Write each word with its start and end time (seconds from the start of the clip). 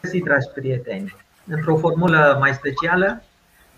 găsit, 0.00 0.24
dragi 0.24 0.46
prieteni! 0.54 1.16
Într-o 1.46 1.76
formulă 1.76 2.36
mai 2.40 2.52
specială, 2.54 3.22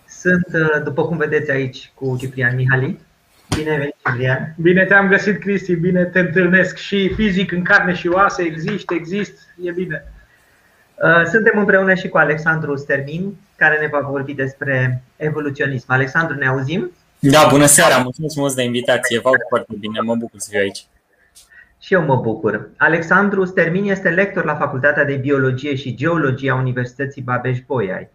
sunt, 0.09 0.47
uh, 0.53 0.83
după 0.85 1.05
cum 1.05 1.17
vedeți 1.17 1.51
aici, 1.51 1.93
cu 1.95 2.17
Ciprian 2.19 2.55
Mihali. 2.55 3.01
Bine 3.57 3.77
venit, 3.77 3.95
Ciprian! 4.07 4.55
Bine 4.61 4.85
te-am 4.85 5.09
găsit, 5.09 5.41
Cristi, 5.41 5.75
bine 5.75 6.05
te 6.05 6.19
întâlnesc 6.19 6.77
și 6.77 7.15
fizic, 7.15 7.53
în 7.53 7.63
carne 7.63 7.95
și 7.95 8.09
oase, 8.09 8.43
exist, 8.43 8.91
exist, 8.91 9.33
e 9.63 9.71
bine. 9.71 10.05
Uh, 11.03 11.25
suntem 11.25 11.59
împreună 11.59 11.95
și 11.95 12.09
cu 12.09 12.17
Alexandru 12.17 12.77
Stermin, 12.77 13.37
care 13.57 13.79
ne 13.81 13.87
va 13.87 14.01
vorbi 14.01 14.35
despre 14.35 15.03
evoluționism. 15.17 15.85
Alexandru, 15.87 16.37
ne 16.37 16.47
auzim? 16.47 16.91
Da, 17.19 17.47
bună 17.51 17.67
seara, 17.67 17.97
mulțumesc 17.97 18.37
mult 18.37 18.55
de 18.55 18.63
invitație, 18.63 19.19
vă 19.19 19.31
foarte 19.49 19.75
bine, 19.79 20.01
mă 20.01 20.15
bucur 20.15 20.41
să 20.41 20.49
fiu 20.51 20.61
aici. 20.61 20.87
Și 21.83 21.95
eu 21.95 22.05
mă 22.05 22.17
bucur. 22.17 22.71
Alexandru 22.77 23.45
Stermin 23.45 23.91
este 23.91 24.09
lector 24.09 24.45
la 24.45 24.55
Facultatea 24.55 25.05
de 25.05 25.15
Biologie 25.15 25.75
și 25.75 25.95
Geologie 25.95 26.51
a 26.51 26.55
Universității 26.55 27.23
Babeș-Bolyai. 27.23 28.09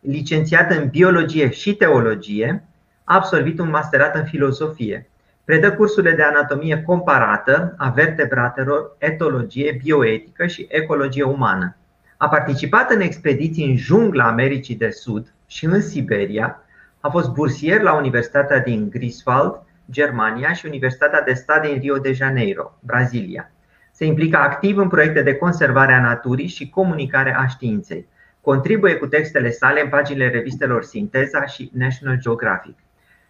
Licențiat 0.00 0.70
în 0.70 0.88
Biologie 0.88 1.50
și 1.50 1.74
Teologie, 1.74 2.64
a 3.04 3.14
absolvit 3.14 3.58
un 3.58 3.70
masterat 3.70 4.16
în 4.16 4.24
filozofie. 4.24 5.10
Predă 5.44 5.72
cursurile 5.72 6.12
de 6.12 6.22
anatomie 6.22 6.82
comparată 6.82 7.74
a 7.76 7.88
vertebratelor, 7.88 8.96
etologie, 8.98 9.80
bioetică 9.82 10.46
și 10.46 10.66
ecologie 10.70 11.22
umană. 11.22 11.76
A 12.16 12.28
participat 12.28 12.90
în 12.90 13.00
expediții 13.00 13.70
în 13.70 13.76
jungla 13.76 14.24
Americii 14.24 14.76
de 14.76 14.90
Sud 14.90 15.32
și 15.46 15.64
în 15.64 15.80
Siberia. 15.80 16.62
A 17.00 17.08
fost 17.08 17.30
bursier 17.30 17.80
la 17.80 17.94
Universitatea 17.94 18.58
din 18.58 18.90
Griswald 18.90 19.62
Germania 19.90 20.52
și 20.52 20.66
Universitatea 20.66 21.22
de 21.22 21.32
Stat 21.32 21.62
din 21.62 21.78
Rio 21.78 21.96
de 21.96 22.12
Janeiro, 22.12 22.78
Brazilia. 22.80 23.50
Se 23.92 24.04
implică 24.04 24.36
activ 24.36 24.76
în 24.76 24.88
proiecte 24.88 25.22
de 25.22 25.34
conservare 25.34 25.92
a 25.92 26.00
naturii 26.00 26.46
și 26.46 26.70
comunicare 26.70 27.34
a 27.36 27.46
științei. 27.46 28.06
Contribuie 28.40 28.94
cu 28.94 29.06
textele 29.06 29.50
sale 29.50 29.82
în 29.82 29.88
paginile 29.88 30.30
revistelor 30.30 30.82
Sinteza 30.82 31.44
și 31.44 31.70
National 31.74 32.18
Geographic. 32.18 32.78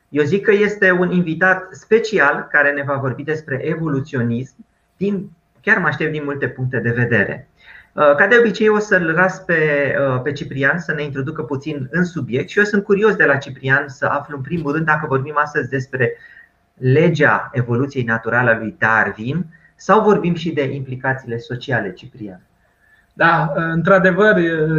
Eu 0.08 0.24
zic 0.24 0.44
că 0.44 0.52
este 0.52 0.90
un 0.90 1.10
invitat 1.10 1.68
special 1.70 2.46
care 2.50 2.72
ne 2.72 2.82
va 2.82 2.94
vorbi 2.94 3.22
despre 3.22 3.60
evoluționism, 3.62 4.54
din, 4.96 5.30
chiar 5.60 5.78
mă 5.78 5.86
aștept 5.86 6.12
din 6.12 6.24
multe 6.24 6.48
puncte 6.48 6.78
de 6.78 6.90
vedere. 6.90 7.48
Uh, 7.92 8.14
ca 8.14 8.26
de 8.26 8.36
obicei 8.38 8.68
o 8.68 8.78
să-l 8.78 9.02
las 9.02 9.40
pe, 9.40 9.94
uh, 10.00 10.20
pe 10.22 10.32
Ciprian 10.32 10.78
să 10.78 10.92
ne 10.92 11.02
introducă 11.02 11.42
puțin 11.42 11.88
în 11.90 12.04
subiect 12.04 12.48
și 12.48 12.58
eu 12.58 12.64
sunt 12.64 12.84
curios 12.84 13.14
de 13.14 13.24
la 13.24 13.36
Ciprian 13.36 13.88
să 13.88 14.06
aflu 14.06 14.36
în 14.36 14.42
primul 14.42 14.72
rând 14.72 14.86
dacă 14.86 15.06
vorbim 15.06 15.34
astăzi 15.36 15.68
despre 15.68 16.16
legea 16.78 17.50
evoluției 17.52 18.04
naturale 18.04 18.50
a 18.50 18.58
lui 18.58 18.76
Darwin 18.78 19.46
sau 19.76 20.02
vorbim 20.02 20.34
și 20.34 20.50
de 20.50 20.62
implicațiile 20.74 21.38
sociale, 21.38 21.92
Ciprian? 21.92 22.40
Da, 23.12 23.52
într-adevăr, 23.54 24.36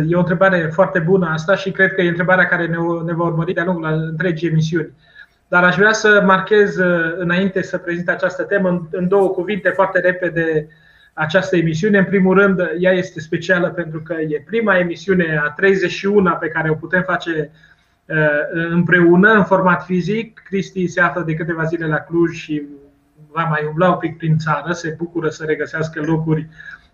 e 0.07 0.15
o 0.15 0.19
întrebare 0.19 0.69
foarte 0.73 0.99
bună 0.99 1.29
asta 1.33 1.55
și 1.55 1.71
cred 1.71 1.93
că 1.93 2.01
e 2.01 2.07
întrebarea 2.07 2.47
care 2.47 2.65
ne 3.05 3.13
va 3.13 3.23
urmări 3.23 3.53
de-a 3.53 3.63
lungul 3.63 3.85
întregii 3.85 4.49
emisiuni. 4.49 4.93
Dar 5.47 5.63
aș 5.63 5.75
vrea 5.75 5.91
să 5.91 6.21
marchez 6.25 6.75
înainte 7.17 7.61
să 7.61 7.77
prezint 7.77 8.09
această 8.09 8.43
temă 8.43 8.87
în 8.91 9.07
două 9.07 9.29
cuvinte 9.29 9.69
foarte 9.69 9.99
repede 9.99 10.67
această 11.13 11.57
emisiune. 11.57 11.97
În 11.97 12.05
primul 12.05 12.37
rând, 12.37 12.59
ea 12.79 12.91
este 12.91 13.19
specială 13.19 13.69
pentru 13.69 14.01
că 14.01 14.13
e 14.13 14.43
prima 14.45 14.77
emisiune 14.77 15.41
a 15.43 15.49
31 15.49 16.37
pe 16.39 16.47
care 16.47 16.69
o 16.69 16.73
putem 16.73 17.01
face 17.01 17.31
Uh, 17.41 17.68
împreună, 18.69 19.31
în 19.31 19.43
format 19.43 19.85
fizic. 19.85 20.41
Cristi 20.45 20.87
se 20.87 21.01
află 21.01 21.21
de 21.21 21.33
câteva 21.33 21.63
zile 21.63 21.87
la 21.87 21.97
Cluj 21.97 22.35
și 22.35 22.61
va 23.31 23.43
mai 23.43 23.65
umbla 23.67 23.89
un 23.89 23.97
pic 23.97 24.17
prin 24.17 24.37
țară, 24.37 24.71
se 24.71 24.95
bucură 24.97 25.29
să 25.29 25.43
regăsească 25.45 26.01
locuri 26.01 26.47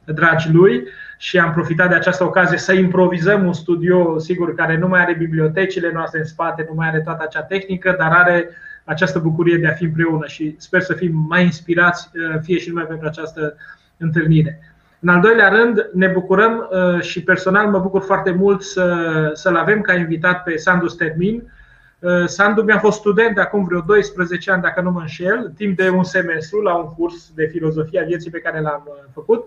dragi 0.05 0.51
lui 0.51 0.83
și 1.17 1.39
am 1.39 1.51
profitat 1.51 1.89
de 1.89 1.95
această 1.95 2.23
ocazie 2.23 2.57
să 2.57 2.73
improvizăm 2.73 3.45
un 3.45 3.53
studio, 3.53 4.19
sigur, 4.19 4.55
care 4.55 4.77
nu 4.77 4.87
mai 4.87 5.01
are 5.01 5.13
bibliotecile 5.13 5.91
noastre 5.93 6.19
în 6.19 6.25
spate, 6.25 6.65
nu 6.69 6.75
mai 6.75 6.87
are 6.87 6.99
toată 6.99 7.23
acea 7.23 7.41
tehnică, 7.41 7.95
dar 7.97 8.11
are 8.11 8.49
această 8.83 9.19
bucurie 9.19 9.57
de 9.57 9.67
a 9.67 9.73
fi 9.73 9.83
împreună 9.83 10.27
și 10.27 10.55
sper 10.57 10.81
să 10.81 10.93
fim 10.93 11.25
mai 11.29 11.43
inspirați, 11.43 12.09
uh, 12.13 12.39
fie 12.41 12.57
și 12.57 12.69
numai 12.69 12.85
pentru 12.85 13.07
această 13.07 13.55
întâlnire. 13.97 14.74
În 15.05 15.11
al 15.11 15.21
doilea 15.21 15.47
rând, 15.47 15.89
ne 15.93 16.07
bucurăm 16.07 16.69
uh, 16.71 17.01
și 17.01 17.23
personal 17.23 17.69
mă 17.69 17.79
bucur 17.79 18.01
foarte 18.01 18.31
mult 18.31 18.61
să, 18.61 18.95
să-l 19.33 19.55
avem 19.55 19.81
ca 19.81 19.93
invitat 19.93 20.43
pe 20.43 20.57
Sandu 20.57 20.87
Stermin. 20.87 21.51
Uh, 21.99 22.25
Sandu 22.25 22.61
mi-a 22.61 22.77
fost 22.77 22.99
student 22.99 23.35
de 23.35 23.41
acum 23.41 23.65
vreo 23.65 23.79
12 23.79 24.51
ani, 24.51 24.61
dacă 24.61 24.81
nu 24.81 24.91
mă 24.91 24.99
înșel, 24.99 25.51
timp 25.55 25.77
de 25.77 25.89
un 25.89 26.03
semestru 26.03 26.61
la 26.61 26.75
un 26.75 26.93
curs 26.93 27.31
de 27.35 27.45
filozofie 27.45 28.01
a 28.01 28.05
vieții 28.05 28.31
pe 28.31 28.39
care 28.39 28.61
l-am 28.61 28.83
uh, 28.87 28.93
făcut. 29.13 29.45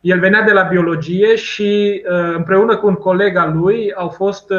El 0.00 0.18
venea 0.18 0.42
de 0.42 0.52
la 0.52 0.62
biologie 0.62 1.36
și 1.36 2.02
împreună 2.34 2.76
cu 2.76 2.86
un 2.86 2.94
coleg 2.94 3.36
al 3.36 3.56
lui 3.56 3.92
au 3.92 4.08
fost, 4.08 4.52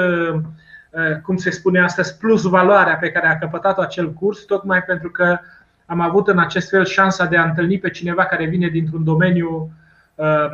cum 1.23 1.37
se 1.37 1.49
spune 1.49 1.83
astăzi, 1.83 2.17
plus 2.17 2.43
valoarea 2.43 2.95
pe 2.95 3.11
care 3.11 3.27
a 3.27 3.37
căpătat-o 3.37 3.81
acel 3.81 4.13
curs, 4.13 4.39
tocmai 4.39 4.83
pentru 4.83 5.09
că 5.09 5.39
am 5.85 5.99
avut 5.99 6.27
în 6.27 6.39
acest 6.39 6.69
fel 6.69 6.85
șansa 6.85 7.25
de 7.25 7.37
a 7.37 7.43
întâlni 7.43 7.79
pe 7.79 7.89
cineva 7.89 8.25
care 8.25 8.45
vine 8.45 8.67
dintr-un 8.67 9.03
domeniu 9.03 9.71
Uh, 9.71 9.78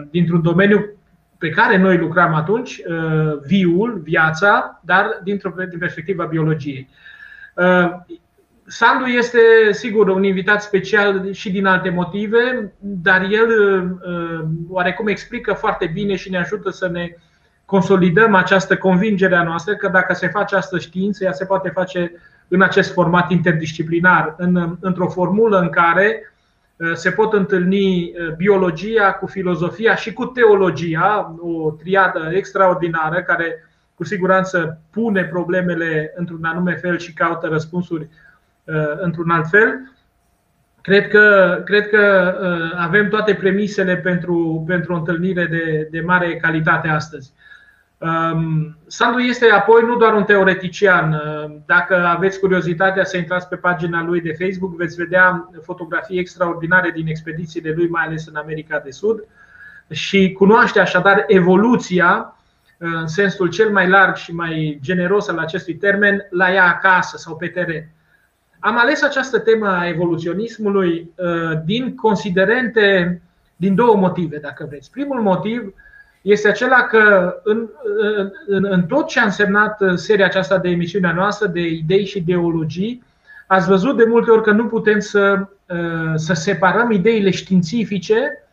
dintr-un 0.10 0.42
domeniu 0.42 0.96
pe 1.38 1.50
care 1.50 1.78
noi 1.78 1.98
lucram 1.98 2.34
atunci, 2.34 2.82
uh, 2.88 3.40
viul, 3.46 4.00
viața, 4.04 4.82
dar 4.84 5.20
dintr-o 5.24 5.54
din 5.70 5.80
perspectiva 5.80 6.26
biologiei. 6.26 6.90
Uh, 7.54 7.92
Sandu 8.68 9.06
este, 9.06 9.40
sigur, 9.72 10.08
un 10.08 10.24
invitat 10.24 10.62
special 10.62 11.32
și 11.32 11.52
din 11.52 11.66
alte 11.66 11.90
motive, 11.90 12.74
dar 12.80 13.22
el 13.32 13.50
oarecum 14.70 15.08
explică 15.08 15.54
foarte 15.54 15.92
bine 15.94 16.16
și 16.16 16.30
ne 16.30 16.38
ajută 16.38 16.70
să 16.70 16.88
ne 16.88 17.16
consolidăm 17.66 18.34
această 18.34 18.78
convingere 18.78 19.36
a 19.36 19.44
noastră 19.44 19.76
că 19.76 19.88
dacă 19.88 20.14
se 20.14 20.28
face 20.28 20.56
această 20.56 20.80
știință, 20.80 21.24
ea 21.24 21.32
se 21.32 21.46
poate 21.46 21.70
face 21.70 22.12
în 22.48 22.62
acest 22.62 22.94
format 22.94 23.32
interdisciplinar, 23.32 24.36
în, 24.38 24.78
într-o 24.80 25.08
formulă 25.08 25.60
în 25.60 25.70
care 25.70 26.20
Uh, 26.20 26.35
se 26.94 27.12
pot 27.12 27.34
întâlni 27.34 28.04
uh, 28.04 28.36
biologia 28.36 29.12
cu 29.12 29.26
filozofia 29.26 29.96
și 29.96 30.14
cu 30.14 30.26
teologia, 30.26 31.36
o 31.40 31.72
triadă 31.72 32.30
extraordinară 32.34 33.24
care 33.24 33.70
cu 33.94 34.04
siguranță 34.04 34.82
pune 34.92 35.26
problemele 35.26 36.14
într-un 36.16 36.44
anume 36.44 36.76
fel 36.76 36.98
și 36.98 37.14
caută 37.14 37.48
răspunsuri 37.48 38.10
uh, 38.64 38.74
într-un 38.98 39.30
alt 39.30 39.50
fel. 39.50 39.94
Cred 40.82 41.08
că, 41.08 41.62
cred 41.66 41.90
că 41.90 42.34
avem 42.78 43.10
toate 43.10 43.34
premisele 43.34 43.98
pentru, 43.98 44.64
pentru 44.68 44.94
o 44.94 44.98
întâlnire 44.98 45.46
de, 45.46 45.88
de 45.92 46.02
mare 46.02 46.36
calitate 46.36 46.88
astăzi. 46.88 47.34
Um, 47.98 48.78
Sandu 48.88 49.20
este 49.20 49.50
apoi 49.50 49.84
nu 49.84 49.96
doar 49.96 50.14
un 50.14 50.24
teoretician. 50.24 51.12
Uh, 51.12 51.56
dacă 51.66 52.06
aveți 52.06 52.40
curiozitatea 52.40 53.04
să 53.04 53.18
intrați 53.18 53.48
pe 53.48 53.56
pagina 53.56 54.04
lui 54.04 54.22
de 54.22 54.36
Facebook, 54.40 54.76
veți 54.76 54.96
vedea 54.96 55.50
fotografii 55.64 56.20
extraordinare 56.20 56.92
din 56.92 57.08
expedițiile 57.08 57.74
lui, 57.76 57.88
mai 57.88 58.06
ales 58.06 58.28
în 58.28 58.36
America 58.36 58.80
de 58.80 58.92
Sud, 58.92 59.24
și 59.92 60.32
cunoaște 60.32 60.80
așadar 60.80 61.24
evoluția 61.28 62.36
uh, 62.80 62.90
în 62.94 63.08
sensul 63.08 63.50
cel 63.50 63.72
mai 63.72 63.90
larg 63.90 64.16
și 64.16 64.34
mai 64.34 64.80
generos 64.82 65.28
al 65.28 65.38
acestui 65.38 65.76
termen, 65.76 66.28
la 66.30 66.54
ea 66.54 66.66
acasă 66.66 67.18
sau 67.18 67.36
pe 67.36 67.48
teren. 67.48 67.90
Am 68.60 68.78
ales 68.78 69.02
această 69.02 69.40
temă 69.40 69.68
a 69.68 69.88
evoluționismului 69.88 71.12
uh, 71.16 71.60
din 71.66 71.96
considerente, 71.96 73.22
din 73.56 73.76
două 73.76 73.96
motive, 73.96 74.38
dacă 74.38 74.66
vreți. 74.70 74.92
Primul 74.92 75.22
motiv 75.22 75.74
este 76.26 76.48
acela 76.48 76.82
că 76.82 77.36
în, 77.44 77.68
în, 78.48 78.66
în 78.70 78.84
tot 78.84 79.08
ce 79.08 79.20
a 79.20 79.24
însemnat 79.24 79.82
seria 79.96 80.26
aceasta 80.26 80.58
de 80.58 80.70
emisiunea 80.70 81.14
noastră, 81.14 81.48
de 81.48 81.60
idei 81.60 82.06
și 82.06 82.18
ideologii, 82.18 83.04
ați 83.48 83.68
văzut 83.68 83.98
de 83.98 84.06
multe 84.08 84.32
ori 84.32 84.44
că 84.44 84.52
nu 84.52 84.66
putem 84.66 85.00
să, 85.00 85.48
să 86.16 86.34
separăm 86.34 86.92
ideile 86.92 87.30
științifice 87.30 88.44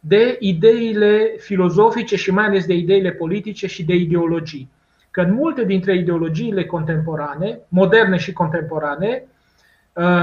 de 0.00 0.36
ideile 0.40 1.34
filozofice 1.38 2.16
și 2.16 2.30
mai 2.30 2.44
ales 2.44 2.66
de 2.66 2.74
ideile 2.74 3.10
politice 3.10 3.66
și 3.66 3.84
de 3.84 3.94
ideologii. 3.94 4.68
Că 5.10 5.20
în 5.20 5.32
multe 5.32 5.64
dintre 5.64 5.96
ideologiile 5.96 6.64
contemporane, 6.64 7.58
moderne 7.68 8.16
și 8.16 8.32
contemporane, 8.32 9.24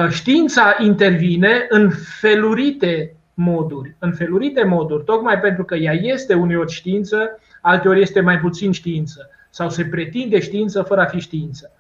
știința 0.10 0.76
intervine 0.80 1.66
în 1.70 1.90
felurite 2.20 3.16
moduri, 3.40 3.96
în 4.00 4.12
felurite 4.12 4.64
moduri, 4.64 5.04
tocmai 5.04 5.40
pentru 5.40 5.64
că 5.64 5.76
ea 5.76 5.94
este 5.94 6.34
uneori 6.34 6.72
știință, 6.72 7.40
alteori 7.62 8.02
este 8.02 8.22
mai 8.22 8.40
puțin 8.40 8.72
știință 8.72 9.30
sau 9.50 9.70
se 9.70 9.86
pretinde 9.86 10.40
știință 10.40 10.82
fără 10.82 11.02
a 11.02 11.06
fi 11.06 11.20
știință. 11.20 11.72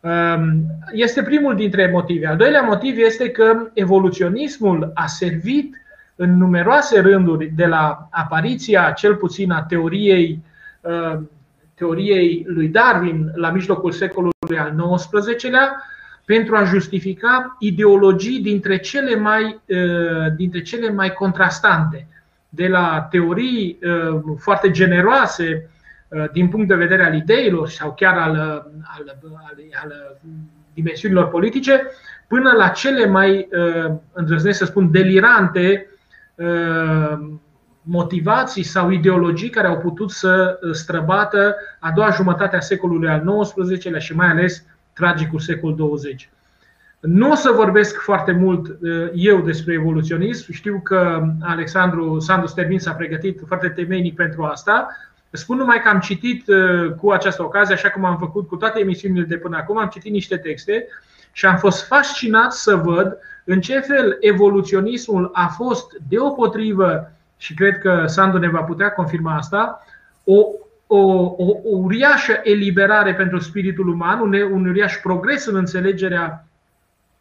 Um, 0.00 0.62
este 0.92 1.22
primul 1.22 1.54
dintre 1.54 1.90
motive. 1.90 2.26
Al 2.26 2.36
doilea 2.36 2.62
motiv 2.62 2.98
este 2.98 3.30
că 3.30 3.70
evoluționismul 3.72 4.90
a 4.94 5.06
servit 5.06 5.76
în 6.16 6.36
numeroase 6.36 7.00
rânduri 7.00 7.46
de 7.46 7.66
la 7.66 8.08
apariția 8.10 8.90
cel 8.90 9.14
puțin 9.14 9.50
a 9.50 9.62
teoriei, 9.62 10.42
um, 10.80 11.30
teoriei 11.74 12.44
lui 12.46 12.68
Darwin 12.68 13.30
la 13.34 13.50
mijlocul 13.50 13.92
secolului 13.92 14.58
al 14.58 14.96
XIX-lea 14.96 15.82
pentru 16.28 16.56
a 16.56 16.64
justifica 16.64 17.56
ideologii 17.58 18.40
dintre 18.40 18.78
cele 18.78 19.16
mai, 19.16 19.60
uh, 19.66 20.34
dintre 20.36 20.62
cele 20.62 20.90
mai 20.90 21.12
contrastante. 21.12 22.06
de 22.48 22.68
la 22.68 23.06
teorii 23.10 23.78
foarte 24.38 24.70
generoase 24.70 25.70
din 26.32 26.48
punct 26.48 26.68
de 26.68 26.74
vedere 26.74 27.04
al 27.04 27.14
ideilor 27.14 27.68
sau 27.68 27.94
chiar 27.94 28.18
al, 28.18 28.34
al, 28.34 29.18
al, 29.26 29.58
al 29.82 30.18
dimensiunilor 30.74 31.28
politice, 31.28 31.86
până 32.28 32.52
la 32.52 32.68
cele 32.68 33.06
mai, 33.06 33.48
îndrăznesc 34.12 34.58
să 34.58 34.64
spun, 34.64 34.90
delirante 34.90 35.86
motivații 37.88 38.62
sau 38.62 38.90
ideologii 38.90 39.50
care 39.50 39.66
au 39.66 39.78
putut 39.78 40.10
să 40.10 40.58
străbată 40.72 41.56
a 41.78 41.90
doua 41.90 42.10
jumătate 42.10 42.56
a 42.56 42.60
secolului 42.60 43.08
al 43.08 43.44
XIX-lea 43.54 43.98
și 43.98 44.14
mai 44.14 44.28
ales 44.28 44.64
tragicul 44.98 45.38
secol 45.38 45.74
20. 45.74 46.30
Nu 47.00 47.30
o 47.30 47.34
să 47.34 47.50
vorbesc 47.50 48.00
foarte 48.00 48.32
mult 48.32 48.66
uh, 48.66 49.10
eu 49.14 49.40
despre 49.40 49.72
evoluționism. 49.72 50.52
Știu 50.52 50.80
că 50.84 51.22
Alexandru 51.40 52.18
Sandu 52.18 52.46
Stermin 52.46 52.78
s-a 52.78 52.92
pregătit 52.92 53.40
foarte 53.46 53.68
temeinic 53.68 54.14
pentru 54.14 54.42
asta. 54.42 54.88
Spun 55.30 55.56
numai 55.56 55.80
că 55.80 55.88
am 55.88 55.98
citit 55.98 56.48
uh, 56.48 56.92
cu 56.92 57.10
această 57.10 57.42
ocazie, 57.42 57.74
așa 57.74 57.90
cum 57.90 58.04
am 58.04 58.18
făcut 58.18 58.48
cu 58.48 58.56
toate 58.56 58.80
emisiunile 58.80 59.24
de 59.24 59.36
până 59.36 59.56
acum, 59.56 59.78
am 59.78 59.88
citit 59.88 60.12
niște 60.12 60.36
texte 60.36 60.86
și 61.32 61.46
am 61.46 61.56
fost 61.56 61.86
fascinat 61.86 62.52
să 62.52 62.76
văd 62.76 63.16
în 63.44 63.60
ce 63.60 63.80
fel 63.80 64.16
evoluționismul 64.20 65.30
a 65.32 65.46
fost 65.46 65.86
deopotrivă, 66.08 67.12
și 67.36 67.54
cred 67.54 67.78
că 67.78 68.04
Sandu 68.06 68.38
ne 68.38 68.48
va 68.48 68.62
putea 68.62 68.90
confirma 68.90 69.36
asta, 69.36 69.84
o, 70.24 70.44
o, 70.90 70.98
o, 71.36 71.46
o 71.64 71.76
uriașă 71.76 72.40
eliberare 72.42 73.14
pentru 73.14 73.38
spiritul 73.38 73.88
uman, 73.88 74.20
un, 74.20 74.32
un 74.52 74.66
uriaș 74.66 74.96
progres 75.02 75.46
în 75.46 75.54
înțelegerea 75.56 76.46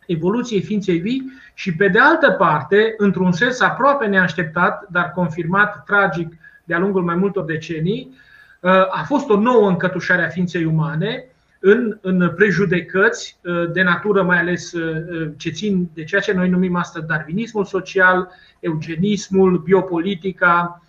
evoluției 0.05 0.61
ființei 0.61 0.97
vii 0.97 1.31
și, 1.53 1.75
pe 1.75 1.87
de 1.87 1.99
altă 1.99 2.31
parte, 2.31 2.93
într-un 2.97 3.31
sens 3.31 3.59
aproape 3.59 4.05
neașteptat, 4.05 4.87
dar 4.89 5.11
confirmat 5.11 5.83
tragic 5.85 6.33
de-a 6.63 6.79
lungul 6.79 7.03
mai 7.03 7.15
multor 7.15 7.45
decenii, 7.45 8.15
uh, 8.59 8.71
a 8.71 9.03
fost 9.05 9.29
o 9.29 9.39
nouă 9.39 9.69
încătușare 9.69 10.25
a 10.25 10.29
ființei 10.29 10.65
umane 10.65 11.25
în, 11.59 11.97
în 12.01 12.31
prejudecăți 12.35 13.37
uh, 13.43 13.71
de 13.71 13.81
natură 13.81 14.23
mai 14.23 14.39
ales 14.39 14.71
uh, 14.71 15.29
ce 15.37 15.49
țin 15.49 15.89
de 15.93 16.03
ceea 16.03 16.21
ce 16.21 16.33
noi 16.33 16.49
numim 16.49 16.75
astăzi 16.75 17.05
darwinismul 17.05 17.65
social, 17.65 18.29
eugenismul, 18.59 19.57
biopolitica 19.57 20.81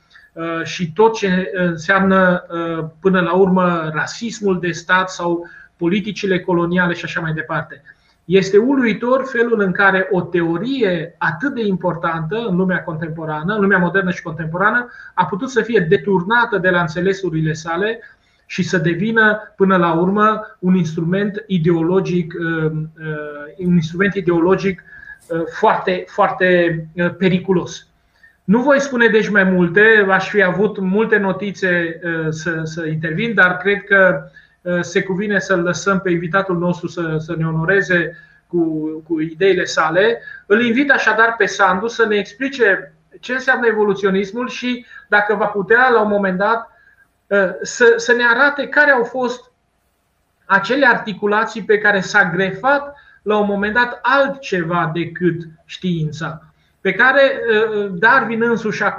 și 0.64 0.93
tot 0.93 1.14
ce 1.14 1.50
înseamnă 1.55 2.44
până 3.00 3.20
la 3.20 3.32
urmă 3.32 3.90
rasismul 3.93 4.61
de 4.61 4.70
stat 4.70 5.11
sau 5.11 5.46
politicile 5.76 6.40
coloniale 6.40 6.94
și 6.94 7.05
așa 7.05 7.20
mai 7.20 7.32
departe. 7.32 7.82
Este 8.25 8.56
uluitor 8.56 9.25
felul 9.31 9.61
în 9.61 9.73
care 9.73 10.08
o 10.11 10.20
teorie 10.20 11.14
atât 11.19 11.55
de 11.55 11.67
importantă 11.67 12.46
în 12.49 12.56
lumea 12.56 12.82
contemporană, 12.82 13.55
în 13.55 13.61
lumea 13.61 13.79
modernă 13.79 14.11
și 14.11 14.23
contemporană, 14.23 14.88
a 15.14 15.25
putut 15.25 15.50
să 15.50 15.62
fie 15.62 15.87
deturnată 15.88 16.58
de 16.58 16.69
la 16.69 16.81
înțelesurile 16.81 17.52
sale 17.52 18.00
și 18.46 18.62
să 18.62 18.79
devină 18.79 19.52
până 19.56 19.76
la 19.76 19.93
urmă 19.93 20.56
un 20.58 20.75
instrument 20.75 21.44
ideologic, 21.46 22.35
uh, 22.38 22.64
uh, 22.64 23.67
un 23.67 23.75
instrument 23.75 24.14
ideologic 24.14 24.82
uh, 25.26 25.40
foarte, 25.58 26.05
foarte 26.06 26.88
periculos. 27.19 27.88
Nu 28.49 28.62
voi 28.62 28.81
spune 28.81 29.09
deci 29.09 29.29
mai 29.29 29.45
multe, 29.45 30.06
aș 30.09 30.29
fi 30.29 30.43
avut 30.43 30.79
multe 30.79 31.17
notițe 31.17 32.00
să, 32.31 32.61
să 32.65 32.87
intervin, 32.87 33.35
dar 33.35 33.56
cred 33.56 33.85
că 33.85 34.31
Uh, 34.69 34.81
se 34.81 35.03
cuvine 35.03 35.39
să-l 35.39 35.62
lăsăm 35.62 36.00
pe 36.00 36.11
invitatul 36.11 36.59
nostru 36.59 36.87
să, 36.87 37.17
să 37.19 37.35
ne 37.37 37.47
onoreze 37.47 38.17
cu, 38.47 38.89
cu 39.09 39.21
ideile 39.21 39.65
sale. 39.65 40.23
Îl 40.47 40.62
invit 40.62 40.91
așadar 40.91 41.35
pe 41.37 41.47
Sandu 41.47 41.87
să 41.87 42.06
ne 42.06 42.17
explice 42.17 42.95
ce 43.21 43.33
înseamnă 43.33 43.67
evoluționismul 43.67 44.49
și 44.49 44.87
dacă 45.09 45.35
va 45.35 45.47
putea 45.47 45.89
la 45.89 46.00
un 46.00 46.09
moment 46.09 46.39
dat 46.39 46.71
uh, 47.27 47.50
să, 47.62 47.95
să 47.97 48.12
ne 48.12 48.25
arate 48.25 48.69
care 48.69 48.91
au 48.91 49.05
fost 49.05 49.53
acele 50.45 50.87
articulații 50.87 51.65
pe 51.65 51.79
care 51.79 52.00
s-a 52.00 52.31
grefat 52.31 52.95
la 53.23 53.39
un 53.39 53.47
moment 53.47 53.75
dat 53.75 53.99
altceva 54.03 54.91
decât 54.95 55.43
știința 55.65 56.48
pe 56.90 56.94
care 56.94 57.20
uh, 57.20 57.90
Darwin 57.99 58.43
însuși 58.43 58.82
a 58.82 58.96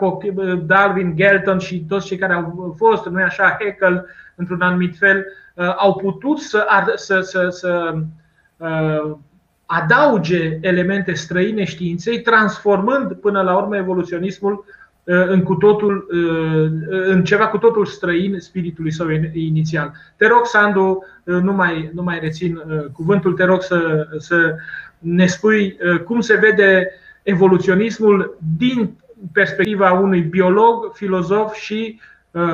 Darwin, 0.65 1.15
Galton 1.15 1.57
și 1.57 1.85
toți 1.87 2.05
cei 2.05 2.17
care 2.17 2.33
au 2.33 2.75
fost, 2.77 3.05
nu 3.05 3.23
așa, 3.23 3.57
Haeckel, 3.59 4.05
într-un 4.35 4.61
anumit 4.61 4.97
fel, 4.97 5.25
Uh, 5.59 5.73
au 5.77 5.95
putut 5.95 6.39
să, 6.39 6.65
să, 6.95 7.19
să, 7.19 7.47
să 7.49 7.93
uh, 8.57 9.15
adauge 9.65 10.57
elemente 10.61 11.13
străine 11.13 11.63
științei, 11.63 12.21
transformând 12.21 13.13
până 13.13 13.41
la 13.41 13.57
urmă 13.57 13.77
evoluționismul 13.77 14.65
uh, 15.03 15.27
în, 15.27 15.43
cu 15.43 15.55
totul, 15.55 16.07
în 16.89 17.23
ceva 17.23 17.47
cu 17.47 17.57
totul 17.57 17.85
străin 17.85 18.39
spiritului 18.39 18.91
său 18.91 19.09
inițial. 19.33 19.91
Te 20.17 20.27
rog, 20.27 20.45
Sandu, 20.45 21.05
nu 21.23 21.53
mai, 21.53 21.91
nu 21.93 22.03
mai 22.03 22.19
rețin 22.19 22.61
cuvântul, 22.93 23.33
te 23.33 23.43
rog 23.43 23.61
să, 23.61 24.07
să 24.17 24.55
ne 24.97 25.25
spui 25.25 25.77
cum 26.05 26.19
se 26.19 26.35
vede 26.35 26.91
evoluționismul 27.29 28.37
din 28.57 28.97
perspectiva 29.33 29.91
unui 29.91 30.21
biolog, 30.21 30.95
filozof 30.95 31.55
și, 31.55 31.99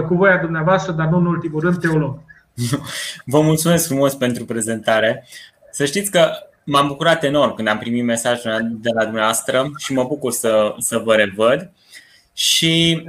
cu 0.08 0.16
voia 0.16 0.38
dumneavoastră, 0.38 0.92
dar 0.92 1.08
nu 1.08 1.18
în 1.18 1.26
ultimul 1.26 1.62
rând, 1.62 1.78
teolog. 1.78 2.20
Vă 3.34 3.42
mulțumesc 3.42 3.88
frumos 3.88 4.16
pentru 4.16 4.46
prezentare. 4.46 5.28
Să 5.72 5.86
știți 5.86 6.12
că 6.12 6.32
m-am 6.64 6.88
bucurat 6.88 7.24
enorm 7.24 7.56
când 7.56 7.68
am 7.68 7.78
primit 7.78 8.04
mesajul 8.04 8.78
de 8.82 8.90
la 8.94 9.04
dumneavoastră 9.04 9.72
și 9.78 9.94
mă 9.94 10.04
bucur 10.04 10.32
să, 10.32 10.76
să 10.80 10.98
vă 10.98 11.16
revăd. 11.16 11.72
Și 12.34 13.04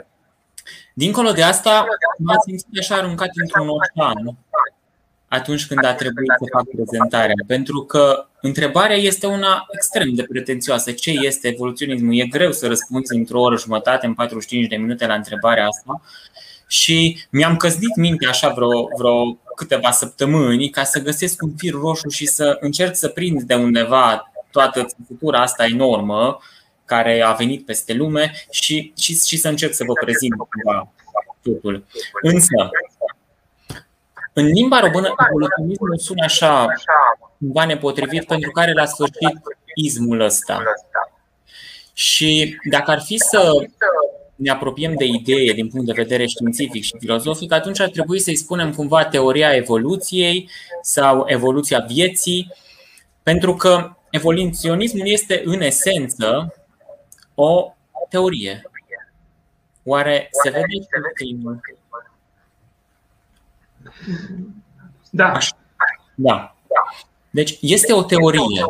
dincolo 0.94 1.30
de 1.30 1.42
asta, 1.42 1.86
m-am 2.18 2.42
simțit 2.44 2.78
așa 2.78 2.94
aruncat 2.94 3.28
într-un 3.34 3.68
ocean 3.68 4.36
atunci 5.28 5.67
când 5.67 5.84
a 5.84 5.94
trebuit 5.94 6.28
să 6.38 6.44
fac 6.52 6.64
prezentarea. 6.69 7.34
Pentru 7.46 7.81
că 7.82 8.26
întrebarea 8.40 8.96
este 8.96 9.26
una 9.26 9.67
extrem 9.75 10.14
de 10.14 10.23
pretențioasă. 10.23 10.93
Ce 10.93 11.11
este 11.11 11.49
evoluționismul? 11.49 12.19
E 12.19 12.26
greu 12.26 12.52
să 12.52 12.67
răspunzi 12.67 13.17
într-o 13.17 13.40
oră 13.40 13.56
jumătate, 13.56 14.06
în 14.06 14.14
45 14.14 14.69
de 14.69 14.76
minute 14.76 15.06
la 15.06 15.14
întrebarea 15.14 15.67
asta 15.67 16.00
și 16.67 17.19
mi-am 17.31 17.56
căzdit 17.56 17.96
mintea 17.96 18.28
așa 18.28 18.49
vreo, 18.49 18.88
vreo 18.99 19.38
câteva 19.56 19.90
săptămâni 19.90 20.70
ca 20.70 20.84
să 20.84 21.00
găsesc 21.00 21.43
un 21.43 21.52
fir 21.56 21.73
roșu 21.73 22.08
și 22.08 22.26
să 22.26 22.56
încerc 22.61 22.96
să 22.96 23.08
prind 23.08 23.43
de 23.43 23.55
undeva 23.55 24.32
toată 24.50 24.84
țăsutura 24.84 25.40
asta 25.40 25.64
enormă 25.64 26.38
care 26.84 27.20
a 27.20 27.32
venit 27.32 27.64
peste 27.64 27.93
lume 27.93 28.32
și, 28.50 28.93
și, 28.99 29.19
și 29.26 29.37
să 29.37 29.49
încerc 29.49 29.75
să 29.75 29.84
vă 29.87 29.93
prezint 29.93 30.32
cumva 30.37 30.93
totul. 31.43 31.84
Însă, 32.23 32.70
în 34.38 34.47
limba 34.47 34.81
română, 34.81 35.14
evoluționismul 35.28 35.99
sună 35.99 36.25
așa, 36.25 36.66
cumva 37.38 37.64
nepotrivit, 37.64 38.25
pentru 38.25 38.50
care 38.50 38.73
la 38.73 38.85
sfârșit 38.85 39.40
izmul 39.75 40.21
ăsta. 40.21 40.62
Și 41.93 42.57
dacă 42.71 42.90
ar 42.90 43.00
fi 43.00 43.19
să 43.19 43.66
ne 44.35 44.50
apropiem 44.50 44.95
de 44.95 45.05
idee 45.05 45.52
din 45.52 45.69
punct 45.69 45.87
de 45.87 45.93
vedere 45.93 46.26
științific 46.26 46.83
și 46.83 46.97
filozofic, 46.99 47.52
atunci 47.52 47.81
ar 47.81 47.88
trebui 47.88 48.21
să-i 48.21 48.37
spunem 48.37 48.73
cumva 48.73 49.05
teoria 49.05 49.55
evoluției 49.55 50.50
sau 50.83 51.25
evoluția 51.26 51.78
vieții, 51.78 52.52
pentru 53.23 53.55
că 53.55 53.97
evoluționismul 54.11 55.07
este 55.07 55.43
în 55.45 55.61
esență 55.61 56.55
o 57.35 57.73
teorie. 58.09 58.71
Oare 59.85 60.28
se 60.43 60.50
vede 60.50 60.87
primul? 61.14 61.61
Da. 65.11 65.33
Așa. 65.33 65.57
Da. 66.15 66.57
Deci 67.31 67.59
este 67.61 67.93
o 67.93 68.03
teorie. 68.03 68.65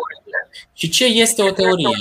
Și 0.72 0.88
ce 0.88 1.04
este 1.04 1.42
o 1.42 1.50
teorie? 1.50 1.96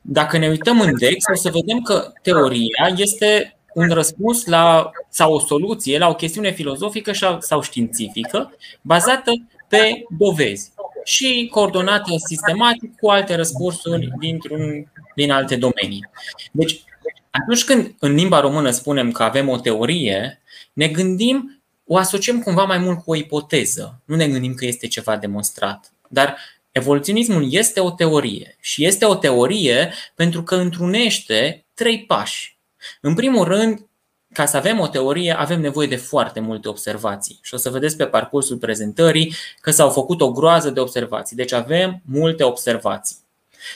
Dacă 0.00 0.38
ne 0.38 0.48
uităm 0.48 0.80
în 0.80 0.98
Dex, 0.98 1.24
o 1.32 1.34
să 1.34 1.50
vedem 1.50 1.80
că 1.80 2.12
teoria 2.22 2.94
este 2.96 3.56
un 3.74 3.88
răspuns 3.88 4.44
la, 4.46 4.90
sau 5.08 5.34
o 5.34 5.38
soluție 5.38 5.98
la 5.98 6.08
o 6.08 6.14
chestiune 6.14 6.50
filozofică 6.50 7.12
sau 7.38 7.62
științifică 7.62 8.54
bazată 8.82 9.32
pe 9.68 10.02
dovezi 10.18 10.72
și 11.04 11.48
coordonată 11.52 12.10
sistematic 12.26 12.96
cu 12.96 13.08
alte 13.08 13.34
răspunsuri 13.34 14.08
dintr-un, 14.18 14.92
din 15.14 15.30
alte 15.30 15.56
domenii. 15.56 16.08
Deci, 16.52 16.82
atunci 17.30 17.64
când 17.64 17.94
în 17.98 18.14
limba 18.14 18.40
română 18.40 18.70
spunem 18.70 19.12
că 19.12 19.22
avem 19.22 19.48
o 19.48 19.58
teorie, 19.58 20.42
ne 20.72 20.88
gândim, 20.88 21.59
o 21.92 21.96
asociem 21.96 22.42
cumva 22.42 22.64
mai 22.64 22.78
mult 22.78 22.98
cu 22.98 23.10
o 23.10 23.14
ipoteză. 23.14 24.00
Nu 24.04 24.16
ne 24.16 24.28
gândim 24.28 24.54
că 24.54 24.64
este 24.64 24.86
ceva 24.86 25.16
demonstrat. 25.16 25.92
Dar 26.08 26.36
Evoluționismul 26.72 27.52
este 27.52 27.80
o 27.80 27.90
teorie 27.90 28.56
și 28.60 28.84
este 28.84 29.04
o 29.04 29.14
teorie 29.14 29.92
pentru 30.14 30.42
că 30.42 30.54
întrunește 30.54 31.64
trei 31.74 32.04
pași. 32.04 32.58
În 33.00 33.14
primul 33.14 33.44
rând, 33.44 33.86
ca 34.32 34.46
să 34.46 34.56
avem 34.56 34.78
o 34.78 34.88
teorie, 34.88 35.38
avem 35.38 35.60
nevoie 35.60 35.86
de 35.86 35.96
foarte 35.96 36.40
multe 36.40 36.68
observații. 36.68 37.38
Și 37.42 37.54
o 37.54 37.56
să 37.56 37.70
vedeți 37.70 37.96
pe 37.96 38.06
parcursul 38.06 38.56
prezentării 38.56 39.34
că 39.60 39.70
s-au 39.70 39.90
făcut 39.90 40.20
o 40.20 40.32
groază 40.32 40.70
de 40.70 40.80
observații. 40.80 41.36
Deci 41.36 41.52
avem 41.52 42.02
multe 42.04 42.42
observații. 42.42 43.16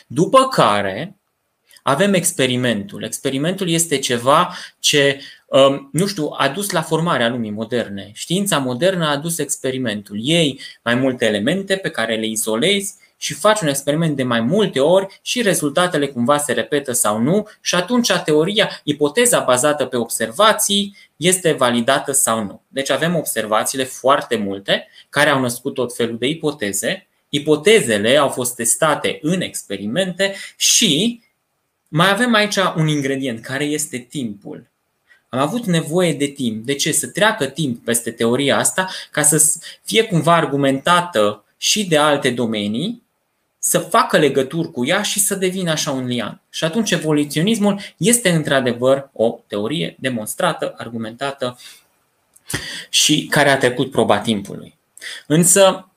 După 0.07 0.49
care 0.49 1.17
avem 1.83 2.15
experimentul. 2.15 3.03
Experimentul 3.03 3.69
este 3.69 3.99
ceva 3.99 4.55
ce, 4.79 5.21
um, 5.44 5.44
nu 5.91 6.07
știu, 6.07 6.31
a 6.37 6.49
dus 6.49 6.71
la 6.71 6.83
formarea 6.83 7.29
lumii 7.29 7.51
moderne. 7.51 8.11
Știința 8.13 8.59
modernă 8.59 9.09
a 9.09 9.17
dus 9.17 9.39
experimentul. 9.39 10.19
Ei 10.21 10.61
mai 10.85 10.95
multe 10.95 11.27
elemente 11.27 11.77
pe 11.77 11.91
care 11.91 12.17
le 12.17 12.27
izolezi 12.27 12.95
și 13.17 13.35
faci 13.35 13.61
un 13.61 13.69
experiment 13.69 14.17
de 14.17 14.23
mai 14.23 14.41
multe 14.41 14.81
ori 14.81 15.21
și 15.23 15.43
rezultatele 15.43 16.07
cumva 16.07 16.39
se 16.39 16.53
repetă 16.53 16.93
sau 16.93 17.19
nu 17.19 17.49
și 17.61 17.75
atunci 17.75 18.13
teoria, 18.25 18.81
ipoteza 18.85 19.41
bazată 19.41 19.85
pe 19.85 19.97
observații 19.97 20.97
este 21.17 21.53
validată 21.53 22.13
sau 22.13 22.45
nu. 22.45 22.63
Deci 22.69 22.91
avem 22.91 23.17
observațiile 23.17 23.85
foarte 23.85 24.37
multe 24.37 24.89
care 25.09 25.31
au 25.31 25.41
născut 25.41 25.75
tot 25.75 25.95
felul 25.95 26.19
de 26.19 26.27
ipoteze. 26.27 27.07
Ipotezele 27.29 28.17
au 28.17 28.29
fost 28.29 28.55
testate 28.55 29.19
în 29.23 29.41
experimente 29.41 30.35
și 30.57 31.23
mai 31.89 32.11
avem 32.11 32.35
aici 32.35 32.57
un 32.77 32.89
ingredient 32.89 33.41
care 33.41 33.65
este 33.65 33.99
timpul. 33.99 34.73
Am 35.35 35.41
avut 35.41 35.65
nevoie 35.65 36.13
de 36.13 36.27
timp. 36.27 36.65
De 36.65 36.75
ce? 36.75 36.93
Să 36.93 37.07
treacă 37.07 37.47
timp 37.47 37.85
peste 37.85 38.11
teoria 38.11 38.59
asta 38.59 38.89
ca 39.11 39.23
să 39.23 39.61
fie 39.83 40.05
cumva 40.05 40.35
argumentată 40.35 41.45
și 41.57 41.87
de 41.87 41.97
alte 41.97 42.31
domenii 42.31 43.03
să 43.59 43.79
facă 43.79 44.19
legături 44.19 44.71
cu 44.71 44.87
ea 44.87 45.03
și 45.03 45.21
să 45.21 45.35
devină 45.35 45.71
așa 45.71 45.91
un 45.91 46.07
lian. 46.07 46.41
Și 46.51 46.65
atunci 46.65 46.91
evoluționismul 46.91 47.81
este 47.97 48.31
într-adevăr 48.31 49.11
o 49.13 49.39
teorie 49.47 49.97
demonstrată, 49.99 50.75
argumentată 50.77 51.59
și 52.89 53.27
care 53.31 53.51
a 53.51 53.59
trecut 53.59 53.91
proba 53.91 54.19
timpului. 54.19 54.79
Însă, 55.27 55.89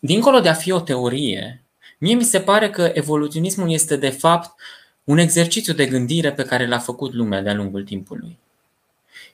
dincolo 0.00 0.40
de 0.40 0.48
a 0.48 0.54
fi 0.54 0.70
o 0.70 0.80
teorie, 0.80 1.62
mie 1.98 2.14
mi 2.14 2.24
se 2.24 2.40
pare 2.40 2.70
că 2.70 2.90
evoluționismul 2.94 3.72
este 3.72 3.96
de 3.96 4.10
fapt 4.10 4.60
un 5.08 5.18
exercițiu 5.18 5.72
de 5.72 5.86
gândire 5.86 6.32
pe 6.32 6.42
care 6.42 6.66
l-a 6.66 6.78
făcut 6.78 7.12
lumea 7.12 7.40
de-a 7.40 7.54
lungul 7.54 7.84
timpului. 7.84 8.38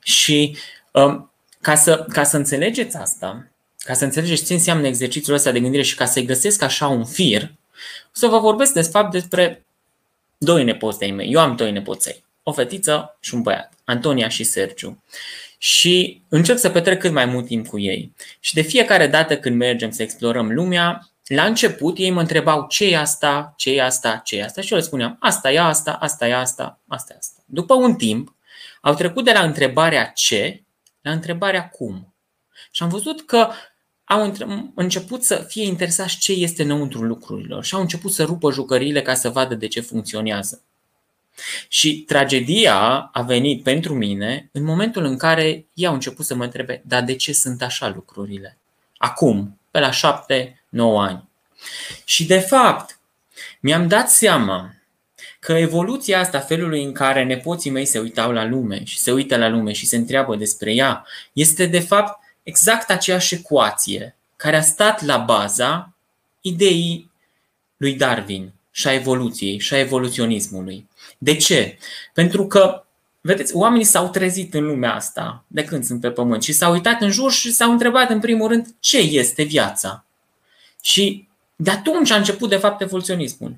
Și 0.02 0.56
um, 0.90 1.30
ca 1.60 1.74
să, 1.74 2.06
ca 2.08 2.24
să 2.24 2.36
înțelegeți 2.36 2.96
asta, 2.96 3.50
ca 3.78 3.92
să 3.94 4.04
înțelegeți 4.04 4.44
ce 4.44 4.52
înseamnă 4.52 4.86
exercițiul 4.86 5.36
ăsta 5.36 5.50
de 5.50 5.60
gândire 5.60 5.82
și 5.82 5.94
ca 5.94 6.04
să-i 6.04 6.24
găsesc 6.24 6.62
așa 6.62 6.88
un 6.88 7.04
fir, 7.04 7.42
o 8.06 8.12
să 8.12 8.26
vă 8.26 8.38
vorbesc 8.38 8.72
de 8.72 8.82
fapt 8.82 9.10
despre 9.10 9.64
doi 10.38 10.64
nepoți 10.64 10.98
de 10.98 11.06
mei. 11.06 11.32
Eu 11.32 11.40
am 11.40 11.56
doi 11.56 11.72
nepoței, 11.72 12.24
o 12.42 12.52
fetiță 12.52 13.16
și 13.20 13.34
un 13.34 13.42
băiat, 13.42 13.72
Antonia 13.84 14.28
și 14.28 14.44
Sergiu. 14.44 15.02
Și 15.58 16.22
încerc 16.28 16.58
să 16.58 16.70
petrec 16.70 17.00
cât 17.00 17.12
mai 17.12 17.24
mult 17.24 17.46
timp 17.46 17.66
cu 17.66 17.78
ei. 17.78 18.12
Și 18.40 18.54
de 18.54 18.62
fiecare 18.62 19.06
dată 19.06 19.38
când 19.38 19.56
mergem 19.56 19.90
să 19.90 20.02
explorăm 20.02 20.52
lumea, 20.52 21.08
la 21.26 21.44
început 21.44 21.98
ei 21.98 22.10
mă 22.10 22.20
întrebau 22.20 22.66
ce 22.68 22.84
e 22.84 22.98
asta, 22.98 23.54
ce 23.56 23.70
e 23.70 23.82
asta, 23.82 24.16
ce 24.24 24.36
e 24.36 24.44
asta 24.44 24.60
și 24.60 24.72
eu 24.72 24.78
le 24.78 24.84
spuneam 24.84 25.16
asta 25.20 25.52
e 25.52 25.58
asta, 25.58 25.92
asta 25.92 26.28
e 26.28 26.34
asta, 26.34 26.80
asta 26.88 27.12
e 27.12 27.16
asta. 27.18 27.42
După 27.46 27.74
un 27.74 27.94
timp, 27.94 28.34
au 28.80 28.94
trecut 28.94 29.24
de 29.24 29.32
la 29.32 29.42
întrebarea 29.42 30.04
ce 30.04 30.62
la 31.00 31.10
întrebarea 31.10 31.68
cum. 31.68 32.14
Și 32.70 32.82
am 32.82 32.88
văzut 32.88 33.26
că 33.26 33.48
au 34.04 34.34
început 34.74 35.22
să 35.22 35.36
fie 35.48 35.64
interesați 35.64 36.18
ce 36.18 36.32
este 36.32 36.62
înăuntru 36.62 37.02
lucrurilor 37.02 37.64
și 37.64 37.74
au 37.74 37.80
început 37.80 38.12
să 38.12 38.24
rupă 38.24 38.52
jucăriile 38.52 39.02
ca 39.02 39.14
să 39.14 39.30
vadă 39.30 39.54
de 39.54 39.66
ce 39.66 39.80
funcționează. 39.80 40.62
Și 41.68 42.00
tragedia 42.00 42.98
a 43.12 43.22
venit 43.22 43.62
pentru 43.62 43.94
mine 43.94 44.48
în 44.52 44.64
momentul 44.64 45.04
în 45.04 45.16
care 45.16 45.66
ei 45.74 45.86
au 45.86 45.94
început 45.94 46.24
să 46.24 46.34
mă 46.34 46.44
întrebe, 46.44 46.82
dar 46.86 47.02
de 47.02 47.16
ce 47.16 47.32
sunt 47.32 47.62
așa 47.62 47.88
lucrurile? 47.88 48.58
Acum, 48.96 49.60
pe 49.70 49.78
la 49.80 49.90
șapte, 49.90 50.63
nouă 50.74 51.02
ani. 51.02 51.28
Și 52.04 52.26
de 52.26 52.38
fapt, 52.38 52.98
mi-am 53.60 53.88
dat 53.88 54.10
seama 54.10 54.74
că 55.38 55.52
evoluția 55.52 56.20
asta, 56.20 56.38
felului 56.38 56.84
în 56.84 56.92
care 56.92 57.24
nepoții 57.24 57.70
mei 57.70 57.84
se 57.84 57.98
uitau 57.98 58.32
la 58.32 58.44
lume 58.44 58.84
și 58.84 58.98
se 58.98 59.12
uită 59.12 59.36
la 59.36 59.48
lume 59.48 59.72
și 59.72 59.86
se 59.86 59.96
întreabă 59.96 60.36
despre 60.36 60.74
ea, 60.74 61.06
este 61.32 61.66
de 61.66 61.80
fapt 61.80 62.18
exact 62.42 62.90
aceeași 62.90 63.34
ecuație 63.34 64.16
care 64.36 64.56
a 64.56 64.60
stat 64.60 65.02
la 65.02 65.16
baza 65.16 65.92
ideii 66.40 67.10
lui 67.76 67.94
Darwin 67.94 68.52
și 68.70 68.88
a 68.88 68.92
evoluției 68.92 69.58
și 69.58 69.74
a 69.74 69.78
evoluționismului. 69.78 70.88
De 71.18 71.36
ce? 71.36 71.78
Pentru 72.12 72.46
că, 72.46 72.84
vedeți, 73.20 73.56
oamenii 73.56 73.84
s-au 73.84 74.08
trezit 74.08 74.54
în 74.54 74.64
lumea 74.64 74.94
asta 74.94 75.44
de 75.46 75.64
când 75.64 75.84
sunt 75.84 76.00
pe 76.00 76.10
pământ 76.10 76.42
și 76.42 76.52
s-au 76.52 76.72
uitat 76.72 77.00
în 77.00 77.10
jur 77.10 77.32
și 77.32 77.52
s-au 77.52 77.70
întrebat 77.70 78.10
în 78.10 78.20
primul 78.20 78.48
rând 78.48 78.66
ce 78.80 78.98
este 78.98 79.42
viața. 79.42 80.04
Și 80.84 81.28
de 81.56 81.70
atunci 81.70 82.10
a 82.10 82.16
început 82.16 82.48
de 82.48 82.56
fapt 82.56 82.80
evoluționismul. 82.80 83.56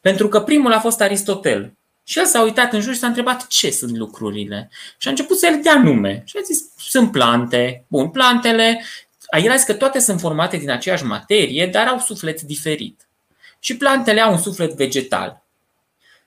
Pentru 0.00 0.28
că 0.28 0.40
primul 0.40 0.72
a 0.72 0.80
fost 0.80 1.00
Aristotel, 1.00 1.72
și 2.04 2.18
el 2.18 2.26
s-a 2.26 2.42
uitat 2.42 2.72
în 2.72 2.80
jur 2.80 2.92
și 2.92 2.98
s-a 2.98 3.06
întrebat 3.06 3.46
ce 3.46 3.70
sunt 3.70 3.96
lucrurile. 3.96 4.70
Și 4.98 5.06
a 5.08 5.10
început 5.10 5.38
să 5.38 5.48
le 5.50 5.56
dea 5.56 5.78
nume. 5.78 6.22
Și 6.24 6.36
a 6.38 6.42
zis, 6.44 6.58
sunt 6.76 7.12
plante. 7.12 7.84
Bun, 7.88 8.08
plantele, 8.08 8.84
el 9.42 9.50
a 9.50 9.56
zis 9.56 9.64
că 9.64 9.74
toate 9.74 9.98
sunt 9.98 10.20
formate 10.20 10.56
din 10.56 10.70
aceeași 10.70 11.04
materie, 11.04 11.66
dar 11.66 11.86
au 11.86 11.98
suflet 11.98 12.40
diferit. 12.40 13.08
Și 13.58 13.76
plantele 13.76 14.20
au 14.20 14.32
un 14.32 14.38
suflet 14.38 14.72
vegetal. 14.72 15.42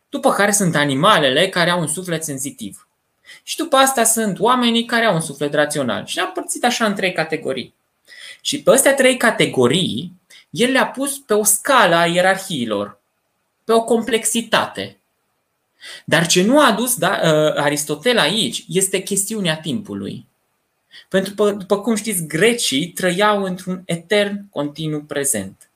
După 0.10 0.32
care 0.32 0.51
sunt 0.51 0.75
animalele 0.75 1.50
care 1.50 1.70
au 1.70 1.79
un 1.79 1.88
suflet 1.88 2.24
sensitiv. 2.24 2.88
Și 3.44 3.58
după 3.58 3.75
asta 3.75 4.03
sunt 4.03 4.39
oamenii 4.39 4.86
care 4.86 5.05
au 5.05 5.13
un 5.13 5.22
suflet 5.22 5.53
rațional. 5.53 6.05
Și 6.05 6.15
le-a 6.15 6.25
împărțit 6.25 6.63
așa 6.63 6.86
în 6.86 6.96
trei 6.96 7.12
categorii. 7.12 7.74
Și 8.45 8.61
pe 8.61 8.71
astea 8.71 8.93
trei 8.93 9.17
categorii, 9.17 10.11
el 10.49 10.71
le-a 10.71 10.87
pus 10.87 11.17
pe 11.17 11.33
o 11.33 11.43
scală 11.43 11.95
a 11.95 12.05
ierarhiilor, 12.05 12.99
pe 13.63 13.71
o 13.71 13.83
complexitate. 13.83 14.97
Dar 16.05 16.27
ce 16.27 16.43
nu 16.43 16.59
a 16.59 16.67
adus 16.67 16.95
da, 16.95 17.19
uh, 17.23 17.55
Aristotel 17.55 18.17
aici 18.17 18.65
este 18.67 18.99
chestiunea 18.99 19.57
timpului. 19.57 20.25
Pentru 21.09 21.33
că, 21.33 21.51
după 21.51 21.79
cum 21.79 21.95
știți, 21.95 22.25
grecii 22.25 22.87
trăiau 22.87 23.43
într-un 23.43 23.81
etern 23.85 24.49
continuu 24.49 25.01
prezent. 25.01 25.69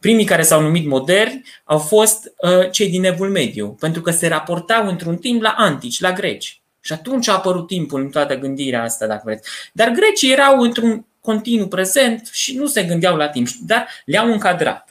Primii 0.00 0.24
care 0.24 0.42
s-au 0.42 0.60
numit 0.60 0.86
moderni 0.86 1.42
au 1.64 1.78
fost 1.78 2.32
uh, 2.36 2.70
cei 2.70 2.90
din 2.90 3.04
Evul 3.04 3.30
Mediu, 3.30 3.68
pentru 3.68 4.02
că 4.02 4.10
se 4.10 4.28
raportau 4.28 4.88
într-un 4.88 5.16
timp 5.16 5.42
la 5.42 5.54
antici, 5.56 6.00
la 6.00 6.12
greci. 6.12 6.60
Și 6.80 6.92
atunci 6.92 7.28
a 7.28 7.32
apărut 7.32 7.66
timpul 7.66 8.00
în 8.00 8.10
toată 8.10 8.38
gândirea 8.38 8.82
asta, 8.82 9.06
dacă 9.06 9.22
vreți. 9.24 9.48
Dar 9.72 9.90
grecii 9.90 10.32
erau 10.32 10.60
într-un 10.60 11.06
continuu 11.22 11.68
prezent 11.68 12.28
și 12.32 12.56
nu 12.56 12.66
se 12.66 12.84
gândeau 12.84 13.16
la 13.16 13.28
timp, 13.28 13.48
dar 13.48 13.88
le-au 14.04 14.32
încadrat. 14.32 14.88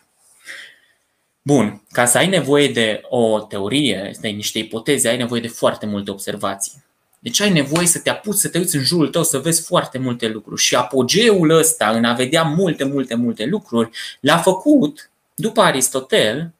Bun, 1.42 1.84
ca 1.92 2.06
să 2.06 2.18
ai 2.18 2.28
nevoie 2.28 2.68
de 2.68 3.02
o 3.10 3.40
teorie, 3.40 4.12
de 4.20 4.28
niște 4.28 4.60
ipoteze, 4.60 5.10
ai 5.10 5.18
nevoie 5.18 5.42
de 5.42 5.48
foarte 5.48 5.86
multe 5.86 6.12
observații. 6.12 6.84
Deci 7.20 7.42
ai 7.42 7.52
nevoie 7.52 7.88
să 7.88 8.00
te 8.00 8.10
apuci, 8.10 8.36
să 8.36 8.50
te 8.50 8.58
uiți 8.58 8.76
în 8.76 8.84
jurul 8.84 9.08
tău, 9.08 9.24
să 9.24 9.38
vezi 9.38 9.62
foarte 9.62 9.98
multe 9.98 10.28
lucruri. 10.28 10.62
Și 10.62 10.76
apogeul 10.76 11.50
ăsta, 11.50 11.90
în 11.90 12.06
a 12.06 12.14
vedea 12.14 12.44
multe, 12.44 12.84
multe, 12.84 13.16
multe 13.16 13.46
lucruri, 13.46 13.90
l-a 14.20 14.38
făcut, 14.38 15.10
după 15.36 15.62
Aristotel, 15.62 16.54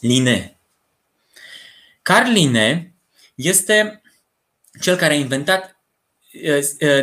Linné. 0.00 0.56
Carl 2.02 2.30
Linné 2.30 2.92
este 3.34 4.02
cel 4.80 4.96
care 4.96 5.12
a 5.12 5.16
inventat 5.16 5.64
uh, 5.64 5.70
uh, 5.70 5.77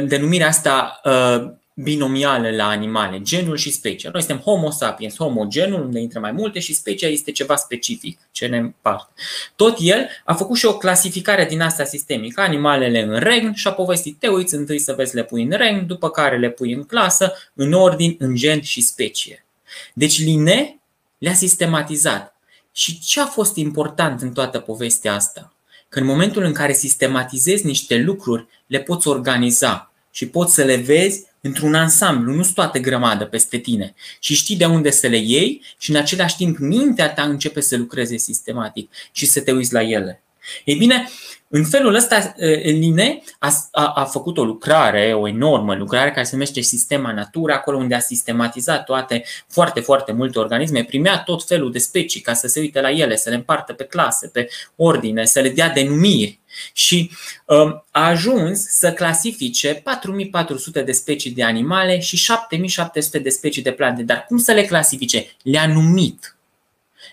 denumirea 0.08 0.48
asta 0.48 1.02
uh, 1.04 1.52
binomiale 1.78 2.56
la 2.56 2.68
animale, 2.68 3.22
genul 3.22 3.58
și 3.58 3.72
specia. 3.72 4.10
Noi 4.14 4.22
suntem 4.22 4.44
Homo 4.44 4.70
sapiens, 4.70 5.16
Homo 5.16 5.46
genul, 5.46 5.82
unde 5.82 6.00
intră 6.00 6.20
mai 6.20 6.32
multe, 6.32 6.60
și 6.60 6.74
specia 6.74 7.08
este 7.08 7.32
ceva 7.32 7.56
specific, 7.56 8.20
ce 8.32 8.48
ne 8.48 8.58
împarte. 8.58 9.12
Tot 9.56 9.78
el 9.80 10.08
a 10.26 10.34
făcut 10.34 10.58
și 10.58 10.66
o 10.66 10.78
clasificare 10.78 11.46
din 11.46 11.62
asta 11.62 11.84
sistemică, 11.84 12.42
animalele 12.42 13.02
în 13.02 13.20
regn 13.20 13.54
și 13.54 13.68
a 13.68 13.72
povestit, 13.72 14.20
te 14.20 14.28
uiți 14.28 14.56
întâi 14.56 14.80
să 14.80 14.94
vezi 14.94 15.16
le 15.16 15.24
pui 15.24 15.44
în 15.44 15.52
regn, 15.52 15.86
după 15.88 16.10
care 16.10 16.38
le 16.38 16.50
pui 16.50 16.74
în 16.74 16.84
clasă, 16.84 17.34
în 17.54 17.74
ordin, 17.74 18.16
în 18.20 18.36
gen 18.36 18.62
și 18.62 18.82
specie. 18.82 19.46
Deci 19.94 20.20
Linné 20.20 20.80
le-a 21.18 21.34
sistematizat. 21.34 22.36
Și 22.72 23.00
ce 23.00 23.20
a 23.20 23.26
fost 23.26 23.56
important 23.56 24.22
în 24.22 24.34
toată 24.34 24.60
povestea 24.60 25.14
asta? 25.14 25.55
Că 25.96 26.02
în 26.02 26.08
momentul 26.08 26.44
în 26.44 26.54
care 26.54 26.74
sistematizezi 26.74 27.66
niște 27.66 27.98
lucruri, 27.98 28.48
le 28.68 28.80
poți 28.80 29.08
organiza 29.08 29.94
și 30.12 30.28
poți 30.28 30.54
să 30.54 30.64
le 30.64 30.76
vezi 30.76 31.24
într-un 31.42 31.74
ansamblu, 31.74 32.34
nu 32.34 32.44
sunt 32.44 32.56
toate 32.56 32.80
grămadă 32.80 33.26
peste 33.26 33.58
tine 33.58 33.94
și 34.20 34.36
știi 34.36 34.56
de 34.56 34.66
unde 34.66 34.92
să 34.92 35.08
le 35.08 35.18
iei 35.18 35.62
și 35.78 35.90
în 35.90 35.96
același 35.96 36.36
timp 36.36 36.58
mintea 36.58 37.14
ta 37.14 37.24
începe 37.24 37.62
să 37.62 37.78
lucreze 37.78 38.18
sistematic 38.18 38.92
și 39.12 39.26
să 39.26 39.42
te 39.42 39.52
uiți 39.52 39.74
la 39.74 39.82
ele. 39.82 40.24
Ei 40.64 40.76
bine, 40.76 41.10
în 41.48 41.66
felul 41.66 41.96
ăsta, 41.96 42.34
Line 42.64 43.22
a, 43.40 43.54
a, 43.72 43.92
a 43.96 44.06
făcut 44.06 44.38
o 44.38 44.44
lucrare, 44.44 45.14
o 45.14 45.28
enormă 45.28 45.76
lucrare 45.76 46.12
care 46.12 46.26
se 46.26 46.32
numește 46.32 46.62
Sistema 46.62 47.12
Natura, 47.12 47.56
acolo 47.56 47.78
unde 47.78 47.96
a 47.96 48.00
sistematizat 48.00 48.84
toate, 48.84 49.24
foarte, 49.48 49.80
foarte 49.80 50.12
multe 50.12 50.40
organisme, 50.40 50.84
primea 50.84 51.20
tot 51.20 51.44
felul 51.44 51.72
de 51.72 51.80
specii 51.80 52.22
ca 52.22 52.34
să 52.34 52.48
se 52.48 52.60
uite 52.60 52.82
la 52.82 52.92
ele, 52.92 53.16
să 53.16 53.30
le 53.30 53.36
împartă 53.36 53.74
pe 53.74 53.84
clase, 53.84 54.28
pe 54.28 54.50
ordine, 54.76 55.26
să 55.26 55.40
le 55.40 55.50
dea 55.50 55.70
denumiri. 55.70 56.40
Și 56.74 57.12
um, 57.46 57.86
a 57.92 58.08
ajuns 58.08 58.68
să 58.68 58.94
clasifice 58.94 59.74
4400 59.84 60.82
de 60.82 60.92
specii 60.92 61.32
de 61.32 61.44
animale 61.44 62.00
și 62.00 62.18
7700 62.18 63.20
de 63.20 63.30
specii 63.30 63.62
de 63.62 63.72
plante. 63.72 64.04
Dar 64.04 64.26
cum 64.28 64.38
să 64.38 64.52
le 64.52 64.66
clasifice? 64.66 65.36
Le-a 65.44 65.68
numit 65.68 66.38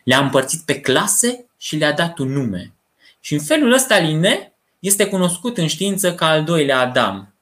Le-a 0.05 0.19
împărțit 0.19 0.61
pe 0.61 0.81
clase 0.81 1.45
și 1.59 1.77
le-a 1.77 1.93
dat 1.93 2.19
un 2.19 2.33
nume. 2.33 2.73
Și 3.25 3.35
în 3.35 3.41
felul 3.41 3.73
ăsta 3.73 3.99
Line 3.99 4.53
este 4.79 5.07
cunoscut 5.07 5.59
în 5.59 5.67
știință 5.67 6.15
ca 6.15 6.27
al 6.27 6.45
doilea 6.45 6.79
Adam. 6.79 7.35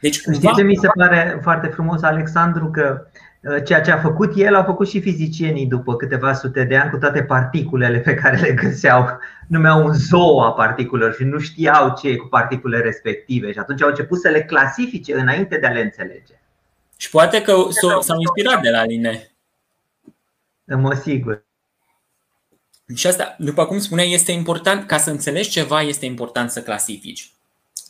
Deci, 0.00 0.22
cumva... 0.22 0.38
Știi 0.38 0.54
ce 0.56 0.62
mi 0.62 0.76
se 0.76 0.88
pare 0.96 1.38
foarte 1.42 1.66
frumos, 1.66 2.02
Alexandru, 2.02 2.70
că 2.70 3.06
uh, 3.40 3.62
ceea 3.64 3.80
ce 3.80 3.90
a 3.90 3.98
făcut 3.98 4.32
el 4.36 4.54
au 4.54 4.64
făcut 4.64 4.88
și 4.88 5.00
fizicienii 5.00 5.66
după 5.66 5.96
câteva 5.96 6.32
sute 6.32 6.64
de 6.64 6.76
ani 6.76 6.90
cu 6.90 6.96
toate 6.96 7.22
particulele 7.22 7.98
pe 7.98 8.14
care 8.14 8.36
le 8.36 8.52
găseau. 8.52 9.18
Numeau 9.46 9.84
un 9.84 9.92
zoo 9.92 10.42
a 10.42 10.52
particulelor 10.52 11.14
și 11.14 11.24
nu 11.24 11.38
știau 11.38 11.94
ce 12.00 12.08
e 12.08 12.16
cu 12.16 12.26
particulele 12.26 12.82
respective 12.82 13.52
și 13.52 13.58
atunci 13.58 13.82
au 13.82 13.88
început 13.88 14.20
să 14.20 14.28
le 14.28 14.42
clasifice 14.42 15.14
înainte 15.14 15.58
de 15.58 15.66
a 15.66 15.70
le 15.70 15.80
înțelege. 15.80 16.40
Și 16.96 17.10
poate 17.10 17.42
că 17.42 17.52
s-au 18.00 18.20
inspirat 18.20 18.60
de 18.60 18.70
la 18.70 18.84
Line. 18.84 19.30
Mă 20.64 20.94
sigur. 20.94 21.46
Și 22.94 23.06
asta, 23.06 23.36
după 23.38 23.66
cum 23.66 23.78
spuneai, 23.78 24.12
este 24.12 24.32
important, 24.32 24.86
ca 24.86 24.98
să 24.98 25.10
înțelegi 25.10 25.50
ceva, 25.50 25.82
este 25.82 26.04
important 26.04 26.50
să 26.50 26.62
clasifici. 26.62 27.30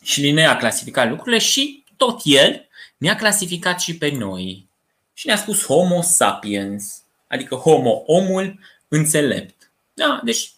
Și 0.01 0.21
Line 0.21 0.45
a 0.45 0.57
clasificat 0.57 1.09
lucrurile 1.09 1.37
și 1.37 1.83
tot 1.97 2.21
el 2.23 2.67
ne-a 2.97 3.15
clasificat 3.15 3.79
și 3.79 3.97
pe 3.97 4.09
noi. 4.09 4.67
Și 5.13 5.27
ne-a 5.27 5.37
spus 5.37 5.65
Homo 5.65 6.01
sapiens, 6.01 7.01
adică 7.27 7.55
Homo, 7.55 8.03
omul 8.05 8.59
înțelept. 8.87 9.71
Da, 9.93 10.21
deci 10.23 10.51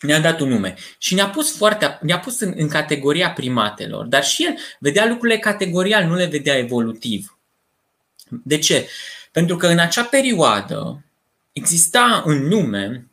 ne-a 0.00 0.20
dat 0.20 0.40
un 0.40 0.48
nume 0.48 0.74
și 0.98 1.14
ne-a 1.14 1.28
pus, 1.28 1.56
foarte, 1.56 1.98
ne-a 2.02 2.18
pus 2.18 2.40
în, 2.40 2.54
în 2.56 2.68
categoria 2.68 3.30
primatelor, 3.30 4.04
dar 4.04 4.24
și 4.24 4.44
el 4.44 4.54
vedea 4.78 5.06
lucrurile 5.06 5.38
categorial, 5.38 6.04
nu 6.04 6.14
le 6.14 6.26
vedea 6.26 6.56
evolutiv. 6.56 7.38
De 8.28 8.58
ce? 8.58 8.88
Pentru 9.32 9.56
că 9.56 9.66
în 9.66 9.78
acea 9.78 10.04
perioadă 10.04 11.04
exista 11.52 12.22
în 12.24 12.48
lume 12.48 13.06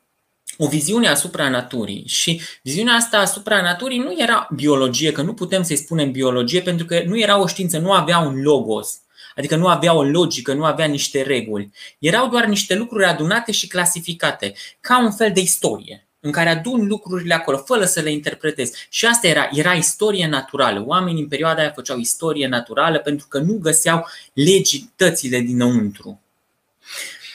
o 0.57 0.67
viziune 0.67 1.07
asupra 1.07 1.50
naturii 1.50 2.03
și 2.07 2.41
viziunea 2.62 2.93
asta 2.93 3.17
asupra 3.17 3.62
naturii 3.62 3.98
nu 3.98 4.15
era 4.17 4.48
biologie, 4.55 5.12
că 5.12 5.22
nu 5.22 5.33
putem 5.33 5.63
să-i 5.63 5.75
spunem 5.75 6.12
biologie 6.12 6.62
pentru 6.62 6.86
că 6.86 7.03
nu 7.05 7.19
era 7.19 7.39
o 7.39 7.48
știință, 7.48 7.77
nu 7.77 7.91
avea 7.91 8.19
un 8.19 8.41
logos, 8.41 9.01
adică 9.36 9.55
nu 9.55 9.67
avea 9.67 9.93
o 9.93 10.03
logică, 10.03 10.53
nu 10.53 10.65
avea 10.65 10.86
niște 10.86 11.22
reguli. 11.22 11.72
Erau 12.00 12.29
doar 12.29 12.45
niște 12.45 12.75
lucruri 12.75 13.05
adunate 13.05 13.51
și 13.51 13.67
clasificate, 13.67 14.53
ca 14.79 15.00
un 15.00 15.12
fel 15.12 15.31
de 15.33 15.39
istorie 15.39 16.07
în 16.25 16.31
care 16.31 16.50
adun 16.50 16.88
lucrurile 16.88 17.33
acolo, 17.33 17.57
fără 17.57 17.86
să 17.86 18.00
le 18.00 18.12
interpretezi. 18.12 18.88
Și 18.89 19.05
asta 19.05 19.27
era, 19.27 19.50
era 19.51 19.74
istorie 19.74 20.27
naturală. 20.27 20.83
Oamenii 20.88 21.22
în 21.22 21.27
perioada 21.27 21.62
aia 21.62 21.72
făceau 21.72 21.98
istorie 21.98 22.48
naturală 22.48 23.00
pentru 23.00 23.27
că 23.27 23.39
nu 23.39 23.57
găseau 23.57 24.07
legitățile 24.33 25.39
dinăuntru. 25.39 26.22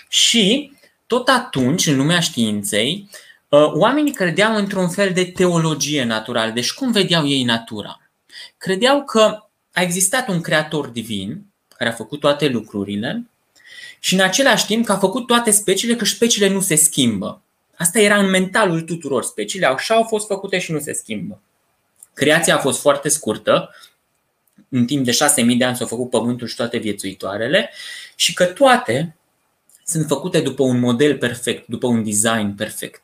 Și 0.08 0.72
tot 1.08 1.28
atunci, 1.28 1.86
în 1.86 1.96
lumea 1.96 2.20
științei, 2.20 3.08
uh, 3.48 3.72
oamenii 3.72 4.12
credeau 4.12 4.56
într-un 4.56 4.88
fel 4.88 5.12
de 5.12 5.24
teologie 5.24 6.04
naturală. 6.04 6.52
Deci 6.52 6.72
cum 6.72 6.92
vedeau 6.92 7.26
ei 7.26 7.44
natura? 7.44 8.00
Credeau 8.58 9.04
că 9.04 9.42
a 9.72 9.82
existat 9.82 10.28
un 10.28 10.40
creator 10.40 10.86
divin 10.86 11.46
care 11.76 11.90
a 11.90 11.92
făcut 11.92 12.20
toate 12.20 12.48
lucrurile 12.48 13.26
și 13.98 14.14
în 14.14 14.20
același 14.20 14.66
timp 14.66 14.84
că 14.84 14.92
a 14.92 14.98
făcut 14.98 15.26
toate 15.26 15.50
speciile, 15.50 15.96
că 15.96 16.04
speciile 16.04 16.48
nu 16.48 16.60
se 16.60 16.74
schimbă. 16.74 17.42
Asta 17.76 18.00
era 18.00 18.18
în 18.18 18.30
mentalul 18.30 18.80
tuturor. 18.80 19.22
Speciile 19.24 19.66
așa 19.66 19.94
au 19.94 20.02
fost 20.02 20.26
făcute 20.26 20.58
și 20.58 20.72
nu 20.72 20.78
se 20.78 20.92
schimbă. 20.92 21.40
Creația 22.14 22.54
a 22.54 22.58
fost 22.58 22.80
foarte 22.80 23.08
scurtă, 23.08 23.70
în 24.68 24.86
timp 24.86 25.04
de 25.04 25.12
6.000 25.12 25.56
de 25.58 25.64
ani 25.64 25.76
s-au 25.76 25.86
făcut 25.86 26.10
pământul 26.10 26.46
și 26.46 26.56
toate 26.56 26.78
viețuitoarele 26.78 27.70
și 28.14 28.34
că 28.34 28.44
toate 28.44 29.16
sunt 29.88 30.06
făcute 30.06 30.40
după 30.40 30.62
un 30.62 30.78
model 30.78 31.16
perfect, 31.16 31.66
după 31.66 31.86
un 31.86 32.04
design 32.04 32.54
perfect. 32.56 33.02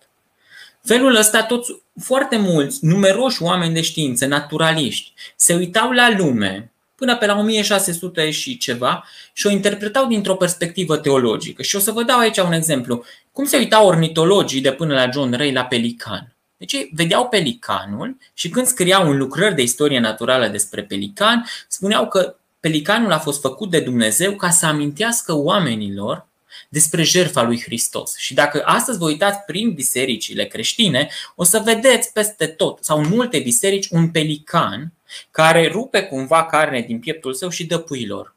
Felul 0.83 1.17
ăsta, 1.17 1.43
toți, 1.43 1.73
foarte 2.00 2.37
mulți, 2.37 2.85
numeroși 2.85 3.43
oameni 3.43 3.75
de 3.75 3.81
știință, 3.81 4.26
naturaliști, 4.26 5.12
se 5.37 5.55
uitau 5.55 5.91
la 5.91 6.17
lume 6.17 6.73
până 6.95 7.17
pe 7.17 7.26
la 7.26 7.38
1600 7.38 8.31
și 8.31 8.59
ceva 8.59 9.05
și 9.33 9.47
o 9.47 9.51
interpretau 9.51 10.07
dintr-o 10.07 10.37
perspectivă 10.37 10.97
teologică. 10.97 11.62
Și 11.62 11.77
o 11.77 11.79
să 11.79 11.92
vă 11.92 12.03
dau 12.03 12.18
aici 12.18 12.38
un 12.38 12.53
exemplu. 12.53 13.05
Cum 13.33 13.44
se 13.44 13.57
uitau 13.57 13.87
ornitologii 13.87 14.61
de 14.61 14.73
până 14.73 14.94
la 14.94 15.11
John 15.11 15.33
Ray 15.33 15.53
la 15.53 15.64
pelican? 15.64 16.35
Deci 16.57 16.88
vedeau 16.92 17.29
pelicanul 17.29 18.16
și 18.35 18.49
când 18.49 18.66
scriau 18.66 19.11
în 19.11 19.16
lucrări 19.16 19.55
de 19.55 19.62
istorie 19.62 20.01
naturală 20.01 20.49
despre 20.49 20.83
pelican, 20.83 21.44
spuneau 21.68 22.09
că 22.09 22.37
pelicanul 22.61 23.12
a 23.12 23.18
fost 23.18 23.40
făcut 23.40 23.70
de 23.70 23.81
Dumnezeu 23.81 24.33
ca 24.33 24.51
să 24.51 24.66
amintească 24.66 25.33
oamenilor 25.35 26.27
despre 26.69 27.03
jertfa 27.03 27.43
lui 27.43 27.62
Hristos. 27.62 28.17
Și 28.17 28.35
dacă 28.35 28.62
astăzi 28.64 28.99
vă 28.99 29.05
uitați 29.05 29.38
prin 29.47 29.73
bisericile 29.73 30.47
creștine, 30.47 31.09
o 31.35 31.45
să 31.45 31.59
vedeți 31.64 32.12
peste 32.12 32.47
tot, 32.47 32.85
sau 32.85 32.99
în 32.99 33.09
multe 33.09 33.38
biserici, 33.38 33.88
un 33.90 34.11
pelican 34.11 34.93
care 35.31 35.69
rupe 35.69 36.03
cumva 36.03 36.45
carne 36.47 36.81
din 36.81 36.99
pieptul 36.99 37.35
său 37.35 37.49
și 37.49 37.67
dă 37.67 37.79
puilor. 37.79 38.35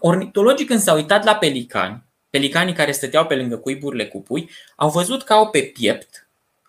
Ornitologii 0.00 0.66
când 0.66 0.80
s-au 0.80 0.96
uitat 0.96 1.24
la 1.24 1.34
pelicani, 1.34 2.02
pelicanii 2.30 2.74
care 2.74 2.92
stăteau 2.92 3.26
pe 3.26 3.34
lângă 3.34 3.56
cuiburile 3.56 4.06
cu 4.06 4.22
pui, 4.22 4.50
au 4.76 4.90
văzut 4.90 5.22
că 5.22 5.32
au 5.32 5.50
pe 5.50 5.60
piept 5.60 6.26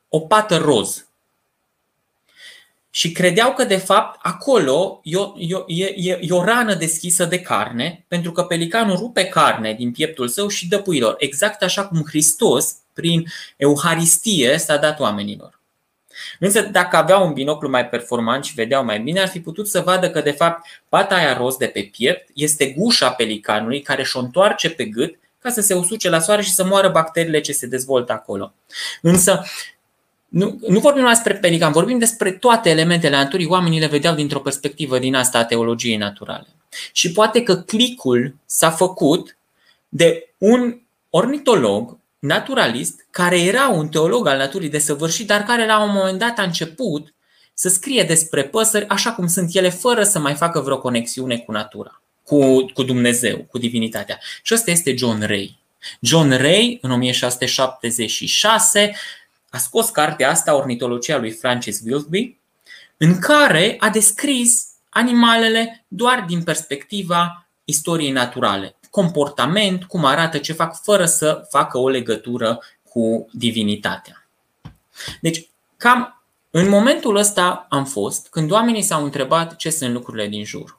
o 0.09 0.19
pată 0.19 0.57
roz 0.57 1.08
și 2.89 3.11
credeau 3.11 3.53
că 3.53 3.63
de 3.63 3.77
fapt 3.77 4.19
acolo 4.23 5.01
e 5.03 5.17
o, 5.17 5.33
e, 5.67 5.83
e, 5.83 6.19
e 6.21 6.33
o 6.33 6.43
rană 6.43 6.73
deschisă 6.73 7.25
de 7.25 7.41
carne, 7.41 8.05
pentru 8.07 8.31
că 8.31 8.43
pelicanul 8.43 8.95
rupe 8.97 9.25
carne 9.25 9.73
din 9.73 9.91
pieptul 9.91 10.27
său 10.27 10.47
și 10.47 10.67
dă 10.67 10.79
puilor, 10.79 11.15
exact 11.17 11.63
așa 11.63 11.85
cum 11.85 12.03
Hristos, 12.07 12.75
prin 12.93 13.25
Euharistie, 13.57 14.57
s-a 14.57 14.77
dat 14.77 14.99
oamenilor. 14.99 15.59
Însă 16.39 16.61
dacă 16.61 16.95
aveau 16.95 17.27
un 17.27 17.33
binoclu 17.33 17.69
mai 17.69 17.87
performant 17.87 18.43
și 18.43 18.53
vedeau 18.53 18.83
mai 18.83 18.99
bine, 18.99 19.21
ar 19.21 19.27
fi 19.27 19.39
putut 19.39 19.67
să 19.67 19.81
vadă 19.81 20.09
că 20.09 20.21
de 20.21 20.31
fapt 20.31 20.67
pata 20.89 21.15
aia 21.15 21.37
roz 21.37 21.55
de 21.55 21.65
pe 21.65 21.89
piept 21.91 22.29
este 22.33 22.71
gușa 22.77 23.11
pelicanului 23.11 23.81
care 23.81 24.03
și-o 24.03 24.19
întoarce 24.19 24.69
pe 24.69 24.85
gât 24.85 25.19
ca 25.39 25.49
să 25.49 25.61
se 25.61 25.73
usuce 25.73 26.09
la 26.09 26.19
soare 26.19 26.41
și 26.41 26.53
să 26.53 26.65
moară 26.65 26.89
bacteriile 26.89 27.41
ce 27.41 27.51
se 27.51 27.67
dezvoltă 27.67 28.11
acolo. 28.11 28.53
Însă 29.01 29.43
nu, 30.29 30.59
nu 30.67 30.79
vorbim 30.79 31.01
numai 31.01 31.13
despre 31.13 31.33
pelican, 31.33 31.71
vorbim 31.71 31.97
despre 31.97 32.31
toate 32.31 32.69
elementele 32.69 33.15
naturii. 33.15 33.45
Oamenii 33.45 33.79
le 33.79 33.87
vedeau 33.87 34.15
dintr-o 34.15 34.39
perspectivă 34.39 34.99
din 34.99 35.15
asta 35.15 35.37
a 35.37 35.45
teologiei 35.45 35.97
naturale. 35.97 36.47
Și 36.91 37.11
poate 37.11 37.43
că 37.43 37.55
clicul 37.55 38.35
s-a 38.45 38.69
făcut 38.69 39.37
de 39.89 40.33
un 40.37 40.79
ornitolog 41.09 41.97
naturalist 42.19 43.07
care 43.11 43.39
era 43.39 43.67
un 43.67 43.87
teolog 43.87 44.27
al 44.27 44.37
naturii 44.37 44.69
desăvârșit, 44.69 45.27
dar 45.27 45.43
care 45.43 45.65
la 45.65 45.83
un 45.83 45.91
moment 45.93 46.19
dat 46.19 46.39
a 46.39 46.43
început 46.43 47.13
să 47.53 47.69
scrie 47.69 48.03
despre 48.03 48.43
păsări 48.43 48.87
așa 48.87 49.11
cum 49.11 49.27
sunt 49.27 49.55
ele, 49.55 49.69
fără 49.69 50.03
să 50.03 50.19
mai 50.19 50.35
facă 50.35 50.59
vreo 50.59 50.77
conexiune 50.77 51.37
cu 51.37 51.51
natura, 51.51 52.01
cu, 52.23 52.65
cu 52.73 52.83
Dumnezeu, 52.83 53.45
cu 53.49 53.57
divinitatea. 53.57 54.19
Și 54.43 54.53
ăsta 54.53 54.71
este 54.71 54.95
John 54.95 55.25
Ray. 55.25 55.57
John 56.01 56.29
Ray, 56.29 56.77
în 56.81 56.91
1676, 56.91 58.95
a 59.49 59.57
scos 59.57 59.89
cartea 59.89 60.29
asta, 60.29 60.55
Ornitologia 60.55 61.17
lui 61.17 61.31
Francis 61.31 61.81
Wilby, 61.85 62.39
în 62.97 63.19
care 63.19 63.75
a 63.79 63.89
descris 63.89 64.67
animalele 64.89 65.85
doar 65.87 66.25
din 66.27 66.43
perspectiva 66.43 67.47
istoriei 67.63 68.11
naturale. 68.11 68.75
Comportament, 68.89 69.83
cum 69.83 70.05
arată, 70.05 70.37
ce 70.37 70.53
fac, 70.53 70.81
fără 70.83 71.05
să 71.05 71.47
facă 71.49 71.77
o 71.77 71.89
legătură 71.89 72.59
cu 72.89 73.29
divinitatea. 73.31 74.27
Deci, 75.21 75.49
cam 75.77 76.23
în 76.51 76.69
momentul 76.69 77.15
ăsta 77.15 77.65
am 77.69 77.85
fost 77.85 78.27
când 78.29 78.51
oamenii 78.51 78.81
s-au 78.81 79.03
întrebat 79.03 79.55
ce 79.55 79.69
sunt 79.69 79.93
lucrurile 79.93 80.27
din 80.27 80.45
jur. 80.45 80.78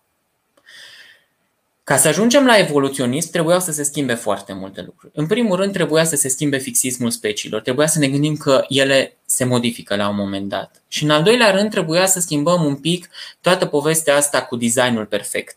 Ca 1.90 1.96
să 1.96 2.08
ajungem 2.08 2.46
la 2.46 2.58
evoluționism, 2.58 3.30
trebuia 3.30 3.58
să 3.58 3.72
se 3.72 3.82
schimbe 3.82 4.14
foarte 4.14 4.52
multe 4.52 4.82
lucruri. 4.82 5.12
În 5.16 5.26
primul 5.26 5.56
rând, 5.56 5.72
trebuia 5.72 6.04
să 6.04 6.16
se 6.16 6.28
schimbe 6.28 6.58
fixismul 6.58 7.10
speciilor. 7.10 7.60
Trebuia 7.60 7.86
să 7.86 7.98
ne 7.98 8.08
gândim 8.08 8.36
că 8.36 8.64
ele 8.68 9.16
se 9.24 9.44
modifică 9.44 9.96
la 9.96 10.08
un 10.08 10.16
moment 10.16 10.48
dat. 10.48 10.82
Și 10.88 11.04
în 11.04 11.10
al 11.10 11.22
doilea 11.22 11.50
rând, 11.50 11.70
trebuia 11.70 12.06
să 12.06 12.20
schimbăm 12.20 12.64
un 12.64 12.76
pic 12.76 13.08
toată 13.40 13.66
povestea 13.66 14.16
asta 14.16 14.42
cu 14.42 14.56
designul 14.56 15.06
perfect. 15.06 15.56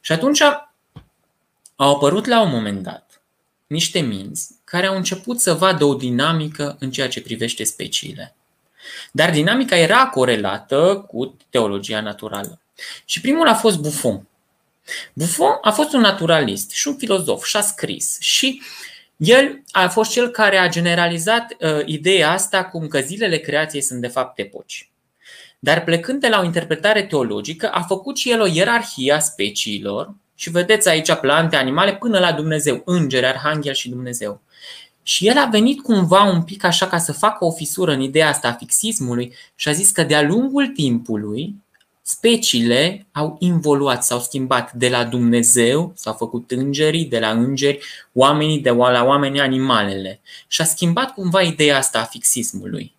Și 0.00 0.12
atunci 0.12 0.40
au 1.76 1.94
apărut 1.94 2.26
la 2.26 2.42
un 2.42 2.50
moment 2.50 2.82
dat 2.82 3.22
niște 3.66 4.00
minți 4.00 4.48
care 4.64 4.86
au 4.86 4.96
început 4.96 5.40
să 5.40 5.54
vadă 5.54 5.84
o 5.84 5.94
dinamică 5.94 6.76
în 6.80 6.90
ceea 6.90 7.08
ce 7.08 7.22
privește 7.22 7.64
speciile. 7.64 8.34
Dar 9.10 9.30
dinamica 9.30 9.76
era 9.76 10.06
corelată 10.06 11.04
cu 11.08 11.36
teologia 11.50 12.00
naturală. 12.00 12.60
Și 13.04 13.20
primul 13.20 13.48
a 13.48 13.54
fost 13.54 13.78
Buffon. 13.78 14.26
Buffon 15.12 15.58
a 15.60 15.70
fost 15.70 15.92
un 15.92 16.00
naturalist 16.00 16.70
și 16.70 16.88
un 16.88 16.96
filozof 16.96 17.44
și 17.44 17.56
a 17.56 17.60
scris 17.60 18.16
și 18.20 18.62
el 19.16 19.62
a 19.70 19.88
fost 19.88 20.10
cel 20.10 20.28
care 20.28 20.56
a 20.56 20.68
generalizat 20.68 21.56
uh, 21.60 21.80
ideea 21.84 22.30
asta 22.30 22.64
cum 22.64 22.88
că 22.88 23.00
zilele 23.00 23.38
creației 23.38 23.82
sunt 23.82 24.00
de 24.00 24.06
fapt 24.06 24.38
epoci. 24.38 24.90
Dar 25.58 25.84
plecând 25.84 26.20
de 26.20 26.28
la 26.28 26.40
o 26.40 26.44
interpretare 26.44 27.02
teologică, 27.02 27.68
a 27.68 27.80
făcut 27.82 28.16
și 28.16 28.30
el 28.30 28.40
o 28.40 28.46
ierarhie 28.46 29.12
a 29.12 29.18
speciilor 29.18 30.14
și 30.34 30.50
vedeți 30.50 30.88
aici 30.88 31.14
plante, 31.14 31.56
animale, 31.56 31.94
până 31.94 32.18
la 32.18 32.32
Dumnezeu, 32.32 32.82
îngeri, 32.84 33.26
arhanghel 33.26 33.74
și 33.74 33.88
Dumnezeu. 33.88 34.40
Și 35.02 35.28
el 35.28 35.38
a 35.38 35.48
venit 35.50 35.80
cumva 35.80 36.22
un 36.22 36.42
pic 36.42 36.64
așa 36.64 36.86
ca 36.86 36.98
să 36.98 37.12
facă 37.12 37.44
o 37.44 37.52
fisură 37.52 37.92
în 37.92 38.00
ideea 38.00 38.28
asta 38.28 38.48
a 38.48 38.52
fixismului 38.52 39.34
și 39.54 39.68
a 39.68 39.72
zis 39.72 39.90
că 39.90 40.02
de-a 40.02 40.22
lungul 40.22 40.66
timpului 40.66 41.54
speciile 42.02 43.06
au 43.12 43.36
involuat, 43.38 44.04
s-au 44.04 44.20
schimbat 44.20 44.72
de 44.72 44.88
la 44.88 45.04
Dumnezeu, 45.04 45.92
s-au 45.94 46.12
făcut 46.12 46.50
îngerii, 46.50 47.04
de 47.04 47.18
la 47.18 47.30
îngeri, 47.30 47.84
oamenii, 48.12 48.60
de 48.60 48.70
la 48.70 49.04
oameni, 49.04 49.40
animalele. 49.40 50.20
Și 50.46 50.60
a 50.60 50.64
schimbat 50.64 51.14
cumva 51.14 51.42
ideea 51.42 51.76
asta 51.76 52.00
a 52.00 52.04
fixismului. 52.04 52.94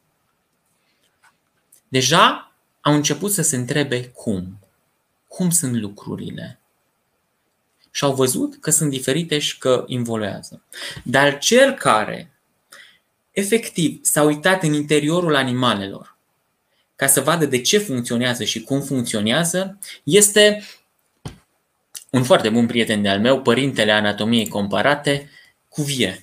Deja 1.87 2.51
au 2.81 2.93
început 2.93 3.31
să 3.31 3.41
se 3.41 3.55
întrebe 3.55 4.07
cum. 4.07 4.59
Cum 5.27 5.49
sunt 5.49 5.75
lucrurile? 5.75 6.59
Și 7.91 8.03
au 8.03 8.13
văzut 8.13 8.55
că 8.61 8.71
sunt 8.71 8.89
diferite 8.89 9.39
și 9.39 9.57
că 9.57 9.83
involuează. 9.87 10.63
Dar 11.03 11.37
cel 11.37 11.73
care 11.73 12.31
efectiv 13.31 13.99
s-a 14.03 14.23
uitat 14.23 14.63
în 14.63 14.73
interiorul 14.73 15.35
animalelor 15.35 16.12
ca 16.95 17.07
să 17.07 17.21
vadă 17.21 17.45
de 17.45 17.61
ce 17.61 17.77
funcționează 17.77 18.43
și 18.43 18.61
cum 18.61 18.81
funcționează, 18.81 19.79
este 20.03 20.63
un 22.09 22.23
foarte 22.23 22.49
bun 22.49 22.65
prieten 22.65 23.01
de 23.01 23.09
al 23.09 23.19
meu, 23.19 23.41
părintele 23.41 23.91
anatomiei 23.91 24.47
comparate, 24.47 25.29
Cuvier. 25.67 26.19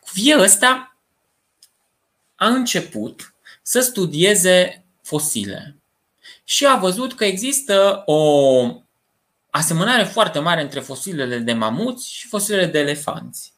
Cuvier 0.00 0.38
ăsta 0.38 0.96
a 2.34 2.48
început 2.48 3.34
să 3.62 3.80
studieze 3.80 4.84
fosile 5.02 5.76
și 6.44 6.66
a 6.66 6.76
văzut 6.76 7.14
că 7.14 7.24
există 7.24 8.02
o 8.06 8.82
asemănare 9.50 10.04
foarte 10.04 10.38
mare 10.38 10.62
între 10.62 10.80
fosilele 10.80 11.38
de 11.38 11.52
mamuți 11.52 12.12
și 12.12 12.26
fosilele 12.26 12.66
de 12.66 12.78
elefanți. 12.78 13.52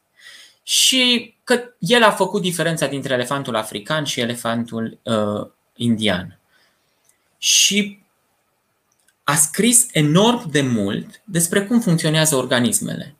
Și 0.63 1.35
că 1.43 1.73
el 1.79 2.03
a 2.03 2.11
făcut 2.11 2.41
diferența 2.41 2.87
dintre 2.87 3.13
elefantul 3.13 3.55
african 3.55 4.03
și 4.03 4.19
elefantul 4.19 4.99
uh, 5.03 5.51
indian. 5.75 6.39
Și 7.37 8.03
a 9.23 9.35
scris 9.35 9.87
enorm 9.91 10.49
de 10.51 10.61
mult 10.61 11.21
despre 11.23 11.65
cum 11.65 11.79
funcționează 11.79 12.35
organismele. 12.35 13.15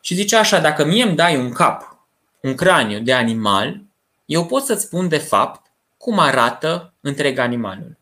Și 0.00 0.14
zice 0.14 0.36
așa, 0.36 0.58
dacă 0.58 0.84
mie 0.84 1.02
îmi 1.02 1.16
dai 1.16 1.36
un 1.36 1.52
cap, 1.52 1.96
un 2.40 2.54
craniu 2.54 3.00
de 3.00 3.12
animal, 3.12 3.80
eu 4.24 4.46
pot 4.46 4.62
să-ți 4.62 4.82
spun 4.82 5.08
de 5.08 5.18
fapt 5.18 5.70
cum 5.96 6.18
arată 6.18 6.94
întreg 7.00 7.38
animalul. 7.38 7.98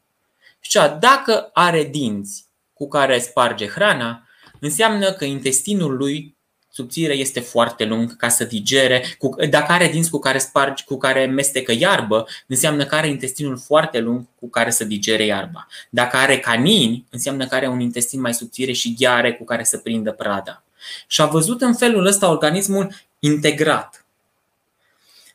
Și 0.61 0.79
dacă 1.01 1.51
are 1.53 1.85
dinți 1.85 2.47
cu 2.75 2.89
care 2.89 3.19
sparge 3.19 3.67
hrana, 3.67 4.29
înseamnă 4.61 5.13
că 5.13 5.25
intestinul 5.25 5.97
lui 5.97 6.37
subțire 6.73 7.13
este 7.13 7.41
foarte 7.41 7.85
lung 7.85 8.17
ca 8.17 8.29
să 8.29 8.45
digere. 8.45 9.17
Dacă 9.51 9.73
are 9.73 9.89
dinți 9.89 10.11
cu 10.11 10.19
care 10.19 10.39
spargi, 10.39 10.85
cu 10.85 10.97
care 10.97 11.27
mestecă 11.27 11.73
iarbă, 11.73 12.27
înseamnă 12.47 12.85
că 12.85 12.95
are 12.95 13.09
intestinul 13.09 13.59
foarte 13.59 13.99
lung 13.99 14.25
cu 14.41 14.49
care 14.49 14.71
să 14.71 14.85
digere 14.85 15.25
iarba. 15.25 15.67
Dacă 15.91 16.17
are 16.17 16.39
canini, 16.39 17.07
înseamnă 17.11 17.47
că 17.47 17.55
are 17.55 17.69
un 17.69 17.81
intestin 17.81 18.21
mai 18.21 18.35
subțire 18.35 18.73
și 18.73 18.95
gheare 18.99 19.33
cu 19.33 19.45
care 19.45 19.65
să 19.65 19.79
prindă 19.79 20.13
prada. 20.13 20.63
Și 21.07 21.21
a 21.21 21.27
văzut 21.27 21.61
în 21.61 21.75
felul 21.75 22.07
ăsta 22.07 22.31
organismul 22.31 22.95
integrat. 23.19 24.05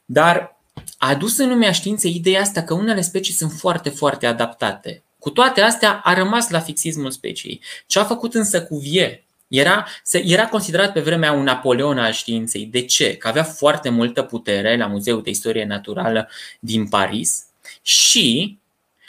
Dar 0.05 0.57
a 0.97 1.09
adus 1.09 1.37
în 1.37 1.49
lumea 1.49 1.71
științei 1.71 2.15
ideea 2.15 2.41
asta 2.41 2.63
că 2.63 2.73
unele 2.73 3.01
specii 3.01 3.33
sunt 3.33 3.51
foarte, 3.51 3.89
foarte 3.89 4.25
adaptate. 4.25 5.03
Cu 5.19 5.29
toate 5.29 5.61
astea 5.61 6.01
a 6.03 6.13
rămas 6.13 6.49
la 6.49 6.59
fixismul 6.59 7.11
speciei. 7.11 7.61
Ce 7.85 7.99
a 7.99 8.03
făcut 8.03 8.33
însă 8.33 8.63
cu 8.63 8.77
vie 8.77 9.24
era, 9.47 9.85
era 10.11 10.47
considerat 10.47 10.91
pe 10.91 10.99
vremea 10.99 11.31
un 11.31 11.43
Napoleon 11.43 11.97
al 11.97 12.11
științei. 12.11 12.65
De 12.65 12.81
ce? 12.81 13.17
Că 13.17 13.27
avea 13.27 13.43
foarte 13.43 13.89
multă 13.89 14.21
putere 14.21 14.77
la 14.77 14.85
Muzeul 14.85 15.21
de 15.21 15.29
Istorie 15.29 15.65
Naturală 15.65 16.29
din 16.59 16.87
Paris 16.87 17.45
și 17.81 18.57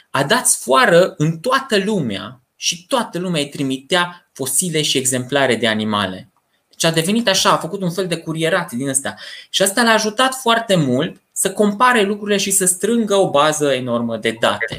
a 0.09 0.23
dat 0.23 0.47
sfoară 0.47 1.13
în 1.17 1.37
toată 1.37 1.77
lumea 1.77 2.39
și 2.55 2.85
toată 2.87 3.19
lumea 3.19 3.41
îi 3.41 3.49
trimitea 3.49 4.29
fosile 4.31 4.81
și 4.81 4.97
exemplare 4.97 5.55
de 5.55 5.67
animale. 5.67 6.29
Deci 6.69 6.83
a 6.83 6.91
devenit 6.91 7.27
așa, 7.27 7.51
a 7.51 7.57
făcut 7.57 7.81
un 7.81 7.91
fel 7.91 8.07
de 8.07 8.17
curierat 8.17 8.71
din 8.71 8.87
ăsta. 8.87 9.15
Și 9.49 9.61
asta 9.61 9.83
l-a 9.83 9.91
ajutat 9.91 10.33
foarte 10.33 10.75
mult 10.75 11.21
să 11.31 11.51
compare 11.51 12.01
lucrurile 12.01 12.37
și 12.37 12.51
să 12.51 12.65
strângă 12.65 13.15
o 13.15 13.29
bază 13.29 13.73
enormă 13.73 14.17
de 14.17 14.37
date. 14.39 14.77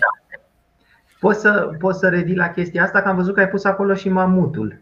Poți 1.20 1.40
să, 1.40 1.70
poți 1.78 1.98
să 1.98 2.08
revii 2.08 2.34
la 2.34 2.48
chestia 2.48 2.82
asta? 2.82 3.02
Că 3.02 3.08
am 3.08 3.16
văzut 3.16 3.34
că 3.34 3.40
ai 3.40 3.48
pus 3.48 3.64
acolo 3.64 3.94
și 3.94 4.08
mamutul. 4.08 4.80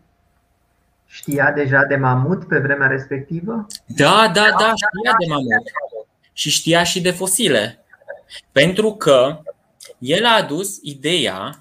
Știa 1.06 1.52
deja 1.52 1.84
de 1.84 1.96
mamut 1.96 2.48
pe 2.48 2.58
vremea 2.58 2.86
respectivă? 2.86 3.66
Da, 3.86 4.30
da, 4.34 4.50
da, 4.58 4.72
știa 4.74 5.16
de 5.18 5.26
mamut. 5.28 5.62
Și 6.32 6.50
știa 6.50 6.82
și 6.82 7.00
de 7.00 7.10
fosile. 7.10 7.84
Pentru 8.52 8.94
că 8.94 9.42
el 9.98 10.24
a 10.24 10.36
adus 10.36 10.78
ideea 10.82 11.58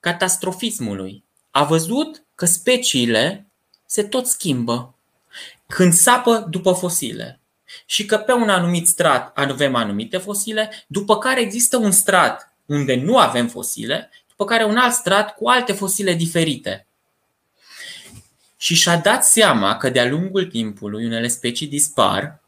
catastrofismului. 0.00 1.24
A 1.50 1.64
văzut 1.64 2.24
că 2.34 2.44
speciile 2.44 3.46
se 3.86 4.02
tot 4.02 4.26
schimbă 4.26 4.94
când 5.66 5.92
sapă 5.92 6.46
după 6.50 6.72
fosile. 6.72 7.40
Și 7.86 8.04
că 8.06 8.16
pe 8.16 8.32
un 8.32 8.48
anumit 8.48 8.86
strat 8.86 9.38
avem 9.38 9.74
anumite 9.74 10.18
fosile, 10.18 10.70
după 10.86 11.18
care 11.18 11.40
există 11.40 11.76
un 11.76 11.90
strat 11.90 12.54
unde 12.66 12.94
nu 12.94 13.18
avem 13.18 13.48
fosile, 13.48 14.10
după 14.28 14.44
care 14.44 14.64
un 14.64 14.76
alt 14.76 14.92
strat 14.92 15.34
cu 15.34 15.48
alte 15.48 15.72
fosile 15.72 16.12
diferite 16.14 16.85
și 18.56 18.74
și-a 18.74 18.96
dat 18.96 19.24
seama 19.24 19.76
că 19.76 19.90
de-a 19.90 20.08
lungul 20.08 20.46
timpului 20.46 21.06
unele 21.06 21.28
specii 21.28 21.66
dispar 21.66 22.40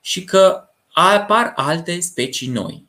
și 0.00 0.24
că 0.24 0.68
apar 0.92 1.52
alte 1.56 2.00
specii 2.00 2.48
noi. 2.48 2.86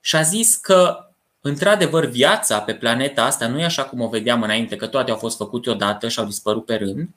Și 0.00 0.16
a 0.16 0.22
zis 0.22 0.56
că, 0.56 1.08
într-adevăr, 1.40 2.04
viața 2.04 2.60
pe 2.60 2.74
planeta 2.74 3.24
asta 3.24 3.46
nu 3.46 3.60
e 3.60 3.64
așa 3.64 3.84
cum 3.84 4.00
o 4.00 4.08
vedeam 4.08 4.42
înainte, 4.42 4.76
că 4.76 4.86
toate 4.86 5.10
au 5.10 5.16
fost 5.16 5.36
făcute 5.36 5.70
odată 5.70 6.08
și 6.08 6.18
au 6.18 6.24
dispărut 6.24 6.64
pe 6.64 6.74
rând, 6.74 7.08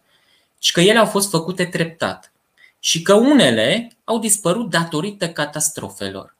ci 0.57 0.71
că 0.71 0.81
ele 0.81 0.99
au 0.99 1.05
fost 1.05 1.29
făcute 1.29 1.65
treptat. 1.65 2.31
Și 2.79 3.01
că 3.01 3.13
unele 3.13 3.97
au 4.03 4.19
dispărut 4.19 4.69
datorită 4.69 5.29
catastrofelor. 5.29 6.35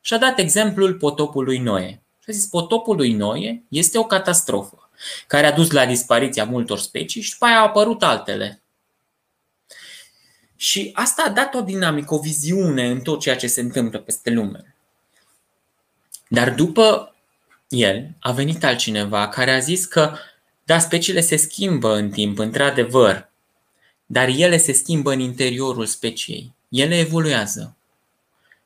Și 0.00 0.14
a 0.14 0.18
dat 0.18 0.38
exemplul 0.38 0.94
potopului 0.94 1.58
Noe. 1.58 2.02
Și 2.18 2.26
a 2.28 2.32
zis, 2.32 2.46
potopul 2.46 2.96
lui 2.96 3.12
Noe 3.12 3.62
este 3.68 3.98
o 3.98 4.04
catastrofă 4.04 4.79
care 5.26 5.46
a 5.46 5.52
dus 5.52 5.70
la 5.70 5.86
dispariția 5.86 6.44
multor 6.44 6.78
specii 6.78 7.20
și 7.20 7.32
după 7.32 7.44
aia 7.44 7.58
au 7.58 7.66
apărut 7.66 8.02
altele. 8.02 8.62
Și 10.56 10.90
asta 10.94 11.22
a 11.26 11.30
dat 11.30 11.54
o 11.54 11.60
dinamică, 11.60 12.14
o 12.14 12.18
viziune 12.18 12.90
în 12.90 13.00
tot 13.00 13.20
ceea 13.20 13.36
ce 13.36 13.46
se 13.46 13.60
întâmplă 13.60 13.98
peste 13.98 14.30
lume. 14.30 14.74
Dar 16.28 16.54
după 16.54 17.14
el 17.68 18.08
a 18.20 18.32
venit 18.32 18.64
altcineva 18.64 19.28
care 19.28 19.50
a 19.50 19.58
zis 19.58 19.84
că 19.84 20.16
da, 20.64 20.78
speciile 20.78 21.20
se 21.20 21.36
schimbă 21.36 21.94
în 21.94 22.10
timp, 22.10 22.38
într-adevăr, 22.38 23.30
dar 24.06 24.28
ele 24.28 24.56
se 24.56 24.72
schimbă 24.72 25.12
în 25.12 25.20
interiorul 25.20 25.86
speciei. 25.86 26.54
Ele 26.68 26.98
evoluează. 26.98 27.76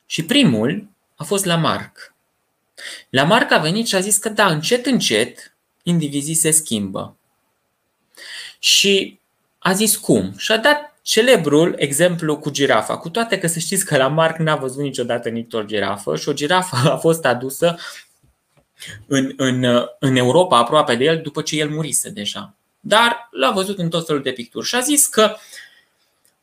Și 0.07 0.25
primul 0.25 0.89
a 1.15 1.25
fost 1.25 1.45
Lamarck. 1.45 2.15
Lamarck 3.11 3.51
a 3.51 3.59
venit 3.59 3.87
și 3.87 3.95
a 3.95 4.01
zis 4.01 4.17
că 4.17 4.29
da, 4.29 4.47
încet, 4.47 4.87
încet, 4.87 5.54
indivizii 5.85 6.35
se 6.35 6.51
schimbă. 6.51 7.17
Și 8.59 9.21
a 9.59 9.73
zis 9.73 9.97
cum? 9.97 10.35
Și 10.37 10.53
a 10.53 10.59
dat 10.59 10.99
celebrul 11.03 11.75
exemplu 11.79 12.39
cu 12.39 12.51
girafa, 12.51 12.99
cu 12.99 13.09
toate 13.09 13.39
că 13.39 13.47
să 13.47 13.59
știți 13.59 13.85
că 13.85 13.97
la 13.97 14.09
Marc 14.09 14.39
n-a 14.39 14.57
văzut 14.57 14.83
niciodată 14.83 15.29
nici 15.29 15.55
o 15.55 15.63
girafă 15.63 16.17
și 16.17 16.29
o 16.29 16.33
girafă 16.33 16.77
a 16.93 16.97
fost 16.97 17.25
adusă 17.25 17.79
în, 19.07 19.33
în, 19.37 19.65
în 19.99 20.17
Europa 20.17 20.59
aproape 20.59 20.95
de 20.95 21.05
el 21.05 21.21
după 21.23 21.43
ce 21.43 21.57
el 21.57 21.71
murise 21.71 22.11
deja. 22.11 22.55
Dar 22.81 23.29
l-a 23.31 23.51
văzut 23.51 23.79
în 23.79 23.89
tot 23.89 24.07
felul 24.07 24.23
de 24.23 24.31
picturi 24.31 24.67
și 24.67 24.75
a 24.75 24.81
zis 24.81 25.07
că 25.07 25.37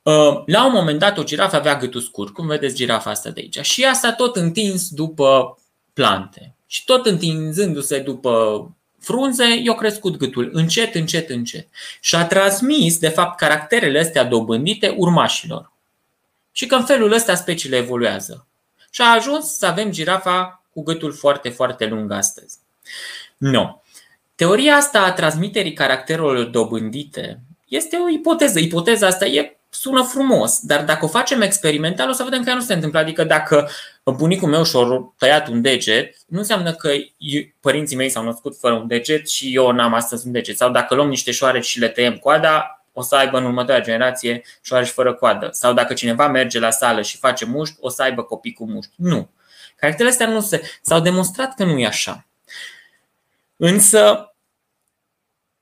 uh, 0.02 0.44
la 0.46 0.66
un 0.66 0.72
moment 0.74 1.00
dat 1.00 1.18
o 1.18 1.24
girafă 1.24 1.56
avea 1.56 1.78
gâtul 1.78 2.02
scurt, 2.02 2.34
cum 2.34 2.48
vedeți 2.48 2.76
girafa 2.76 3.10
asta 3.10 3.30
de 3.30 3.40
aici, 3.40 3.66
și 3.66 3.84
ea 3.84 3.94
s-a 3.94 4.14
tot 4.14 4.36
întins 4.36 4.90
după 4.90 5.60
plante 5.94 6.56
și 6.68 6.86
tot 6.86 7.06
întinzându-se 7.06 8.00
după 8.00 8.66
frunze, 9.02 9.46
i-a 9.64 9.74
crescut 9.74 10.18
gâtul, 10.18 10.50
încet, 10.54 10.96
încet, 10.96 11.30
încet. 11.30 11.68
Și 12.00 12.16
a 12.16 12.26
transmis, 12.26 12.98
de 12.98 13.10
fapt, 13.10 13.38
caracterele 13.38 14.00
astea 14.00 14.24
dobândite 14.24 14.94
urmașilor. 14.98 15.72
Și 16.52 16.66
că 16.66 16.76
în 16.76 16.86
felul 16.86 17.12
ăsta 17.12 17.36
speciile 17.36 17.78
evoluează. 17.78 18.48
Și 18.90 19.02
a 19.02 19.14
ajuns 19.14 19.58
să 19.58 19.66
avem 19.66 19.92
girafa 19.92 20.64
cu 20.74 20.84
gâtul 20.84 21.14
foarte, 21.14 21.50
foarte 21.50 21.86
lung 21.86 22.12
astăzi. 22.12 22.58
No. 23.38 23.82
Teoria 24.36 24.76
asta 24.76 25.02
a 25.02 25.12
transmiterii 25.12 25.74
caracterelor 25.74 26.44
dobândite 26.44 27.40
este 27.68 27.98
o 27.98 28.10
ipoteză. 28.10 28.60
Ipoteza 28.60 29.08
asta 29.08 29.26
e 29.26 29.58
sună 29.70 30.04
frumos, 30.04 30.60
dar 30.62 30.84
dacă 30.84 31.06
o 31.06 31.08
facem 31.08 31.42
experimental 31.42 32.10
o 32.10 32.14
să 32.14 32.24
vedem 32.24 32.44
că 32.44 32.50
ea 32.50 32.56
nu 32.56 32.62
se 32.62 32.74
întâmplă. 32.74 33.00
Adică 33.00 33.24
dacă 33.24 33.70
bunicul 34.04 34.50
meu 34.50 34.64
și-a 34.64 35.14
tăiat 35.18 35.48
un 35.48 35.62
deget, 35.62 36.16
nu 36.28 36.38
înseamnă 36.38 36.74
că 36.74 36.92
părinții 37.60 37.96
mei 37.96 38.10
s-au 38.10 38.24
născut 38.24 38.58
fără 38.60 38.74
un 38.74 38.88
deget 38.88 39.30
și 39.30 39.56
eu 39.56 39.72
n-am 39.72 39.94
astăzi 39.94 40.26
un 40.26 40.32
deget. 40.32 40.58
Sau 40.58 40.72
dacă 40.72 40.96
luăm 40.96 41.08
niște 41.08 41.32
șoareci 41.32 41.66
și 41.66 41.80
le 41.80 41.88
tăiem 41.88 42.18
coada, 42.18 42.86
o 42.94 43.02
să 43.02 43.16
aibă 43.16 43.38
în 43.38 43.46
următoarea 43.46 43.84
generație 43.84 44.42
șoareci 44.62 44.90
fără 44.90 45.14
coadă. 45.14 45.50
Sau 45.52 45.74
dacă 45.74 45.94
cineva 45.94 46.28
merge 46.28 46.60
la 46.60 46.70
sală 46.70 47.02
și 47.02 47.18
face 47.18 47.46
mușchi, 47.46 47.78
o 47.80 47.90
să 47.90 48.02
aibă 48.02 48.24
copii 48.24 48.54
cu 48.54 48.66
mușchi. 48.66 48.94
Nu. 48.96 49.30
Caracterele 49.76 50.10
astea 50.10 50.28
nu 50.28 50.42
se. 50.42 50.62
S-au 50.82 51.00
demonstrat 51.00 51.56
că 51.56 51.64
nu 51.64 51.80
e 51.80 51.86
așa. 51.86 52.28
Însă, 53.56 54.34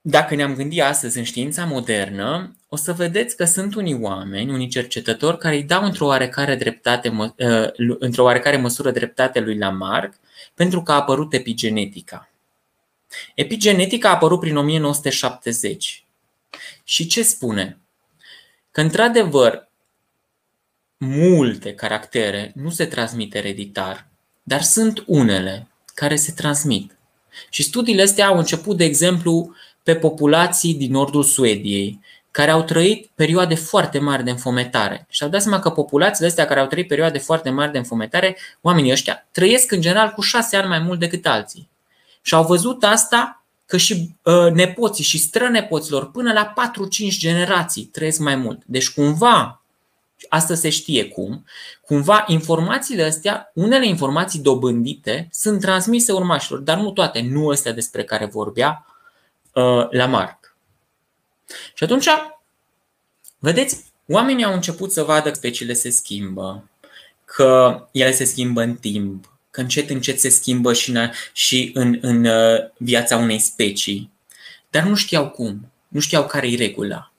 dacă 0.02 0.36
ne-am 0.36 0.56
gândit 0.56 0.82
astăzi 0.82 1.18
în 1.18 1.24
știința 1.24 1.66
modernă, 1.66 2.56
o 2.70 2.76
să 2.76 2.94
vedeți 2.94 3.36
că 3.36 3.46
sunt 3.46 3.76
unii 3.76 4.00
oameni, 4.02 4.52
unii 4.52 4.68
cercetători 4.68 5.38
care 5.38 5.56
îi 5.56 5.64
dau 5.64 5.84
într-o 5.84 6.06
oarecare, 6.06 6.56
dreptate, 6.56 7.34
ă, 7.40 7.72
într-o 8.00 8.24
oarecare 8.24 8.58
măsură 8.58 8.92
dreptate 8.92 9.40
lui 9.40 9.58
Lamarck 9.58 10.20
pentru 10.54 10.84
că 10.84 10.92
a 10.92 10.96
apărut 10.96 11.34
epigenetica. 11.34 12.30
Epigenetica 13.36 14.10
a 14.10 14.14
apărut 14.14 14.40
prin 14.40 14.58
1970. 14.58 16.06
Și 16.84 17.08
ce 17.08 17.24
spune? 17.24 17.78
Că 18.72 18.82
într-adevăr 18.82 19.70
multe 20.98 21.74
caractere 21.74 22.52
nu 22.56 22.70
se 22.70 22.86
transmit 22.86 23.36
ereditar, 23.36 24.08
dar 24.44 24.62
sunt 24.62 25.04
unele 25.06 25.68
care 25.94 26.16
se 26.16 26.32
transmit. 26.32 26.98
Și 27.50 27.64
studiile 27.64 28.02
astea 28.02 28.28
au 28.28 28.38
început, 28.38 28.78
de 28.78 28.84
exemplu, 28.84 29.56
pe 29.84 29.96
populații 29.96 30.74
din 30.74 30.92
nordul 30.92 31.24
Suediei, 31.24 32.00
care 32.40 32.52
au 32.52 32.64
trăit 32.64 33.10
perioade 33.16 33.56
foarte 33.56 34.00
mari 34.00 34.24
de 34.24 34.30
înfometare. 34.30 35.06
Și 35.10 35.24
au 35.24 35.30
dat 35.30 35.42
seama 35.42 35.60
că 35.60 35.70
populațiile 35.70 36.28
astea 36.28 36.46
care 36.46 36.60
au 36.60 36.68
trăit 36.68 36.88
perioade 36.88 37.18
foarte 37.18 37.50
mari 37.50 37.72
de 37.72 37.78
înfometare, 37.78 38.38
oamenii 38.62 38.92
ăștia, 38.92 39.28
trăiesc 39.32 39.72
în 39.72 39.82
general 39.82 40.10
cu 40.10 40.22
șase 40.22 40.56
ani 40.56 40.68
mai 40.68 40.80
mult 40.80 41.00
decât 41.00 41.26
alții. 41.26 41.70
Și 42.22 42.34
au 42.34 42.46
văzut 42.46 42.84
asta 42.84 43.44
că 43.66 43.78
și 43.78 44.16
uh, 44.24 44.52
nepoții 44.54 45.04
și 45.04 45.18
strănepoților 45.18 46.12
până 46.12 46.34
la 46.34 46.54
4-5 47.14 47.18
generații 47.18 47.84
trăiesc 47.84 48.20
mai 48.20 48.36
mult. 48.36 48.62
Deci 48.66 48.90
cumva, 48.90 49.62
asta 50.30 50.56
se 50.56 50.70
știe 50.70 51.06
cum, 51.08 51.46
cumva 51.86 52.24
informațiile 52.28 53.04
astea, 53.04 53.52
unele 53.54 53.88
informații 53.88 54.40
dobândite 54.40 55.28
sunt 55.32 55.62
transmise 55.62 56.12
urmașilor, 56.12 56.60
dar 56.60 56.78
nu 56.78 56.92
toate, 56.92 57.22
nu 57.22 57.50
astea 57.50 57.74
despre 57.74 58.04
care 58.04 58.26
vorbea 58.26 58.86
uh, 59.54 59.90
la 59.90 60.06
Marc. 60.06 60.39
Și 61.74 61.84
atunci, 61.84 62.08
vedeți, 63.40 63.84
oamenii 64.08 64.44
au 64.44 64.54
început 64.54 64.92
să 64.92 65.04
vadă 65.04 65.30
că 65.30 65.36
speciile 65.36 65.74
se 65.74 65.90
schimbă, 65.90 66.70
că 67.26 67.88
ele 67.92 68.12
se 68.12 68.24
schimbă 68.24 68.62
în 68.62 68.76
timp, 68.76 69.38
că 69.52 69.62
încet, 69.62 69.90
încet 69.90 70.20
se 70.20 70.30
schimbă 70.30 70.74
și 70.74 70.90
în, 70.90 71.12
și 71.34 71.72
în, 71.74 71.98
în 72.02 72.26
uh, 72.26 72.60
viața 72.78 73.18
unei 73.18 73.40
specii. 73.40 74.12
Dar 74.70 74.84
nu 74.84 74.96
știau 74.96 75.30
cum, 75.30 75.72
nu 75.88 76.00
știau 76.00 76.26
care 76.26 76.48
e 76.48 76.56
regula. 76.56 77.12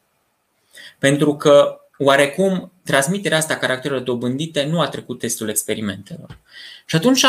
Pentru 0.99 1.37
că 1.37 1.81
oarecum 1.99 2.73
transmiterea 2.85 3.38
asta 3.38 3.57
caracterelor 3.57 4.03
dobândite 4.03 4.64
nu 4.64 4.81
a 4.81 4.88
trecut 4.88 5.19
testul 5.19 5.49
experimentelor. 5.49 6.38
Și 6.87 6.97
atunci 6.97 7.25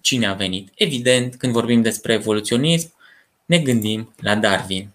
cine 0.00 0.26
a 0.26 0.34
venit? 0.34 0.68
Evident, 0.74 1.36
când 1.36 1.52
vorbim 1.52 1.82
despre 1.82 2.12
evoluționism, 2.12 2.92
ne 3.44 3.58
gândim 3.58 4.14
la 4.20 4.34
Darwin. 4.34 4.90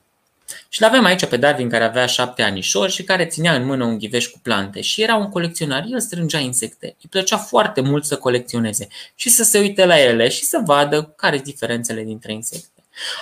Și 0.70 0.82
l 0.82 0.84
avem 0.84 1.04
aici 1.04 1.26
pe 1.26 1.38
Darwin 1.38 1.70
care 1.70 1.84
avea 1.84 2.06
șapte 2.06 2.42
anișori 2.42 2.92
și 2.92 3.04
care 3.04 3.26
ținea 3.26 3.56
în 3.56 3.66
mână 3.66 3.84
un 3.84 3.98
ghiveș 3.98 4.28
cu 4.28 4.40
plante 4.40 4.82
și 4.82 5.02
era 5.02 5.16
un 5.16 5.30
colecționar, 5.30 5.86
el 5.92 6.00
strângea 6.00 6.40
insecte. 6.40 6.86
Îi 6.86 7.10
plăcea 7.10 7.38
foarte 7.38 7.82
mult 7.82 8.06
să 8.06 8.18
colecționeze 8.18 8.88
și 9.16 9.30
să 9.30 9.44
se 9.44 9.60
uite 9.60 9.86
la 9.86 10.00
ele 10.00 10.30
și 10.30 10.44
să 10.44 10.62
vadă 10.66 11.14
care 11.16 11.36
sunt 11.36 11.48
diferențele 11.48 12.04
dintre 12.04 12.34
insecte. 12.34 12.70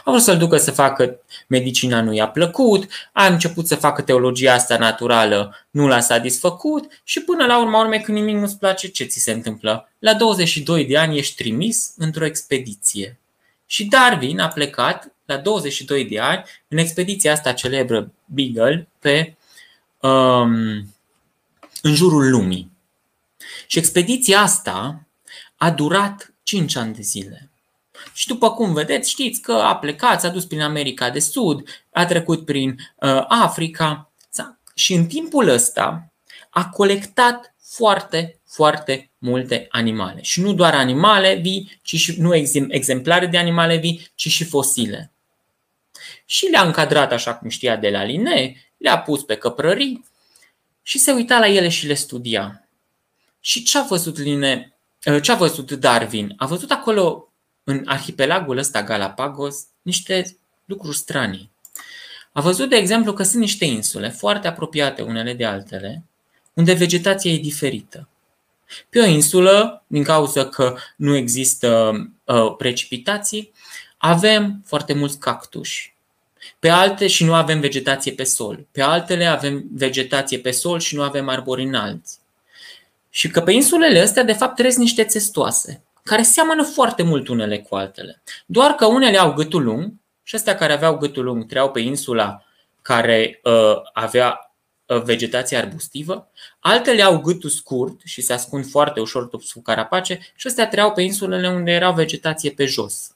A 0.04 0.12
vrut 0.12 0.22
să-l 0.22 0.38
ducă 0.38 0.58
să 0.58 0.72
facă 0.72 1.20
medicina, 1.48 2.02
nu 2.02 2.14
i-a 2.14 2.28
plăcut, 2.28 2.92
a 3.12 3.26
început 3.26 3.68
să 3.68 3.76
facă 3.76 4.02
teologia 4.02 4.54
asta 4.54 4.78
naturală, 4.78 5.68
nu 5.70 5.88
l-a 5.88 6.00
satisfăcut 6.00 7.02
și 7.04 7.20
până 7.20 7.46
la 7.46 7.62
urma 7.62 7.80
urmei 7.80 8.02
când 8.02 8.18
nimic 8.18 8.36
nu-ți 8.36 8.58
place, 8.58 8.88
ce 8.88 9.04
ți 9.04 9.20
se 9.20 9.32
întâmplă? 9.32 9.90
La 10.00 10.14
22 10.14 10.86
de 10.86 10.98
ani 10.98 11.18
ești 11.18 11.36
trimis 11.36 11.94
într-o 11.98 12.26
expediție. 12.26 13.18
Și 13.74 13.86
Darwin 13.86 14.40
a 14.40 14.48
plecat 14.48 15.16
la 15.26 15.38
22 15.38 16.06
de 16.06 16.20
ani 16.20 16.44
în 16.68 16.78
expediția 16.78 17.32
asta 17.32 17.54
celebră 17.54 18.14
Beagle 18.26 18.88
pe 19.00 19.36
um, 20.00 20.54
în 21.82 21.94
jurul 21.94 22.30
lumii. 22.30 22.72
Și 23.68 23.78
expediția 23.78 24.40
asta 24.40 25.08
a 25.56 25.72
durat 25.72 26.34
5 26.44 26.76
ani 26.76 26.94
de 26.94 27.02
zile. 27.02 27.50
Și 28.14 28.28
după 28.28 28.52
cum 28.52 28.74
vedeți, 28.74 29.10
știți 29.10 29.42
că 29.42 29.54
a 29.54 29.76
plecat, 29.76 30.22
s-a 30.22 30.30
dus 30.30 30.46
prin 30.46 30.62
America 30.62 31.10
de 31.10 31.20
Sud, 31.20 31.64
a 31.92 32.06
trecut 32.06 32.46
prin 32.46 32.70
uh, 32.70 33.26
Africa 33.28 34.12
și 34.76 34.94
în 34.94 35.06
timpul 35.06 35.48
ăsta 35.48 36.14
a 36.50 36.70
colectat 36.70 37.56
foarte, 37.62 38.40
foarte 38.54 39.12
multe 39.18 39.68
animale. 39.70 40.22
Și 40.22 40.42
nu 40.42 40.54
doar 40.54 40.74
animale 40.74 41.36
vii, 41.36 41.80
ci 41.82 41.96
și 41.96 42.22
nu 42.22 42.36
exemplare 42.70 43.26
de 43.26 43.38
animale 43.38 43.78
vii, 43.78 44.12
ci 44.16 44.28
și 44.28 44.44
fosile 44.44 45.14
și 46.26 46.46
le-a 46.46 46.64
încadrat 46.64 47.12
așa 47.12 47.36
cum 47.36 47.50
știa 47.50 47.76
de 47.76 47.90
la 47.90 48.04
Line, 48.04 48.56
le-a 48.78 49.00
pus 49.00 49.24
pe 49.24 49.36
căprării 49.36 50.06
și 50.82 50.98
se 50.98 51.12
uita 51.12 51.40
la 51.40 51.48
ele 51.48 51.70
și 51.70 51.88
le 51.88 51.94
studia. 51.94 52.68
Și 53.40 53.64
ce 53.64 53.78
a 53.78 53.82
văzut 53.82 54.18
Line, 54.18 54.74
ă, 55.06 55.20
ce 55.20 55.32
a 55.32 55.36
văzut 55.36 55.72
Darwin? 55.72 56.34
A 56.38 56.46
văzut 56.46 56.72
acolo 56.72 57.34
în 57.64 57.82
arhipelagul 57.86 58.58
ăsta 58.58 58.84
Galapagos 58.84 59.66
niște 59.82 60.38
lucruri 60.66 60.98
stranii. 60.98 61.52
A 62.32 62.42
văzut, 62.42 62.70
de 62.70 62.76
exemplu, 62.76 63.14
că 63.14 63.24
sunt 63.24 63.42
niște 63.42 63.66
insule 63.66 64.10
foarte 64.10 64.48
apropiate 64.48 65.02
unele 65.02 65.34
de 65.34 65.46
altele, 65.46 66.04
unde 66.54 66.74
vegetația 66.74 67.32
e 67.32 67.38
diferită. 67.38 68.08
Pe 68.90 69.00
o 69.00 69.06
insulă, 69.06 69.84
din 69.88 70.04
cauza 70.04 70.46
că 70.46 70.76
nu 70.96 71.16
există 71.16 71.92
uh, 72.24 72.56
precipitații, 72.58 73.52
avem 73.98 74.62
foarte 74.66 74.94
mulți 74.94 75.20
cactuși. 75.20 75.96
Pe 76.60 76.70
alte 76.70 77.08
și 77.08 77.24
nu 77.24 77.34
avem 77.34 77.60
vegetație 77.60 78.12
pe 78.12 78.24
sol. 78.24 78.66
Pe 78.72 78.82
altele 78.82 79.26
avem 79.26 79.64
vegetație 79.72 80.40
pe 80.40 80.52
sol 80.52 80.80
și 80.80 80.96
nu 80.96 81.02
avem 81.02 81.30
arbori 81.30 81.64
înalți. 81.64 82.20
Și 83.10 83.28
că 83.30 83.42
pe 83.42 83.52
insulele 83.52 84.00
astea, 84.00 84.24
de 84.24 84.34
fapt, 84.34 84.56
trăiesc 84.56 84.78
niște 84.78 85.04
țestoase, 85.04 85.84
care 86.04 86.22
seamănă 86.22 86.64
foarte 86.64 87.04
mult 87.04 87.28
unele 87.28 87.60
cu 87.60 87.76
altele. 87.76 88.22
Doar 88.46 88.72
că 88.72 88.86
unele 88.86 89.18
au 89.18 89.34
gâtul 89.34 89.64
lung 89.64 89.94
și 90.24 90.36
astea 90.36 90.56
care 90.56 90.74
aveau 90.74 90.98
gâtul 90.98 91.24
lung 91.24 91.46
treau 91.46 91.72
pe 91.72 91.80
insula 91.80 92.44
care 92.82 93.40
uh, 93.44 93.76
avea 93.94 94.28
uh, 94.30 94.53
vegetație 94.86 95.58
arbustivă, 95.58 96.32
altele 96.60 97.02
au 97.02 97.22
gâtul 97.22 97.50
scurt 97.50 98.02
și 98.04 98.22
se 98.22 98.34
ascund 98.34 98.70
foarte 98.70 99.00
ușor 99.00 99.30
sub 99.42 99.64
carapace 99.64 100.20
și 100.36 100.48
astea 100.48 100.68
treau 100.68 100.92
pe 100.92 101.02
insulele 101.02 101.50
unde 101.50 101.72
era 101.72 101.92
vegetație 101.92 102.52
pe 102.52 102.66
jos. 102.66 103.16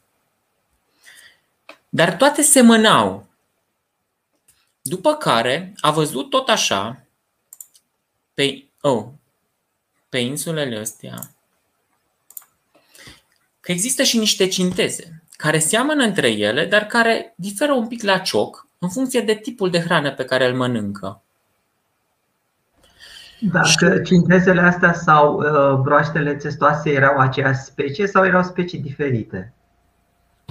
Dar 1.90 2.16
toate 2.16 2.42
semănau 2.42 3.28
după 4.82 5.16
care 5.16 5.74
a 5.80 5.92
văzut 5.92 6.30
tot 6.30 6.50
așa 6.50 7.06
pe, 8.34 8.64
oh, 8.82 9.06
pe 10.10 10.18
insulele 10.18 10.78
astea 10.78 11.32
că 13.60 13.72
există 13.72 14.04
și 14.04 14.18
niște 14.18 14.48
cinteze 14.48 15.24
care 15.32 15.60
seamănă 15.60 16.04
între 16.04 16.30
ele, 16.30 16.66
dar 16.66 16.86
care 16.86 17.34
diferă 17.38 17.74
un 17.74 17.88
pic 17.88 18.04
la 18.04 18.18
cioc 18.18 18.68
în 18.80 18.90
funcție 18.90 19.22
de 19.22 19.36
tipul 19.36 19.70
de 19.70 19.80
hrană 19.80 20.14
pe 20.14 20.26
care 20.26 20.48
îl 20.48 20.56
mănâncă. 20.56 21.22
Dacă 23.40 24.02
cintezele 24.02 24.62
astea 24.62 24.94
sau 24.94 25.38
uh, 25.38 25.80
broaștele 25.82 26.36
testoase 26.36 26.90
erau 26.90 27.18
aceeași 27.18 27.60
specie 27.60 28.08
sau 28.08 28.26
erau 28.26 28.44
specii 28.44 28.80
diferite? 28.80 29.54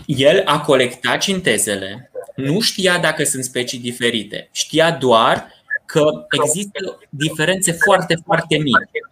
El 0.07 0.43
a 0.45 0.61
colectat 0.61 1.19
cintezele 1.19 2.11
nu 2.37 2.61
știa 2.61 2.99
dacă 2.99 3.25
sunt 3.25 3.45
specii 3.45 3.79
diferite. 3.79 4.49
Știa 4.53 4.91
doar 4.91 5.47
că 5.87 6.27
există 6.43 6.99
diferențe 7.09 7.73
foarte, 7.73 8.15
foarte 8.25 8.57
mici. 8.57 9.03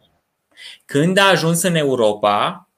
Când 0.85 1.19
a 1.19 1.29
ajuns 1.29 1.63
în 1.63 1.75
Europa, 1.75 2.69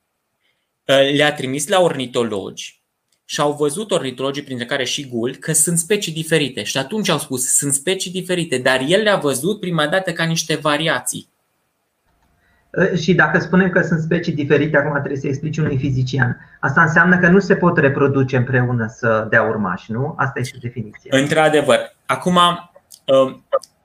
le-a 1.15 1.35
trimis 1.35 1.69
la 1.69 1.81
ornitologi 1.81 2.83
și 3.29 3.41
au 3.41 3.53
văzut 3.53 3.91
ornitologii, 3.91 4.43
printre 4.43 4.65
care 4.65 4.85
și 4.85 5.09
Gould, 5.09 5.37
că 5.37 5.53
sunt 5.53 5.79
specii 5.79 6.12
diferite. 6.12 6.62
Și 6.62 6.79
atunci 6.79 7.09
au 7.09 7.19
spus, 7.19 7.47
sunt 7.47 7.73
specii 7.73 8.11
diferite, 8.11 8.59
dar 8.59 8.85
el 8.87 9.03
le-a 9.03 9.17
văzut 9.17 9.61
prima 9.61 9.87
dată 9.87 10.12
ca 10.12 10.25
niște 10.25 10.55
variații. 10.55 11.29
Ă, 12.77 12.95
și 12.95 13.15
dacă 13.15 13.39
spunem 13.39 13.71
că 13.71 13.83
sunt 13.83 14.01
specii 14.01 14.33
diferite, 14.33 14.77
acum 14.77 14.93
trebuie 14.99 15.21
să 15.21 15.27
explici 15.27 15.59
unui 15.59 15.79
fizician. 15.79 16.37
Asta 16.61 16.83
înseamnă 16.83 17.19
că 17.19 17.29
nu 17.29 17.39
se 17.39 17.57
pot 17.57 17.79
reproduce 17.79 18.37
împreună 18.37 18.87
să 18.89 19.27
dea 19.31 19.43
urmași, 19.43 19.93
nu? 19.93 20.15
Asta 20.17 20.39
este 20.39 20.59
definiția. 20.61 21.19
Într-adevăr. 21.19 21.79
Acum, 22.07 22.37
ă, 23.09 23.41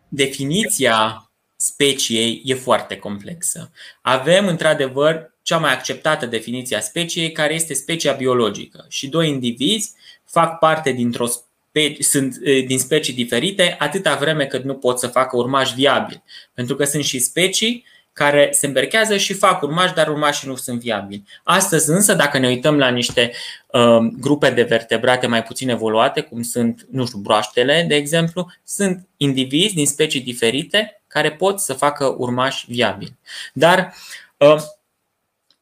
definiția 0.08 1.30
speciei 1.56 2.42
e 2.46 2.54
foarte 2.54 2.98
complexă. 2.98 3.72
Avem, 4.02 4.48
într-adevăr, 4.48 5.32
cea 5.42 5.58
mai 5.58 5.74
acceptată 5.74 6.26
definiție 6.26 6.76
a 6.76 6.80
speciei, 6.80 7.32
care 7.32 7.54
este 7.54 7.74
specia 7.74 8.12
biologică. 8.12 8.86
Și 8.90 9.08
doi 9.08 9.30
indivizi 9.30 9.94
fac 10.26 10.60
parte 10.60 10.92
dintr-o 10.92 11.28
specie, 11.28 12.04
sunt 12.04 12.38
din 12.66 12.80
specii 12.80 13.14
diferite 13.14 13.76
atâta 13.80 14.16
vreme 14.16 14.46
cât 14.46 14.64
nu 14.64 14.76
pot 14.76 15.00
să 15.00 15.08
facă 15.08 15.38
urmași 15.38 15.74
viabili. 15.74 16.24
Pentru 16.54 16.76
că 16.76 16.84
sunt 16.84 17.04
și 17.04 17.20
specii 17.20 17.86
care 18.14 18.50
se 18.52 18.66
îmberchează 18.66 19.18
și 19.18 19.34
fac 19.34 19.62
urmași, 19.62 19.94
dar 19.94 20.08
urmașii 20.08 20.48
nu 20.48 20.56
sunt 20.56 20.80
viabili. 20.80 21.24
Astăzi 21.44 21.90
însă, 21.90 22.14
dacă 22.14 22.38
ne 22.38 22.48
uităm 22.48 22.78
la 22.78 22.90
niște 22.90 23.32
uh, 23.68 23.98
grupe 24.20 24.50
de 24.50 24.64
vertebrate 24.64 25.28
mai 25.28 25.44
puțin 25.44 25.70
evoluate, 25.70 26.22
cum 26.22 26.42
sunt, 26.42 26.88
nu 26.90 27.06
știu, 27.06 27.18
broaștele, 27.18 27.86
de 27.88 27.96
exemplu, 27.96 28.52
sunt 28.64 29.08
indivizi 29.18 29.74
din 29.74 29.88
specii 29.88 30.22
diferite 30.22 31.02
care 31.08 31.32
pot 31.32 31.60
să 31.60 31.74
facă 31.74 32.16
urmași 32.18 32.66
viabili. 32.68 33.16
Dar 33.54 33.94
uh, 34.38 34.56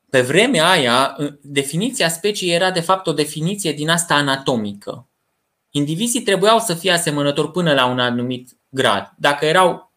pe 0.10 0.22
vremea 0.22 0.70
aia, 0.70 1.16
definiția 1.42 2.10
speciei 2.10 2.54
era 2.54 2.72
de 2.72 2.80
fapt 2.80 3.08
o 3.08 3.14
definiție 3.14 3.72
din 3.72 3.90
asta 3.90 4.14
anatomică. 4.14 5.08
Indivizii 5.70 6.22
trebuiau 6.22 6.60
să 6.60 6.74
fie 6.74 6.92
asemănători 6.92 7.52
până 7.52 7.74
la 7.74 7.86
un 7.86 8.00
anumit 8.00 8.50
grad. 8.70 9.14
Dacă 9.18 9.46
erau 9.46 9.94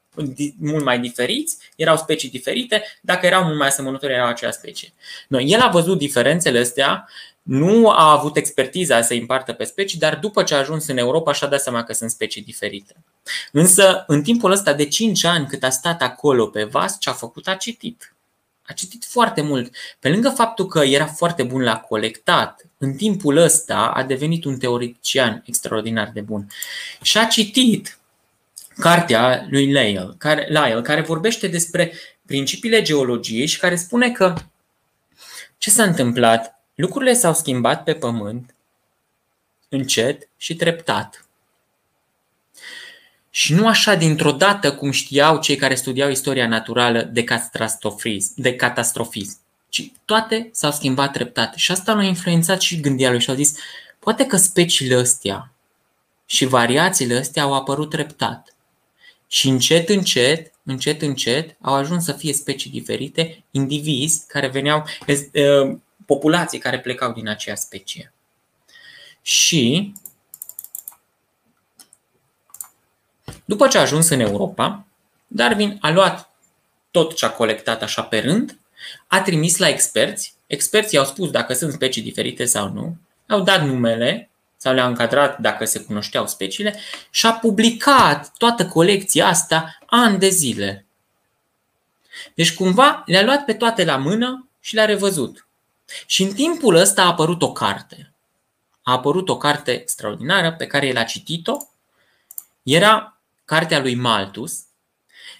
mult 0.58 0.84
mai 0.84 1.00
diferiți, 1.00 1.56
erau 1.76 1.96
specii 1.96 2.30
diferite, 2.30 2.82
dacă 3.00 3.26
erau 3.26 3.44
mult 3.44 3.58
mai 3.58 3.68
asemănători, 3.68 4.12
erau 4.12 4.26
aceeași 4.26 4.56
specie. 4.56 4.92
No, 5.28 5.40
el 5.40 5.60
a 5.60 5.68
văzut 5.68 5.98
diferențele 5.98 6.58
astea, 6.58 7.08
nu 7.42 7.88
a 7.88 8.10
avut 8.10 8.36
expertiza 8.36 9.02
să 9.02 9.14
împartă 9.14 9.52
pe 9.52 9.64
specii, 9.64 9.98
dar 9.98 10.18
după 10.18 10.42
ce 10.42 10.54
a 10.54 10.58
ajuns 10.58 10.86
în 10.86 10.96
Europa 10.96 11.32
și-a 11.32 11.46
dat 11.46 11.60
seama 11.60 11.84
că 11.84 11.92
sunt 11.92 12.10
specii 12.10 12.42
diferite. 12.42 12.94
Însă, 13.52 14.04
în 14.06 14.22
timpul 14.22 14.50
ăsta 14.50 14.72
de 14.72 14.88
5 14.88 15.24
ani 15.24 15.46
cât 15.46 15.62
a 15.62 15.70
stat 15.70 16.02
acolo 16.02 16.46
pe 16.46 16.64
vas, 16.64 16.96
ce 16.98 17.10
a 17.10 17.12
făcut 17.12 17.46
a 17.48 17.54
citit. 17.54 18.11
A 18.62 18.72
citit 18.72 19.04
foarte 19.04 19.40
mult. 19.40 19.74
Pe 19.98 20.08
lângă 20.08 20.28
faptul 20.28 20.66
că 20.66 20.84
era 20.84 21.06
foarte 21.06 21.42
bun 21.42 21.62
la 21.62 21.80
colectat, 21.80 22.64
în 22.78 22.94
timpul 22.94 23.36
ăsta 23.36 23.76
a 23.76 24.02
devenit 24.02 24.44
un 24.44 24.58
teoretician 24.58 25.42
extraordinar 25.46 26.10
de 26.14 26.20
bun. 26.20 26.46
Și 27.02 27.18
a 27.18 27.24
citit 27.24 27.98
cartea 28.76 29.46
lui 29.50 29.66
Lyell 29.66 30.14
care, 30.18 30.46
Lyell, 30.48 30.82
care 30.82 31.00
vorbește 31.00 31.46
despre 31.46 31.92
principiile 32.26 32.82
geologiei 32.82 33.46
și 33.46 33.58
care 33.58 33.76
spune 33.76 34.10
că 34.10 34.34
ce 35.58 35.70
s-a 35.70 35.82
întâmplat? 35.82 36.64
Lucrurile 36.74 37.12
s-au 37.12 37.34
schimbat 37.34 37.84
pe 37.84 37.94
pământ 37.94 38.54
încet 39.68 40.28
și 40.36 40.56
treptat. 40.56 41.26
Și 43.34 43.54
nu 43.54 43.66
așa 43.66 43.94
dintr-o 43.94 44.32
dată 44.32 44.74
cum 44.74 44.90
știau 44.90 45.40
cei 45.40 45.56
care 45.56 45.74
studiau 45.74 46.10
istoria 46.10 46.48
naturală 46.48 47.02
de 47.02 47.24
catastrofism, 47.24 48.32
de 48.36 48.56
catastrofism 48.56 49.40
ci 49.72 49.92
toate 50.04 50.48
s-au 50.52 50.70
schimbat 50.70 51.12
treptat. 51.12 51.54
Și 51.54 51.72
asta 51.72 51.92
l-a 51.92 52.02
influențat 52.02 52.60
și 52.60 52.80
gândirea 52.80 53.10
lui 53.10 53.20
și 53.20 53.30
a 53.30 53.34
zis, 53.34 53.56
poate 53.98 54.26
că 54.26 54.36
speciile 54.36 54.94
astea 54.94 55.52
și 56.26 56.44
variațiile 56.44 57.16
astea 57.16 57.42
au 57.42 57.54
apărut 57.54 57.90
treptat. 57.90 58.54
Și 59.28 59.48
încet, 59.48 59.88
încet, 59.88 60.52
încet, 60.64 61.02
încet 61.02 61.56
au 61.60 61.74
ajuns 61.74 62.04
să 62.04 62.12
fie 62.12 62.32
specii 62.32 62.70
diferite, 62.70 63.44
indivizi 63.50 64.26
care 64.26 64.48
veneau, 64.48 64.84
populații 66.06 66.58
care 66.58 66.80
plecau 66.80 67.12
din 67.12 67.28
aceea 67.28 67.56
specie. 67.56 68.12
Și 69.22 69.92
după 73.44 73.68
ce 73.68 73.78
a 73.78 73.80
ajuns 73.80 74.08
în 74.08 74.20
Europa, 74.20 74.84
Darwin 75.26 75.78
a 75.80 75.90
luat 75.90 76.30
tot 76.90 77.14
ce 77.14 77.24
a 77.24 77.30
colectat 77.30 77.82
așa 77.82 78.02
pe 78.02 78.18
rând, 78.18 78.58
a 79.06 79.20
trimis 79.20 79.56
la 79.56 79.68
experți, 79.68 80.34
experții 80.46 80.98
au 80.98 81.04
spus 81.04 81.30
dacă 81.30 81.54
sunt 81.54 81.72
specii 81.72 82.02
diferite 82.02 82.44
sau 82.44 82.68
nu, 82.68 82.96
au 83.26 83.40
dat 83.40 83.64
numele 83.64 84.30
sau 84.56 84.74
le-a 84.74 84.86
încadrat 84.86 85.38
dacă 85.38 85.64
se 85.64 85.80
cunoșteau 85.80 86.26
speciile 86.26 86.78
și 87.10 87.26
a 87.26 87.32
publicat 87.32 88.32
toată 88.38 88.66
colecția 88.66 89.26
asta 89.26 89.78
ani 89.86 90.18
de 90.18 90.28
zile. 90.28 90.86
Deci 92.34 92.54
cumva 92.54 93.02
le-a 93.06 93.24
luat 93.24 93.44
pe 93.44 93.52
toate 93.52 93.84
la 93.84 93.96
mână 93.96 94.48
și 94.60 94.74
le-a 94.74 94.84
revăzut. 94.84 95.46
Și 96.06 96.22
în 96.22 96.32
timpul 96.32 96.74
ăsta 96.74 97.02
a 97.02 97.06
apărut 97.06 97.42
o 97.42 97.52
carte. 97.52 98.12
A 98.82 98.92
apărut 98.92 99.28
o 99.28 99.36
carte 99.36 99.72
extraordinară 99.72 100.52
pe 100.52 100.66
care 100.66 100.86
el 100.86 100.96
a 100.96 101.04
citit-o. 101.04 101.56
Era 102.62 103.11
cartea 103.52 103.80
lui 103.80 103.94
Malthus, 103.94 104.62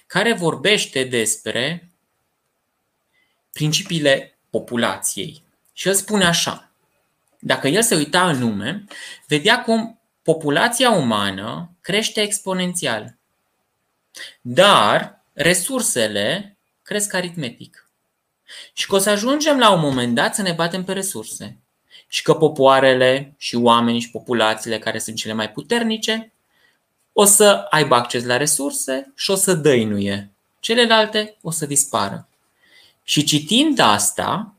care 0.07 0.33
vorbește 0.33 1.05
despre 1.05 1.91
principiile 3.53 4.39
populației. 4.51 5.43
Și 5.73 5.89
el 5.89 5.95
spune 5.95 6.25
așa, 6.25 6.71
dacă 7.39 7.69
el 7.69 7.83
se 7.83 7.95
uita 7.95 8.29
în 8.29 8.41
lume, 8.41 8.85
vedea 9.27 9.63
cum 9.63 10.01
populația 10.23 10.91
umană 10.91 11.71
crește 11.81 12.21
exponențial. 12.21 13.17
Dar 14.41 15.25
resursele 15.33 16.57
cresc 16.83 17.15
aritmetic. 17.15 17.91
Și 18.73 18.87
că 18.87 18.95
o 18.95 18.99
să 18.99 19.11
ajungem 19.11 19.59
la 19.59 19.71
un 19.73 19.81
moment 19.81 20.15
dat 20.15 20.35
să 20.35 20.43
ne 20.43 20.53
batem 20.53 20.85
pe 20.85 20.93
resurse. 20.93 21.57
Și 22.09 22.23
că 22.23 22.35
popoarele 22.35 23.35
și 23.37 23.57
oamenii 23.57 24.01
și 24.01 24.11
populațiile 24.11 24.79
care 24.79 24.99
sunt 24.99 25.17
cele 25.17 25.33
mai 25.33 25.51
puternice 25.51 26.33
o 27.13 27.25
să 27.25 27.67
aibă 27.71 27.95
acces 27.95 28.25
la 28.25 28.37
resurse 28.37 29.13
și 29.15 29.31
o 29.31 29.35
să 29.35 29.55
dăinuie. 29.55 30.31
Celelalte 30.61 31.37
o 31.43 31.51
să 31.51 31.67
dispară. 31.67 32.29
Și 33.03 33.25
citind 33.25 33.79
asta, 33.79 34.55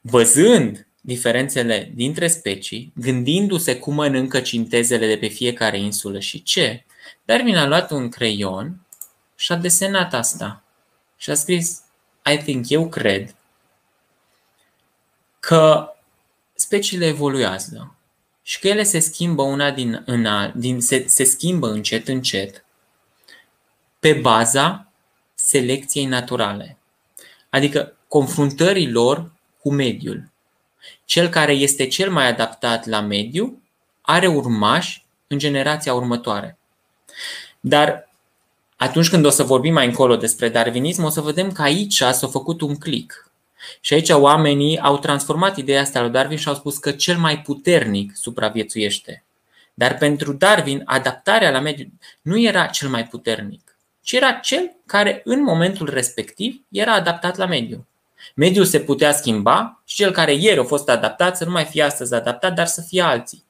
văzând 0.00 0.86
diferențele 1.00 1.90
dintre 1.94 2.28
specii, 2.28 2.92
gândindu-se 2.94 3.78
cum 3.78 3.94
mănâncă 3.94 4.40
cintezele 4.40 5.06
de 5.06 5.16
pe 5.16 5.26
fiecare 5.26 5.78
insulă 5.78 6.18
și 6.18 6.42
ce, 6.42 6.84
Darwin 7.24 7.56
a 7.56 7.66
luat 7.66 7.90
un 7.90 8.08
creion 8.08 8.80
și 9.36 9.52
a 9.52 9.56
desenat 9.56 10.14
asta. 10.14 10.62
Și 11.16 11.30
a 11.30 11.34
scris, 11.34 11.82
I 12.32 12.36
think, 12.36 12.70
eu 12.70 12.88
cred 12.88 13.34
că 15.40 15.92
speciile 16.54 17.06
evoluează 17.06 17.96
și 18.42 18.58
că 18.58 18.68
ele 18.68 18.82
se 18.82 18.98
schimbă 18.98 19.42
una 19.42 19.70
din, 19.70 20.02
în 20.06 20.26
alt, 20.26 20.54
din 20.54 20.80
se, 20.80 21.04
se 21.08 21.24
schimbă 21.24 21.70
încet, 21.70 22.08
încet 22.08 22.64
pe 23.98 24.12
baza 24.12 24.92
selecției 25.34 26.04
naturale, 26.04 26.78
adică 27.50 27.96
confruntării 28.08 28.90
lor 28.90 29.32
cu 29.60 29.72
mediul. 29.72 30.30
Cel 31.04 31.28
care 31.28 31.52
este 31.52 31.86
cel 31.86 32.10
mai 32.10 32.28
adaptat 32.28 32.86
la 32.86 33.00
mediu 33.00 33.62
are 34.00 34.26
urmași 34.26 35.04
în 35.26 35.38
generația 35.38 35.94
următoare. 35.94 36.58
Dar 37.60 38.10
atunci 38.76 39.08
când 39.08 39.24
o 39.24 39.30
să 39.30 39.42
vorbim 39.42 39.72
mai 39.72 39.86
încolo 39.86 40.16
despre 40.16 40.48
darwinism, 40.48 41.04
o 41.04 41.08
să 41.08 41.20
vedem 41.20 41.52
că 41.52 41.62
aici 41.62 41.96
s-a 41.96 42.26
făcut 42.26 42.60
un 42.60 42.76
click. 42.76 43.31
Și 43.80 43.94
aici 43.94 44.10
oamenii 44.10 44.78
au 44.78 44.98
transformat 44.98 45.56
ideea 45.56 45.80
asta 45.80 46.00
lui 46.00 46.10
Darwin 46.10 46.36
și 46.36 46.48
au 46.48 46.54
spus 46.54 46.78
că 46.78 46.90
cel 46.90 47.16
mai 47.18 47.40
puternic 47.40 48.12
supraviețuiește. 48.14 49.24
Dar 49.74 49.96
pentru 49.96 50.32
Darwin, 50.32 50.82
adaptarea 50.84 51.50
la 51.50 51.60
mediu 51.60 51.88
nu 52.22 52.40
era 52.40 52.66
cel 52.66 52.88
mai 52.88 53.04
puternic 53.06 53.72
ci 54.02 54.12
era 54.12 54.32
cel 54.32 54.76
care 54.86 55.20
în 55.24 55.42
momentul 55.42 55.90
respectiv 55.90 56.62
era 56.68 56.92
adaptat 56.92 57.36
la 57.36 57.46
mediu. 57.46 57.86
Mediul 58.34 58.64
se 58.64 58.80
putea 58.80 59.12
schimba 59.12 59.82
și 59.84 59.96
cel 59.96 60.10
care 60.10 60.34
ieri 60.34 60.58
a 60.58 60.64
fost 60.64 60.88
adaptat 60.88 61.36
să 61.36 61.44
nu 61.44 61.50
mai 61.50 61.64
fie 61.64 61.82
astăzi 61.82 62.14
adaptat, 62.14 62.54
dar 62.54 62.66
să 62.66 62.80
fie 62.80 63.02
alții. 63.02 63.44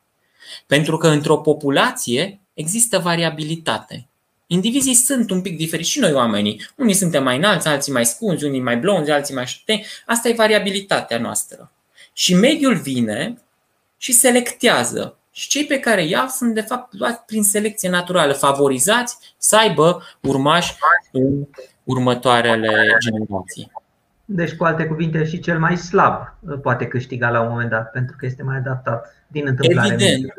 Pentru 0.67 0.97
că 0.97 1.09
într-o 1.09 1.39
populație 1.39 2.41
există 2.55 2.99
variabilitate. 2.99 4.09
Indivizii 4.53 4.95
sunt 4.95 5.31
un 5.31 5.41
pic 5.41 5.57
diferiți 5.57 5.91
și 5.91 5.99
noi 5.99 6.13
oamenii. 6.13 6.61
Unii 6.77 6.95
suntem 6.95 7.23
mai 7.23 7.37
înalți, 7.37 7.69
alții 7.69 7.93
mai 7.93 8.07
scunzi, 8.07 8.45
unii 8.45 8.61
mai 8.61 8.77
blonzi, 8.77 9.11
alții 9.11 9.35
mai 9.35 9.47
șteni. 9.47 9.87
Asta 10.07 10.29
e 10.29 10.33
variabilitatea 10.33 11.19
noastră. 11.19 11.71
Și 12.13 12.35
mediul 12.35 12.75
vine 12.75 13.43
și 13.97 14.13
selectează 14.13 15.17
și 15.31 15.49
cei 15.49 15.65
pe 15.65 15.79
care 15.79 16.05
iau 16.05 16.27
sunt 16.27 16.55
de 16.55 16.61
fapt 16.61 16.99
luați 16.99 17.21
prin 17.27 17.43
selecție 17.43 17.89
naturală, 17.89 18.33
favorizați 18.33 19.17
să 19.39 19.57
aibă 19.57 20.03
urmași 20.21 20.75
în 21.13 21.47
următoarele 21.85 22.97
generații. 23.01 23.73
Deci, 24.25 24.53
cu 24.53 24.65
alte 24.65 24.85
cuvinte, 24.85 25.25
și 25.25 25.41
cel 25.41 25.59
mai 25.59 25.77
slab 25.77 26.35
poate 26.63 26.87
câștiga 26.87 27.31
la 27.31 27.41
un 27.41 27.49
moment 27.49 27.71
dat, 27.71 27.91
pentru 27.91 28.17
că 28.19 28.27
este 28.27 28.43
mai 28.43 28.57
adaptat 28.57 29.25
din 29.27 29.47
întâmplare. 29.47 29.93
Evident. 29.93 30.35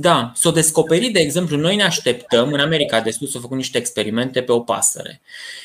Da, 0.00 0.32
s-o 0.34 0.50
descoperit, 0.50 1.12
de 1.12 1.20
exemplu, 1.20 1.56
noi 1.56 1.76
ne 1.76 1.82
așteptăm, 1.82 2.52
în 2.52 2.60
America 2.60 3.00
de 3.00 3.10
Sud 3.10 3.28
s-au 3.28 3.40
făcut 3.40 3.56
niște 3.56 3.78
experimente 3.78 4.42
pe 4.42 4.52
o 4.52 4.60
pasăre 4.60 5.20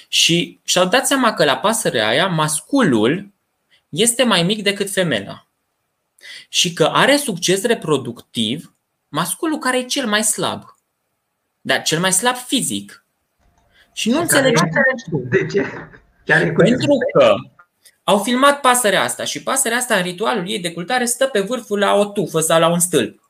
și 0.07 0.59
și-au 0.63 0.86
dat 0.86 1.07
seama 1.07 1.34
că 1.34 1.43
la 1.43 1.57
pasărea 1.57 2.07
aia 2.07 2.27
masculul 2.27 3.31
este 3.89 4.23
mai 4.23 4.43
mic 4.43 4.63
decât 4.63 4.89
femela 4.89 5.47
și 6.49 6.73
că 6.73 6.86
are 6.86 7.17
succes 7.17 7.63
reproductiv 7.63 8.73
masculul 9.07 9.57
care 9.57 9.77
e 9.77 9.84
cel 9.84 10.07
mai 10.07 10.23
slab. 10.23 10.63
Dar 11.61 11.81
cel 11.81 11.99
mai 11.99 12.13
slab 12.13 12.36
fizic. 12.36 13.05
Și 13.93 14.09
nu 14.09 14.19
înțelegi 14.19 14.61
De 15.29 15.45
ce? 15.45 15.65
Chiar 16.25 16.41
e 16.41 16.51
Pentru 16.51 16.97
că 17.17 17.36
au 18.03 18.19
filmat 18.19 18.59
pasărea 18.59 19.03
asta 19.03 19.23
și 19.23 19.43
pasărea 19.43 19.77
asta 19.77 19.95
în 19.95 20.03
ritualul 20.03 20.49
ei 20.49 20.59
de 20.59 20.73
cultare 20.73 21.05
stă 21.05 21.25
pe 21.25 21.39
vârful 21.39 21.79
la 21.79 21.93
o 21.93 22.05
tufă 22.05 22.39
sau 22.39 22.59
la 22.59 22.69
un 22.69 22.79
stâlp. 22.79 23.22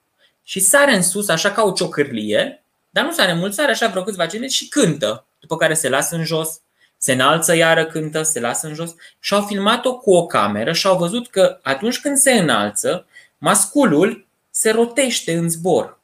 Și 0.43 0.59
sare 0.59 0.95
în 0.95 1.03
sus 1.03 1.27
așa 1.27 1.51
ca 1.51 1.63
o 1.63 1.71
ciocârlie, 1.71 2.63
dar 2.89 3.05
nu 3.05 3.11
sare 3.11 3.33
mult, 3.33 3.53
sare 3.53 3.71
așa 3.71 3.87
vreo 3.87 4.03
câțiva 4.03 4.23
centimetri 4.23 4.55
și 4.55 4.67
cântă. 4.67 5.25
După 5.39 5.57
care 5.57 5.73
se 5.73 5.89
lasă 5.89 6.15
în 6.15 6.23
jos, 6.23 6.61
se 6.97 7.11
înalță 7.11 7.55
iară 7.55 7.85
cântă, 7.85 8.21
se 8.21 8.39
lasă 8.39 8.67
în 8.67 8.73
jos 8.73 8.95
și 9.19 9.33
au 9.33 9.41
filmat-o 9.41 9.97
cu 9.97 10.13
o 10.13 10.25
cameră 10.25 10.73
și 10.73 10.87
au 10.87 10.97
văzut 10.97 11.29
că 11.29 11.59
atunci 11.61 11.99
când 11.99 12.17
se 12.17 12.31
înalță, 12.31 13.05
masculul 13.37 14.27
se 14.49 14.69
rotește 14.71 15.33
în 15.33 15.49
zbor. 15.49 15.99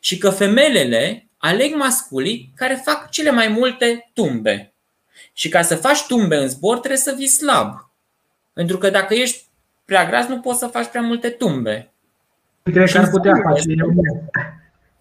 Și 0.00 0.18
că 0.18 0.30
femelele 0.30 1.28
aleg 1.38 1.74
masculii 1.74 2.52
care 2.56 2.82
fac 2.84 3.10
cele 3.10 3.30
mai 3.30 3.48
multe 3.48 4.10
tumbe. 4.14 4.72
Și 5.32 5.48
ca 5.48 5.62
să 5.62 5.76
faci 5.76 6.06
tumbe 6.06 6.36
în 6.36 6.48
zbor 6.48 6.78
trebuie 6.78 7.00
să 7.00 7.14
fii 7.16 7.26
slab. 7.26 7.90
Pentru 8.52 8.78
că 8.78 8.90
dacă 8.90 9.14
ești 9.14 9.44
prea 9.84 10.06
gras 10.06 10.26
nu 10.26 10.40
poți 10.40 10.58
să 10.58 10.66
faci 10.66 10.86
prea 10.86 11.02
multe 11.02 11.30
tumbe. 11.30 11.92
Cred 12.62 12.90
că 12.90 12.98
ar 12.98 13.10
putea 13.10 13.34
face. 13.42 13.74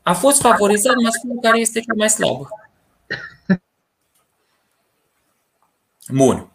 A 0.01 0.13
fost 0.13 0.41
favorizat 0.41 0.95
masculul 1.03 1.39
care 1.41 1.59
este 1.59 1.79
cel 1.79 1.95
mai 1.95 2.09
slab. 2.09 2.47
Bun. 6.07 6.51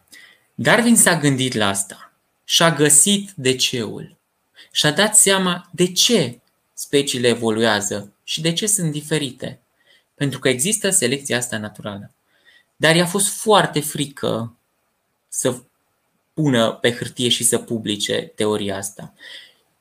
Darwin 0.54 0.96
s-a 0.96 1.18
gândit 1.18 1.54
la 1.54 1.68
asta 1.68 2.12
și 2.44 2.62
a 2.62 2.74
găsit 2.74 3.30
de 3.34 3.56
ceul 3.56 4.16
și 4.70 4.86
a 4.86 4.92
dat 4.92 5.16
seama 5.16 5.68
de 5.72 5.92
ce 5.92 6.40
speciile 6.74 7.28
evoluează 7.28 8.12
și 8.22 8.40
de 8.40 8.52
ce 8.52 8.66
sunt 8.66 8.92
diferite. 8.92 9.60
Pentru 10.14 10.38
că 10.38 10.48
există 10.48 10.90
selecția 10.90 11.36
asta 11.36 11.58
naturală. 11.58 12.10
Dar 12.76 12.96
i-a 12.96 13.06
fost 13.06 13.28
foarte 13.28 13.80
frică 13.80 14.56
să 15.28 15.62
pună 16.34 16.72
pe 16.72 16.94
hârtie 16.94 17.28
și 17.28 17.44
să 17.44 17.58
publice 17.58 18.32
teoria 18.34 18.76
asta. 18.76 19.12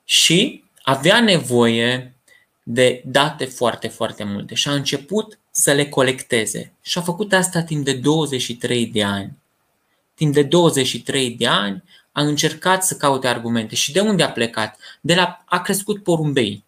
Și 0.04 0.63
avea 0.84 1.22
nevoie 1.22 2.16
de 2.64 3.04
date 3.06 3.46
foarte, 3.46 3.88
foarte 3.88 4.24
multe 4.24 4.56
și 4.56 4.68
a 4.68 4.74
început 4.74 5.40
să 5.52 5.72
le 5.72 5.90
colecteze. 5.90 6.74
Și 6.82 6.98
a 6.98 7.02
făcut 7.02 7.34
asta 7.34 7.62
timp 7.62 7.86
de 7.86 7.94
23 7.94 8.86
de 8.86 9.04
ani. 9.04 9.38
Timp 10.14 10.34
de 10.34 10.44
23 10.44 11.32
de 11.32 11.48
ani 11.48 11.84
a 12.12 12.22
încercat 12.22 12.84
să 12.84 12.96
caute 12.96 13.28
argumente. 13.28 13.76
Și 13.76 13.92
de 13.92 14.00
unde 14.00 14.24
a 14.24 14.32
plecat? 14.32 14.80
De 15.02 15.16
la 15.16 15.44
a 15.46 15.62
crescut 15.62 16.04
porumbei. 16.04 16.64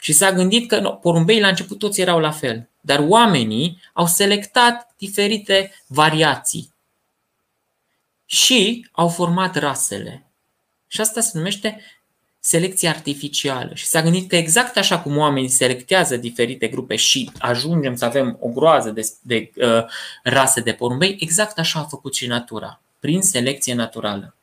Și 0.00 0.12
s-a 0.12 0.32
gândit 0.32 0.68
că 0.68 0.98
porumbei 1.02 1.40
la 1.40 1.48
început 1.48 1.78
toți 1.78 2.00
erau 2.00 2.18
la 2.18 2.30
fel, 2.30 2.68
dar 2.80 2.98
oamenii 2.98 3.80
au 3.92 4.06
selectat 4.06 4.94
diferite 4.98 5.72
variații 5.86 6.74
și 8.26 8.88
au 8.92 9.08
format 9.08 9.56
rasele. 9.56 10.26
Și 10.86 11.00
asta 11.00 11.20
se 11.20 11.30
numește 11.34 11.80
selecție 12.46 12.88
artificială. 12.88 13.70
Și 13.74 13.86
s-a 13.86 14.02
gândit 14.02 14.28
că 14.28 14.36
exact 14.36 14.76
așa 14.76 14.98
cum 14.98 15.16
oamenii 15.16 15.48
selectează 15.48 16.16
diferite 16.16 16.66
grupe 16.66 16.96
și 16.96 17.30
ajungem 17.38 17.96
să 17.96 18.04
avem 18.04 18.36
o 18.40 18.48
groază 18.48 18.90
de, 18.90 19.08
de 19.22 19.50
uh, 19.56 19.84
rase 20.22 20.60
de 20.60 20.72
porumbei, 20.72 21.16
exact 21.20 21.58
așa 21.58 21.80
a 21.80 21.82
făcut 21.82 22.14
și 22.14 22.26
natura, 22.26 22.80
prin 23.00 23.22
selecție 23.22 23.74
naturală. 23.74 24.34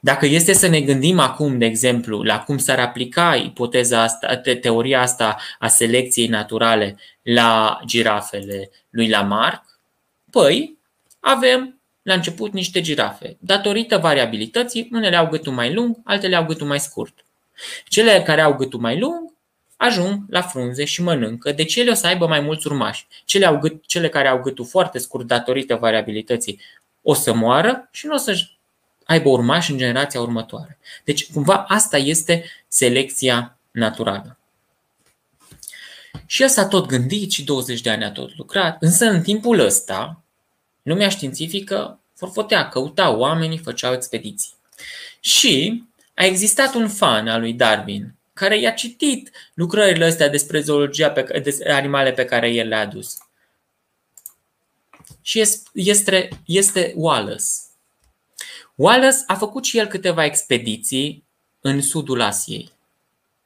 Dacă 0.00 0.26
este 0.26 0.52
să 0.52 0.66
ne 0.66 0.80
gândim 0.80 1.18
acum, 1.18 1.58
de 1.58 1.64
exemplu, 1.64 2.22
la 2.22 2.40
cum 2.40 2.58
s-ar 2.58 2.78
aplica 2.78 3.34
ipoteza 3.34 4.02
asta, 4.02 4.36
teoria 4.36 5.00
asta 5.00 5.36
a 5.58 5.68
selecției 5.68 6.26
naturale 6.26 6.96
la 7.22 7.80
girafele 7.86 8.70
lui 8.90 9.08
Lamarck, 9.08 9.64
păi 10.30 10.78
avem 11.20 11.77
la 12.08 12.14
început 12.14 12.52
niște 12.52 12.80
girafe. 12.80 13.36
Datorită 13.40 13.98
variabilității, 13.98 14.88
unele 14.92 15.16
au 15.16 15.28
gâtul 15.28 15.52
mai 15.52 15.72
lung, 15.74 15.96
altele 16.04 16.36
au 16.36 16.44
gâtul 16.44 16.66
mai 16.66 16.80
scurt. 16.80 17.24
Cele 17.88 18.22
care 18.22 18.40
au 18.40 18.54
gâtul 18.54 18.80
mai 18.80 18.98
lung 18.98 19.32
ajung 19.76 20.22
la 20.28 20.42
frunze 20.42 20.84
și 20.84 21.02
mănâncă, 21.02 21.52
deci 21.52 21.76
ele 21.76 21.90
o 21.90 21.94
să 21.94 22.06
aibă 22.06 22.26
mai 22.26 22.40
mulți 22.40 22.66
urmași. 22.66 23.06
Cele, 23.24 23.46
au 23.46 23.58
gât, 23.58 23.86
cele 23.86 24.08
care 24.08 24.28
au 24.28 24.40
gâtul 24.40 24.64
foarte 24.64 24.98
scurt 24.98 25.26
datorită 25.26 25.74
variabilității 25.74 26.60
o 27.02 27.14
să 27.14 27.34
moară 27.34 27.88
și 27.92 28.06
nu 28.06 28.14
o 28.14 28.16
să 28.16 28.40
aibă 29.04 29.28
urmași 29.28 29.70
în 29.70 29.78
generația 29.78 30.20
următoare. 30.20 30.78
Deci, 31.04 31.32
cumva, 31.32 31.64
asta 31.68 31.96
este 31.96 32.44
selecția 32.68 33.58
naturală. 33.70 34.38
Și 36.26 36.42
el 36.42 36.48
s-a 36.48 36.66
tot 36.66 36.86
gândit 36.86 37.30
și 37.32 37.44
20 37.44 37.80
de 37.80 37.90
ani 37.90 38.04
a 38.04 38.10
tot 38.10 38.36
lucrat, 38.36 38.76
însă 38.82 39.04
în 39.04 39.22
timpul 39.22 39.58
ăsta, 39.58 40.22
lumea 40.88 41.08
științifică 41.08 42.00
forfotea, 42.14 42.68
căuta 42.68 43.10
oamenii, 43.10 43.58
făceau 43.58 43.92
expediții. 43.92 44.54
Și 45.20 45.84
a 46.14 46.24
existat 46.24 46.74
un 46.74 46.88
fan 46.88 47.28
al 47.28 47.40
lui 47.40 47.52
Darwin 47.52 48.14
care 48.32 48.58
i-a 48.58 48.70
citit 48.70 49.30
lucrările 49.54 50.04
astea 50.04 50.28
despre 50.28 50.60
zoologia 50.60 51.10
pe, 51.10 51.40
despre 51.42 51.72
animale 51.72 52.12
pe 52.12 52.24
care 52.24 52.50
el 52.50 52.68
le-a 52.68 52.80
adus. 52.80 53.18
Și 55.20 55.44
este, 55.72 56.28
este 56.44 56.92
Wallace. 56.96 57.44
Wallace 58.74 59.16
a 59.26 59.34
făcut 59.34 59.64
și 59.64 59.78
el 59.78 59.86
câteva 59.86 60.24
expediții 60.24 61.24
în 61.60 61.82
sudul 61.82 62.20
Asiei. 62.20 62.72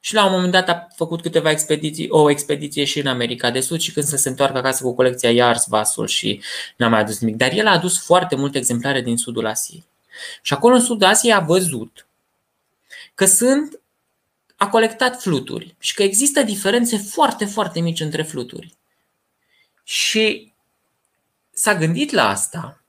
Și 0.04 0.14
la 0.14 0.24
un 0.24 0.32
moment 0.32 0.52
dat 0.52 0.68
a 0.68 0.86
făcut 0.94 1.22
câteva 1.22 1.50
expediții, 1.50 2.08
o 2.08 2.30
expediție 2.30 2.84
și 2.84 3.00
în 3.00 3.06
America 3.06 3.50
de 3.50 3.60
Sud 3.60 3.80
și 3.80 3.92
când 3.92 4.06
să 4.06 4.16
se 4.16 4.28
întoarcă 4.28 4.58
acasă 4.58 4.82
cu 4.82 4.94
colecția 4.94 5.30
i-a 5.30 5.46
ars 5.46 5.66
vasul 5.66 6.06
și 6.06 6.42
n-a 6.76 6.88
mai 6.88 7.00
adus 7.00 7.18
nimic. 7.18 7.36
Dar 7.36 7.52
el 7.52 7.66
a 7.66 7.72
adus 7.72 8.04
foarte 8.04 8.36
multe 8.36 8.58
exemplare 8.58 9.00
din 9.00 9.16
sudul 9.16 9.46
Asiei. 9.46 9.84
Și 10.42 10.52
acolo 10.52 10.74
în 10.74 10.80
sudul 10.80 11.06
Asiei 11.06 11.32
a 11.32 11.40
văzut 11.40 12.06
că 13.14 13.24
sunt 13.24 13.80
a 14.56 14.68
colectat 14.68 15.20
fluturi 15.20 15.74
și 15.78 15.94
că 15.94 16.02
există 16.02 16.42
diferențe 16.42 16.96
foarte, 16.96 17.44
foarte 17.44 17.80
mici 17.80 18.00
între 18.00 18.22
fluturi. 18.22 18.74
Și 19.82 20.52
s-a 21.50 21.74
gândit 21.74 22.10
la 22.10 22.28
asta 22.28 22.81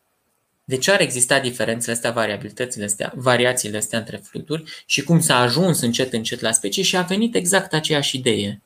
de 0.63 0.77
ce 0.77 0.91
ar 0.91 1.01
exista 1.01 1.39
diferențele 1.39 1.93
astea, 1.93 2.11
variabilitățile 2.11 2.85
astea, 2.85 3.13
variațiile 3.15 3.77
astea 3.77 3.99
între 3.99 4.17
fluturi 4.17 4.83
și 4.85 5.03
cum 5.03 5.19
s-a 5.19 5.37
ajuns 5.39 5.81
încet 5.81 6.13
încet 6.13 6.39
la 6.39 6.51
specie 6.51 6.83
și 6.83 6.97
a 6.97 7.01
venit 7.01 7.35
exact 7.35 7.73
aceeași 7.73 8.17
idee. 8.17 8.61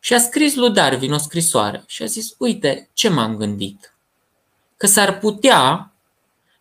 Și 0.00 0.14
a 0.14 0.18
scris 0.18 0.54
lui 0.54 0.70
Darwin 0.70 1.12
o 1.12 1.18
scrisoare 1.18 1.84
și 1.86 2.02
a 2.02 2.06
zis, 2.06 2.34
uite 2.38 2.88
ce 2.92 3.08
m-am 3.08 3.36
gândit. 3.36 3.94
Că 4.76 4.86
s-ar 4.86 5.18
putea 5.18 5.92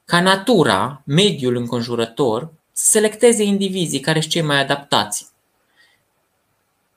ca 0.05 0.21
natura, 0.21 1.01
mediul 1.05 1.55
înconjurător, 1.55 2.53
să 2.71 2.89
selecteze 2.89 3.43
indivizii 3.43 3.99
care 3.99 4.19
sunt 4.19 4.31
cei 4.31 4.41
mai 4.41 4.59
adaptați. 4.59 5.29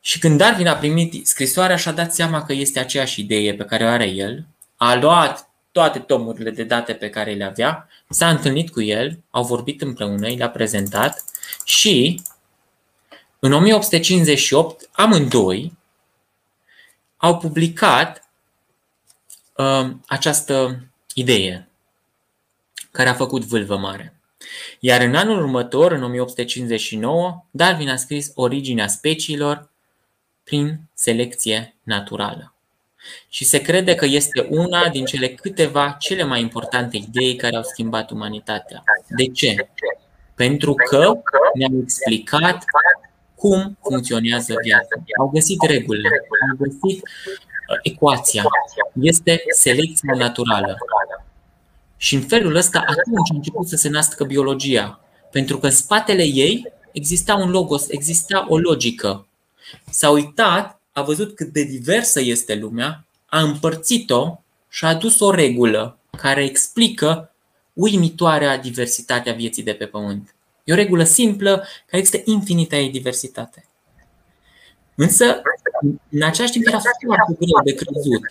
Și 0.01 0.19
când 0.19 0.39
Darwin 0.39 0.67
a 0.67 0.75
primit 0.75 1.27
scrisoarea 1.27 1.77
și-a 1.77 1.93
dat 1.93 2.15
seama 2.15 2.45
că 2.45 2.53
este 2.53 2.79
aceeași 2.79 3.21
idee 3.21 3.55
pe 3.55 3.65
care 3.65 3.85
o 3.85 3.89
are 3.89 4.07
el, 4.07 4.47
a 4.77 4.95
luat 4.95 5.49
toate 5.75 5.99
tomurile 5.99 6.51
de 6.51 6.65
date 6.65 6.95
pe 6.95 7.11
care 7.11 7.35
le 7.35 7.45
avea, 7.45 7.89
s-a 8.09 8.31
întâlnit 8.31 8.71
cu 8.71 8.83
el, 8.83 9.19
au 9.31 9.45
vorbit 9.45 9.83
împreună, 9.83 10.29
i 10.29 10.37
l-a 10.37 10.49
prezentat 10.49 11.25
și 11.65 12.23
în 13.39 13.53
1858 13.53 14.89
amândoi 14.93 15.77
au 17.17 17.39
publicat 17.39 18.29
uh, 19.57 19.91
această 20.07 20.85
idee 21.15 21.69
care 22.91 23.09
a 23.09 23.15
făcut 23.15 23.45
vâlvă 23.45 23.77
mare. 23.77 24.21
Iar 24.81 25.01
în 25.01 25.15
anul 25.15 25.39
următor, 25.39 25.93
în 25.93 26.03
1859, 26.03 27.45
Darwin 27.51 27.89
a 27.89 27.97
scris 27.97 28.33
Originea 28.35 28.87
speciilor 28.87 29.71
prin 30.45 30.81
selecție 30.95 31.77
naturală 31.83 32.54
și 33.29 33.45
se 33.45 33.61
crede 33.61 33.95
că 33.95 34.05
este 34.05 34.47
una 34.51 34.89
din 34.89 35.05
cele 35.05 35.29
câteva 35.29 35.97
cele 35.99 36.23
mai 36.23 36.41
importante 36.41 36.97
idei 36.97 37.37
care 37.37 37.57
au 37.57 37.63
schimbat 37.63 38.11
umanitatea. 38.11 38.83
De 39.09 39.27
ce? 39.27 39.69
Pentru 40.35 40.75
că 40.75 41.13
ne-au 41.55 41.81
explicat 41.83 42.65
cum 43.35 43.79
funcționează 43.83 44.55
viața. 44.63 45.03
Au 45.19 45.29
găsit 45.29 45.63
regulile, 45.63 46.09
au 46.51 46.57
găsit 46.59 47.03
uh, 47.03 47.79
ecuația. 47.83 48.43
Este 49.01 49.43
selecția 49.49 50.15
naturală. 50.17 50.77
Și 51.97 52.15
în 52.15 52.21
felul 52.21 52.55
ăsta 52.55 52.79
atunci 52.79 53.31
a 53.31 53.35
început 53.35 53.69
să 53.69 53.77
se 53.77 53.89
nască 53.89 54.25
biologia. 54.25 55.01
Pentru 55.31 55.59
că 55.59 55.67
în 55.67 55.73
spatele 55.73 56.23
ei 56.23 56.73
exista 56.93 57.35
un 57.35 57.51
logos, 57.51 57.89
exista 57.89 58.47
o 58.49 58.59
logică. 58.59 59.27
S-a 59.91 60.11
uitat 60.11 60.81
a 60.95 61.03
văzut 61.03 61.35
cât 61.35 61.49
de 61.53 61.63
diversă 61.63 62.21
este 62.21 62.55
lumea, 62.55 63.05
a 63.27 63.41
împărțit-o 63.41 64.39
și 64.69 64.85
a 64.85 64.89
adus 64.89 65.21
o 65.21 65.31
regulă 65.31 65.99
care 66.17 66.45
explică 66.45 67.33
uimitoarea 67.73 68.59
diversitatea 68.59 69.33
vieții 69.33 69.63
de 69.63 69.73
pe 69.73 69.87
Pământ. 69.87 70.35
E 70.65 70.73
o 70.73 70.77
regulă 70.77 71.05
simplă 71.05 71.57
care 71.87 72.03
există 72.03 72.31
infinită 72.31 72.77
ei 72.77 72.91
diversitate. 72.91 73.65
Însă, 74.95 75.43
în 76.11 76.23
același 76.23 76.53
timp 76.53 76.67
era 76.67 76.79
foarte 76.79 77.35
greu 77.39 77.63
de 77.65 77.73
crezut. 77.73 78.23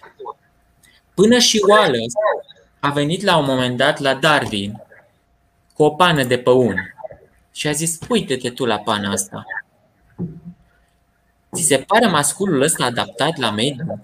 Până 1.14 1.40
și 1.40 1.64
Wallace 1.68 2.18
a 2.80 2.90
venit 2.90 3.22
la 3.22 3.38
un 3.38 3.46
moment 3.46 3.78
dat 3.78 4.00
la 4.00 4.14
Darwin 4.14 4.82
cu 5.74 5.84
o 5.84 5.90
pană 5.90 6.24
de 6.24 6.38
păuni 6.38 6.94
și 7.52 7.68
a 7.68 7.72
zis, 7.72 7.98
uite-te 8.10 8.50
tu 8.50 8.66
la 8.66 8.78
pana 8.78 9.12
asta. 9.12 9.46
Ți 11.54 11.62
se 11.64 11.84
pare 11.88 12.08
masculul 12.08 12.62
ăsta 12.62 12.86
adaptat 12.86 13.38
la 13.38 13.52
mediu? 13.52 14.00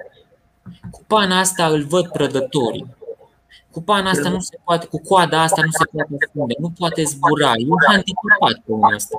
Cu 0.92 1.04
pana 1.08 1.40
asta 1.40 1.66
îl 1.66 1.84
văd 1.84 2.08
prădătorii. 2.08 2.98
Cu 3.72 3.82
pana 3.82 4.10
asta 4.10 4.30
nu 4.30 4.40
se 4.40 4.58
poate, 4.64 4.88
cu 4.88 5.02
coada 5.02 5.42
asta 5.42 5.62
nu 5.62 5.72
se 5.72 5.86
poate 5.92 6.16
ascunde, 6.26 6.56
nu 6.60 6.74
poate 6.78 7.04
zbura. 7.04 7.52
E 7.56 7.66
un 7.68 7.78
handicapat 7.88 8.64
pe 8.66 8.96
ăsta. 8.96 9.18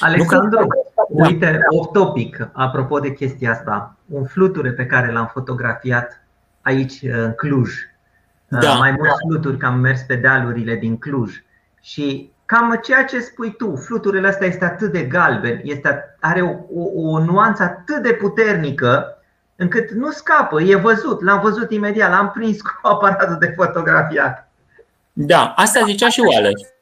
Alexandru, 0.00 0.66
uite, 1.08 1.58
off 1.68 1.92
topic, 1.92 2.48
apropo 2.52 2.98
de 2.98 3.14
chestia 3.14 3.50
asta, 3.50 3.96
un 4.06 4.24
fluture 4.24 4.72
pe 4.72 4.86
care 4.86 5.12
l-am 5.12 5.30
fotografiat 5.32 6.24
aici 6.60 6.98
în 7.02 7.32
Cluj. 7.32 7.70
Da. 8.48 8.74
Mai 8.74 8.90
mulți 8.90 9.16
fluturi 9.28 9.56
că 9.56 9.66
am 9.66 9.78
mers 9.78 10.00
pe 10.00 10.14
dealurile 10.14 10.74
din 10.74 10.98
Cluj. 10.98 11.42
Și 11.80 12.31
cam 12.52 12.80
ceea 12.82 13.04
ce 13.04 13.20
spui 13.20 13.52
tu, 13.56 13.76
fluturile 13.76 14.28
ăsta 14.28 14.44
este 14.44 14.64
atât 14.64 14.92
de 14.92 15.02
galben, 15.02 15.60
este, 15.64 16.16
are 16.20 16.42
o, 16.42 16.80
o, 16.80 17.10
o 17.10 17.24
nuanță 17.24 17.62
atât 17.62 18.02
de 18.02 18.12
puternică 18.12 19.22
încât 19.56 19.90
nu 19.90 20.10
scapă, 20.10 20.62
e 20.62 20.74
văzut, 20.74 21.22
l-am 21.22 21.40
văzut 21.40 21.70
imediat, 21.70 22.10
l-am 22.10 22.30
prins 22.30 22.60
cu 22.60 22.70
aparatul 22.88 23.38
de 23.38 23.52
fotografiat. 23.56 24.50
Da, 25.12 25.52
asta 25.56 25.84
zicea 25.84 26.08
și 26.08 26.20
Wallace. 26.20 26.74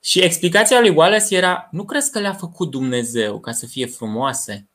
Și 0.00 0.22
explicația 0.22 0.80
lui 0.80 0.90
Wallace 0.90 1.36
era, 1.36 1.68
nu 1.70 1.84
crezi 1.84 2.10
că 2.10 2.18
le-a 2.18 2.32
făcut 2.32 2.70
Dumnezeu 2.70 3.40
ca 3.40 3.52
să 3.52 3.66
fie 3.66 3.86
frumoase 3.86 4.66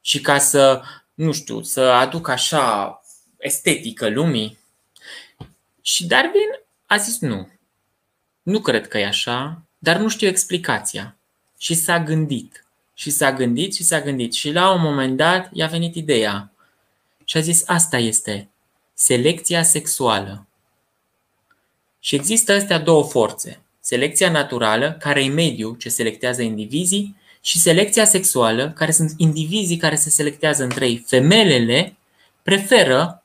și 0.00 0.20
ca 0.20 0.38
să, 0.38 0.82
nu 1.14 1.32
știu, 1.32 1.62
să 1.62 1.80
aducă 1.80 2.30
așa 2.30 3.00
estetică 3.36 4.08
lumii? 4.08 4.58
Și 5.80 6.06
Darwin 6.06 6.50
a 6.86 6.96
zis 6.96 7.20
nu. 7.20 7.48
Nu 8.46 8.60
cred 8.60 8.88
că 8.88 8.98
e 8.98 9.06
așa, 9.06 9.62
dar 9.78 9.96
nu 9.96 10.08
știu 10.08 10.28
explicația. 10.28 11.16
Și 11.58 11.74
s-a 11.74 12.00
gândit. 12.00 12.64
Și 12.94 13.10
s-a 13.10 13.32
gândit 13.32 13.74
și 13.74 13.82
s-a 13.82 14.00
gândit. 14.00 14.32
Și 14.32 14.52
la 14.52 14.72
un 14.72 14.80
moment 14.80 15.16
dat 15.16 15.48
i-a 15.52 15.66
venit 15.66 15.94
ideea. 15.94 16.52
Și 17.24 17.36
a 17.36 17.40
zis, 17.40 17.62
asta 17.66 17.98
este 17.98 18.48
selecția 18.94 19.62
sexuală. 19.62 20.46
Și 22.00 22.14
există 22.14 22.52
astea 22.52 22.78
două 22.78 23.04
forțe. 23.04 23.60
Selecția 23.80 24.30
naturală, 24.30 24.96
care 25.00 25.24
e 25.24 25.28
mediul 25.28 25.74
ce 25.74 25.88
selectează 25.88 26.42
indivizii, 26.42 27.16
și 27.40 27.58
selecția 27.58 28.04
sexuală, 28.04 28.70
care 28.70 28.90
sunt 28.90 29.12
indivizii 29.16 29.76
care 29.76 29.94
se 29.94 30.10
selectează 30.10 30.62
între 30.62 30.86
ei. 30.86 31.04
Femelele 31.06 31.96
preferă 32.42 33.22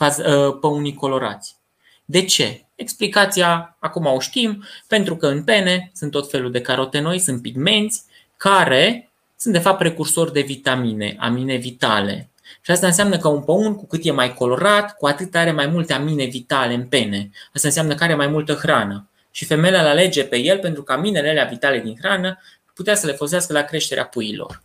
ă, 0.00 0.52
păunii 0.52 0.94
colorați. 0.94 1.56
De 2.04 2.24
ce? 2.24 2.65
Explicația 2.76 3.76
acum 3.78 4.06
o 4.06 4.20
știm, 4.20 4.64
pentru 4.86 5.16
că 5.16 5.26
în 5.26 5.44
pene 5.44 5.90
sunt 5.94 6.10
tot 6.10 6.30
felul 6.30 6.50
de 6.50 6.60
carotenoi, 6.60 7.18
sunt 7.18 7.42
pigmenți 7.42 8.02
care 8.36 9.10
sunt 9.36 9.54
de 9.54 9.60
fapt 9.60 9.78
precursori 9.78 10.32
de 10.32 10.40
vitamine, 10.40 11.16
amine 11.18 11.56
vitale. 11.56 12.30
Și 12.60 12.70
asta 12.70 12.86
înseamnă 12.86 13.18
că 13.18 13.28
un 13.28 13.42
păun, 13.42 13.76
cu 13.76 13.86
cât 13.86 14.04
e 14.04 14.10
mai 14.10 14.34
colorat, 14.34 14.96
cu 14.96 15.06
atât 15.06 15.34
are 15.34 15.52
mai 15.52 15.66
multe 15.66 15.92
amine 15.92 16.24
vitale 16.24 16.74
în 16.74 16.86
pene. 16.86 17.30
Asta 17.54 17.68
înseamnă 17.68 17.94
că 17.94 18.04
are 18.04 18.14
mai 18.14 18.26
multă 18.26 18.52
hrană. 18.52 19.08
Și 19.30 19.44
femeia 19.44 19.80
îl 19.80 19.86
alege 19.86 20.24
pe 20.24 20.36
el 20.38 20.58
pentru 20.58 20.82
că 20.82 20.92
aminele 20.92 21.28
alea 21.28 21.44
vitale 21.44 21.80
din 21.80 21.96
hrană 22.00 22.38
putea 22.74 22.94
să 22.94 23.06
le 23.06 23.12
folosească 23.12 23.52
la 23.52 23.62
creșterea 23.62 24.06
puiilor. 24.06 24.62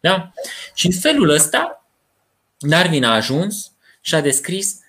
Da? 0.00 0.32
Și 0.74 0.86
în 0.86 0.92
felul 0.92 1.28
ăsta, 1.28 1.86
Darwin 2.58 3.04
a 3.04 3.14
ajuns 3.14 3.72
și 4.00 4.14
a 4.14 4.20
descris 4.20 4.80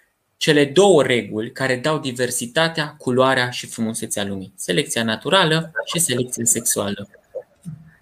cele 0.44 0.66
două 0.66 1.04
reguli 1.04 1.52
care 1.52 1.76
dau 1.76 2.00
diversitatea, 2.00 2.96
culoarea 2.98 3.50
și 3.50 3.68
frumusețea 3.68 4.26
lumii. 4.26 4.54
Selecția 4.56 5.04
naturală 5.04 5.72
și 5.86 6.00
selecția 6.00 6.46
sexuală. 6.46 7.08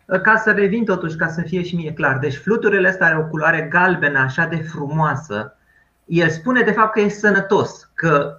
Ca 0.05 0.41
să 0.43 0.51
revin 0.51 0.85
totuși, 0.85 1.15
ca 1.15 1.27
să 1.27 1.41
fie 1.41 1.63
și 1.63 1.75
mie 1.75 1.93
clar. 1.93 2.17
Deci 2.17 2.35
fluturile 2.35 2.87
astea 2.87 3.05
are 3.05 3.17
o 3.17 3.27
culoare 3.27 3.67
galbenă 3.71 4.19
așa 4.19 4.45
de 4.45 4.55
frumoasă. 4.55 5.57
El 6.05 6.29
spune 6.29 6.61
de 6.61 6.71
fapt 6.71 6.93
că 6.93 6.99
e 6.99 7.09
sănătos, 7.09 7.89
că 7.93 8.37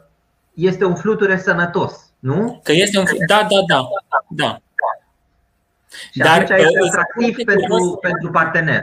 este 0.54 0.84
un 0.84 0.94
fluture 0.94 1.38
sănătos, 1.38 2.12
nu? 2.18 2.60
Că 2.62 2.72
este 2.72 2.98
un 2.98 3.04
Da, 3.26 3.46
da, 3.50 3.64
da. 3.66 3.88
da. 4.28 4.56
Și 6.12 6.18
Dar 6.18 6.40
este 6.40 6.54
uh, 6.54 6.88
atractiv 6.88 7.34
pentru, 7.44 7.98
pentru 8.00 8.30
partener. 8.30 8.82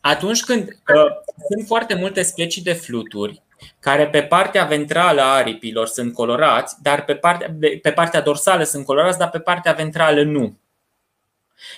Atunci 0.00 0.44
când 0.44 0.62
uh, 0.62 1.06
sunt 1.48 1.66
foarte 1.66 1.94
multe 1.94 2.22
specii 2.22 2.62
de 2.62 2.72
fluturi 2.72 3.42
care 3.80 4.08
pe 4.08 4.22
partea 4.22 4.64
ventrală 4.64 5.20
a 5.20 5.34
aripilor 5.34 5.86
sunt 5.86 6.14
colorați, 6.14 6.82
dar 6.82 7.04
pe 7.04 7.14
partea, 7.14 7.54
pe 7.82 7.92
partea 7.92 8.20
dorsală 8.20 8.62
sunt 8.62 8.84
colorați, 8.84 9.18
dar 9.18 9.30
pe 9.30 9.38
partea 9.38 9.72
ventrală 9.72 10.22
nu. 10.22 10.58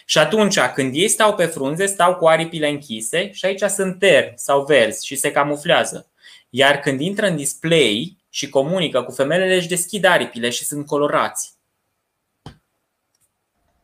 Și 0.04 0.18
atunci, 0.18 0.60
când 0.60 0.94
ei 0.94 1.08
stau 1.08 1.34
pe 1.34 1.46
frunze, 1.46 1.86
stau 1.86 2.14
cu 2.14 2.26
aripile 2.26 2.68
închise 2.68 3.32
și 3.32 3.44
aici 3.44 3.62
sunt 3.62 3.98
ter 3.98 4.32
sau 4.34 4.64
verzi 4.64 5.06
și 5.06 5.16
se 5.16 5.30
camuflează. 5.30 6.10
Iar 6.50 6.76
când 6.76 7.00
intră 7.00 7.26
în 7.26 7.36
display 7.36 8.16
și 8.30 8.48
comunică 8.48 9.02
cu 9.02 9.12
femelele, 9.12 9.54
își 9.54 9.68
deschid 9.68 10.04
aripile 10.04 10.50
și 10.50 10.64
sunt 10.64 10.86
colorați. 10.86 11.58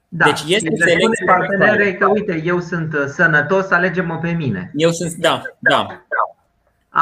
Da. 0.08 0.24
Deci 0.24 0.40
este 0.46 0.68
selecție 0.76 1.24
partenerei 1.26 1.96
că 1.96 2.06
uite, 2.06 2.42
eu 2.44 2.60
sunt 2.60 2.94
uh, 2.94 3.04
sănătos, 3.06 3.70
alege-mă 3.70 4.18
pe 4.18 4.30
mine. 4.30 4.70
Eu 4.74 4.90
sunt, 4.90 5.12
da, 5.12 5.42
da. 5.58 6.06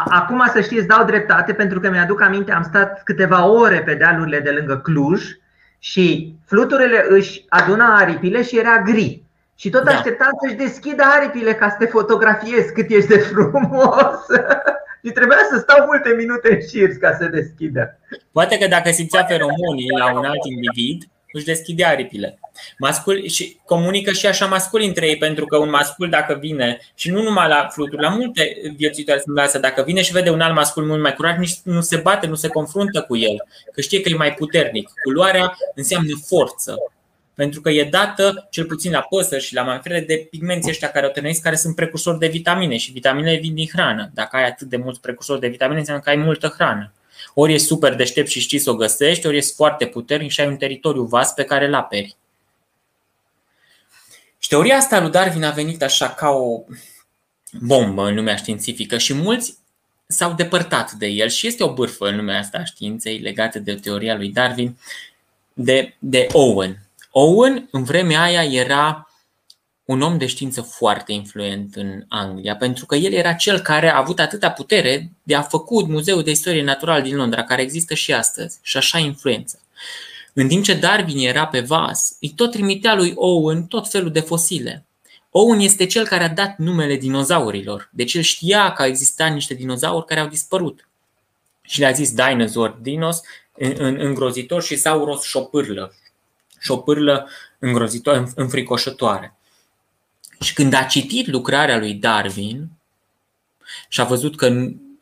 Acum 0.09 0.51
să 0.53 0.61
știți, 0.61 0.87
dau 0.87 1.05
dreptate 1.05 1.53
pentru 1.53 1.81
că 1.81 1.91
mi-aduc 1.91 2.23
aminte, 2.23 2.53
am 2.53 2.63
stat 2.63 3.03
câteva 3.03 3.47
ore 3.47 3.83
pe 3.83 3.95
dealurile 3.95 4.41
de 4.41 4.51
lângă 4.51 4.77
Cluj 4.77 5.23
și 5.79 6.35
fluturile 6.45 7.05
își 7.09 7.45
aduna 7.49 7.97
aripile 7.97 8.43
și 8.43 8.59
era 8.59 8.83
gri. 8.83 9.23
Și 9.57 9.71
tot 9.71 9.85
da. 9.85 9.91
așteptam 9.91 10.31
să-și 10.43 10.55
deschidă 10.55 11.03
aripile 11.07 11.55
ca 11.55 11.69
să 11.69 11.77
te 11.79 11.87
fotografiez 11.87 12.65
cât 12.75 12.91
ești 12.91 13.09
de 13.09 13.19
frumos. 13.19 14.19
și 15.05 15.11
trebuia 15.11 15.39
să 15.51 15.59
stau 15.59 15.85
multe 15.87 16.15
minute 16.17 16.53
în 16.53 16.61
șir 16.69 16.99
ca 16.99 17.17
să 17.19 17.25
deschidă. 17.25 17.99
Poate 18.33 18.59
că 18.59 18.67
dacă 18.67 18.91
simțea 18.91 19.25
feromonii 19.25 19.97
la 19.99 20.19
un 20.19 20.25
alt 20.25 20.45
individ, 20.45 21.03
își 21.35 21.45
deschide 21.45 21.85
aripile. 21.85 22.39
Mascul 22.79 23.27
și 23.27 23.57
comunică 23.65 24.13
și 24.13 24.27
așa 24.27 24.47
mascul 24.47 24.83
între 24.83 25.07
ei, 25.07 25.17
pentru 25.17 25.47
că 25.47 25.57
un 25.57 25.71
mascul 25.71 26.09
dacă 26.09 26.37
vine, 26.41 26.79
și 26.95 27.11
nu 27.11 27.23
numai 27.23 27.49
la 27.49 27.69
fluturi, 27.73 28.03
la 28.03 28.09
multe 28.09 28.57
viețuitoare 28.77 29.21
sunt 29.21 29.39
asta, 29.39 29.59
dacă 29.59 29.83
vine 29.83 30.03
și 30.03 30.13
vede 30.13 30.31
un 30.31 30.41
alt 30.41 30.55
mascul 30.55 30.85
mult 30.85 31.03
mai 31.03 31.15
curat, 31.15 31.39
nici 31.39 31.55
nu 31.63 31.81
se 31.81 31.97
bate, 31.97 32.27
nu 32.27 32.35
se 32.35 32.49
confruntă 32.49 33.01
cu 33.01 33.17
el, 33.17 33.37
că 33.73 33.81
știe 33.81 34.01
că 34.01 34.09
e 34.09 34.15
mai 34.15 34.35
puternic. 34.35 34.91
Culoarea 35.05 35.57
înseamnă 35.75 36.13
forță, 36.27 36.77
pentru 37.35 37.61
că 37.61 37.71
e 37.71 37.85
dată, 37.85 38.47
cel 38.51 38.65
puțin 38.65 38.93
la 38.93 39.01
păsări 39.01 39.43
și 39.43 39.55
la 39.55 39.63
mamifere, 39.63 40.01
de 40.01 40.27
pigmenții 40.31 40.71
ăștia 40.71 40.89
care 40.89 41.07
o 41.07 41.31
care 41.43 41.57
sunt 41.57 41.75
precursori 41.75 42.19
de 42.19 42.27
vitamine 42.27 42.77
și 42.77 42.93
vitaminele 42.93 43.39
vin 43.39 43.55
din 43.55 43.69
hrană. 43.73 44.11
Dacă 44.15 44.37
ai 44.37 44.45
atât 44.45 44.69
de 44.69 44.77
mulți 44.77 45.01
precursori 45.01 45.41
de 45.41 45.49
vitamine, 45.49 45.79
înseamnă 45.79 46.03
că 46.03 46.11
ai 46.11 46.17
multă 46.17 46.53
hrană. 46.55 46.93
Ori 47.35 47.53
e 47.53 47.59
super 47.59 47.95
deștept 47.95 48.29
și 48.29 48.41
știi 48.41 48.59
să 48.59 48.71
o 48.71 48.75
găsești, 48.75 49.27
ori 49.27 49.37
e 49.37 49.41
foarte 49.41 49.87
puternic 49.87 50.31
și 50.31 50.41
ai 50.41 50.47
un 50.47 50.57
teritoriu 50.57 51.03
vast 51.03 51.35
pe 51.35 51.45
care 51.45 51.67
îl 51.67 51.75
aperi. 51.75 52.17
Și 54.39 54.49
teoria 54.49 54.77
asta 54.77 55.01
lui 55.01 55.11
Darwin 55.11 55.45
a 55.45 55.51
venit 55.51 55.83
așa 55.83 56.11
ca 56.11 56.31
o 56.31 56.65
bombă 57.61 58.07
în 58.07 58.15
lumea 58.15 58.37
științifică 58.37 58.99
și 58.99 59.15
mulți 59.15 59.59
s-au 60.07 60.33
depărtat 60.33 60.93
de 60.93 61.07
el 61.07 61.29
și 61.29 61.47
este 61.47 61.65
o 61.65 61.73
bârfă 61.73 62.09
în 62.09 62.17
lumea 62.17 62.39
asta 62.39 62.59
a 62.59 62.65
științei 62.65 63.19
legată 63.19 63.59
de 63.59 63.75
teoria 63.75 64.17
lui 64.17 64.29
Darwin 64.29 64.79
de, 65.53 65.95
de 65.99 66.27
Owen. 66.33 66.79
Owen 67.11 67.69
în 67.71 67.85
vremea 67.85 68.23
aia 68.23 68.45
era 68.45 69.09
un 69.85 70.01
om 70.01 70.19
de 70.19 70.27
știință 70.27 70.63
foarte 70.63 71.13
influent 71.13 71.75
în 71.75 72.05
Anglia, 72.09 72.57
pentru 72.57 72.87
că 72.87 72.95
el 72.95 73.13
era 73.13 73.33
cel 73.33 73.61
care 73.61 73.91
a 73.91 73.99
avut 73.99 74.21
atâta 74.21 74.51
putere 74.51 75.11
de 75.23 75.35
a 75.35 75.43
făcut 75.43 75.89
Muzeul 75.89 76.23
de 76.23 76.31
Istorie 76.31 76.63
Naturală 76.63 77.03
din 77.03 77.17
Londra, 77.17 77.45
care 77.45 77.63
există 77.63 77.95
și 77.95 78.13
astăzi, 78.13 78.59
și 78.63 78.77
așa 78.77 78.99
influență. 78.99 79.59
În 80.33 80.49
timp 80.49 80.65
ce 80.65 80.75
Darwin 80.75 81.27
era 81.27 81.47
pe 81.47 81.61
vas, 81.61 82.17
îi 82.21 82.33
tot 82.37 82.51
trimitea 82.51 82.95
lui 82.95 83.13
Owen 83.15 83.65
tot 83.65 83.91
felul 83.91 84.13
de 84.13 84.21
fosile. 84.21 84.85
Owen 85.31 85.61
este 85.61 85.87
cel 85.87 86.07
care 86.07 86.25
a 86.25 86.29
dat 86.29 86.59
numele 86.59 86.97
dinozaurilor, 86.97 87.91
deci 87.93 88.15
el 88.15 88.23
știa 88.23 88.73
că 88.73 88.83
existat 88.83 89.33
niște 89.33 89.55
dinozauri 89.55 90.07
care 90.07 90.21
au 90.21 90.29
dispărut. 90.29 90.89
Și 91.63 91.81
le-a 91.81 91.91
zis 91.91 92.13
dinosaur, 92.13 92.79
dinos, 92.81 93.21
îngrozitor 93.79 94.63
și 94.63 94.77
sauros 94.77 95.23
șopârlă, 95.23 95.95
șopârlă 96.61 97.29
îngrozitor, 97.59 98.33
înfricoșătoare. 98.35 99.37
Și 100.41 100.55
când 100.55 100.73
a 100.73 100.83
citit 100.83 101.27
lucrarea 101.27 101.79
lui 101.79 101.95
Darwin 101.95 102.69
și 103.89 104.01
a 104.01 104.05
văzut 104.05 104.37
că 104.37 104.47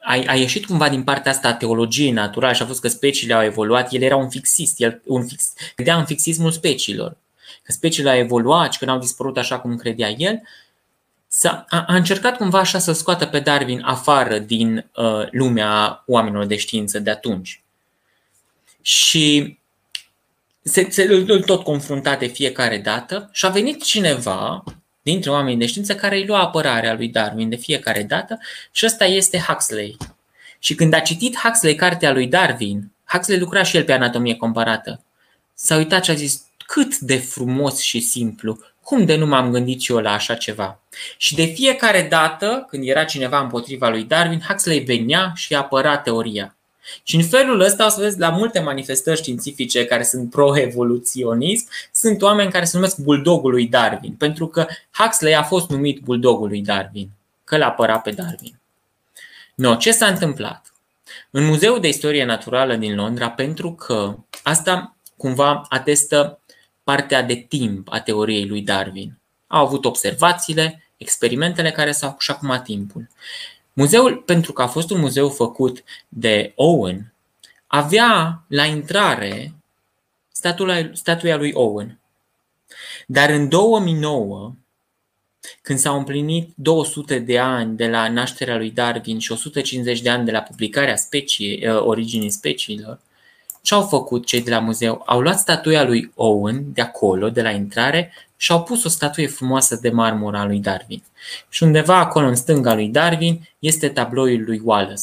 a, 0.00 0.22
a 0.26 0.34
ieșit 0.34 0.66
cumva 0.66 0.88
din 0.88 1.02
partea 1.02 1.32
asta 1.32 1.48
a 1.48 1.54
teologiei 1.54 2.10
naturale 2.10 2.54
și 2.54 2.62
a 2.62 2.64
văzut 2.64 2.82
că 2.82 2.88
speciile 2.88 3.34
au 3.34 3.42
evoluat, 3.42 3.92
el 3.92 4.02
era 4.02 4.16
un 4.16 4.30
fixist, 4.30 4.80
el 4.80 5.02
un 5.04 5.26
fix, 5.26 5.52
credea 5.74 5.98
în 5.98 6.04
fixismul 6.04 6.50
speciilor. 6.50 7.16
Că 7.62 7.72
speciile 7.72 8.10
au 8.10 8.16
evoluat 8.16 8.72
și 8.72 8.78
că 8.78 8.84
n-au 8.84 8.98
dispărut 8.98 9.36
așa 9.36 9.58
cum 9.58 9.76
credea 9.76 10.08
el, 10.08 10.40
a, 11.42 11.66
a 11.68 11.94
încercat 11.94 12.36
cumva 12.36 12.58
așa 12.58 12.78
să 12.78 12.92
scoată 12.92 13.26
pe 13.26 13.40
Darwin 13.40 13.80
afară 13.84 14.38
din 14.38 14.90
uh, 14.96 15.28
lumea 15.30 16.02
oamenilor 16.06 16.44
de 16.44 16.56
știință 16.56 16.98
de 16.98 17.10
atunci. 17.10 17.62
Și 18.82 19.58
se, 20.62 20.90
se 20.90 21.02
îl 21.26 21.42
tot 21.42 21.62
confrunta 21.62 22.16
de 22.16 22.26
fiecare 22.26 22.78
dată 22.78 23.28
și 23.32 23.46
a 23.46 23.48
venit 23.48 23.82
cineva 23.82 24.64
dintre 25.02 25.30
oamenii 25.30 25.58
de 25.58 25.66
știință 25.66 25.94
care 25.94 26.16
îi 26.16 26.26
lua 26.26 26.40
apărarea 26.40 26.94
lui 26.94 27.08
Darwin 27.08 27.48
de 27.48 27.56
fiecare 27.56 28.02
dată 28.02 28.38
și 28.70 28.86
ăsta 28.86 29.04
este 29.04 29.38
Huxley. 29.38 29.96
Și 30.58 30.74
când 30.74 30.94
a 30.94 30.98
citit 30.98 31.38
Huxley 31.38 31.74
cartea 31.74 32.12
lui 32.12 32.26
Darwin, 32.26 32.92
Huxley 33.04 33.38
lucra 33.38 33.62
și 33.62 33.76
el 33.76 33.84
pe 33.84 33.92
anatomie 33.92 34.34
comparată, 34.34 35.02
s-a 35.54 35.76
uitat 35.76 36.04
și 36.04 36.10
a 36.10 36.14
zis 36.14 36.42
cât 36.66 36.98
de 36.98 37.16
frumos 37.16 37.80
și 37.80 38.00
simplu, 38.00 38.58
cum 38.82 39.04
de 39.04 39.16
nu 39.16 39.26
m-am 39.26 39.50
gândit 39.50 39.80
și 39.80 39.92
eu 39.92 39.98
la 39.98 40.12
așa 40.12 40.34
ceva? 40.34 40.80
Și 41.16 41.34
de 41.34 41.44
fiecare 41.44 42.06
dată 42.10 42.66
când 42.68 42.88
era 42.88 43.04
cineva 43.04 43.40
împotriva 43.40 43.88
lui 43.88 44.04
Darwin, 44.04 44.40
Huxley 44.40 44.80
venea 44.80 45.32
și 45.36 45.54
apăra 45.54 45.98
teoria. 45.98 46.56
Și 47.02 47.16
în 47.16 47.22
felul 47.24 47.60
ăsta 47.60 47.86
o 47.86 47.88
să 47.88 48.00
vezi 48.00 48.18
la 48.18 48.28
multe 48.28 48.60
manifestări 48.60 49.18
științifice 49.18 49.84
care 49.84 50.02
sunt 50.02 50.30
pro-evoluționism, 50.30 51.68
sunt 51.92 52.22
oameni 52.22 52.52
care 52.52 52.64
se 52.64 52.76
numesc 52.76 52.96
buldogul 52.98 53.50
lui 53.50 53.66
Darwin, 53.66 54.14
pentru 54.14 54.46
că 54.46 54.66
Huxley 54.92 55.34
a 55.34 55.42
fost 55.42 55.70
numit 55.70 56.00
buldogul 56.00 56.48
lui 56.48 56.62
Darwin, 56.62 57.08
că 57.44 57.56
l-a 57.56 57.66
apărat 57.66 58.02
pe 58.02 58.10
Darwin. 58.10 58.60
No, 59.54 59.74
ce 59.74 59.92
s-a 59.92 60.06
întâmplat? 60.06 60.72
În 61.30 61.44
Muzeul 61.44 61.80
de 61.80 61.88
Istorie 61.88 62.24
Naturală 62.24 62.76
din 62.76 62.94
Londra, 62.94 63.30
pentru 63.30 63.72
că 63.72 64.16
asta 64.42 64.96
cumva 65.16 65.66
atestă 65.68 66.40
partea 66.84 67.22
de 67.22 67.34
timp 67.34 67.88
a 67.90 68.00
teoriei 68.00 68.46
lui 68.46 68.62
Darwin. 68.62 69.18
Au 69.46 69.64
avut 69.64 69.84
observațiile, 69.84 70.82
experimentele 70.96 71.70
care 71.70 71.92
s-au 71.92 72.16
și 72.18 72.30
acum 72.30 72.60
timpul. 72.64 73.08
Muzeul, 73.72 74.16
pentru 74.16 74.52
că 74.52 74.62
a 74.62 74.66
fost 74.66 74.90
un 74.90 75.00
muzeu 75.00 75.28
făcut 75.28 75.84
de 76.08 76.52
Owen, 76.56 77.12
avea 77.66 78.44
la 78.48 78.64
intrare 78.64 79.54
statuia 80.92 81.36
lui 81.36 81.52
Owen. 81.52 81.98
Dar 83.06 83.30
în 83.30 83.48
2009, 83.48 84.54
când 85.62 85.78
s-au 85.78 85.98
împlinit 85.98 86.52
200 86.54 87.18
de 87.18 87.38
ani 87.38 87.76
de 87.76 87.88
la 87.88 88.08
nașterea 88.08 88.56
lui 88.56 88.70
Darwin 88.70 89.18
și 89.18 89.32
150 89.32 90.00
de 90.00 90.10
ani 90.10 90.24
de 90.24 90.30
la 90.30 90.40
publicarea 90.40 90.96
speciei, 90.96 91.68
uh, 91.68 91.80
originii 91.80 92.30
speciilor, 92.30 93.00
ce 93.62 93.74
au 93.74 93.86
făcut 93.86 94.26
cei 94.26 94.42
de 94.42 94.50
la 94.50 94.58
muzeu? 94.58 95.02
Au 95.06 95.20
luat 95.20 95.38
statuia 95.38 95.84
lui 95.84 96.12
Owen 96.14 96.72
de 96.72 96.80
acolo, 96.80 97.30
de 97.30 97.42
la 97.42 97.50
intrare, 97.50 98.12
și 98.42 98.52
au 98.52 98.62
pus 98.62 98.84
o 98.84 98.88
statuie 98.88 99.26
frumoasă 99.26 99.76
de 99.76 99.90
marmură 99.90 100.36
a 100.36 100.44
lui 100.44 100.58
Darwin. 100.58 101.02
Și 101.48 101.62
undeva 101.62 101.96
acolo 101.96 102.26
în 102.26 102.34
stânga 102.34 102.74
lui 102.74 102.88
Darwin 102.88 103.48
este 103.58 103.88
tabloul 103.88 104.44
lui 104.44 104.60
Wallace. 104.64 105.02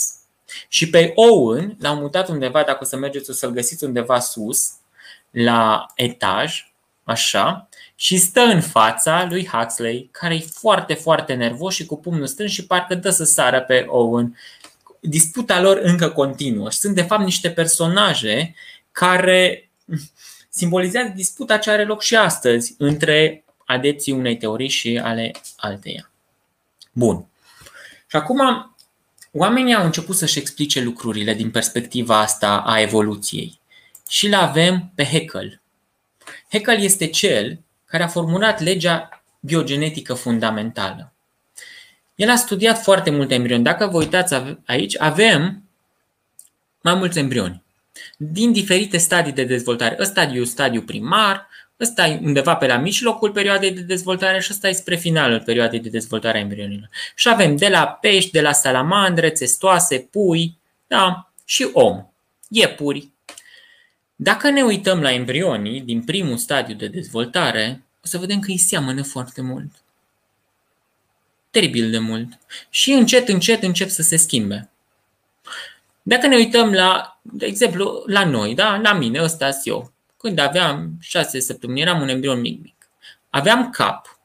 Și 0.67 0.89
pe 0.89 1.11
Owen 1.15 1.77
l-au 1.79 1.95
mutat 1.95 2.29
undeva, 2.29 2.63
dacă 2.63 2.79
o 2.81 2.85
să 2.85 2.97
mergeți 2.97 3.29
o 3.29 3.33
să-l 3.33 3.49
găsiți 3.49 3.83
undeva 3.83 4.19
sus, 4.19 4.71
la 5.31 5.85
etaj, 5.95 6.71
așa, 7.03 7.69
și 7.95 8.17
stă 8.17 8.39
în 8.39 8.61
fața 8.61 9.27
lui 9.29 9.47
Huxley, 9.47 10.09
care 10.11 10.35
e 10.35 10.39
foarte, 10.39 10.93
foarte 10.93 11.33
nervos 11.33 11.73
și 11.73 11.85
cu 11.85 11.97
pumnul 11.97 12.27
strâns 12.27 12.51
și 12.51 12.65
parcă 12.65 12.95
dă 12.95 13.09
să 13.09 13.23
sară 13.23 13.61
pe 13.61 13.85
Owen. 13.87 14.37
Disputa 14.99 15.61
lor 15.61 15.79
încă 15.81 16.09
continuă 16.09 16.69
și 16.69 16.77
sunt 16.77 16.95
de 16.95 17.01
fapt 17.01 17.23
niște 17.23 17.49
personaje 17.49 18.55
care 18.91 19.69
simbolizează 20.49 21.11
disputa 21.15 21.57
ce 21.57 21.71
are 21.71 21.83
loc 21.83 22.01
și 22.01 22.15
astăzi 22.15 22.75
între 22.77 23.43
adepții 23.65 24.11
unei 24.11 24.37
teorii 24.37 24.69
și 24.69 24.99
ale 25.03 25.31
alteia. 25.57 26.11
Bun. 26.91 27.25
Și 28.07 28.15
acum 28.15 28.39
oamenii 29.31 29.75
au 29.75 29.85
început 29.85 30.15
să-și 30.15 30.39
explice 30.39 30.81
lucrurile 30.81 31.33
din 31.33 31.51
perspectiva 31.51 32.19
asta 32.19 32.57
a 32.57 32.79
evoluției. 32.79 33.59
Și 34.09 34.27
îl 34.27 34.33
avem 34.33 34.91
pe 34.95 35.05
Haeckel. 35.05 35.61
Haeckel 36.49 36.79
este 36.81 37.07
cel 37.07 37.59
care 37.85 38.03
a 38.03 38.07
formulat 38.07 38.59
legea 38.59 39.23
biogenetică 39.39 40.13
fundamentală. 40.13 41.13
El 42.15 42.29
a 42.29 42.35
studiat 42.35 42.81
foarte 42.81 43.09
multe 43.09 43.33
embrioni. 43.33 43.63
Dacă 43.63 43.87
vă 43.87 43.97
uitați 43.97 44.35
aici, 44.65 44.99
avem 44.99 45.63
mai 46.81 46.93
mulți 46.93 47.19
embrioni 47.19 47.63
din 48.17 48.51
diferite 48.51 48.97
stadii 48.97 49.31
de 49.31 49.43
dezvoltare. 49.43 49.95
Ăsta 49.99 50.21
e 50.21 50.43
stadiu 50.43 50.81
primar, 50.81 51.47
ăsta 51.79 52.07
e 52.07 52.19
undeva 52.23 52.55
pe 52.55 52.67
la 52.67 52.77
mijlocul 52.77 53.31
perioadei 53.31 53.71
de 53.71 53.81
dezvoltare 53.81 54.39
și 54.39 54.49
ăsta 54.51 54.67
e 54.67 54.71
spre 54.71 54.95
finalul 54.95 55.41
perioadei 55.41 55.79
de 55.79 55.89
dezvoltare 55.89 56.37
a 56.37 56.41
embrionilor. 56.41 56.89
Și 57.15 57.29
avem 57.29 57.55
de 57.55 57.67
la 57.67 57.87
pești, 57.87 58.31
de 58.31 58.41
la 58.41 58.51
salamandre, 58.51 59.29
testoase, 59.29 60.07
pui, 60.11 60.57
da, 60.87 61.31
și 61.45 61.69
om, 61.73 62.05
iepuri. 62.49 63.09
Dacă 64.15 64.49
ne 64.49 64.61
uităm 64.61 65.01
la 65.01 65.11
embrionii 65.11 65.81
din 65.81 66.03
primul 66.03 66.37
stadiu 66.37 66.75
de 66.75 66.87
dezvoltare, 66.87 67.83
o 68.03 68.07
să 68.07 68.17
vedem 68.17 68.39
că 68.39 68.51
îi 68.51 68.57
seamănă 68.57 69.03
foarte 69.03 69.41
mult. 69.41 69.71
Teribil 71.49 71.91
de 71.91 71.99
mult. 71.99 72.27
Și 72.69 72.91
încet, 72.91 73.27
încet 73.27 73.63
încep 73.63 73.89
să 73.89 74.01
se 74.01 74.15
schimbe. 74.15 74.69
Dacă 76.01 76.27
ne 76.27 76.35
uităm 76.35 76.73
la, 76.73 77.18
de 77.31 77.45
exemplu, 77.45 78.03
la 78.05 78.25
noi, 78.25 78.55
da? 78.55 78.77
la 78.77 78.93
mine, 78.93 79.21
ăsta 79.21 79.51
sunt 79.51 79.65
eu. 79.65 79.91
Când 80.17 80.39
aveam 80.39 80.97
șase 80.99 81.39
săptămâni, 81.39 81.81
eram 81.81 82.01
un 82.01 82.07
embrion 82.07 82.39
mic, 82.39 82.61
mic. 82.61 82.89
Aveam 83.29 83.69
cap, 83.69 84.19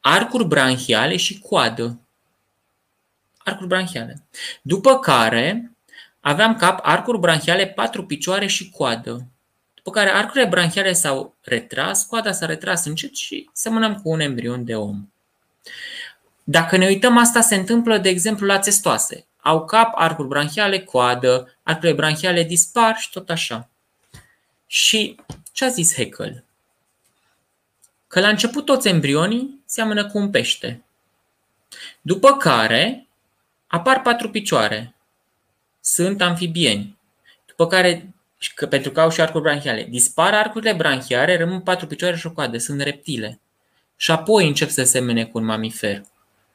arcuri 0.00 0.44
branhiale 0.44 1.16
și 1.16 1.38
coadă. 1.38 2.00
Arcuri 3.38 3.68
branhiale. 3.68 4.26
După 4.62 4.98
care 4.98 5.72
aveam 6.20 6.56
cap, 6.56 6.80
arcuri 6.82 7.18
branhiale, 7.18 7.66
patru 7.66 8.06
picioare 8.06 8.46
și 8.46 8.70
coadă. 8.70 9.26
După 9.74 9.90
care 9.90 10.10
arcurile 10.10 10.48
branhiale 10.48 10.92
s-au 10.92 11.36
retras, 11.40 12.04
coada 12.04 12.32
s-a 12.32 12.46
retras 12.46 12.84
încet 12.84 13.14
și 13.14 13.50
semănăm 13.52 13.94
cu 13.94 14.10
un 14.10 14.20
embrion 14.20 14.64
de 14.64 14.76
om. 14.76 15.08
Dacă 16.44 16.76
ne 16.76 16.86
uităm, 16.86 17.16
asta 17.16 17.40
se 17.40 17.54
întâmplă, 17.54 17.98
de 17.98 18.08
exemplu, 18.08 18.46
la 18.46 18.58
testoase. 18.58 19.27
Au 19.48 19.64
cap, 19.64 19.92
arcuri 19.94 20.28
branhiale, 20.28 20.80
coadă, 20.80 21.56
arcurile 21.62 21.92
branhiale 21.92 22.42
dispar 22.42 22.96
și 22.96 23.10
tot 23.10 23.30
așa. 23.30 23.68
Și 24.66 25.16
ce 25.52 25.64
a 25.64 25.68
zis 25.68 25.94
Haeckel? 25.94 26.44
Că 28.06 28.20
la 28.20 28.28
început 28.28 28.64
toți 28.64 28.88
embrionii 28.88 29.62
seamănă 29.64 30.06
cu 30.06 30.18
un 30.18 30.30
pește. 30.30 30.84
După 32.00 32.36
care 32.36 33.06
apar 33.66 34.02
patru 34.02 34.30
picioare. 34.30 34.94
Sunt 35.80 36.22
amfibieni. 36.22 36.98
După 37.46 37.66
care, 37.66 38.14
că 38.54 38.66
pentru 38.66 38.90
că 38.90 39.00
au 39.00 39.10
și 39.10 39.20
arcuri 39.20 39.42
branhiale, 39.42 39.84
dispar 39.84 40.34
arcurile 40.34 40.72
branhiale, 40.72 41.36
rămân 41.36 41.60
patru 41.60 41.86
picioare 41.86 42.16
și 42.16 42.26
o 42.26 42.30
coadă. 42.30 42.58
Sunt 42.58 42.80
reptile. 42.80 43.40
Și 43.96 44.10
apoi 44.10 44.46
încep 44.46 44.68
să 44.68 44.84
semene 44.84 45.24
cu 45.24 45.38
un 45.38 45.44
mamifer. 45.44 46.02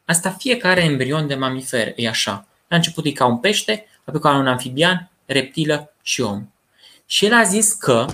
Asta 0.06 0.32
fiecare 0.32 0.82
embrion 0.82 1.28
de 1.28 1.36
mamifer 1.36 1.94
e 1.96 2.08
așa. 2.08 2.48
La 2.74 2.80
început 2.80 3.06
e 3.06 3.12
ca 3.12 3.26
un 3.26 3.38
pește, 3.38 3.86
apoi 4.06 4.20
ca 4.20 4.38
un 4.38 4.48
amfibian, 4.48 5.10
reptilă 5.26 5.94
și 6.02 6.22
om. 6.22 6.48
Și 7.06 7.26
el 7.26 7.34
a 7.34 7.44
zis 7.44 7.74
că 7.74 8.06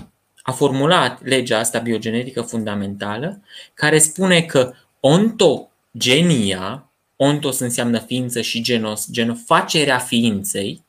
a 0.42 0.52
formulat 0.52 1.24
legea 1.24 1.60
asta 1.60 1.80
biogenetică 1.80 2.42
fundamentală, 2.42 3.42
care 3.74 4.00
spune 4.00 4.42
că 4.42 4.74
ontogenia, 5.00 6.90
ontos 7.16 7.60
înseamnă 7.60 8.00
ființă 8.00 8.42
și 8.42 8.62
genos, 8.62 9.08
gen 9.12 9.36
facerea 9.36 9.98
ființei, 9.98 10.84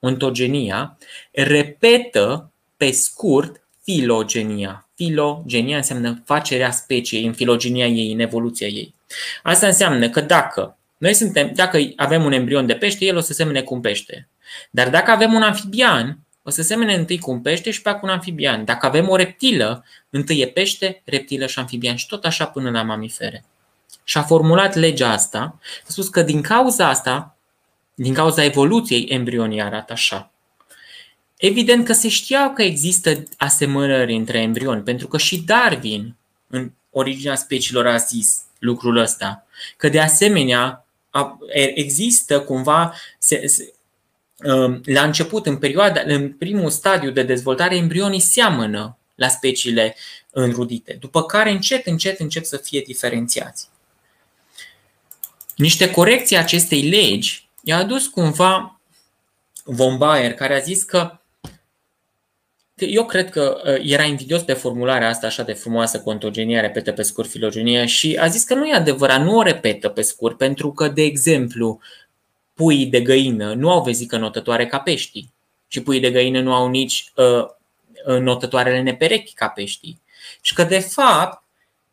ontogenia, 0.00 0.98
repetă 1.32 2.50
pe 2.76 2.90
scurt 2.90 3.62
filogenia. 3.82 4.88
Filogenia 4.94 5.76
înseamnă 5.76 6.22
facerea 6.24 6.70
speciei, 6.70 7.26
în 7.26 7.32
filogenia 7.32 7.86
ei, 7.86 8.12
în 8.12 8.20
evoluția 8.20 8.66
ei. 8.66 8.94
Asta 9.42 9.66
înseamnă 9.66 10.08
că 10.08 10.20
dacă 10.20 10.77
noi 10.98 11.14
suntem, 11.14 11.52
dacă 11.54 11.78
avem 11.96 12.24
un 12.24 12.32
embrion 12.32 12.66
de 12.66 12.74
pește, 12.74 13.04
el 13.04 13.16
o 13.16 13.20
să 13.20 13.32
semene 13.32 13.62
cu 13.62 13.74
un 13.74 13.80
pește. 13.80 14.28
Dar 14.70 14.90
dacă 14.90 15.10
avem 15.10 15.32
un 15.32 15.42
amfibian, 15.42 16.18
o 16.42 16.50
să 16.50 16.62
semene 16.62 16.94
întâi 16.94 17.18
cu 17.18 17.30
un 17.30 17.40
pește 17.40 17.70
și 17.70 17.82
pe 17.82 17.90
cu 17.90 17.98
un 18.02 18.08
amfibian. 18.08 18.64
Dacă 18.64 18.86
avem 18.86 19.08
o 19.08 19.16
reptilă, 19.16 19.84
întâi 20.10 20.40
e 20.40 20.46
pește, 20.46 21.02
reptilă 21.04 21.46
și 21.46 21.58
amfibian 21.58 21.96
și 21.96 22.06
tot 22.06 22.24
așa 22.24 22.46
până 22.46 22.70
la 22.70 22.82
mamifere. 22.82 23.44
Și 24.04 24.18
a 24.18 24.22
formulat 24.22 24.74
legea 24.74 25.12
asta, 25.12 25.58
a 25.60 25.86
spus 25.86 26.08
că 26.08 26.22
din 26.22 26.42
cauza 26.42 26.88
asta, 26.88 27.36
din 27.94 28.14
cauza 28.14 28.44
evoluției, 28.44 29.04
embrionii 29.04 29.62
arată 29.62 29.92
așa. 29.92 30.30
Evident 31.36 31.84
că 31.84 31.92
se 31.92 32.08
știau 32.08 32.52
că 32.52 32.62
există 32.62 33.22
asemănări 33.36 34.14
între 34.14 34.38
embrioni, 34.38 34.82
pentru 34.82 35.08
că 35.08 35.18
și 35.18 35.42
Darwin, 35.42 36.16
în 36.46 36.70
originea 36.90 37.34
speciilor, 37.34 37.86
a 37.86 37.96
zis 37.96 38.40
lucrul 38.58 38.96
ăsta. 38.96 39.46
Că 39.76 39.88
de 39.88 40.00
asemenea 40.00 40.86
există 41.74 42.40
cumva, 42.40 42.94
se, 43.18 43.46
se, 43.46 43.72
um, 44.44 44.80
la 44.84 45.02
început, 45.02 45.46
în 45.46 45.56
perioada, 45.56 46.00
în 46.04 46.32
primul 46.32 46.70
stadiu 46.70 47.10
de 47.10 47.22
dezvoltare, 47.22 47.76
embrionii 47.76 48.20
seamănă 48.20 48.98
la 49.14 49.28
speciile 49.28 49.96
înrudite, 50.30 50.96
după 51.00 51.22
care 51.22 51.50
încet, 51.50 51.86
încet 51.86 52.20
încep 52.20 52.44
să 52.44 52.56
fie 52.56 52.80
diferențiați. 52.86 53.68
niște 55.56 55.90
corecții 55.90 56.36
acestei 56.36 56.82
legi 56.82 57.48
i-a 57.62 57.76
adus 57.76 58.06
cumva 58.06 58.80
von 59.64 59.96
Baer, 59.96 60.34
care 60.34 60.54
a 60.54 60.58
zis 60.58 60.82
că 60.82 61.17
eu 62.80 63.06
cred 63.06 63.30
că 63.30 63.60
uh, 63.64 63.80
era 63.82 64.02
invidios 64.02 64.42
pe 64.42 64.52
formularea 64.52 65.08
asta 65.08 65.26
așa 65.26 65.42
de 65.42 65.52
frumoasă, 65.52 66.00
contogenia, 66.00 66.60
repetă 66.60 66.92
pe 66.92 67.02
scurt 67.02 67.28
filogenia 67.28 67.86
și 67.86 68.16
a 68.20 68.26
zis 68.26 68.44
că 68.44 68.54
nu 68.54 68.66
e 68.66 68.74
adevărat, 68.74 69.22
nu 69.22 69.36
o 69.36 69.42
repetă 69.42 69.88
pe 69.88 70.02
scurt, 70.02 70.36
pentru 70.36 70.72
că, 70.72 70.88
de 70.88 71.02
exemplu, 71.02 71.80
puii 72.54 72.86
de 72.86 73.00
găină 73.00 73.54
nu 73.54 73.70
au 73.70 73.82
vezică 73.82 74.16
notătoare 74.16 74.66
ca 74.66 74.78
peștii 74.78 75.32
și 75.68 75.82
puii 75.82 76.00
de 76.00 76.10
găină 76.10 76.40
nu 76.40 76.54
au 76.54 76.68
nici 76.68 77.12
uh, 77.16 77.48
notătoarele 78.20 78.80
neperechi 78.80 79.34
ca 79.34 79.48
peștii. 79.48 80.00
Și 80.40 80.54
că, 80.54 80.64
de 80.64 80.78
fapt, 80.78 81.42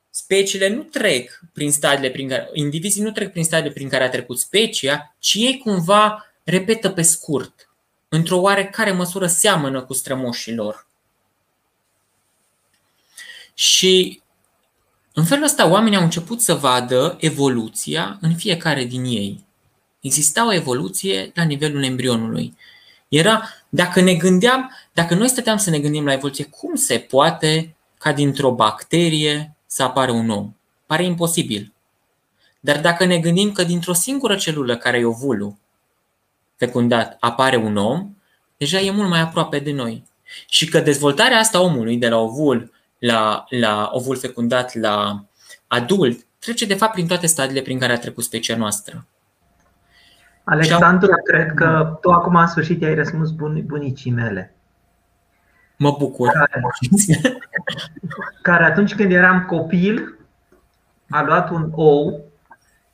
speciile 0.10 0.68
nu 0.68 0.82
trec 0.82 1.40
prin 1.54 1.72
stadiile 1.72 2.10
prin 2.10 2.28
care, 2.28 2.50
indivizii 2.54 3.02
nu 3.02 3.12
trec 3.12 3.32
prin 3.32 3.44
stadiile 3.44 3.74
prin 3.74 3.90
care 3.90 4.04
a 4.04 4.10
trecut 4.10 4.40
specia, 4.40 5.16
ci 5.20 5.34
ei 5.34 5.58
cumva 5.58 6.26
repetă 6.44 6.90
pe 6.90 7.02
scurt, 7.02 7.65
într-o 8.16 8.38
oarecare 8.38 8.92
măsură 8.92 9.28
seamănă 9.28 9.82
cu 9.82 9.94
strămoșii 9.94 10.56
lor. 10.56 10.88
Și 13.54 14.22
în 15.14 15.26
felul 15.26 15.44
ăsta 15.44 15.68
oamenii 15.68 15.98
au 15.98 16.04
început 16.04 16.42
să 16.42 16.54
vadă 16.54 17.18
evoluția 17.20 18.18
în 18.22 18.36
fiecare 18.36 18.84
din 18.84 19.04
ei. 19.04 19.46
Exista 20.00 20.46
o 20.46 20.54
evoluție 20.54 21.32
la 21.34 21.44
nivelul 21.44 21.84
embrionului. 21.84 22.58
Era, 23.08 23.50
dacă 23.70 24.02
ne 24.02 24.16
gândeam, 24.16 24.72
dacă 24.94 25.16
noi 25.16 25.30
stăteam 25.30 25.58
să 25.58 25.70
ne 25.70 25.80
gândim 25.80 26.06
la 26.06 26.14
evoluție, 26.14 26.44
cum 26.44 26.76
se 26.76 26.98
poate 26.98 27.76
ca 27.98 28.14
dintr-o 28.14 28.52
bacterie 28.52 29.56
să 29.66 29.84
apară 29.84 30.12
un 30.12 30.30
om? 30.30 30.54
Pare 30.86 31.04
imposibil. 31.04 31.74
Dar 32.60 32.82
dacă 32.82 33.06
ne 33.06 33.20
gândim 33.20 33.52
că 33.52 33.64
dintr-o 33.64 33.94
singură 33.94 34.36
celulă 34.36 34.78
care 34.78 34.98
e 34.98 35.06
ovulul 35.06 35.56
fecundat 36.56 37.18
apare 37.20 37.56
un 37.56 37.78
om, 37.78 38.16
deja 38.58 38.80
e 38.80 38.92
mult 38.92 39.10
mai 39.10 39.22
aproape 39.22 39.60
de 39.60 39.72
noi. 39.72 40.04
Și 40.50 40.70
că 40.70 40.80
dezvoltarea 40.80 41.38
asta 41.38 41.62
omului 41.62 41.98
de 41.98 42.10
la 42.10 42.18
ovul 42.18 42.72
la, 43.00 43.46
la 43.50 43.90
ovul 43.92 44.18
fecundat 44.18 44.76
la 44.76 45.26
adult 45.68 46.26
trece 46.40 46.66
de 46.66 46.74
fapt 46.74 46.94
prin 46.94 47.08
toate 47.08 47.28
stadiile 47.28 47.62
prin 47.62 47.80
care 47.80 47.94
a 47.94 48.00
trecut 48.00 48.24
specia 48.24 48.56
noastră. 48.56 49.06
Alexandru, 50.44 51.12
cred 51.24 51.54
că 51.54 51.98
tu 52.02 52.10
acum 52.12 52.36
în 52.36 52.48
sfârșit 52.48 52.84
ai 52.84 52.96
răspuns 52.96 53.32
bunicii 53.66 54.12
mele. 54.12 54.56
Mă 55.78 55.96
bucur. 56.00 56.30
Care, 56.30 56.62
care 58.42 58.64
atunci 58.64 58.96
când 58.96 59.12
eram 59.12 59.46
copil 59.46 60.18
a 61.10 61.24
luat 61.24 61.50
un 61.50 61.72
ou 61.72 62.22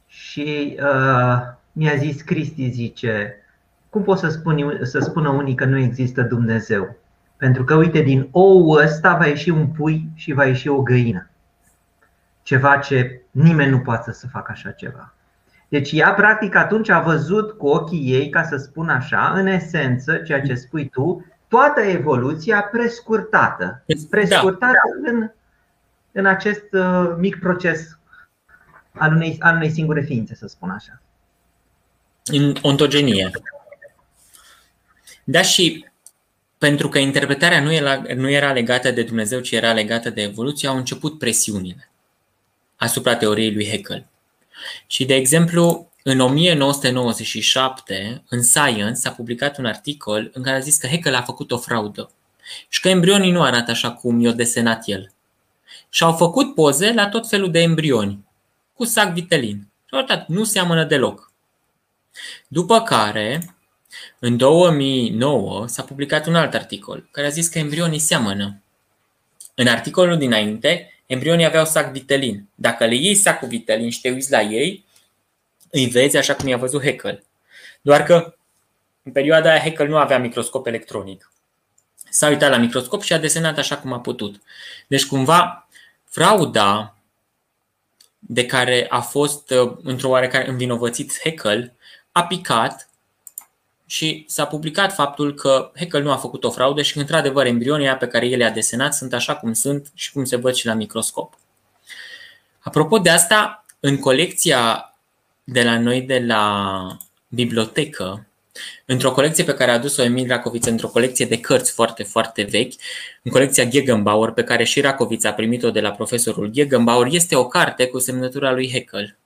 și 0.07 0.77
uh, 0.79 1.41
mi-a 1.71 1.95
zis 1.95 2.21
Cristi, 2.21 2.69
zice, 2.69 3.40
cum 3.91 4.03
pot 4.03 4.17
să, 4.17 4.29
spun, 4.29 4.79
să 4.81 4.99
spună 4.99 5.29
unii 5.29 5.55
că 5.55 5.65
nu 5.65 5.77
există 5.77 6.21
Dumnezeu? 6.21 6.95
Pentru 7.37 7.63
că, 7.63 7.75
uite, 7.75 8.01
din 8.01 8.27
ou 8.31 8.69
ăsta 8.69 9.17
va 9.17 9.25
ieși 9.25 9.49
un 9.49 9.67
pui 9.67 10.09
și 10.15 10.33
va 10.33 10.45
ieși 10.45 10.67
o 10.67 10.81
găină. 10.81 11.29
Ceva 12.43 12.77
ce 12.77 13.21
nimeni 13.31 13.71
nu 13.71 13.79
poate 13.79 14.11
să 14.11 14.27
facă 14.27 14.51
așa 14.51 14.71
ceva. 14.71 15.13
Deci 15.67 15.91
ea, 15.91 16.13
practic, 16.13 16.55
atunci 16.55 16.89
a 16.89 16.99
văzut 16.99 17.51
cu 17.51 17.67
ochii 17.67 18.11
ei, 18.13 18.29
ca 18.29 18.43
să 18.43 18.57
spun 18.57 18.89
așa, 18.89 19.31
în 19.35 19.45
esență, 19.45 20.15
ceea 20.17 20.41
ce 20.41 20.55
spui 20.55 20.89
tu, 20.89 21.25
toată 21.47 21.81
evoluția 21.81 22.61
prescurtată. 22.61 23.83
Prescurtată 24.09 24.79
da. 25.03 25.11
în, 25.11 25.29
în 26.11 26.25
acest 26.25 26.73
uh, 26.73 27.13
mic 27.17 27.39
proces 27.39 27.99
al 28.91 29.13
unei, 29.13 29.35
al 29.39 29.55
unei 29.55 29.69
singure 29.69 30.01
ființe, 30.01 30.35
să 30.35 30.47
spun 30.47 30.69
așa. 30.69 31.01
În 32.25 32.55
ontogenie. 32.61 33.31
Da, 35.23 35.41
și 35.41 35.85
pentru 36.57 36.89
că 36.89 36.99
interpretarea 36.99 37.61
nu 37.61 37.73
era, 37.73 38.01
nu 38.15 38.29
era 38.29 38.53
legată 38.53 38.91
de 38.91 39.03
Dumnezeu, 39.03 39.39
ci 39.39 39.51
era 39.51 39.73
legată 39.73 40.09
de 40.09 40.21
evoluție, 40.21 40.67
au 40.67 40.77
început 40.77 41.19
presiunile 41.19 41.91
asupra 42.75 43.15
teoriei 43.15 43.53
lui 43.53 43.67
Haeckel. 43.67 44.05
Și, 44.87 45.05
de 45.05 45.15
exemplu, 45.15 45.91
în 46.03 46.19
1997, 46.19 48.23
în 48.29 48.41
Science, 48.41 48.93
s-a 48.93 49.11
publicat 49.11 49.57
un 49.57 49.65
articol 49.65 50.31
în 50.33 50.43
care 50.43 50.55
a 50.55 50.59
zis 50.59 50.77
că 50.77 50.87
Haeckel 50.87 51.15
a 51.15 51.21
făcut 51.21 51.51
o 51.51 51.57
fraudă 51.57 52.11
și 52.67 52.79
că 52.79 52.89
embrionii 52.89 53.31
nu 53.31 53.41
arată 53.41 53.71
așa 53.71 53.91
cum 53.91 54.19
i-a 54.19 54.31
desenat 54.31 54.83
el. 54.85 55.11
Și 55.89 56.03
au 56.03 56.13
făcut 56.13 56.55
poze 56.55 56.93
la 56.93 57.09
tot 57.09 57.27
felul 57.27 57.51
de 57.51 57.61
embrioni, 57.61 58.25
cu 58.73 58.85
sac 58.85 59.13
vitelin. 59.13 59.67
Și 59.85 59.95
au 59.95 60.25
nu 60.27 60.43
seamănă 60.43 60.83
deloc. 60.83 61.31
După 62.47 62.81
care, 62.81 63.55
în 64.19 64.37
2009 64.37 65.67
s-a 65.67 65.83
publicat 65.83 66.27
un 66.27 66.35
alt 66.35 66.53
articol 66.53 67.07
care 67.11 67.27
a 67.27 67.29
zis 67.29 67.47
că 67.47 67.59
embrionii 67.59 67.99
seamănă. 67.99 68.61
În 69.55 69.67
articolul 69.67 70.17
dinainte, 70.17 71.01
embrionii 71.05 71.45
aveau 71.45 71.65
sac 71.65 71.91
vitelin. 71.91 72.47
Dacă 72.55 72.85
le 72.85 72.95
iei 72.95 73.15
sacul 73.15 73.47
vitelin 73.47 73.89
și 73.89 74.01
te 74.01 74.09
uiți 74.09 74.31
la 74.31 74.41
ei, 74.41 74.85
îi 75.69 75.85
vezi 75.85 76.17
așa 76.17 76.35
cum 76.35 76.47
i-a 76.47 76.57
văzut 76.57 76.81
Haeckel. 76.81 77.23
Doar 77.81 78.03
că 78.03 78.35
în 79.03 79.11
perioada 79.11 79.49
aia 79.49 79.59
Haeckel 79.59 79.87
nu 79.87 79.97
avea 79.97 80.19
microscop 80.19 80.67
electronic. 80.67 81.31
S-a 82.09 82.27
uitat 82.27 82.49
la 82.49 82.57
microscop 82.57 83.01
și 83.01 83.13
a 83.13 83.17
desenat 83.17 83.57
așa 83.57 83.77
cum 83.77 83.93
a 83.93 83.99
putut. 83.99 84.41
Deci 84.87 85.05
cumva 85.05 85.67
frauda 86.05 86.95
de 88.19 88.45
care 88.45 88.85
a 88.89 89.01
fost 89.01 89.49
uh, 89.49 89.77
într-o 89.83 90.09
oarecare 90.09 90.49
învinovățit 90.49 91.19
Haeckel 91.23 91.73
a 92.11 92.23
picat 92.23 92.89
și 93.91 94.25
s-a 94.27 94.45
publicat 94.45 94.93
faptul 94.93 95.33
că 95.33 95.71
Haeckel 95.75 96.03
nu 96.03 96.11
a 96.11 96.15
făcut 96.15 96.43
o 96.43 96.51
fraudă 96.51 96.81
și 96.81 96.93
că, 96.93 96.99
într-adevăr, 96.99 97.45
embrionii 97.45 97.89
pe 97.89 98.07
care 98.07 98.27
el 98.27 98.37
le-a 98.37 98.51
desenat 98.51 98.93
sunt 98.93 99.13
așa 99.13 99.35
cum 99.35 99.53
sunt 99.53 99.91
și 99.93 100.11
cum 100.11 100.25
se 100.25 100.35
văd 100.35 100.53
și 100.53 100.65
la 100.65 100.73
microscop. 100.73 101.33
Apropo 102.59 102.97
de 102.97 103.09
asta, 103.09 103.65
în 103.79 103.97
colecția 103.97 104.93
de 105.43 105.63
la 105.63 105.79
noi 105.79 106.01
de 106.01 106.19
la 106.19 106.97
bibliotecă, 107.27 108.27
într-o 108.85 109.11
colecție 109.11 109.43
pe 109.43 109.53
care 109.53 109.71
a 109.71 109.73
adus-o 109.73 110.03
Emil 110.03 110.27
Racoviță, 110.27 110.69
într-o 110.69 110.87
colecție 110.87 111.25
de 111.25 111.39
cărți 111.39 111.71
foarte, 111.71 112.03
foarte 112.03 112.43
vechi, 112.43 112.73
în 113.23 113.31
colecția 113.31 113.65
Gegenbauer, 113.65 114.31
pe 114.31 114.43
care 114.43 114.63
și 114.63 114.81
Racoviță 114.81 115.27
a 115.27 115.33
primit-o 115.33 115.71
de 115.71 115.81
la 115.81 115.91
profesorul 115.91 116.47
Gegenbauer, 116.47 117.07
este 117.09 117.35
o 117.35 117.47
carte 117.47 117.87
cu 117.87 117.99
semnătura 117.99 118.51
lui 118.51 118.69
Haeckel. 118.71 119.17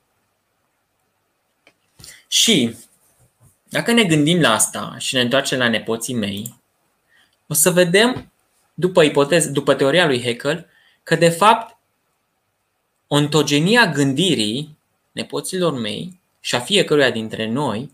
Și 2.28 2.76
dacă 3.76 3.92
ne 3.92 4.04
gândim 4.04 4.42
la 4.42 4.54
asta 4.54 4.96
și 4.98 5.16
ne 5.16 5.22
întoarcem 5.22 5.58
la 5.58 5.70
nepoții 5.70 6.14
mei, 6.14 6.54
o 7.48 7.54
să 7.54 7.72
vedem, 7.72 8.32
după 8.74 9.04
ipoteză, 9.04 9.50
după 9.50 9.74
teoria 9.74 10.06
lui 10.06 10.22
Haeckel, 10.22 10.68
că 11.04 11.16
de 11.16 11.30
fapt 11.30 11.78
ontogenia 13.08 13.86
gândirii 13.86 14.78
nepoților 15.12 15.80
mei 15.80 16.20
și 16.40 16.56
a 16.56 16.60
fiecăruia 16.60 17.12
dintre 17.12 17.48
noi 17.48 17.92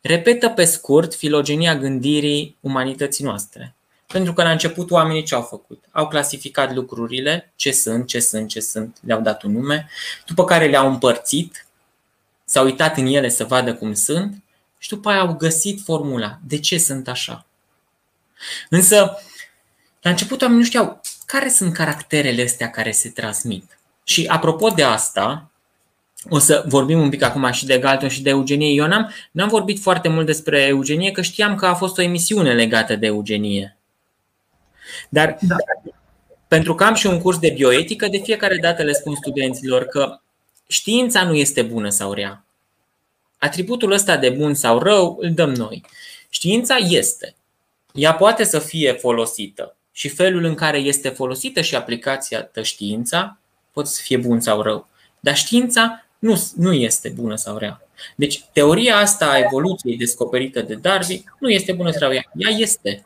repetă 0.00 0.48
pe 0.48 0.64
scurt 0.64 1.14
filogenia 1.14 1.76
gândirii 1.76 2.56
umanității 2.60 3.24
noastre. 3.24 3.74
Pentru 4.06 4.32
că 4.32 4.42
la 4.42 4.50
început 4.50 4.90
oamenii 4.90 5.22
ce 5.22 5.34
au 5.34 5.42
făcut? 5.42 5.84
Au 5.90 6.08
clasificat 6.08 6.74
lucrurile, 6.74 7.52
ce 7.56 7.72
sunt, 7.72 8.06
ce 8.06 8.20
sunt, 8.20 8.48
ce 8.48 8.60
sunt, 8.60 8.98
le-au 9.06 9.20
dat 9.20 9.42
un 9.42 9.52
nume, 9.52 9.88
după 10.26 10.44
care 10.44 10.66
le-au 10.66 10.88
împărțit, 10.88 11.66
s-au 12.44 12.64
uitat 12.64 12.96
în 12.96 13.06
ele 13.06 13.28
să 13.28 13.44
vadă 13.44 13.74
cum 13.74 13.94
sunt 13.94 14.43
și 14.84 14.90
după 14.90 15.08
aia 15.08 15.20
au 15.20 15.34
găsit 15.34 15.80
formula. 15.80 16.38
De 16.46 16.58
ce 16.58 16.78
sunt 16.78 17.08
așa? 17.08 17.46
Însă, 18.68 19.18
la 20.02 20.10
început 20.10 20.40
oamenii 20.40 20.62
nu 20.62 20.68
știau 20.68 21.00
care 21.26 21.48
sunt 21.48 21.74
caracterele 21.74 22.42
astea 22.42 22.70
care 22.70 22.90
se 22.90 23.08
transmit. 23.08 23.78
Și 24.02 24.26
apropo 24.26 24.68
de 24.68 24.82
asta, 24.82 25.50
o 26.28 26.38
să 26.38 26.64
vorbim 26.66 27.00
un 27.00 27.08
pic 27.08 27.22
acum 27.22 27.50
și 27.50 27.66
de 27.66 27.78
Galton 27.78 28.08
și 28.08 28.22
de 28.22 28.30
eugenie. 28.30 28.72
Eu 28.72 28.86
n-am, 28.86 29.10
n-am 29.30 29.48
vorbit 29.48 29.80
foarte 29.80 30.08
mult 30.08 30.26
despre 30.26 30.62
eugenie, 30.62 31.10
că 31.10 31.22
știam 31.22 31.54
că 31.54 31.66
a 31.66 31.74
fost 31.74 31.98
o 31.98 32.02
emisiune 32.02 32.52
legată 32.52 32.96
de 32.96 33.06
eugenie. 33.06 33.76
Dar 35.08 35.38
da. 35.40 35.56
pentru 36.48 36.74
că 36.74 36.84
am 36.84 36.94
și 36.94 37.06
un 37.06 37.20
curs 37.20 37.38
de 37.38 37.50
bioetică, 37.50 38.08
de 38.08 38.18
fiecare 38.18 38.56
dată 38.56 38.82
le 38.82 38.92
spun 38.92 39.14
studenților 39.14 39.84
că 39.84 40.20
știința 40.66 41.24
nu 41.24 41.34
este 41.34 41.62
bună 41.62 41.88
sau 41.88 42.12
rea. 42.12 42.43
Atributul 43.44 43.92
ăsta 43.92 44.16
de 44.16 44.30
bun 44.30 44.54
sau 44.54 44.78
rău 44.78 45.18
îl 45.20 45.32
dăm 45.34 45.50
noi. 45.50 45.84
Știința 46.28 46.76
este. 46.76 47.34
Ea 47.92 48.14
poate 48.14 48.44
să 48.44 48.58
fie 48.58 48.92
folosită 48.92 49.76
și 49.92 50.08
felul 50.08 50.44
în 50.44 50.54
care 50.54 50.78
este 50.78 51.08
folosită 51.08 51.60
și 51.60 51.74
aplicația 51.76 52.48
de 52.52 52.62
știința 52.62 53.38
poate 53.72 53.88
să 53.88 54.00
fie 54.02 54.16
bun 54.16 54.40
sau 54.40 54.62
rău. 54.62 54.88
Dar 55.20 55.36
știința 55.36 56.04
nu, 56.18 56.42
nu 56.56 56.72
este 56.72 57.08
bună 57.08 57.36
sau 57.36 57.56
rea. 57.56 57.80
Deci 58.16 58.44
teoria 58.52 58.96
asta 58.96 59.26
a 59.26 59.38
evoluției 59.38 59.96
descoperită 59.96 60.62
de 60.62 60.74
Darwin 60.74 61.24
nu 61.38 61.48
este 61.48 61.72
bună 61.72 61.90
sau 61.90 62.10
rea. 62.10 62.24
Ea 62.34 62.50
este. 62.50 63.02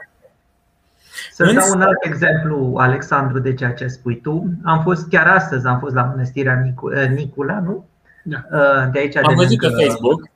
Să 1.33 1.43
Însă... 1.43 1.55
dau 1.55 1.71
un 1.75 1.83
alt 1.83 2.05
exemplu, 2.05 2.75
Alexandru, 2.77 3.39
de 3.39 3.55
ceea 3.55 3.73
ce 3.73 3.87
spui 3.87 4.21
tu. 4.21 4.45
Am 4.65 4.83
fost 4.83 5.09
chiar 5.09 5.27
astăzi, 5.27 5.67
am 5.67 5.79
fost 5.79 5.95
la 5.95 6.03
mănăstirea 6.03 6.75
Nicula, 7.15 7.61
nu? 7.61 7.87
Da. 8.29 8.45
Uh, 8.53 8.93
de 8.93 8.99
aici 8.99 9.17
Am 9.17 9.25
de 9.29 9.35
văzut 9.35 9.59
pe 9.59 9.85
Facebook. 9.85 10.29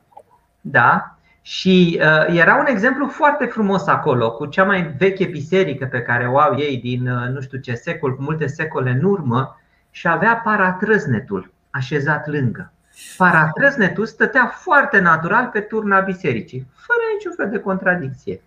Da. 0.60 1.16
Și 1.42 2.00
uh, 2.00 2.36
era 2.36 2.56
un 2.56 2.66
exemplu 2.66 3.08
foarte 3.08 3.44
frumos 3.44 3.86
acolo, 3.86 4.32
cu 4.32 4.46
cea 4.46 4.64
mai 4.64 4.94
veche 4.98 5.24
biserică 5.24 5.86
pe 5.86 6.02
care 6.02 6.26
o 6.26 6.38
au 6.38 6.58
ei 6.58 6.76
din 6.76 7.08
uh, 7.08 7.28
nu 7.28 7.40
știu 7.40 7.58
ce 7.58 7.74
secol, 7.74 8.16
cu 8.16 8.22
multe 8.22 8.46
secole 8.46 8.90
în 8.90 9.04
urmă, 9.04 9.60
și 9.90 10.08
avea 10.08 10.40
paratrăznetul 10.44 11.52
așezat 11.70 12.26
lângă. 12.26 12.72
Paratrăznetul 13.16 14.06
stătea 14.06 14.46
foarte 14.46 14.98
natural 14.98 15.46
pe 15.52 15.60
turna 15.60 16.00
bisericii, 16.00 16.66
fără 16.74 17.00
niciun 17.14 17.32
fel 17.36 17.50
de 17.50 17.58
contradicție. 17.58 18.42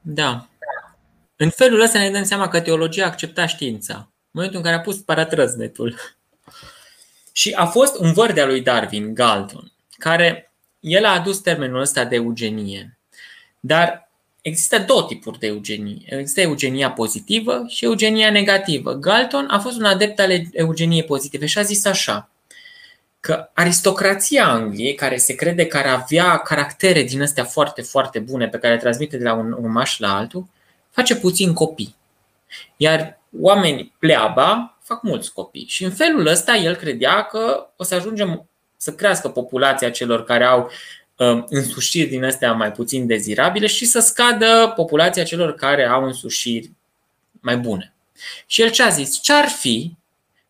Da. 0.00 0.46
În 1.36 1.50
felul 1.50 1.80
ăsta 1.80 1.98
ne 1.98 2.10
dăm 2.10 2.22
seama 2.22 2.48
că 2.48 2.60
teologia 2.60 3.06
accepta 3.06 3.46
știința. 3.46 3.94
În 3.94 4.06
momentul 4.30 4.58
în 4.58 4.64
care 4.64 4.76
a 4.76 4.80
pus 4.80 4.96
paratrăznetul. 4.96 5.94
Și 7.36 7.52
a 7.52 7.66
fost 7.66 7.98
un 7.98 8.12
văr 8.12 8.32
de 8.32 8.44
lui 8.44 8.60
Darwin, 8.60 9.14
Galton, 9.14 9.72
care 9.98 10.52
el 10.80 11.04
a 11.04 11.12
adus 11.12 11.38
termenul 11.38 11.80
ăsta 11.80 12.04
de 12.04 12.14
eugenie. 12.14 12.98
Dar 13.60 14.10
există 14.40 14.78
două 14.78 15.04
tipuri 15.04 15.38
de 15.38 15.46
eugenie. 15.46 16.02
Există 16.04 16.40
eugenia 16.40 16.90
pozitivă 16.90 17.64
și 17.68 17.84
eugenia 17.84 18.30
negativă. 18.30 18.92
Galton 18.92 19.46
a 19.50 19.58
fost 19.58 19.78
un 19.78 19.84
adept 19.84 20.20
al 20.20 20.30
eugeniei 20.52 21.04
pozitive 21.04 21.46
și 21.46 21.58
a 21.58 21.62
zis 21.62 21.84
așa 21.84 22.30
că 23.20 23.50
aristocrația 23.54 24.46
Angliei, 24.46 24.94
care 24.94 25.16
se 25.16 25.34
crede 25.34 25.66
că 25.66 25.76
ar 25.76 25.86
avea 25.86 26.36
caractere 26.36 27.02
din 27.02 27.22
astea 27.22 27.44
foarte, 27.44 27.82
foarte 27.82 28.18
bune 28.18 28.48
pe 28.48 28.58
care 28.58 28.74
le 28.74 28.80
transmite 28.80 29.16
de 29.16 29.24
la 29.24 29.34
un 29.34 29.52
urmaș 29.52 29.98
la 29.98 30.16
altul, 30.16 30.46
face 30.90 31.16
puțin 31.16 31.52
copii. 31.52 31.94
Iar 32.76 33.20
oamenii 33.40 33.92
pleaba 33.98 34.75
fac 34.86 35.02
mulți 35.02 35.32
copii. 35.32 35.66
Și 35.68 35.84
în 35.84 35.90
felul 35.90 36.26
ăsta 36.26 36.54
el 36.54 36.74
credea 36.74 37.22
că 37.22 37.70
o 37.76 37.84
să 37.84 37.94
ajungem 37.94 38.48
să 38.76 38.92
crească 38.92 39.28
populația 39.28 39.90
celor 39.90 40.24
care 40.24 40.44
au 40.44 40.70
um, 41.16 41.46
însușiri 41.48 42.08
din 42.08 42.24
astea 42.24 42.52
mai 42.52 42.72
puțin 42.72 43.06
dezirabile 43.06 43.66
și 43.66 43.84
să 43.84 44.00
scadă 44.00 44.72
populația 44.76 45.22
celor 45.22 45.54
care 45.54 45.84
au 45.84 46.04
însușiri 46.04 46.70
mai 47.40 47.56
bune. 47.56 47.94
Și 48.46 48.62
el 48.62 48.70
ce 48.70 48.82
a 48.82 48.88
zis? 48.88 49.20
Ce 49.20 49.32
ar 49.32 49.48
fi 49.48 49.92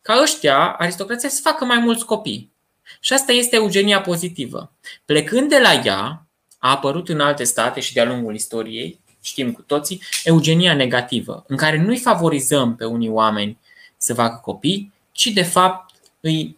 ca 0.01 0.19
ăștia, 0.21 0.57
aristocrația, 0.57 1.29
să 1.29 1.39
facă 1.43 1.65
mai 1.65 1.77
mulți 1.77 2.05
copii? 2.05 2.51
Și 2.99 3.13
asta 3.13 3.31
este 3.31 3.55
eugenia 3.55 4.01
pozitivă. 4.01 4.71
Plecând 5.05 5.49
de 5.49 5.59
la 5.59 5.73
ea, 5.73 6.25
a 6.57 6.69
apărut 6.69 7.09
în 7.09 7.19
alte 7.19 7.43
state 7.43 7.79
și 7.79 7.93
de-a 7.93 8.05
lungul 8.05 8.35
istoriei, 8.35 8.99
știm 9.21 9.51
cu 9.51 9.61
toții, 9.61 10.01
eugenia 10.23 10.73
negativă, 10.73 11.43
în 11.47 11.57
care 11.57 11.81
nu-i 11.81 11.97
favorizăm 11.97 12.75
pe 12.75 12.85
unii 12.85 13.09
oameni 13.09 13.57
să 13.97 14.13
facă 14.13 14.39
copii, 14.43 14.93
ci 15.11 15.25
de 15.25 15.43
fapt 15.43 15.95
îi 16.19 16.57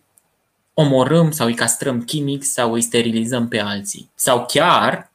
omorâm 0.74 1.32
sau 1.32 1.48
îi 1.48 1.54
castrăm 1.54 2.04
chimic 2.04 2.44
sau 2.44 2.74
îi 2.74 2.82
sterilizăm 2.82 3.48
pe 3.48 3.60
alții. 3.60 4.10
Sau 4.16 4.46
chiar 4.46 5.12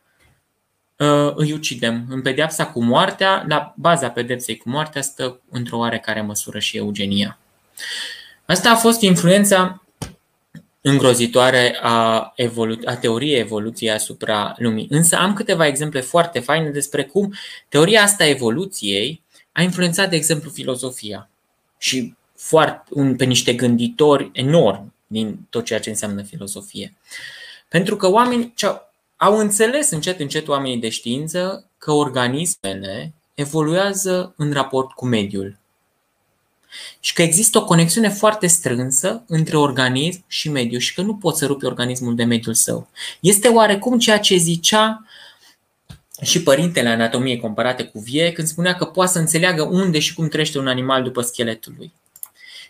uh, 0.98 1.32
îi 1.34 1.52
ucidem. 1.52 2.06
În 2.08 2.22
pedeapsa 2.22 2.66
cu 2.66 2.82
moartea, 2.82 3.44
la 3.48 3.74
baza 3.76 4.08
pedepsei 4.08 4.56
cu 4.56 4.68
moartea 4.68 5.02
stă 5.02 5.40
într-o 5.50 5.78
oarecare 5.78 6.20
măsură 6.20 6.58
și 6.58 6.76
eugenia. 6.76 7.38
Asta 8.46 8.70
a 8.70 8.76
fost 8.76 9.00
influența 9.00 9.82
îngrozitoare 10.80 11.78
a, 11.82 12.32
evolu- 12.36 12.78
a 12.84 12.96
teoriei 12.96 13.38
evoluției 13.38 13.90
asupra 13.90 14.54
lumii. 14.58 14.86
Însă 14.90 15.16
am 15.16 15.32
câteva 15.32 15.66
exemple 15.66 16.00
foarte 16.00 16.40
faine 16.40 16.70
despre 16.70 17.04
cum 17.04 17.34
teoria 17.68 18.02
asta 18.02 18.24
a 18.24 18.28
evoluției 18.28 19.22
a 19.52 19.62
influențat, 19.62 20.10
de 20.10 20.16
exemplu, 20.16 20.50
filozofia 20.50 21.28
și 21.84 22.14
foarte, 22.36 22.88
un, 22.90 23.16
pe 23.16 23.24
niște 23.24 23.54
gânditori 23.54 24.30
enormi 24.32 24.92
din 25.06 25.38
tot 25.50 25.64
ceea 25.64 25.80
ce 25.80 25.90
înseamnă 25.90 26.22
filozofie. 26.22 26.94
Pentru 27.68 27.96
că 27.96 28.10
oamenii 28.10 28.54
au 29.16 29.38
înțeles 29.38 29.90
încet 29.90 30.20
încet 30.20 30.48
oamenii 30.48 30.78
de 30.78 30.88
știință 30.88 31.68
că 31.78 31.92
organismele 31.92 33.12
evoluează 33.34 34.34
în 34.36 34.52
raport 34.52 34.92
cu 34.92 35.06
mediul 35.06 35.56
și 37.00 37.12
că 37.12 37.22
există 37.22 37.58
o 37.58 37.64
conexiune 37.64 38.08
foarte 38.08 38.46
strânsă 38.46 39.22
între 39.26 39.56
organism 39.56 40.24
și 40.26 40.50
mediu 40.50 40.78
și 40.78 40.94
că 40.94 41.02
nu 41.02 41.14
poți 41.14 41.38
să 41.38 41.46
rupi 41.46 41.64
organismul 41.64 42.14
de 42.14 42.24
mediul 42.24 42.54
său. 42.54 42.88
Este 43.20 43.48
oarecum 43.48 43.98
ceea 43.98 44.18
ce 44.18 44.36
zicea 44.36 45.04
și 46.22 46.42
părintele 46.42 46.88
anatomiei 46.88 47.40
comparate 47.40 47.84
cu 47.84 47.98
vie 47.98 48.32
când 48.32 48.48
spunea 48.48 48.74
că 48.74 48.84
poate 48.84 49.12
să 49.12 49.18
înțeleagă 49.18 49.62
unde 49.62 49.98
și 49.98 50.14
cum 50.14 50.28
trăiește 50.28 50.58
un 50.58 50.68
animal 50.68 51.02
după 51.02 51.20
scheletul 51.20 51.74
lui. 51.76 51.92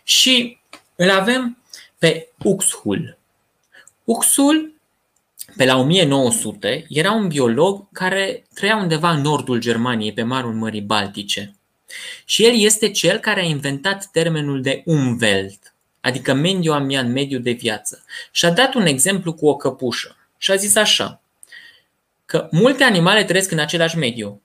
Și 0.03 0.57
îl 0.95 1.09
avem 1.09 1.57
pe 1.97 2.29
Uxhul. 2.43 3.17
Uxhul, 4.03 4.73
pe 5.57 5.65
la 5.65 5.77
1900, 5.77 6.85
era 6.89 7.11
un 7.11 7.27
biolog 7.27 7.87
care 7.91 8.45
trăia 8.53 8.75
undeva 8.75 9.11
în 9.11 9.21
nordul 9.21 9.59
Germaniei, 9.59 10.13
pe 10.13 10.23
marul 10.23 10.53
Mării 10.53 10.81
Baltice. 10.81 11.55
Și 12.25 12.45
el 12.45 12.53
este 12.55 12.91
cel 12.91 13.17
care 13.17 13.39
a 13.39 13.43
inventat 13.43 14.09
termenul 14.11 14.61
de 14.61 14.81
Umwelt, 14.85 15.73
adică 16.01 16.33
mediu 16.33 16.73
amian, 16.73 17.11
mediu 17.11 17.39
de 17.39 17.51
viață. 17.51 18.03
Și 18.31 18.45
a 18.45 18.51
dat 18.51 18.73
un 18.73 18.85
exemplu 18.85 19.33
cu 19.33 19.47
o 19.47 19.55
căpușă. 19.55 20.15
Și 20.37 20.51
a 20.51 20.55
zis 20.55 20.75
așa, 20.75 21.21
că 22.25 22.47
multe 22.51 22.83
animale 22.83 23.23
trăiesc 23.23 23.51
în 23.51 23.59
același 23.59 23.97
mediu. 23.97 24.41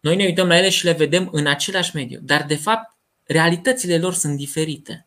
Noi 0.00 0.16
ne 0.16 0.24
uităm 0.24 0.48
la 0.48 0.58
ele 0.58 0.68
și 0.68 0.84
le 0.84 0.92
vedem 0.92 1.28
în 1.32 1.46
același 1.46 1.96
mediu, 1.96 2.18
dar 2.22 2.42
de 2.42 2.56
fapt 2.56 2.96
realitățile 3.24 3.98
lor 3.98 4.14
sunt 4.14 4.36
diferite. 4.36 5.06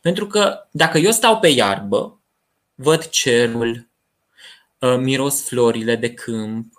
Pentru 0.00 0.26
că 0.26 0.66
dacă 0.70 0.98
eu 0.98 1.10
stau 1.10 1.38
pe 1.38 1.48
iarbă, 1.48 2.20
văd 2.74 3.08
cerul, 3.08 3.88
ă, 4.82 4.96
miros 4.96 5.42
florile 5.42 5.96
de 5.96 6.14
câmp, 6.14 6.72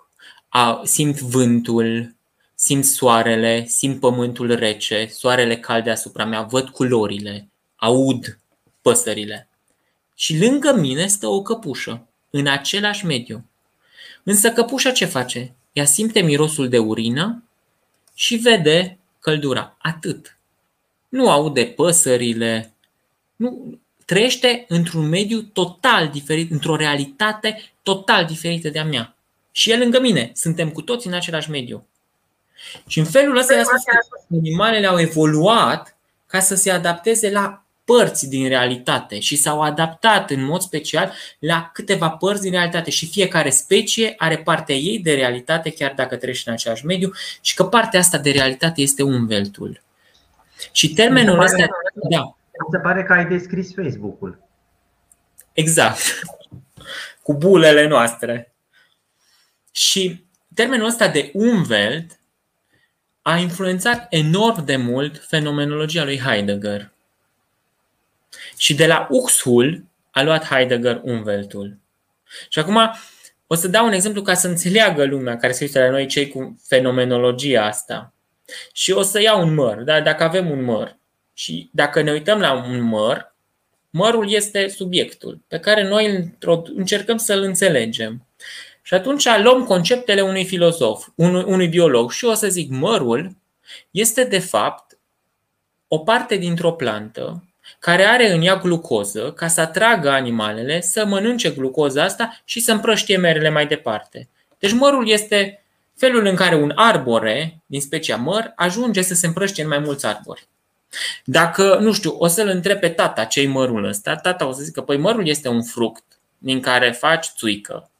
simt 0.84 1.20
vântul, 1.20 2.14
simt 2.54 2.84
soarele, 2.84 3.64
simt 3.66 4.00
pământul 4.00 4.54
rece, 4.54 5.08
soarele 5.12 5.58
cald 5.58 5.84
deasupra 5.84 6.24
mea, 6.24 6.42
văd 6.42 6.68
culorile, 6.68 7.48
aud 7.76 8.38
păsările. 8.82 9.48
Și 10.14 10.38
lângă 10.38 10.72
mine 10.74 11.06
stă 11.06 11.26
o 11.26 11.42
căpușă, 11.42 12.08
în 12.30 12.46
același 12.46 13.06
mediu. 13.06 13.44
Însă 14.28 14.52
căpușa 14.52 14.90
ce 14.90 15.04
face? 15.04 15.54
Ea 15.72 15.84
simte 15.84 16.20
mirosul 16.20 16.68
de 16.68 16.78
urină 16.78 17.42
și 18.14 18.36
vede 18.36 18.98
căldura. 19.18 19.76
Atât. 19.78 20.38
Nu 21.08 21.30
aude 21.30 21.64
păsările. 21.66 22.72
Nu, 23.36 23.78
trăiește 24.04 24.64
într-un 24.68 25.08
mediu 25.08 25.42
total 25.42 26.08
diferit, 26.08 26.50
într-o 26.50 26.76
realitate 26.76 27.72
total 27.82 28.24
diferită 28.24 28.68
de 28.68 28.78
a 28.78 28.84
mea. 28.84 29.16
Și 29.52 29.70
el 29.70 29.78
lângă 29.78 30.00
mine. 30.00 30.30
Suntem 30.34 30.70
cu 30.70 30.82
toți 30.82 31.06
în 31.06 31.12
același 31.12 31.50
mediu. 31.50 31.86
Și 32.86 32.98
în 32.98 33.04
felul 33.04 33.36
ăsta 33.36 33.62
animalele 34.30 34.86
au 34.86 35.00
evoluat 35.00 35.96
ca 36.26 36.40
să 36.40 36.54
se 36.54 36.70
adapteze 36.70 37.30
la 37.30 37.64
părți 37.88 38.28
din 38.28 38.48
realitate 38.48 39.20
și 39.20 39.36
s-au 39.36 39.60
adaptat 39.62 40.30
în 40.30 40.44
mod 40.44 40.60
special 40.60 41.12
la 41.38 41.70
câteva 41.72 42.10
părți 42.10 42.42
din 42.42 42.50
realitate 42.50 42.90
și 42.90 43.08
fiecare 43.08 43.50
specie 43.50 44.14
are 44.16 44.36
partea 44.36 44.74
ei 44.74 44.98
de 44.98 45.14
realitate 45.14 45.70
chiar 45.70 45.92
dacă 45.96 46.16
trăiește 46.16 46.48
în 46.48 46.54
același 46.54 46.86
mediu 46.86 47.12
și 47.40 47.54
că 47.54 47.64
partea 47.64 48.00
asta 48.00 48.18
de 48.18 48.30
realitate 48.30 48.80
este 48.80 49.02
umveltul. 49.02 49.82
Și 50.72 50.92
termenul 50.92 51.40
ăsta... 51.40 51.66
Da. 52.10 52.36
Se 52.70 52.78
pare 52.78 53.02
că 53.02 53.12
ai 53.12 53.26
descris 53.26 53.74
Facebook-ul. 53.74 54.38
Exact. 55.52 56.00
Cu 57.22 57.34
bulele 57.34 57.86
noastre. 57.86 58.52
Și 59.72 60.24
termenul 60.54 60.86
ăsta 60.86 61.08
de 61.08 61.30
umvelt 61.34 62.20
a 63.22 63.36
influențat 63.36 64.06
enorm 64.10 64.64
de 64.64 64.76
mult 64.76 65.24
fenomenologia 65.26 66.04
lui 66.04 66.18
Heidegger. 66.18 66.96
Și 68.58 68.74
de 68.74 68.86
la 68.86 69.06
Uxhul 69.10 69.84
a 70.10 70.22
luat 70.22 70.44
Heidegger 70.44 71.00
Umweltul. 71.04 71.78
Și 72.48 72.58
acum 72.58 72.78
o 73.46 73.54
să 73.54 73.68
dau 73.68 73.86
un 73.86 73.92
exemplu 73.92 74.22
ca 74.22 74.34
să 74.34 74.48
înțeleagă 74.48 75.04
lumea 75.04 75.36
care 75.36 75.52
se 75.52 75.64
uită 75.64 75.78
la 75.78 75.90
noi 75.90 76.06
cei 76.06 76.28
cu 76.28 76.60
fenomenologia 76.66 77.64
asta. 77.64 78.12
Și 78.72 78.90
o 78.90 79.02
să 79.02 79.20
iau 79.20 79.42
un 79.42 79.54
măr. 79.54 79.82
Da? 79.82 80.00
Dacă 80.00 80.22
avem 80.22 80.50
un 80.50 80.64
măr 80.64 80.98
și 81.32 81.70
dacă 81.72 82.02
ne 82.02 82.12
uităm 82.12 82.40
la 82.40 82.52
un 82.52 82.80
măr, 82.80 83.34
mărul 83.90 84.32
este 84.32 84.68
subiectul 84.68 85.40
pe 85.48 85.58
care 85.58 85.88
noi 85.88 86.34
încercăm 86.74 87.16
să-l 87.16 87.42
înțelegem. 87.42 88.26
Și 88.82 88.94
atunci 88.94 89.26
luăm 89.42 89.64
conceptele 89.64 90.20
unui 90.20 90.44
filozof, 90.44 91.08
unui, 91.14 91.44
unui 91.46 91.68
biolog 91.68 92.10
și 92.10 92.24
o 92.24 92.34
să 92.34 92.48
zic 92.48 92.70
mărul 92.70 93.36
este 93.90 94.24
de 94.24 94.38
fapt 94.38 94.98
o 95.88 95.98
parte 95.98 96.36
dintr-o 96.36 96.72
plantă 96.72 97.47
care 97.78 98.04
are 98.04 98.32
în 98.32 98.42
ea 98.42 98.56
glucoză 98.56 99.32
ca 99.32 99.48
să 99.48 99.60
atragă 99.60 100.10
animalele 100.10 100.80
să 100.80 101.04
mănânce 101.06 101.50
glucoza 101.50 102.02
asta 102.02 102.40
și 102.44 102.60
să 102.60 102.72
împrăștie 102.72 103.16
merele 103.16 103.50
mai 103.50 103.66
departe. 103.66 104.28
Deci 104.58 104.72
mărul 104.72 105.08
este 105.08 105.62
felul 105.96 106.26
în 106.26 106.34
care 106.34 106.54
un 106.54 106.72
arbore 106.74 107.62
din 107.66 107.80
specia 107.80 108.16
măr 108.16 108.52
ajunge 108.56 109.02
să 109.02 109.14
se 109.14 109.26
împrăștie 109.26 109.62
în 109.62 109.68
mai 109.68 109.78
mulți 109.78 110.06
arbori. 110.06 110.48
Dacă, 111.24 111.78
nu 111.80 111.92
știu, 111.92 112.14
o 112.18 112.26
să-l 112.26 112.48
întreb 112.48 112.78
pe 112.78 112.88
tata 112.88 113.24
ce 113.24 113.46
mărul 113.46 113.84
ăsta, 113.84 114.16
tata 114.16 114.46
o 114.46 114.52
să 114.52 114.62
zică, 114.62 114.80
păi 114.80 114.96
mărul 114.96 115.28
este 115.28 115.48
un 115.48 115.62
fruct 115.62 116.04
din 116.38 116.60
care 116.60 116.90
faci 116.90 117.26
țuică 117.36 117.90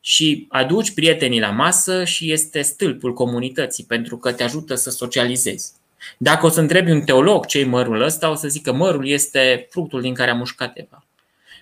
și 0.00 0.46
aduci 0.48 0.94
prietenii 0.94 1.40
la 1.40 1.50
masă 1.50 2.04
și 2.04 2.32
este 2.32 2.62
stâlpul 2.62 3.12
comunității 3.12 3.84
pentru 3.84 4.16
că 4.16 4.32
te 4.32 4.42
ajută 4.42 4.74
să 4.74 4.90
socializezi. 4.90 5.72
Dacă 6.18 6.46
o 6.46 6.48
să 6.48 6.60
întrebi 6.60 6.90
un 6.90 7.00
teolog 7.00 7.46
ce 7.46 7.64
mărul 7.64 8.00
ăsta, 8.00 8.30
o 8.30 8.34
să 8.34 8.48
zică 8.48 8.72
mărul 8.72 9.08
este 9.08 9.66
fructul 9.70 10.00
din 10.00 10.14
care 10.14 10.30
a 10.30 10.34
mușcat 10.34 10.70
Eva. 10.74 11.04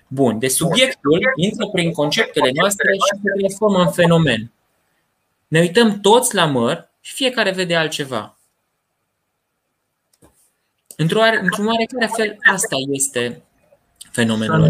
Bun, 0.07 0.39
de 0.39 0.47
subiectul 0.47 1.19
intră 1.35 1.67
prin 1.67 1.91
conceptele 1.91 2.51
noastre 2.53 2.91
și 2.93 3.21
se 3.23 3.31
transformă 3.37 3.79
în 3.79 3.91
fenomen. 3.91 4.51
Ne 5.47 5.59
uităm 5.59 5.99
toți 5.99 6.35
la 6.35 6.45
măr 6.45 6.89
și 7.01 7.13
fiecare 7.13 7.51
vede 7.51 7.75
altceva. 7.75 8.37
Într-un 10.95 11.67
oarecare 11.67 12.09
fel, 12.15 12.37
asta 12.53 12.75
este 12.91 13.43
fenomenul. 14.11 14.69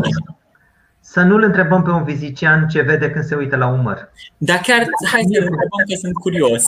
Să 1.00 1.22
nu-l 1.22 1.44
întrebăm 1.44 1.84
pe 1.84 1.90
un 1.90 2.04
vizician 2.04 2.68
ce 2.68 2.82
vede 2.82 3.12
când 3.12 3.26
se 3.26 3.36
uită 3.36 3.56
la 3.56 3.68
un 3.68 3.82
măr. 3.82 4.12
Da, 4.38 4.58
chiar, 4.58 4.86
hai 5.12 5.22
să 5.22 5.40
întrebăm 5.40 5.84
că 5.90 5.96
sunt 6.00 6.14
curios. 6.14 6.64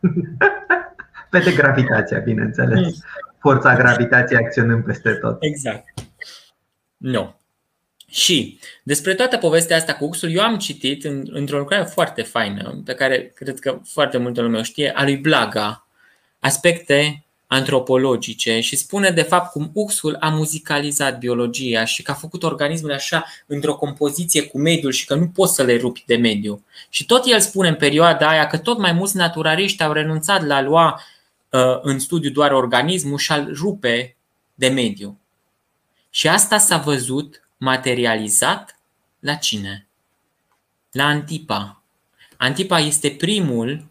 Vede 1.30 1.52
gravitația, 1.52 2.18
bineînțeles. 2.18 2.78
Hmm. 2.78 2.94
Forța 3.38 3.76
gravitației 3.76 4.38
acționând 4.38 4.84
peste 4.84 5.10
tot. 5.10 5.36
Exact. 5.40 5.84
Nu. 6.96 7.36
Și 8.10 8.58
despre 8.82 9.14
toată 9.14 9.36
povestea 9.36 9.76
asta 9.76 9.94
cu 9.94 10.04
uxul, 10.04 10.30
eu 10.30 10.42
am 10.42 10.58
citit 10.58 11.04
în, 11.04 11.28
într-o 11.30 11.58
lucrare 11.58 11.84
foarte 11.84 12.22
faină, 12.22 12.82
pe 12.84 12.94
care 12.94 13.32
cred 13.34 13.58
că 13.58 13.80
foarte 13.84 14.18
multă 14.18 14.40
lume 14.40 14.58
o 14.58 14.62
știe, 14.62 14.92
a 14.94 15.02
lui 15.02 15.16
Blaga, 15.16 15.86
aspecte 16.38 17.22
antropologice 17.46 18.60
și 18.60 18.76
spune 18.76 19.10
de 19.10 19.22
fapt 19.22 19.50
cum 19.50 19.70
uxul 19.74 20.16
a 20.20 20.28
muzicalizat 20.28 21.18
biologia 21.18 21.84
și 21.84 22.02
că 22.02 22.10
a 22.10 22.14
făcut 22.14 22.42
organismele 22.42 22.94
așa 22.94 23.24
într-o 23.46 23.74
compoziție 23.74 24.42
cu 24.42 24.58
mediul 24.58 24.92
și 24.92 25.06
că 25.06 25.14
nu 25.14 25.28
poți 25.28 25.54
să 25.54 25.62
le 25.62 25.76
rupi 25.76 26.02
de 26.06 26.16
mediu. 26.16 26.64
Și 26.88 27.06
tot 27.06 27.22
el 27.26 27.40
spune 27.40 27.68
în 27.68 27.74
perioada 27.74 28.28
aia 28.28 28.46
că 28.46 28.56
tot 28.56 28.78
mai 28.78 28.92
mulți 28.92 29.16
naturaliști 29.16 29.82
au 29.82 29.92
renunțat 29.92 30.46
la 30.46 30.56
a 30.56 30.62
lua 30.62 30.92
uh, 30.94 31.00
în 31.82 31.98
studiu 31.98 32.30
doar 32.30 32.52
organismul 32.52 33.18
și 33.18 33.32
a 33.32 33.46
rupe 33.52 34.16
de 34.54 34.68
mediu. 34.68 35.18
Și 36.10 36.28
asta 36.28 36.58
s-a 36.58 36.76
văzut 36.76 37.48
materializat 37.56 38.78
la 39.20 39.34
cine? 39.34 39.86
La 40.90 41.04
Antipa. 41.04 41.82
Antipa 42.36 42.78
este 42.78 43.10
primul 43.10 43.84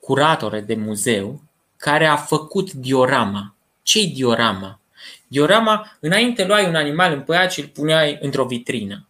curator 0.00 0.58
de 0.58 0.74
muzeu 0.74 1.42
care 1.76 2.06
a 2.06 2.16
făcut 2.16 2.72
diorama. 2.72 3.54
Ce-i 3.82 4.06
diorama? 4.06 4.80
Diorama, 5.26 5.96
înainte 6.00 6.46
luai 6.46 6.66
un 6.66 6.74
animal 6.74 7.12
împăiat 7.12 7.52
și 7.52 7.60
îl 7.60 7.66
puneai 7.66 8.18
într-o 8.20 8.44
vitrină. 8.44 9.06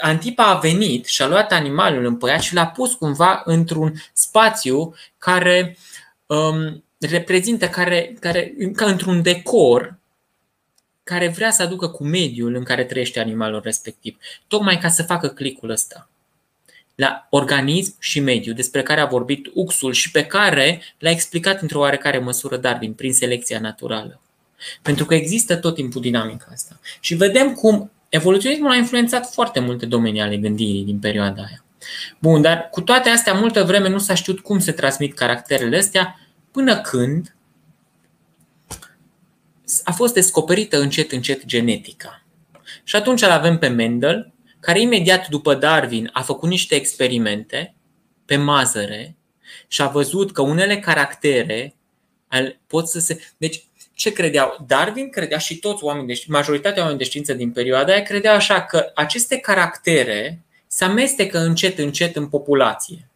Antipa 0.00 0.44
a 0.44 0.58
venit 0.58 1.06
și 1.06 1.22
a 1.22 1.26
luat 1.26 1.52
animalul 1.52 2.04
împăiat 2.04 2.40
și 2.40 2.54
l-a 2.54 2.66
pus 2.66 2.94
cumva 2.94 3.42
într-un 3.44 4.02
spațiu 4.12 4.94
care 5.18 5.76
um, 6.28 6.84
reprezintă, 7.00 7.68
care, 7.68 8.16
care, 8.20 8.54
ca 8.74 8.86
într-un 8.86 9.22
decor 9.22 9.98
care 11.02 11.28
vrea 11.28 11.50
să 11.50 11.62
aducă 11.62 11.88
cu 11.88 12.04
mediul 12.04 12.54
în 12.54 12.62
care 12.62 12.84
trăiește 12.84 13.20
animalul 13.20 13.60
respectiv, 13.64 14.18
tocmai 14.46 14.78
ca 14.78 14.88
să 14.88 15.02
facă 15.02 15.28
clicul 15.28 15.70
ăsta 15.70 16.08
la 16.98 17.26
organism 17.30 17.96
și 17.98 18.20
mediu, 18.20 18.52
despre 18.52 18.82
care 18.82 19.00
a 19.00 19.06
vorbit 19.06 19.50
Uxul 19.54 19.92
și 19.92 20.10
pe 20.10 20.24
care 20.24 20.82
l-a 20.98 21.10
explicat 21.10 21.60
într-o 21.60 21.78
oarecare 21.78 22.18
măsură 22.18 22.56
Darwin 22.56 22.92
prin 22.92 23.12
selecția 23.12 23.60
naturală. 23.60 24.20
Pentru 24.82 25.04
că 25.04 25.14
există 25.14 25.56
tot 25.56 25.74
timpul 25.74 26.00
dinamica 26.00 26.46
asta. 26.52 26.80
Și 27.00 27.14
vedem 27.14 27.54
cum 27.54 27.90
evoluționismul 28.08 28.70
a 28.70 28.76
influențat 28.76 29.32
foarte 29.32 29.60
multe 29.60 29.86
domenii 29.86 30.20
ale 30.20 30.36
gândirii 30.36 30.84
din 30.84 30.98
perioada 30.98 31.42
aia. 31.42 31.64
Bun, 32.18 32.42
dar 32.42 32.68
cu 32.70 32.80
toate 32.80 33.08
astea, 33.08 33.32
multă 33.32 33.64
vreme 33.64 33.88
nu 33.88 33.98
s-a 33.98 34.14
știut 34.14 34.40
cum 34.40 34.58
se 34.58 34.72
transmit 34.72 35.14
caracterele 35.14 35.76
astea, 35.76 36.20
până 36.50 36.80
când 36.80 37.36
a 39.84 39.92
fost 39.92 40.14
descoperită 40.14 40.80
încet 40.80 41.12
încet 41.12 41.44
genetica. 41.44 42.22
Și 42.84 42.96
atunci 42.96 43.22
îl 43.22 43.30
avem 43.30 43.58
pe 43.58 43.68
Mendel, 43.68 44.32
care 44.60 44.80
imediat 44.80 45.28
după 45.28 45.54
Darwin 45.54 46.10
a 46.12 46.22
făcut 46.22 46.48
niște 46.48 46.74
experimente 46.74 47.74
pe 48.24 48.36
mazăre 48.36 49.16
și 49.66 49.82
a 49.82 49.86
văzut 49.86 50.32
că 50.32 50.42
unele 50.42 50.78
caractere 50.78 51.74
pot 52.66 52.88
să 52.88 52.98
se. 52.98 53.20
Deci, 53.36 53.64
ce 53.94 54.12
credeau? 54.12 54.64
Darwin 54.66 55.10
credea 55.10 55.38
și 55.38 55.58
toți 55.58 55.84
oamenii 55.84 56.14
de 56.14 56.22
majoritatea 56.26 56.82
oamenilor 56.82 57.02
de 57.02 57.08
știință 57.08 57.32
din 57.32 57.50
perioada 57.52 57.92
aia 57.92 58.02
credeau 58.02 58.34
așa 58.34 58.62
că 58.62 58.90
aceste 58.94 59.38
caractere 59.38 60.42
se 60.68 60.84
amestecă 60.84 61.38
încet 61.38 61.78
încet 61.78 62.16
în 62.16 62.28
populație 62.28 63.08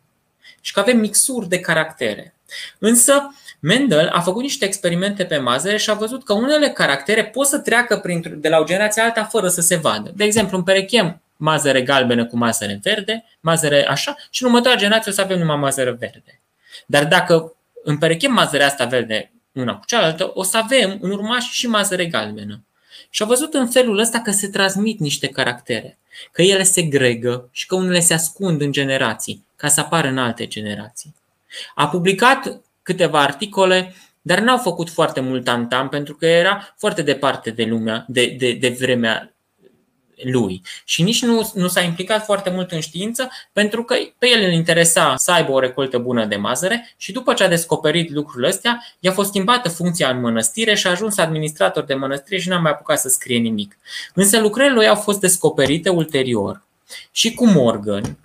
și 0.61 0.73
că 0.73 0.81
avem 0.81 0.99
mixuri 0.99 1.49
de 1.49 1.61
caractere. 1.61 2.35
Însă, 2.79 3.35
Mendel 3.65 4.09
a 4.09 4.21
făcut 4.21 4.43
niște 4.43 4.65
experimente 4.65 5.25
pe 5.25 5.37
mazăre 5.37 5.77
și 5.77 5.91
a 5.91 5.95
văzut 5.95 6.25
că 6.25 6.33
unele 6.33 6.69
caractere 6.69 7.25
pot 7.25 7.47
să 7.47 7.59
treacă 7.59 8.03
de 8.37 8.49
la 8.49 8.59
o 8.59 8.65
generație 8.65 9.03
alta 9.03 9.25
fără 9.25 9.49
să 9.49 9.61
se 9.61 9.77
vadă. 9.77 10.13
De 10.15 10.25
exemplu, 10.25 10.57
împerechem 10.57 11.23
mazăre 11.37 11.83
galbenă 11.83 12.27
cu 12.27 12.37
mazăre 12.37 12.79
verde, 12.83 13.25
mazăre 13.41 13.87
așa, 13.89 14.17
și 14.31 14.43
în 14.43 14.49
următoarea 14.49 14.81
generație 14.81 15.11
o 15.11 15.15
să 15.15 15.21
avem 15.21 15.39
numai 15.39 15.57
mazăre 15.57 15.91
verde. 15.91 16.41
Dar 16.87 17.07
dacă 17.07 17.55
împerechem 17.85 18.33
mazărea 18.33 18.67
asta 18.67 18.85
verde 18.85 19.33
una 19.53 19.75
cu 19.75 19.85
cealaltă, 19.87 20.31
o 20.35 20.43
să 20.43 20.57
avem 20.57 20.99
în 21.01 21.11
urmaș 21.11 21.51
și 21.51 21.67
mazăre 21.67 22.07
galbenă. 22.07 22.65
Și 23.11 23.23
a 23.23 23.27
văzut 23.27 23.55
în 23.55 23.69
felul 23.69 23.99
ăsta 23.99 24.21
că 24.21 24.31
se 24.31 24.49
transmit 24.49 24.99
niște 24.99 25.27
caractere, 25.27 25.99
că 26.33 26.43
ele 26.43 26.63
se 26.63 26.83
gregă 26.83 27.49
și 27.51 27.67
că 27.67 27.75
unele 27.75 28.01
se 28.01 28.15
ascund 28.15 28.61
în 28.61 28.73
generații, 28.73 29.47
ca 29.57 29.69
să 29.69 29.81
apară 29.81 30.09
în 30.09 30.19
alte 30.19 30.47
generații. 30.47 31.15
A 31.75 31.89
publicat 31.89 32.61
câteva 32.83 33.21
articole, 33.21 33.95
dar 34.21 34.41
n-au 34.41 34.59
făcut 34.59 34.91
foarte 34.91 35.21
mult 35.21 35.49
antam 35.49 35.89
pentru 35.89 36.15
că 36.15 36.27
era 36.27 36.75
foarte 36.79 37.03
departe 37.03 37.51
de 37.51 37.65
lumea, 37.65 38.05
de, 38.09 38.27
de, 38.39 38.53
de 38.53 38.69
vremea 38.69 39.35
lui. 40.23 40.63
Și 40.85 41.03
nici 41.03 41.23
nu, 41.23 41.51
nu 41.55 41.69
s-a 41.69 41.81
implicat 41.81 42.25
foarte 42.25 42.51
mult 42.51 42.73
în 42.73 42.81
știință 42.81 43.31
pentru 43.53 43.85
că 43.85 43.95
pe 44.19 44.29
el 44.29 44.43
îl 44.45 44.53
interesa 44.53 45.17
să 45.17 45.31
aibă 45.33 45.53
o 45.53 45.59
recoltă 45.59 45.99
bună 45.99 46.25
de 46.25 46.37
mazăre 46.37 46.95
și 46.97 47.13
după 47.13 47.33
ce 47.33 47.45
a 47.45 47.49
descoperit 47.49 48.11
lucrurile 48.11 48.49
astea, 48.49 48.85
i-a 48.99 49.13
fost 49.13 49.29
schimbată 49.29 49.69
funcția 49.69 50.11
în 50.11 50.21
mănăstire 50.21 50.75
și 50.75 50.87
a 50.87 50.91
ajuns 50.91 51.19
administrator 51.19 51.85
de 51.85 51.95
mănăstire 51.95 52.41
și 52.41 52.49
n-a 52.49 52.59
mai 52.59 52.71
apucat 52.71 52.99
să 52.99 53.09
scrie 53.09 53.39
nimic. 53.39 53.79
Însă 54.15 54.41
lucrările 54.41 54.75
lui 54.75 54.89
au 54.89 54.95
fost 54.95 55.21
descoperite 55.21 55.89
ulterior 55.89 56.63
și 57.11 57.35
cu 57.35 57.47
Morgan, 57.47 58.19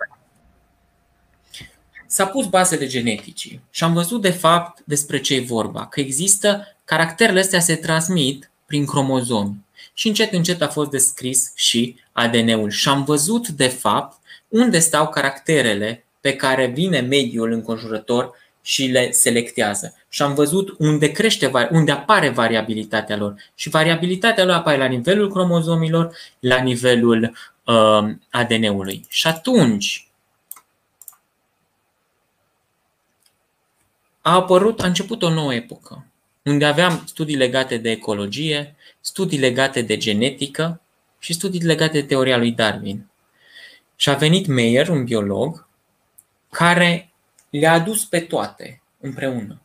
s-a 2.06 2.26
pus 2.26 2.46
bazele 2.46 2.86
geneticii 2.86 3.60
și 3.70 3.84
am 3.84 3.92
văzut 3.92 4.22
de 4.22 4.30
fapt 4.30 4.82
despre 4.84 5.20
ce 5.20 5.34
e 5.34 5.40
vorba, 5.40 5.86
că 5.86 6.00
există, 6.00 6.76
caracterele 6.84 7.40
astea 7.40 7.60
se 7.60 7.74
transmit 7.74 8.50
prin 8.66 8.86
cromozomi 8.86 9.66
și 9.98 10.06
încet 10.06 10.32
încet 10.32 10.62
a 10.62 10.68
fost 10.68 10.90
descris 10.90 11.52
și 11.54 11.96
ADN-ul 12.12 12.70
și 12.70 12.88
am 12.88 13.04
văzut 13.04 13.48
de 13.48 13.68
fapt 13.68 14.18
unde 14.48 14.78
stau 14.78 15.08
caracterele 15.08 16.04
pe 16.20 16.36
care 16.36 16.66
vine 16.66 17.00
mediul 17.00 17.52
înconjurător 17.52 18.30
și 18.62 18.86
le 18.86 19.10
selectează. 19.10 19.94
Și 20.08 20.22
am 20.22 20.34
văzut 20.34 20.74
unde 20.78 21.12
crește, 21.12 21.50
unde 21.70 21.92
apare 21.92 22.28
variabilitatea 22.28 23.16
lor. 23.16 23.34
Și 23.54 23.68
variabilitatea 23.68 24.44
lor 24.44 24.54
apare 24.54 24.76
la 24.76 24.86
nivelul 24.86 25.30
cromozomilor, 25.30 26.16
la 26.38 26.56
nivelul 26.56 27.36
uh, 27.64 28.08
ADN-ului. 28.30 29.06
Și 29.08 29.26
atunci 29.26 30.08
a 34.20 34.34
apărut, 34.34 34.80
a 34.80 34.86
început 34.86 35.22
o 35.22 35.30
nouă 35.30 35.54
epocă, 35.54 36.06
unde 36.42 36.64
aveam 36.64 37.02
studii 37.06 37.36
legate 37.36 37.76
de 37.76 37.90
ecologie, 37.90 38.76
studii 39.00 39.38
legate 39.38 39.82
de 39.82 39.96
genetică 39.96 40.80
și 41.18 41.32
studii 41.32 41.60
legate 41.60 42.00
de 42.00 42.06
teoria 42.06 42.36
lui 42.36 42.52
Darwin. 42.52 43.06
Și 43.96 44.10
a 44.10 44.14
venit 44.14 44.46
Meyer, 44.46 44.88
un 44.88 45.04
biolog, 45.04 45.68
care 46.50 47.12
le-a 47.50 47.72
adus 47.72 48.04
pe 48.04 48.20
toate 48.20 48.82
împreună, 49.00 49.62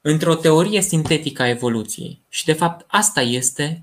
într-o 0.00 0.34
teorie 0.34 0.80
sintetică 0.80 1.42
a 1.42 1.48
evoluției. 1.48 2.20
Și 2.28 2.44
de 2.44 2.52
fapt 2.52 2.84
asta 2.88 3.20
este 3.20 3.82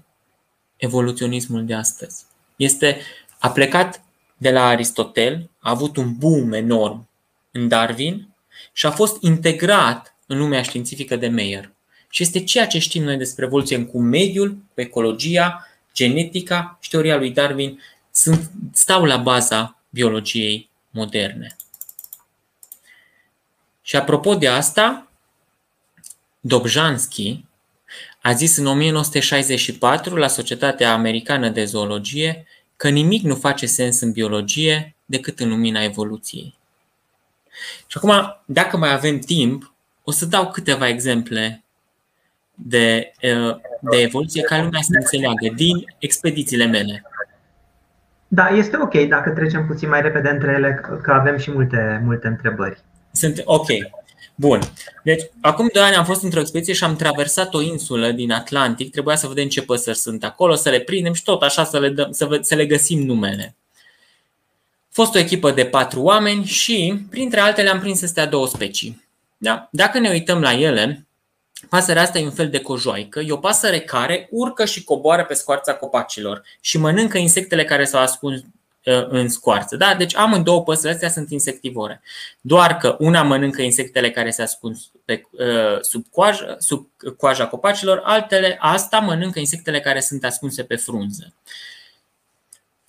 evoluționismul 0.76 1.66
de 1.66 1.74
astăzi. 1.74 2.24
Este, 2.56 3.00
a 3.40 3.52
plecat 3.52 4.02
de 4.38 4.52
la 4.52 4.68
Aristotel, 4.68 5.50
a 5.60 5.70
avut 5.70 5.98
un 5.98 6.18
boom 6.18 6.54
enorm 6.54 7.10
în 7.52 7.68
Darwin 7.68 8.28
și 8.74 8.86
a 8.86 8.92
fost 8.92 9.22
integrat 9.22 10.16
în 10.26 10.38
lumea 10.38 10.62
științifică 10.62 11.16
de 11.16 11.28
Meyer. 11.28 11.72
Și 12.10 12.24
este 12.24 12.44
ceea 12.44 12.68
ce 12.68 12.80
știm 12.80 13.04
noi 13.04 13.18
despre 13.18 13.46
evoluție 13.46 13.86
cu 13.86 14.00
mediul, 14.00 14.58
cu 14.74 14.82
ecologia, 14.82 15.68
genetica 15.94 16.78
și 16.82 16.90
teoria 16.90 17.18
lui 17.18 17.32
Darwin 17.32 17.82
sunt, 18.12 18.52
stau 18.74 19.04
la 19.04 19.18
baza 19.18 19.78
biologiei 19.90 20.70
moderne. 20.90 21.56
Și 23.82 23.96
apropo 23.96 24.36
de 24.36 24.48
asta, 24.48 25.12
Dobzhansky 26.40 27.46
a 28.22 28.34
zis 28.34 28.58
în 28.58 28.66
1964 28.66 30.16
la 30.16 30.28
Societatea 30.28 30.94
Americană 30.94 31.50
de 31.50 31.66
Zoologie 31.66 32.46
că 32.76 32.90
nimic 32.90 33.24
nu 33.24 33.36
face 33.36 33.66
sens 33.66 34.00
în 34.00 34.12
biologie 34.12 34.96
decât 35.06 35.40
în 35.40 35.50
lumina 35.50 35.84
evoluției. 35.84 36.56
Și 37.88 37.98
acum, 37.98 38.42
dacă 38.46 38.78
mai 38.78 38.92
avem 38.92 39.20
timp, 39.20 39.74
o 40.04 40.12
să 40.12 40.26
dau 40.26 40.52
câteva 40.52 40.88
exemple 40.88 41.64
de, 42.60 43.12
de 43.80 43.98
evoluție 43.98 44.42
ca 44.42 44.62
lumea 44.62 44.82
să 44.82 44.92
înțeleagă 45.00 45.54
din 45.56 45.86
expedițiile 45.98 46.66
mele. 46.66 47.04
Da, 48.28 48.48
este 48.48 48.78
ok 48.82 49.08
dacă 49.08 49.30
trecem 49.30 49.68
puțin 49.68 49.90
mai 49.90 50.02
repede 50.02 50.30
între 50.30 50.52
ele, 50.52 50.82
că 51.02 51.12
avem 51.12 51.38
și 51.38 51.52
multe, 51.52 52.02
multe 52.04 52.28
întrebări. 52.28 52.80
Sunt 53.12 53.42
ok. 53.46 53.68
Bun. 54.36 54.60
Deci, 55.04 55.22
acum 55.42 55.70
doi 55.74 55.84
ani 55.84 55.96
am 55.96 56.06
fost 56.06 56.24
într-o 56.24 56.40
expediție 56.40 56.74
și 56.74 56.84
am 56.84 56.96
traversat 56.96 57.54
o 57.54 57.62
insulă 57.62 58.12
din 58.12 58.32
Atlantic. 58.32 58.92
Trebuia 58.92 59.16
să 59.16 59.28
vedem 59.28 59.48
ce 59.48 59.62
păsări 59.62 59.98
sunt 59.98 60.24
acolo, 60.24 60.56
să 60.56 60.70
le 60.70 60.80
prindem 60.80 61.14
și 61.14 61.24
tot 61.24 61.42
așa 61.42 61.64
să 61.64 61.80
le, 61.80 61.90
dăm, 61.90 62.12
să, 62.12 62.40
să 62.42 62.56
le 62.56 62.66
găsim 62.66 63.06
numele. 63.06 63.56
A 64.82 64.90
fost 64.92 65.16
o 65.16 65.20
echipă 65.20 65.52
de 65.52 65.66
patru 65.66 66.02
oameni 66.02 66.44
și, 66.46 67.06
printre 67.10 67.40
altele, 67.40 67.70
am 67.70 67.80
prins 67.80 68.04
astea 68.04 68.26
două 68.26 68.48
specii. 68.48 69.08
Da? 69.38 69.68
Dacă 69.72 70.00
ne 70.00 70.10
uităm 70.10 70.42
la 70.42 70.54
ele, 70.54 71.07
pasărea 71.70 72.02
asta 72.02 72.20
e 72.20 72.24
un 72.24 72.32
fel 72.32 72.50
de 72.50 72.60
cojoaică. 72.60 73.20
E 73.20 73.32
o 73.32 73.38
pasăre 73.38 73.80
care 73.80 74.28
urcă 74.32 74.66
și 74.66 74.84
coboară 74.84 75.26
pe 75.26 75.34
scoarța 75.34 75.74
copacilor 75.74 76.44
și 76.62 76.78
mănâncă 76.78 77.18
insectele 77.18 77.64
care 77.64 77.84
s-au 77.84 78.02
ascuns 78.02 78.42
Uh, 78.88 79.08
în 79.10 79.30
scoarță. 79.30 79.76
Da? 79.76 79.96
Deci 79.96 80.16
amândouă 80.16 80.64
păsările 80.64 80.94
astea 80.94 81.10
sunt 81.10 81.32
insectivore. 81.32 82.02
Doar 82.42 82.78
că 82.78 82.96
una 83.00 83.24
mănâncă 83.24 83.62
insectele 83.62 84.12
care 84.12 84.30
se 84.30 84.42
ascund 84.42 84.78
pe, 85.06 85.24
uh, 85.32 85.82
sub, 85.82 86.06
coaja, 86.12 86.56
sub 86.60 86.88
coaja 87.18 87.48
copacilor, 87.48 88.02
altele, 88.04 88.58
asta 88.60 89.00
mănâncă 89.00 89.40
insectele 89.40 89.80
care 89.80 90.00
sunt 90.00 90.24
ascunse 90.24 90.64
pe 90.64 90.76
frunză. 90.76 91.34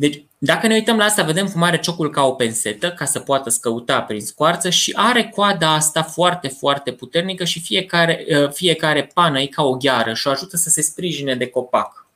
Deci, 0.01 0.25
dacă 0.39 0.67
ne 0.67 0.75
uităm 0.75 0.97
la 0.97 1.05
asta, 1.05 1.23
vedem 1.23 1.49
cum 1.49 1.63
are 1.63 1.79
ciocul 1.79 2.11
ca 2.11 2.25
o 2.25 2.33
pensetă 2.33 2.93
ca 2.93 3.05
să 3.05 3.19
poată 3.19 3.51
scăuta 3.51 4.01
prin 4.01 4.21
scoarță 4.21 4.71
și 4.71 4.93
are 4.97 5.29
coada 5.35 5.75
asta 5.75 6.03
foarte, 6.03 6.49
foarte 6.49 6.93
puternică 6.93 7.45
și 7.45 7.61
fiecare, 7.61 8.27
uh, 8.29 8.51
fiecare 8.53 9.11
pană 9.15 9.41
e 9.41 9.47
ca 9.47 9.63
o 9.63 9.77
gheară 9.77 10.15
și 10.15 10.27
o 10.27 10.31
ajută 10.31 10.57
să 10.57 10.69
se 10.69 10.83
sprijine 10.83 11.35
de 11.35 11.47
copac. 11.47 12.07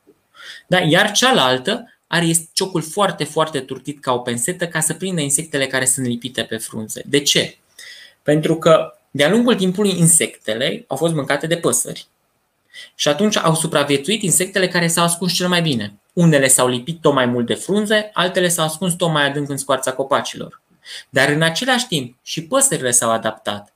Da? 0.67 0.79
Iar 0.79 1.11
cealaltă 1.11 1.93
are 2.07 2.31
ciocul 2.53 2.81
foarte, 2.81 3.23
foarte 3.23 3.59
turtit 3.59 4.01
ca 4.01 4.13
o 4.13 4.19
pensetă 4.19 4.67
ca 4.67 4.79
să 4.79 4.93
prindă 4.93 5.21
insectele 5.21 5.67
care 5.67 5.85
sunt 5.85 6.05
lipite 6.05 6.43
pe 6.43 6.57
frunze. 6.57 7.01
De 7.05 7.19
ce? 7.19 7.57
Pentru 8.21 8.57
că 8.57 8.97
de-a 9.11 9.29
lungul 9.29 9.55
timpului 9.55 9.99
insectele 9.99 10.85
au 10.87 10.97
fost 10.97 11.13
mâncate 11.13 11.47
de 11.47 11.57
păsări. 11.57 12.07
Și 12.95 13.07
atunci 13.07 13.37
au 13.37 13.55
supraviețuit 13.55 14.21
insectele 14.21 14.67
care 14.67 14.87
s-au 14.87 15.03
ascuns 15.03 15.33
cel 15.33 15.47
mai 15.47 15.61
bine. 15.61 15.93
Unele 16.13 16.47
s-au 16.47 16.67
lipit 16.67 17.01
tot 17.01 17.13
mai 17.13 17.25
mult 17.25 17.45
de 17.45 17.53
frunze, 17.53 18.09
altele 18.13 18.47
s-au 18.47 18.65
ascuns 18.65 18.93
tot 18.93 19.11
mai 19.11 19.27
adânc 19.27 19.49
în 19.49 19.57
scoarța 19.57 19.93
copacilor. 19.93 20.61
Dar 21.09 21.29
în 21.29 21.41
același 21.41 21.87
timp 21.87 22.17
și 22.23 22.43
păsările 22.43 22.91
s-au 22.91 23.11
adaptat 23.11 23.73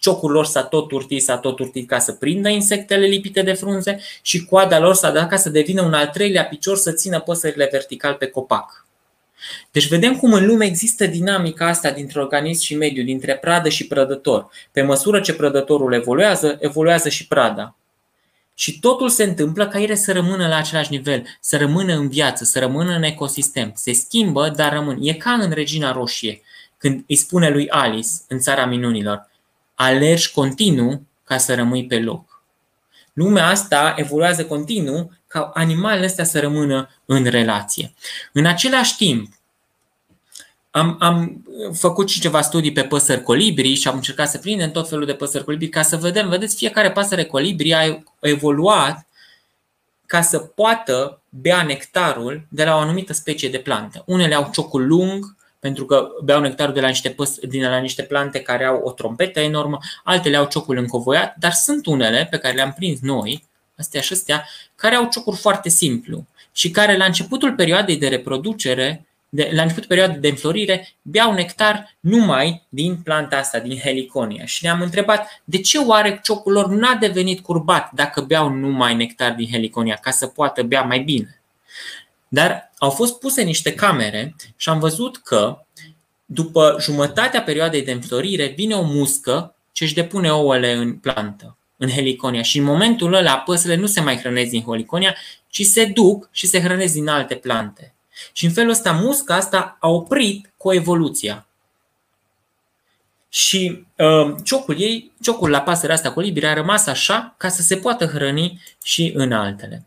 ciocul 0.00 0.30
lor 0.30 0.46
s-a 0.46 0.62
tot 0.62 0.90
urtit, 0.90 1.22
s-a 1.22 1.38
tot 1.38 1.58
urtit 1.58 1.88
ca 1.88 1.98
să 1.98 2.12
prindă 2.12 2.48
insectele 2.48 3.06
lipite 3.06 3.42
de 3.42 3.52
frunze 3.52 4.00
și 4.22 4.44
coada 4.44 4.78
lor 4.78 4.94
s-a 4.94 5.10
dat 5.10 5.28
ca 5.28 5.36
să 5.36 5.48
devină 5.48 5.82
un 5.82 5.92
al 5.92 6.06
treilea 6.06 6.44
picior 6.44 6.76
să 6.76 6.92
țină 6.92 7.20
păsările 7.20 7.68
vertical 7.70 8.14
pe 8.14 8.26
copac. 8.26 8.86
Deci 9.70 9.88
vedem 9.88 10.16
cum 10.16 10.32
în 10.32 10.46
lume 10.46 10.64
există 10.64 11.06
dinamica 11.06 11.68
asta 11.68 11.90
dintre 11.90 12.20
organism 12.20 12.62
și 12.62 12.76
mediu, 12.76 13.02
dintre 13.02 13.36
pradă 13.36 13.68
și 13.68 13.86
prădător. 13.86 14.48
Pe 14.72 14.82
măsură 14.82 15.20
ce 15.20 15.34
prădătorul 15.34 15.92
evoluează, 15.92 16.56
evoluează 16.60 17.08
și 17.08 17.26
prada. 17.26 17.76
Și 18.54 18.80
totul 18.80 19.08
se 19.08 19.24
întâmplă 19.24 19.68
ca 19.68 19.80
ele 19.80 19.94
să 19.94 20.12
rămână 20.12 20.48
la 20.48 20.56
același 20.56 20.90
nivel, 20.90 21.24
să 21.40 21.56
rămână 21.56 21.94
în 21.94 22.08
viață, 22.08 22.44
să 22.44 22.58
rămână 22.58 22.94
în 22.94 23.02
ecosistem. 23.02 23.72
Se 23.76 23.92
schimbă, 23.92 24.48
dar 24.48 24.72
rămân. 24.72 24.98
E 25.00 25.12
ca 25.12 25.30
în 25.30 25.50
Regina 25.50 25.92
Roșie, 25.92 26.42
când 26.78 27.04
îi 27.08 27.16
spune 27.16 27.48
lui 27.48 27.68
Alice 27.68 28.08
în 28.28 28.38
Țara 28.38 28.66
Minunilor 28.66 29.32
alergi 29.74 30.32
continuu 30.32 31.06
ca 31.24 31.38
să 31.38 31.54
rămâi 31.54 31.86
pe 31.86 32.00
loc. 32.00 32.42
Lumea 33.12 33.46
asta 33.46 33.94
evoluează 33.96 34.44
continuu 34.44 35.12
ca 35.26 35.50
animalele 35.54 36.06
astea 36.06 36.24
să 36.24 36.40
rămână 36.40 36.90
în 37.04 37.24
relație. 37.24 37.94
În 38.32 38.46
același 38.46 38.96
timp, 38.96 39.32
am, 40.76 40.96
am 41.00 41.44
făcut 41.72 42.08
și 42.08 42.20
ceva 42.20 42.40
studii 42.40 42.72
pe 42.72 42.82
păsări 42.82 43.22
colibri 43.22 43.74
și 43.74 43.88
am 43.88 43.94
încercat 43.94 44.28
să 44.30 44.38
prindem 44.38 44.70
tot 44.70 44.88
felul 44.88 45.06
de 45.06 45.14
păsări 45.14 45.44
colibri 45.44 45.68
ca 45.68 45.82
să 45.82 45.96
vedem, 45.96 46.28
vedeți, 46.28 46.56
fiecare 46.56 46.90
pasăre 46.92 47.24
colibri 47.24 47.74
a 47.74 48.02
evoluat 48.20 49.06
ca 50.06 50.22
să 50.22 50.38
poată 50.38 51.20
bea 51.28 51.62
nectarul 51.62 52.46
de 52.48 52.64
la 52.64 52.74
o 52.74 52.78
anumită 52.78 53.12
specie 53.12 53.48
de 53.48 53.58
plantă. 53.58 54.02
Unele 54.06 54.34
au 54.34 54.50
ciocul 54.52 54.86
lung, 54.86 55.36
pentru 55.58 55.84
că 55.84 56.08
beau 56.24 56.40
nectarul 56.40 56.74
de 56.74 56.80
la 56.80 56.88
niște, 56.88 57.08
păs, 57.08 57.38
din 57.38 57.62
la 57.62 57.78
niște 57.78 58.02
plante 58.02 58.40
care 58.40 58.64
au 58.64 58.80
o 58.84 58.90
trompetă 58.90 59.40
enormă, 59.40 59.78
altele 60.04 60.36
au 60.36 60.46
ciocul 60.46 60.76
încovoiat, 60.76 61.36
dar 61.38 61.52
sunt 61.52 61.86
unele 61.86 62.26
pe 62.30 62.38
care 62.38 62.54
le-am 62.54 62.72
prins 62.72 63.00
noi, 63.00 63.44
astea 63.78 64.00
și 64.00 64.12
astea, 64.12 64.46
care 64.74 64.94
au 64.94 65.08
ciocuri 65.08 65.36
foarte 65.36 65.68
simplu 65.68 66.26
și 66.52 66.70
care 66.70 66.96
la 66.96 67.04
începutul 67.04 67.54
perioadei 67.54 67.96
de 67.96 68.08
reproducere, 68.08 69.06
de, 69.34 69.50
la 69.52 69.62
începutul 69.62 69.88
perioadei 69.88 70.20
de 70.20 70.28
înflorire, 70.28 70.94
beau 71.02 71.32
nectar 71.32 71.96
numai 72.00 72.66
din 72.68 72.96
planta 72.96 73.36
asta, 73.36 73.58
din 73.58 73.78
heliconia. 73.78 74.44
Și 74.44 74.64
ne-am 74.64 74.80
întrebat 74.80 75.42
de 75.44 75.58
ce 75.58 75.78
oare 75.78 76.20
ciocul 76.22 76.52
lor 76.52 76.68
n-a 76.68 76.94
devenit 76.94 77.40
curbat 77.40 77.90
dacă 77.92 78.20
beau 78.20 78.48
numai 78.48 78.94
nectar 78.94 79.32
din 79.32 79.48
heliconia, 79.50 79.94
ca 79.94 80.10
să 80.10 80.26
poată 80.26 80.62
bea 80.62 80.82
mai 80.82 80.98
bine. 80.98 81.40
Dar 82.28 82.72
au 82.78 82.90
fost 82.90 83.18
puse 83.18 83.42
niște 83.42 83.74
camere 83.74 84.34
și 84.56 84.68
am 84.68 84.78
văzut 84.78 85.16
că 85.16 85.64
după 86.24 86.76
jumătatea 86.80 87.42
perioadei 87.42 87.82
de 87.82 87.92
înflorire 87.92 88.46
vine 88.46 88.74
o 88.74 88.82
muscă 88.82 89.54
ce 89.72 89.84
își 89.84 89.94
depune 89.94 90.32
ouăle 90.32 90.72
în 90.72 90.92
plantă, 90.92 91.56
în 91.76 91.88
heliconia 91.88 92.42
și 92.42 92.58
în 92.58 92.64
momentul 92.64 93.14
ăla 93.14 93.38
păsările 93.38 93.80
nu 93.80 93.86
se 93.86 94.00
mai 94.00 94.16
hrănesc 94.16 94.50
din 94.50 94.62
heliconia, 94.62 95.14
ci 95.48 95.62
se 95.62 95.84
duc 95.84 96.28
și 96.32 96.46
se 96.46 96.60
hrănesc 96.60 96.92
din 96.92 97.08
alte 97.08 97.34
plante. 97.34 97.93
Și 98.32 98.44
în 98.44 98.52
felul 98.52 98.70
ăsta 98.70 98.92
musca 98.92 99.34
asta 99.34 99.76
a 99.80 99.88
oprit 99.88 100.52
coevoluția. 100.56 101.46
Și 103.28 103.86
uh, 103.98 104.34
ciocul 104.44 104.80
ei, 104.80 105.12
ciocul 105.20 105.50
la 105.50 105.60
pasărea 105.60 105.94
asta 105.94 106.12
colibri 106.12 106.46
a 106.46 106.54
rămas 106.54 106.86
așa 106.86 107.34
ca 107.36 107.48
să 107.48 107.62
se 107.62 107.76
poată 107.76 108.06
hrăni 108.06 108.60
și 108.82 109.12
în 109.14 109.32
altele. 109.32 109.86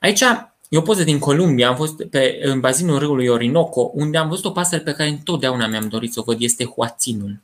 Aici 0.00 0.22
E 0.68 0.76
o 0.76 0.80
poză 0.80 1.02
din 1.02 1.18
Columbia, 1.18 1.68
am 1.68 1.76
fost 1.76 2.02
pe, 2.02 2.38
în 2.42 2.60
bazinul 2.60 2.98
râului 2.98 3.26
Orinoco, 3.26 3.90
unde 3.94 4.18
am 4.18 4.28
văzut 4.28 4.44
o 4.44 4.50
pasăre 4.50 4.82
pe 4.82 4.92
care 4.92 5.08
întotdeauna 5.08 5.66
mi-am 5.66 5.88
dorit 5.88 6.12
să 6.12 6.20
o 6.20 6.22
văd, 6.22 6.40
este 6.40 6.64
hoaținul. 6.64 7.40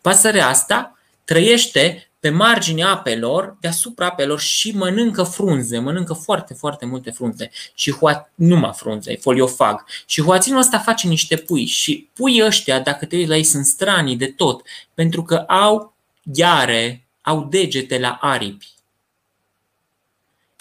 Pasărea 0.00 0.48
asta 0.48 0.98
trăiește 1.24 2.07
pe 2.20 2.30
marginea 2.30 2.88
apelor, 2.88 3.56
deasupra 3.60 4.06
apelor 4.06 4.40
și 4.40 4.70
mănâncă 4.76 5.22
frunze, 5.22 5.78
mănâncă 5.78 6.12
foarte, 6.12 6.54
foarte 6.54 6.86
multe 6.86 7.10
frunze. 7.10 7.50
Și 7.74 7.92
hoa, 7.92 8.30
numai 8.34 8.72
frunze, 8.74 9.16
foliofag. 9.16 9.84
Și 10.06 10.22
hoaținul 10.22 10.58
ăsta 10.58 10.78
face 10.78 11.08
niște 11.08 11.36
pui 11.36 11.64
și 11.64 12.08
puii 12.12 12.44
ăștia, 12.44 12.80
dacă 12.80 13.06
te 13.06 13.16
uiți 13.16 13.28
la 13.28 13.36
ei, 13.36 13.44
sunt 13.44 13.66
stranii 13.66 14.16
de 14.16 14.26
tot, 14.26 14.62
pentru 14.94 15.22
că 15.22 15.36
au 15.36 15.94
gheare, 16.22 17.06
au 17.22 17.44
degete 17.44 17.98
la 17.98 18.18
aripi 18.20 18.76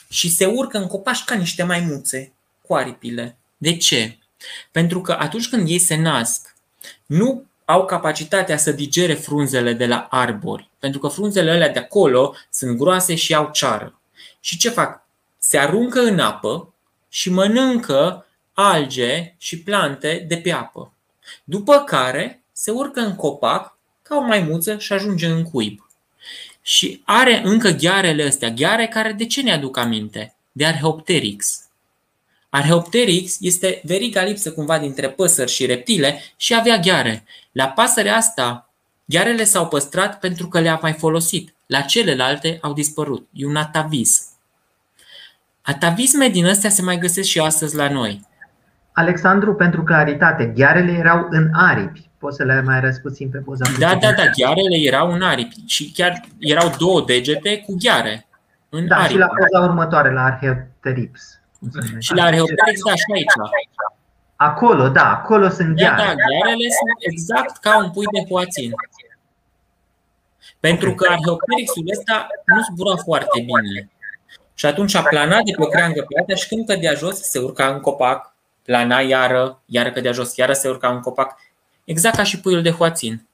și 0.09 0.29
se 0.29 0.45
urcă 0.45 0.77
în 0.77 0.87
copaci 0.87 1.23
ca 1.23 1.35
niște 1.35 1.63
maimuțe 1.63 2.31
cu 2.61 2.75
aripile. 2.75 3.37
De 3.57 3.77
ce? 3.77 4.17
Pentru 4.71 5.01
că 5.01 5.11
atunci 5.11 5.49
când 5.49 5.69
ei 5.69 5.79
se 5.79 5.95
nasc, 5.95 6.55
nu 7.05 7.45
au 7.69 7.85
capacitatea 7.85 8.57
să 8.57 8.71
digere 8.71 9.13
frunzele 9.13 9.73
de 9.73 9.85
la 9.85 10.07
arbori, 10.09 10.69
pentru 10.79 10.99
că 10.99 11.07
frunzele 11.07 11.51
alea 11.51 11.69
de 11.69 11.79
acolo 11.79 12.35
sunt 12.49 12.77
groase 12.77 13.15
și 13.15 13.35
au 13.35 13.49
ceară. 13.53 13.99
Și 14.39 14.57
ce 14.57 14.69
fac? 14.69 15.05
Se 15.37 15.57
aruncă 15.57 15.99
în 15.99 16.19
apă 16.19 16.73
și 17.09 17.29
mănâncă 17.29 18.25
alge 18.53 19.33
și 19.37 19.59
plante 19.59 20.25
de 20.27 20.37
pe 20.37 20.51
apă. 20.51 20.93
După 21.43 21.79
care 21.79 22.43
se 22.51 22.71
urcă 22.71 22.99
în 22.99 23.15
copac 23.15 23.77
ca 24.01 24.15
o 24.15 24.21
maimuță 24.21 24.77
și 24.77 24.93
ajunge 24.93 25.27
în 25.27 25.43
cuib 25.43 25.87
și 26.67 27.01
are 27.05 27.41
încă 27.43 27.69
ghearele 27.69 28.23
astea, 28.23 28.49
gheare 28.49 28.87
care 28.87 29.11
de 29.11 29.25
ce 29.25 29.41
ne 29.41 29.51
aduc 29.51 29.77
aminte? 29.77 30.35
De 30.51 30.65
Arheopteryx. 30.65 31.66
Arheopteryx 32.49 33.37
este 33.39 33.81
veriga 33.83 34.23
lipsă 34.23 34.51
cumva 34.51 34.79
dintre 34.79 35.09
păsări 35.09 35.51
și 35.51 35.65
reptile 35.65 36.21
și 36.35 36.55
avea 36.55 36.77
gheare. 36.77 37.23
La 37.51 37.67
pasărea 37.67 38.15
asta, 38.15 38.69
ghearele 39.05 39.43
s-au 39.43 39.67
păstrat 39.67 40.19
pentru 40.19 40.47
că 40.47 40.59
le-a 40.59 40.79
mai 40.81 40.93
folosit. 40.93 41.55
La 41.65 41.81
celelalte 41.81 42.57
au 42.61 42.73
dispărut. 42.73 43.27
E 43.33 43.45
un 43.45 43.55
atavism. 43.55 44.23
Atavisme 45.61 46.27
din 46.27 46.45
astea 46.45 46.69
se 46.69 46.81
mai 46.81 46.97
găsesc 46.97 47.29
și 47.29 47.39
astăzi 47.39 47.75
la 47.75 47.89
noi. 47.89 48.25
Alexandru, 48.91 49.55
pentru 49.55 49.83
claritate, 49.83 50.45
ghearele 50.55 50.91
erau 50.91 51.27
în 51.29 51.49
aripi. 51.53 52.09
Poți 52.17 52.35
să 52.35 52.43
le 52.43 52.61
mai 52.61 52.75
arăți 52.75 53.01
puțin 53.01 53.29
pe 53.29 53.37
poza. 53.37 53.65
Da, 53.79 53.95
da, 53.95 54.11
da, 54.11 54.23
ghearele 54.37 54.77
erau 54.85 55.11
în 55.11 55.21
aripi 55.21 55.63
și 55.65 55.91
chiar 55.91 56.21
erau 56.39 56.75
două 56.77 57.03
degete 57.05 57.57
cu 57.57 57.75
gheare. 57.79 58.27
În 58.69 58.87
da, 58.87 58.95
aripi. 58.95 59.11
și 59.11 59.17
la 59.17 59.27
poza 59.27 59.65
următoare, 59.65 60.11
la 60.11 60.23
Archaeopteryx. 60.23 61.39
Și 61.99 62.13
la 62.13 62.23
Archaeopteryx, 62.23 62.81
da, 62.87 62.95
și 62.95 63.03
aici. 63.13 63.31
Acolo, 64.35 64.87
da, 64.89 65.09
acolo 65.11 65.49
sunt 65.49 65.75
Da, 65.75 65.83
gheare. 65.83 65.97
da, 65.97 66.13
ghearele 66.13 66.67
sunt 66.79 66.97
exact 67.11 67.57
ca 67.57 67.77
un 67.77 67.91
pui 67.91 68.05
de 68.05 68.25
poațin. 68.27 68.71
Pentru 70.59 70.95
că 70.95 71.07
Archaeopteryxul 71.11 71.83
ăsta 71.91 72.27
nu 72.45 72.61
zbura 72.73 72.95
foarte 72.95 73.39
bine. 73.39 73.89
Și 74.53 74.65
atunci 74.65 74.95
a 74.95 75.01
planat 75.03 75.43
de 75.43 75.51
pe 75.55 75.63
o 75.63 75.67
creangă 75.67 76.01
pe 76.01 76.19
alta 76.19 76.35
și 76.35 76.47
când 76.47 76.65
cădea 76.67 76.93
jos, 76.93 77.21
se 77.21 77.39
urca 77.39 77.67
în 77.67 77.79
copac, 77.79 78.35
plana 78.63 78.99
iară, 78.99 79.61
iară 79.65 79.91
cădea 79.91 80.11
jos, 80.11 80.35
iară 80.35 80.53
se 80.53 80.69
urca 80.69 80.89
în 80.89 80.99
copac, 80.99 81.39
exact 81.83 82.15
ca 82.15 82.23
și 82.23 82.39
puiul 82.39 82.61
de 82.61 82.71
hoațin. 82.71 83.27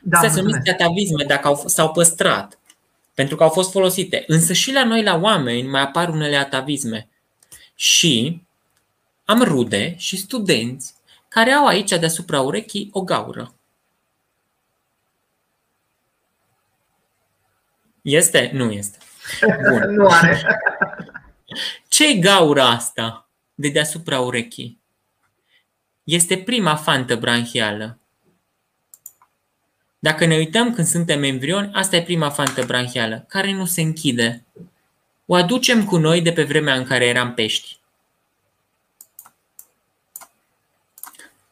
Da, 0.00 0.16
Astea 0.16 0.30
se 0.32 0.40
mulțumesc. 0.40 0.66
numesc 0.66 0.82
atavisme 0.82 1.24
dacă 1.24 1.48
au, 1.48 1.62
s-au 1.66 1.92
păstrat, 1.92 2.57
pentru 3.18 3.36
că 3.36 3.42
au 3.42 3.48
fost 3.48 3.70
folosite. 3.70 4.24
Însă 4.26 4.52
și 4.52 4.72
la 4.72 4.84
noi, 4.84 5.02
la 5.02 5.16
oameni, 5.16 5.68
mai 5.68 5.80
apar 5.80 6.08
unele 6.08 6.36
atavisme. 6.36 7.08
Și 7.74 8.42
am 9.24 9.42
rude 9.42 9.96
și 9.96 10.16
studenți 10.16 10.94
care 11.28 11.50
au 11.50 11.66
aici 11.66 11.90
deasupra 11.90 12.40
urechii 12.40 12.88
o 12.92 13.02
gaură. 13.02 13.54
Este? 18.02 18.50
Nu 18.52 18.70
este. 18.70 18.98
Bun. 19.70 19.90
Nu 19.96 20.06
are. 20.06 20.60
ce 21.88 22.08
e 22.08 22.14
gaura 22.14 22.68
asta 22.68 23.28
de 23.54 23.68
deasupra 23.68 24.20
urechii? 24.20 24.80
Este 26.04 26.38
prima 26.38 26.74
fantă 26.76 27.16
branhială. 27.16 27.98
Dacă 29.98 30.24
ne 30.24 30.36
uităm 30.36 30.74
când 30.74 30.86
suntem 30.86 31.22
embrioni, 31.22 31.70
asta 31.72 31.96
e 31.96 32.02
prima 32.02 32.30
fantă 32.30 32.64
branhială, 32.64 33.24
care 33.28 33.52
nu 33.52 33.64
se 33.64 33.80
închide. 33.80 34.44
O 35.26 35.34
aducem 35.34 35.84
cu 35.84 35.96
noi 35.96 36.20
de 36.20 36.32
pe 36.32 36.44
vremea 36.44 36.74
în 36.74 36.84
care 36.84 37.06
eram 37.06 37.34
pești. 37.34 37.78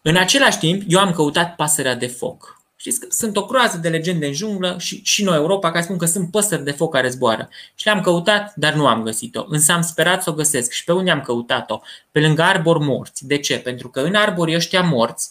În 0.03 0.17
același 0.17 0.59
timp, 0.59 0.83
eu 0.87 0.99
am 0.99 1.13
căutat 1.13 1.55
pasărea 1.55 1.95
de 1.95 2.07
foc. 2.07 2.61
Știți 2.77 3.01
că 3.01 3.07
sunt 3.11 3.37
o 3.37 3.45
groază 3.45 3.79
de 3.79 3.89
legende 3.89 4.27
în 4.27 4.33
junglă 4.33 4.77
și, 4.79 5.01
și 5.05 5.25
noi 5.25 5.37
Europa 5.37 5.71
care 5.71 5.85
spun 5.85 5.99
că 5.99 6.07
sunt 6.07 6.31
păsări 6.31 6.65
de 6.65 6.71
foc 6.71 6.93
care 6.93 7.09
zboară. 7.09 7.49
Și 7.75 7.85
le-am 7.85 8.01
căutat, 8.01 8.55
dar 8.55 8.75
nu 8.75 8.87
am 8.87 9.03
găsit-o. 9.03 9.45
Însă 9.49 9.73
am 9.73 9.83
sperat 9.83 10.23
să 10.23 10.31
o 10.31 10.33
găsesc. 10.33 10.73
Și 10.73 10.85
pe 10.85 10.93
unde 10.93 11.11
am 11.11 11.21
căutat-o? 11.21 11.81
Pe 12.11 12.21
lângă 12.21 12.43
arbori 12.43 12.85
morți. 12.85 13.27
De 13.27 13.39
ce? 13.39 13.59
Pentru 13.59 13.89
că 13.89 14.01
în 14.01 14.15
arborii 14.15 14.55
ăștia 14.55 14.83
morți 14.83 15.31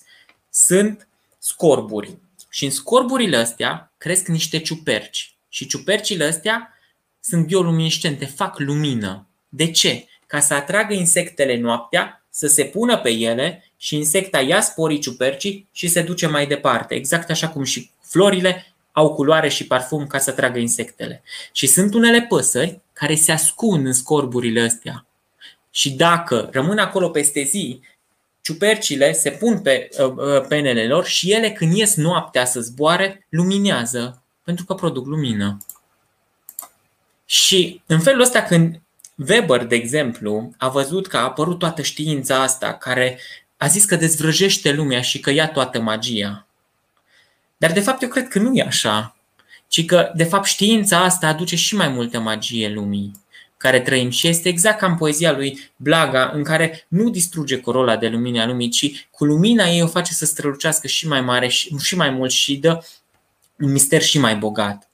sunt 0.49 1.07
scorburi. 1.39 2.17
Și 2.55 2.65
în 2.65 2.71
scorburile 2.71 3.37
astea 3.37 3.93
cresc 3.97 4.27
niște 4.27 4.59
ciuperci. 4.59 5.35
Și 5.49 5.67
ciupercile 5.67 6.25
astea 6.25 6.73
sunt 7.19 7.45
bioluminescente, 7.45 8.25
fac 8.25 8.59
lumină. 8.59 9.27
De 9.49 9.71
ce? 9.71 10.07
Ca 10.27 10.39
să 10.39 10.53
atragă 10.53 10.93
insectele 10.93 11.57
noaptea, 11.57 12.25
să 12.29 12.47
se 12.47 12.63
pună 12.63 12.97
pe 12.97 13.09
ele 13.09 13.71
și 13.77 13.95
insecta 13.95 14.39
ia 14.39 14.61
sporii 14.61 14.99
ciupercii 14.99 15.67
și 15.71 15.87
se 15.87 16.01
duce 16.01 16.27
mai 16.27 16.47
departe. 16.47 16.95
Exact 16.95 17.29
așa 17.29 17.49
cum 17.49 17.63
și 17.63 17.89
florile 18.01 18.75
au 18.91 19.13
culoare 19.13 19.49
și 19.49 19.67
parfum 19.67 20.07
ca 20.07 20.17
să 20.17 20.31
tragă 20.31 20.59
insectele. 20.59 21.23
Și 21.51 21.67
sunt 21.67 21.93
unele 21.93 22.21
păsări 22.21 22.79
care 22.93 23.15
se 23.15 23.31
ascund 23.31 23.85
în 23.85 23.93
scorburile 23.93 24.61
astea. 24.61 25.05
Și 25.71 25.91
dacă 25.91 26.49
rămân 26.51 26.77
acolo 26.77 27.09
peste 27.09 27.43
zi, 27.43 27.81
ciupercile 28.45 29.13
se 29.13 29.31
pun 29.31 29.61
pe 29.61 29.89
uh, 29.97 30.45
penele 30.47 30.87
lor 30.87 31.05
și 31.05 31.31
ele 31.31 31.51
când 31.51 31.75
ies 31.75 31.95
noaptea 31.95 32.45
să 32.45 32.59
zboare, 32.59 33.25
luminează, 33.29 34.23
pentru 34.43 34.65
că 34.65 34.73
produc 34.73 35.05
lumină. 35.05 35.57
Și 37.25 37.81
în 37.85 37.99
felul 37.99 38.21
ăsta 38.21 38.41
când 38.41 38.81
Weber, 39.27 39.65
de 39.65 39.75
exemplu, 39.75 40.53
a 40.57 40.69
văzut 40.69 41.07
că 41.07 41.17
a 41.17 41.23
apărut 41.23 41.59
toată 41.59 41.81
știința 41.81 42.41
asta 42.41 42.73
care 42.73 43.19
a 43.57 43.67
zis 43.67 43.85
că 43.85 43.95
dezvrăjește 43.95 44.71
lumea 44.71 45.01
și 45.01 45.19
că 45.19 45.29
ia 45.29 45.47
toată 45.47 45.79
magia. 45.79 46.47
Dar 47.57 47.71
de 47.71 47.79
fapt 47.79 48.01
eu 48.01 48.09
cred 48.09 48.27
că 48.27 48.39
nu 48.39 48.55
e 48.55 48.61
așa, 48.61 49.15
ci 49.67 49.85
că 49.85 50.11
de 50.15 50.23
fapt 50.23 50.45
știința 50.45 51.03
asta 51.03 51.27
aduce 51.27 51.55
și 51.55 51.75
mai 51.75 51.87
multă 51.87 52.19
magie 52.19 52.69
lumii 52.69 53.11
care 53.65 53.81
trăim 53.81 54.09
și 54.09 54.27
este 54.27 54.49
exact 54.49 54.79
ca 54.79 54.87
în 54.87 54.97
poezia 54.97 55.31
lui 55.31 55.71
Blaga 55.75 56.31
în 56.33 56.43
care 56.43 56.85
nu 56.87 57.09
distruge 57.09 57.59
corola 57.59 57.97
de 57.97 58.07
lumină 58.07 58.41
a 58.41 58.45
lumii, 58.45 58.69
ci 58.69 59.07
cu 59.11 59.25
lumina 59.25 59.69
ei 59.69 59.81
o 59.81 59.87
face 59.87 60.13
să 60.13 60.25
strălucească 60.25 60.87
și 60.87 61.07
mai 61.07 61.21
mare 61.21 61.47
și, 61.47 61.75
și 61.77 61.95
mai 61.95 62.09
mult 62.09 62.31
și 62.31 62.57
dă 62.57 62.85
un 63.59 63.71
mister 63.71 64.01
și 64.01 64.19
mai 64.19 64.35
bogat. 64.35 64.89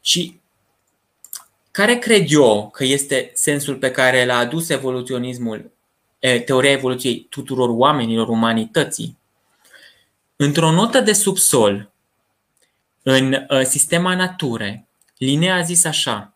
Și 0.00 0.40
care 1.70 1.98
cred 1.98 2.24
eu 2.28 2.70
că 2.70 2.84
este 2.84 3.30
sensul 3.34 3.74
pe 3.76 3.90
care 3.90 4.24
l-a 4.24 4.36
adus 4.36 4.68
evoluționismul 4.68 5.72
teoria 6.44 6.70
evoluției 6.70 7.26
tuturor 7.30 7.68
oamenilor 7.68 8.28
umanității. 8.28 9.18
Într-o 10.36 10.70
notă 10.70 11.00
de 11.00 11.12
subsol, 11.12 11.90
în 13.02 13.46
sistema 13.62 14.14
nature, 14.14 14.88
Linnea 15.16 15.54
a 15.54 15.62
zis 15.62 15.84
așa: 15.84 16.32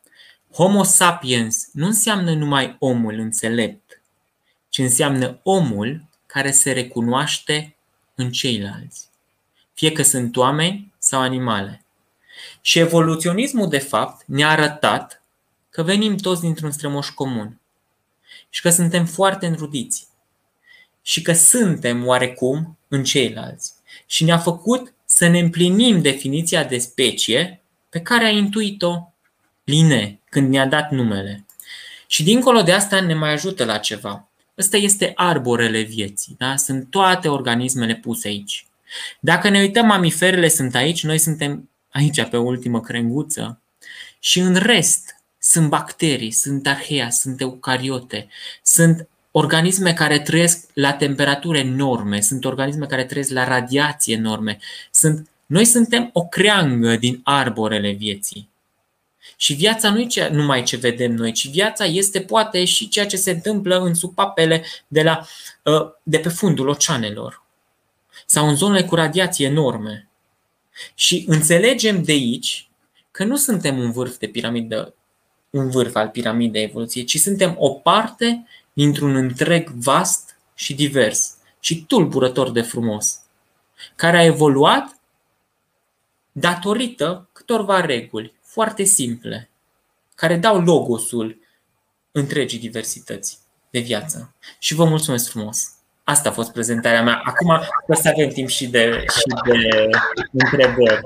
Homo 0.55 0.83
sapiens 0.83 1.69
nu 1.73 1.87
înseamnă 1.87 2.35
numai 2.35 2.77
omul 2.79 3.19
înțelept, 3.19 4.03
ci 4.69 4.79
înseamnă 4.79 5.41
omul 5.43 6.05
care 6.27 6.51
se 6.51 6.73
recunoaște 6.73 7.77
în 8.15 8.33
ceilalți, 8.33 9.09
fie 9.75 9.93
că 9.93 10.03
sunt 10.03 10.37
oameni 10.37 10.93
sau 10.99 11.21
animale. 11.21 11.85
Și 12.61 12.79
evoluționismul, 12.79 13.69
de 13.69 13.79
fapt, 13.79 14.25
ne-a 14.27 14.49
arătat 14.49 15.23
că 15.71 15.83
venim 15.83 16.17
toți 16.17 16.41
dintr-un 16.41 16.71
strămoș 16.71 17.09
comun 17.09 17.61
și 18.51 18.61
că 18.61 18.71
suntem 18.71 19.07
foarte 19.07 19.47
înrudiți 19.47 20.09
și 21.03 21.23
că 21.23 21.33
suntem 21.33 22.07
oarecum 22.07 22.79
în 22.89 23.05
ceilalți. 23.05 23.73
Și 24.07 24.25
ne-a 24.25 24.39
făcut 24.39 24.95
să 25.05 25.27
ne 25.27 25.39
împlinim 25.39 26.01
definiția 26.01 26.65
de 26.65 26.79
specie 26.79 27.63
pe 27.89 28.01
care 28.01 28.25
a 28.25 28.31
intuit-o 28.31 29.13
Line 29.65 30.22
când 30.33 30.49
ne-a 30.49 30.67
dat 30.67 30.91
numele. 30.91 31.45
Și 32.07 32.23
dincolo 32.23 32.63
de 32.63 32.73
asta 32.73 33.01
ne 33.01 33.15
mai 33.15 33.33
ajută 33.33 33.65
la 33.65 33.79
ceva. 33.79 34.29
Ăsta 34.59 34.77
este 34.77 35.13
arborele 35.15 35.81
vieții. 35.81 36.35
Da? 36.39 36.57
Sunt 36.57 36.91
toate 36.91 37.29
organismele 37.29 37.95
puse 37.95 38.29
aici. 38.29 38.67
Dacă 39.21 39.49
ne 39.49 39.61
uităm, 39.61 39.87
mamiferele 39.87 40.49
sunt 40.49 40.75
aici, 40.75 41.05
noi 41.05 41.19
suntem 41.19 41.71
aici 41.91 42.25
pe 42.25 42.37
ultimă 42.37 42.81
crenguță. 42.81 43.61
Și 44.19 44.41
în 44.41 44.55
rest, 44.55 45.17
sunt 45.39 45.69
bacterii, 45.69 46.31
sunt 46.31 46.67
arhea, 46.67 47.11
sunt 47.11 47.41
eucariote, 47.41 48.29
sunt 48.63 49.09
organisme 49.31 49.93
care 49.93 50.19
trăiesc 50.19 50.69
la 50.73 50.93
temperaturi 50.93 51.59
enorme, 51.59 52.21
sunt 52.21 52.45
organisme 52.45 52.87
care 52.87 53.05
trăiesc 53.05 53.31
la 53.31 53.45
radiație 53.45 54.15
enorme. 54.15 54.59
Sunt, 54.91 55.29
noi 55.47 55.65
suntem 55.65 56.11
o 56.13 56.27
creangă 56.27 56.97
din 56.97 57.21
arborele 57.25 57.91
vieții. 57.91 58.51
Și 59.43 59.55
viața 59.55 59.91
nu 59.91 60.01
e 60.01 60.29
numai 60.29 60.63
ce 60.63 60.77
vedem 60.77 61.13
noi, 61.13 61.33
ci 61.33 61.49
viața 61.49 61.85
este 61.85 62.21
poate 62.21 62.65
și 62.65 62.89
ceea 62.89 63.07
ce 63.07 63.17
se 63.17 63.31
întâmplă 63.31 63.79
în 63.81 63.95
supapele 63.95 64.65
de, 64.89 65.03
la, 65.03 65.27
de 66.03 66.19
pe 66.19 66.29
fundul 66.29 66.69
oceanelor 66.69 67.43
sau 68.27 68.49
în 68.49 68.57
zonele 68.57 68.85
cu 68.85 68.95
radiație 68.95 69.47
enorme. 69.47 70.09
Și 70.95 71.25
înțelegem 71.29 72.03
de 72.03 72.13
aici 72.13 72.69
că 73.11 73.25
nu 73.25 73.37
suntem 73.37 73.79
un 73.79 73.93
vârf 73.93 74.19
de 74.19 74.27
piramidă 74.27 74.95
un 75.51 75.71
vârf 75.71 75.95
al 75.95 76.09
piramidei 76.09 76.63
evoluției, 76.63 77.05
ci 77.05 77.19
suntem 77.19 77.55
o 77.59 77.71
parte 77.71 78.47
dintr-un 78.73 79.17
întreg 79.17 79.71
vast 79.71 80.37
și 80.55 80.75
divers 80.75 81.35
și 81.61 81.85
tulburător 81.85 82.51
de 82.51 82.63
frumos, 82.63 83.19
care 83.97 84.17
a 84.17 84.25
evoluat 84.25 84.99
datorită 86.33 87.29
câtorva 87.33 87.81
reguli 87.81 88.41
foarte 88.53 88.83
simple, 88.83 89.51
care 90.15 90.37
dau 90.37 90.61
logosul 90.61 91.39
întregii 92.11 92.59
diversități 92.59 93.39
de 93.71 93.79
viață. 93.79 94.35
Și 94.59 94.75
vă 94.75 94.85
mulțumesc 94.85 95.31
frumos! 95.31 95.77
Asta 96.05 96.29
a 96.29 96.33
fost 96.33 96.53
prezentarea 96.53 97.03
mea. 97.03 97.21
Acum 97.25 97.49
o 97.87 97.95
să 97.95 98.09
avem 98.09 98.29
timp 98.29 98.49
și 98.49 98.71
de, 98.71 99.05
și 99.09 99.23
de 99.45 99.89
întrebări. 100.33 101.01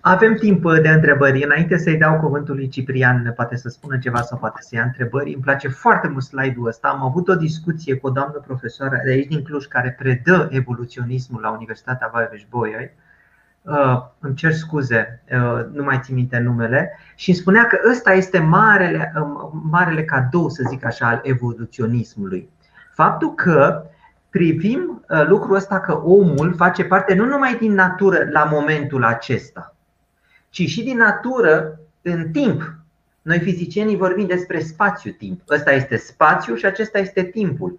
Avem 0.00 0.34
timp 0.34 0.62
de 0.82 0.88
întrebări. 0.88 1.44
Înainte 1.44 1.78
să-i 1.78 1.98
dau 1.98 2.20
cuvântul 2.20 2.54
lui 2.54 2.68
Ciprian, 2.68 3.32
poate 3.36 3.56
să 3.56 3.68
spună 3.68 3.98
ceva 3.98 4.22
sau 4.22 4.38
poate 4.38 4.58
să 4.60 4.74
ia 4.74 4.82
întrebări. 4.82 5.32
Îmi 5.32 5.42
place 5.42 5.68
foarte 5.68 6.08
mult 6.08 6.24
slide-ul 6.24 6.66
ăsta. 6.66 6.88
Am 6.88 7.02
avut 7.02 7.28
o 7.28 7.34
discuție 7.34 7.96
cu 7.96 8.06
o 8.06 8.10
doamnă 8.10 8.42
profesoară 8.46 9.00
de 9.04 9.10
aici 9.10 9.28
din 9.28 9.42
Cluj 9.42 9.64
care 9.64 9.96
predă 9.98 10.48
evoluționismul 10.50 11.40
la 11.40 11.50
Universitatea 11.50 12.10
Babeș-Bolyai. 12.12 12.90
Uh, 13.64 14.02
îmi 14.18 14.34
cer 14.34 14.52
scuze, 14.52 15.22
uh, 15.32 15.64
nu 15.72 15.82
mai 15.82 16.00
țin 16.02 16.14
minte 16.14 16.38
numele, 16.38 16.98
și 17.14 17.28
îmi 17.28 17.38
spunea 17.38 17.66
că 17.66 17.78
ăsta 17.90 18.12
este 18.12 18.38
marele, 18.38 19.12
uh, 19.16 19.50
marele 19.70 20.04
cadou, 20.04 20.48
să 20.48 20.62
zic 20.68 20.84
așa, 20.84 21.08
al 21.08 21.20
evoluționismului. 21.22 22.48
Faptul 22.94 23.34
că 23.34 23.84
privim 24.30 25.04
uh, 25.08 25.26
lucrul 25.26 25.54
ăsta 25.54 25.80
că 25.80 25.92
omul 25.92 26.54
face 26.56 26.84
parte 26.84 27.14
nu 27.14 27.24
numai 27.24 27.56
din 27.56 27.72
natură 27.72 28.28
la 28.30 28.44
momentul 28.44 29.04
acesta, 29.04 29.76
ci 30.50 30.62
și 30.62 30.82
din 30.82 30.96
natură 30.96 31.80
în 32.02 32.30
timp. 32.30 32.74
Noi 33.22 33.38
fizicienii 33.38 33.96
vorbim 33.96 34.26
despre 34.26 34.60
spațiu-timp. 34.60 35.40
Ăsta 35.48 35.72
este 35.72 35.96
spațiu 35.96 36.54
și 36.54 36.66
acesta 36.66 36.98
este 36.98 37.22
timpul. 37.22 37.76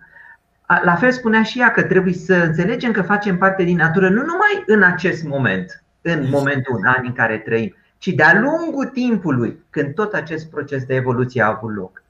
La 0.83 0.95
fel 0.95 1.11
spunea 1.11 1.43
și 1.43 1.59
ea 1.59 1.71
că 1.71 1.83
trebuie 1.83 2.13
să 2.13 2.33
înțelegem 2.35 2.91
că 2.91 3.01
facem 3.01 3.37
parte 3.37 3.63
din 3.63 3.77
natură 3.77 4.09
nu 4.09 4.21
numai 4.21 4.63
în 4.65 4.83
acest 4.83 5.23
moment, 5.23 5.83
în 6.01 6.29
momentul 6.29 6.75
în 6.77 6.85
an 6.85 7.03
în 7.03 7.13
care 7.13 7.37
trăim, 7.37 7.75
ci 7.97 8.07
de-a 8.07 8.39
lungul 8.39 8.85
timpului, 8.85 9.63
când 9.69 9.93
tot 9.93 10.13
acest 10.13 10.49
proces 10.49 10.85
de 10.85 10.95
evoluție 10.95 11.41
a 11.41 11.47
avut 11.47 11.75
loc. 11.75 12.03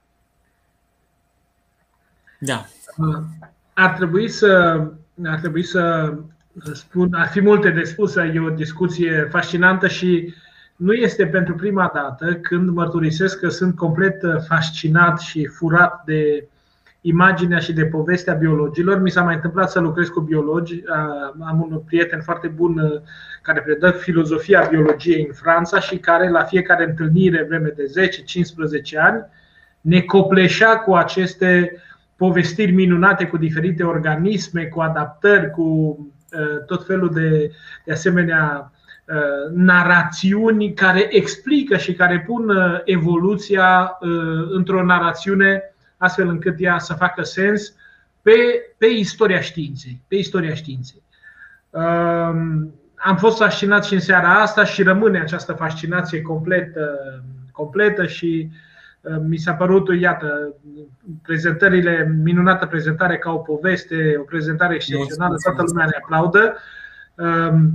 Da. 2.40 2.65
Ar 3.73 3.94
trebui 3.94 4.30
să, 4.30 4.82
ar 5.26 5.40
trebui 5.40 5.64
să 5.64 6.14
spun, 6.73 7.14
ar 7.14 7.27
fi 7.27 7.41
multe 7.41 7.69
de 7.69 7.84
spus, 7.84 8.15
e 8.15 8.40
o 8.40 8.49
discuție 8.49 9.27
fascinantă 9.32 9.88
și 9.88 10.34
nu 10.76 10.94
este 10.94 11.27
pentru 11.27 11.56
prima 11.56 11.91
dată 11.94 12.36
când 12.36 12.69
mărturisesc 12.69 13.40
că 13.40 13.49
sunt 13.49 13.76
complet 13.76 14.22
fascinat 14.48 15.19
și 15.19 15.45
furat 15.45 16.03
de 16.06 16.48
imaginea 17.07 17.60
și 17.60 17.73
de 17.73 17.86
povestea 17.86 18.34
biologilor. 18.34 18.99
Mi 19.02 19.11
s-a 19.11 19.22
mai 19.22 19.36
întâmplat 19.36 19.72
să 19.72 19.80
lucrez 19.80 20.07
cu 20.07 20.19
biologi. 20.19 20.84
Am 21.48 21.68
un 21.69 21.80
prieten 21.86 22.22
foarte 22.22 22.48
bun 22.48 23.03
care 23.41 23.61
predă 23.61 23.91
filozofia 23.91 24.68
biologiei 24.69 25.26
în 25.27 25.34
Franța 25.34 25.80
și 25.80 25.98
care 25.98 26.30
la 26.30 26.44
fiecare 26.44 26.86
întâlnire 26.86 27.45
vreme 27.48 27.73
de 27.76 28.10
10-15 28.95 28.99
ani 28.99 29.26
ne 29.82 30.02
copleșea 30.02 30.77
cu 30.77 30.94
aceste 30.94 31.82
povestiri 32.15 32.72
minunate 32.72 33.27
cu 33.27 33.38
diferite 33.38 33.84
organisme, 33.84 34.64
cu 34.64 34.82
adaptări, 34.82 35.52
cu 35.52 35.98
tot 36.65 36.86
felul 36.86 37.14
de, 37.14 37.52
de 37.86 37.91
asemenea 37.91 38.72
narațiuni 39.53 40.73
care 40.73 41.07
explică 41.10 41.77
și 41.77 41.94
care 41.94 42.23
pun 42.27 42.52
evoluția 42.86 43.98
într-o 44.49 44.84
narațiune 44.84 45.74
astfel 45.97 46.27
încât 46.27 46.55
ea 46.57 46.77
să 46.77 46.93
facă 46.93 47.23
sens 47.23 47.73
pe, 48.22 48.31
pe 48.77 48.85
istoria 48.85 49.39
științei. 49.39 50.01
Pe 50.07 50.15
istoria 50.15 50.53
științei. 50.53 51.03
Um, 51.69 52.73
am 52.95 53.17
fost 53.17 53.38
fascinat 53.38 53.85
și 53.85 53.93
în 53.93 53.99
seara 53.99 54.41
asta 54.41 54.63
și 54.63 54.84
rămâne 54.84 55.19
această 55.19 55.53
fascinație 55.53 56.22
completă, 56.22 56.99
completă 57.51 58.05
și 58.05 58.49
uh, 59.01 59.17
mi 59.27 59.38
s-a 59.38 59.53
părut, 59.53 59.99
iată, 59.99 60.55
prezentările, 61.22 62.19
minunată 62.23 62.65
prezentare 62.65 63.17
ca 63.17 63.31
o 63.31 63.38
poveste, 63.38 64.15
o 64.19 64.23
prezentare 64.23 64.76
excepțională, 64.76 65.35
toată 65.43 65.63
lumea 65.65 65.85
ne 65.85 65.97
aplaudă. 66.01 66.57
Um, 67.15 67.73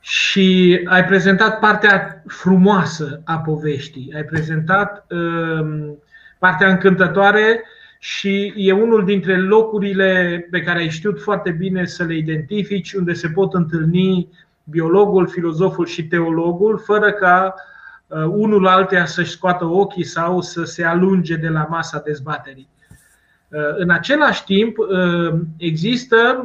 și 0.00 0.80
ai 0.84 1.04
prezentat 1.04 1.58
partea 1.58 2.22
frumoasă 2.26 3.20
a 3.24 3.38
poveștii. 3.38 4.12
Ai 4.14 4.24
prezentat 4.24 5.06
um, 5.10 5.98
partea 6.46 6.68
încântătoare 6.68 7.62
și 7.98 8.52
e 8.56 8.72
unul 8.72 9.04
dintre 9.04 9.40
locurile 9.40 10.46
pe 10.50 10.60
care 10.60 10.78
ai 10.78 10.88
știut 10.88 11.20
foarte 11.20 11.50
bine 11.50 11.84
să 11.84 12.04
le 12.04 12.16
identifici, 12.16 12.92
unde 12.92 13.12
se 13.12 13.28
pot 13.28 13.54
întâlni 13.54 14.28
biologul, 14.64 15.28
filozoful 15.28 15.86
și 15.86 16.04
teologul, 16.04 16.78
fără 16.78 17.12
ca 17.12 17.54
uh, 18.06 18.24
unul 18.24 18.66
altea 18.66 19.06
să-și 19.06 19.30
scoată 19.30 19.64
ochii 19.64 20.04
sau 20.04 20.40
să 20.40 20.64
se 20.64 20.84
alunge 20.84 21.36
de 21.36 21.48
la 21.48 21.66
masa 21.70 22.02
dezbaterii. 22.04 22.68
Uh, 23.48 23.60
în 23.76 23.90
același 23.90 24.44
timp, 24.44 24.78
uh, 24.78 25.34
există, 25.56 26.44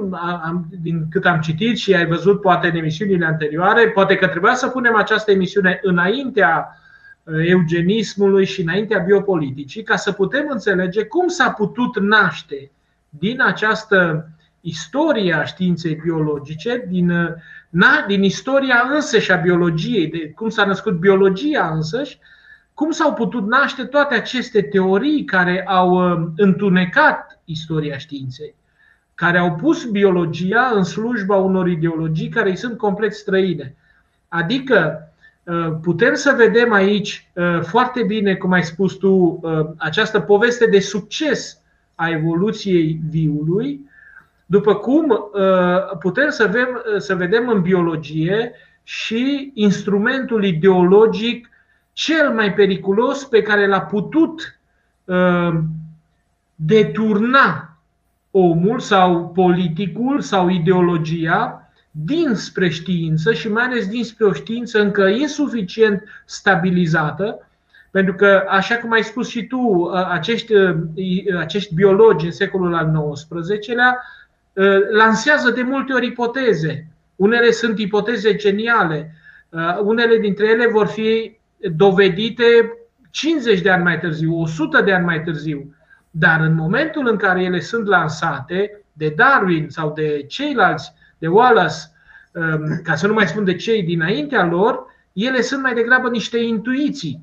din 0.81 1.05
cât 1.09 1.25
am 1.25 1.39
citit 1.39 1.77
și 1.77 1.93
ai 1.93 2.05
văzut 2.05 2.41
poate 2.41 2.67
în 2.67 2.75
emisiunile 2.75 3.25
anterioare, 3.25 3.89
poate 3.89 4.15
că 4.15 4.27
trebuia 4.27 4.53
să 4.53 4.67
punem 4.67 4.95
această 4.95 5.31
emisiune 5.31 5.79
înaintea 5.83 6.75
eugenismului 7.23 8.45
și 8.45 8.61
înaintea 8.61 8.99
biopoliticii, 8.99 9.83
ca 9.83 9.95
să 9.95 10.11
putem 10.11 10.45
înțelege 10.49 11.03
cum 11.03 11.27
s-a 11.27 11.49
putut 11.49 11.99
naște 11.99 12.71
din 13.09 13.41
această 13.41 14.29
istorie 14.61 15.33
a 15.33 15.43
științei 15.43 15.95
biologice, 15.95 16.85
din, 16.89 17.11
na, 17.69 18.05
din 18.07 18.23
istoria 18.23 18.89
însăși 18.93 19.31
a 19.31 19.35
biologiei, 19.35 20.07
de 20.07 20.31
cum 20.35 20.49
s-a 20.49 20.65
născut 20.65 20.99
biologia 20.99 21.71
însăși, 21.73 22.19
cum 22.73 22.91
s-au 22.91 23.13
putut 23.13 23.47
naște 23.47 23.83
toate 23.83 24.15
aceste 24.15 24.61
teorii 24.61 25.23
care 25.23 25.63
au 25.67 25.89
uh, 25.91 26.27
întunecat 26.35 27.41
istoria 27.45 27.97
științei, 27.97 28.55
care 29.15 29.37
au 29.37 29.55
pus 29.55 29.85
biologia 29.85 30.71
în 30.73 30.83
slujba 30.83 31.35
unor 31.35 31.67
ideologii 31.67 32.29
care 32.29 32.49
îi 32.49 32.55
sunt 32.55 32.77
complet 32.77 33.13
străine. 33.13 33.75
Adică 34.27 35.05
Uh, 35.05 35.10
putem 35.81 36.13
să 36.13 36.33
vedem 36.37 36.73
aici 36.73 37.29
uh, 37.33 37.61
foarte 37.61 38.03
bine, 38.03 38.35
cum 38.35 38.51
ai 38.51 38.63
spus 38.63 38.93
tu, 38.93 39.09
uh, 39.09 39.65
această 39.77 40.19
poveste 40.19 40.65
de 40.65 40.79
succes 40.79 41.61
a 41.95 42.09
evoluției 42.09 42.99
viului, 43.09 43.89
după 44.45 44.75
cum 44.75 45.29
putem 45.99 46.29
să 46.29 46.45
vedem, 46.45 46.81
să 46.97 47.15
vedem 47.15 47.49
în 47.49 47.61
biologie 47.61 48.53
și 48.83 49.51
instrumentul 49.53 50.43
ideologic 50.43 51.49
cel 51.93 52.29
mai 52.29 52.53
periculos 52.53 53.23
pe 53.23 53.41
care 53.41 53.67
l-a 53.67 53.81
putut 53.81 54.59
deturna 56.55 57.77
omul 58.31 58.79
sau 58.79 59.29
politicul 59.29 60.21
sau 60.21 60.49
ideologia 60.49 61.60
dinspre 61.91 62.69
știință 62.69 63.33
și 63.33 63.49
mai 63.49 63.63
ales 63.63 63.87
dinspre 63.87 64.25
o 64.25 64.33
știință 64.33 64.81
încă 64.81 65.07
insuficient 65.07 66.03
stabilizată, 66.25 67.47
pentru 67.91 68.13
că, 68.13 68.43
așa 68.47 68.75
cum 68.75 68.91
ai 68.91 69.03
spus 69.03 69.29
și 69.29 69.43
tu, 69.43 69.91
acești, 70.09 70.53
acești 71.39 71.73
biologi 71.73 72.25
în 72.25 72.31
secolul 72.31 72.75
al 72.75 73.13
XIX-lea 73.13 73.97
lansează 74.91 75.49
de 75.49 75.61
multe 75.61 75.93
ori 75.93 76.05
ipoteze. 76.05 76.87
Unele 77.15 77.51
sunt 77.51 77.79
ipoteze 77.79 78.35
geniale, 78.35 79.15
unele 79.83 80.17
dintre 80.17 80.47
ele 80.47 80.67
vor 80.67 80.87
fi 80.87 81.37
dovedite 81.59 82.43
50 83.09 83.61
de 83.61 83.69
ani 83.69 83.83
mai 83.83 83.99
târziu, 83.99 84.39
100 84.39 84.81
de 84.81 84.93
ani 84.93 85.05
mai 85.05 85.23
târziu. 85.23 85.75
Dar 86.11 86.39
în 86.39 86.55
momentul 86.55 87.07
în 87.07 87.17
care 87.17 87.43
ele 87.43 87.59
sunt 87.59 87.87
lansate 87.87 88.83
de 88.93 89.13
Darwin 89.15 89.69
sau 89.69 89.93
de 89.93 90.25
ceilalți 90.27 90.93
de 91.21 91.27
Wallace, 91.27 91.75
um, 92.33 92.81
ca 92.83 92.95
să 92.95 93.07
nu 93.07 93.13
mai 93.13 93.27
spun 93.27 93.43
de 93.43 93.55
cei 93.55 93.83
dinaintea 93.83 94.45
lor, 94.45 94.85
ele 95.13 95.41
sunt 95.41 95.61
mai 95.61 95.73
degrabă 95.73 96.09
niște 96.09 96.37
intuiții. 96.37 97.19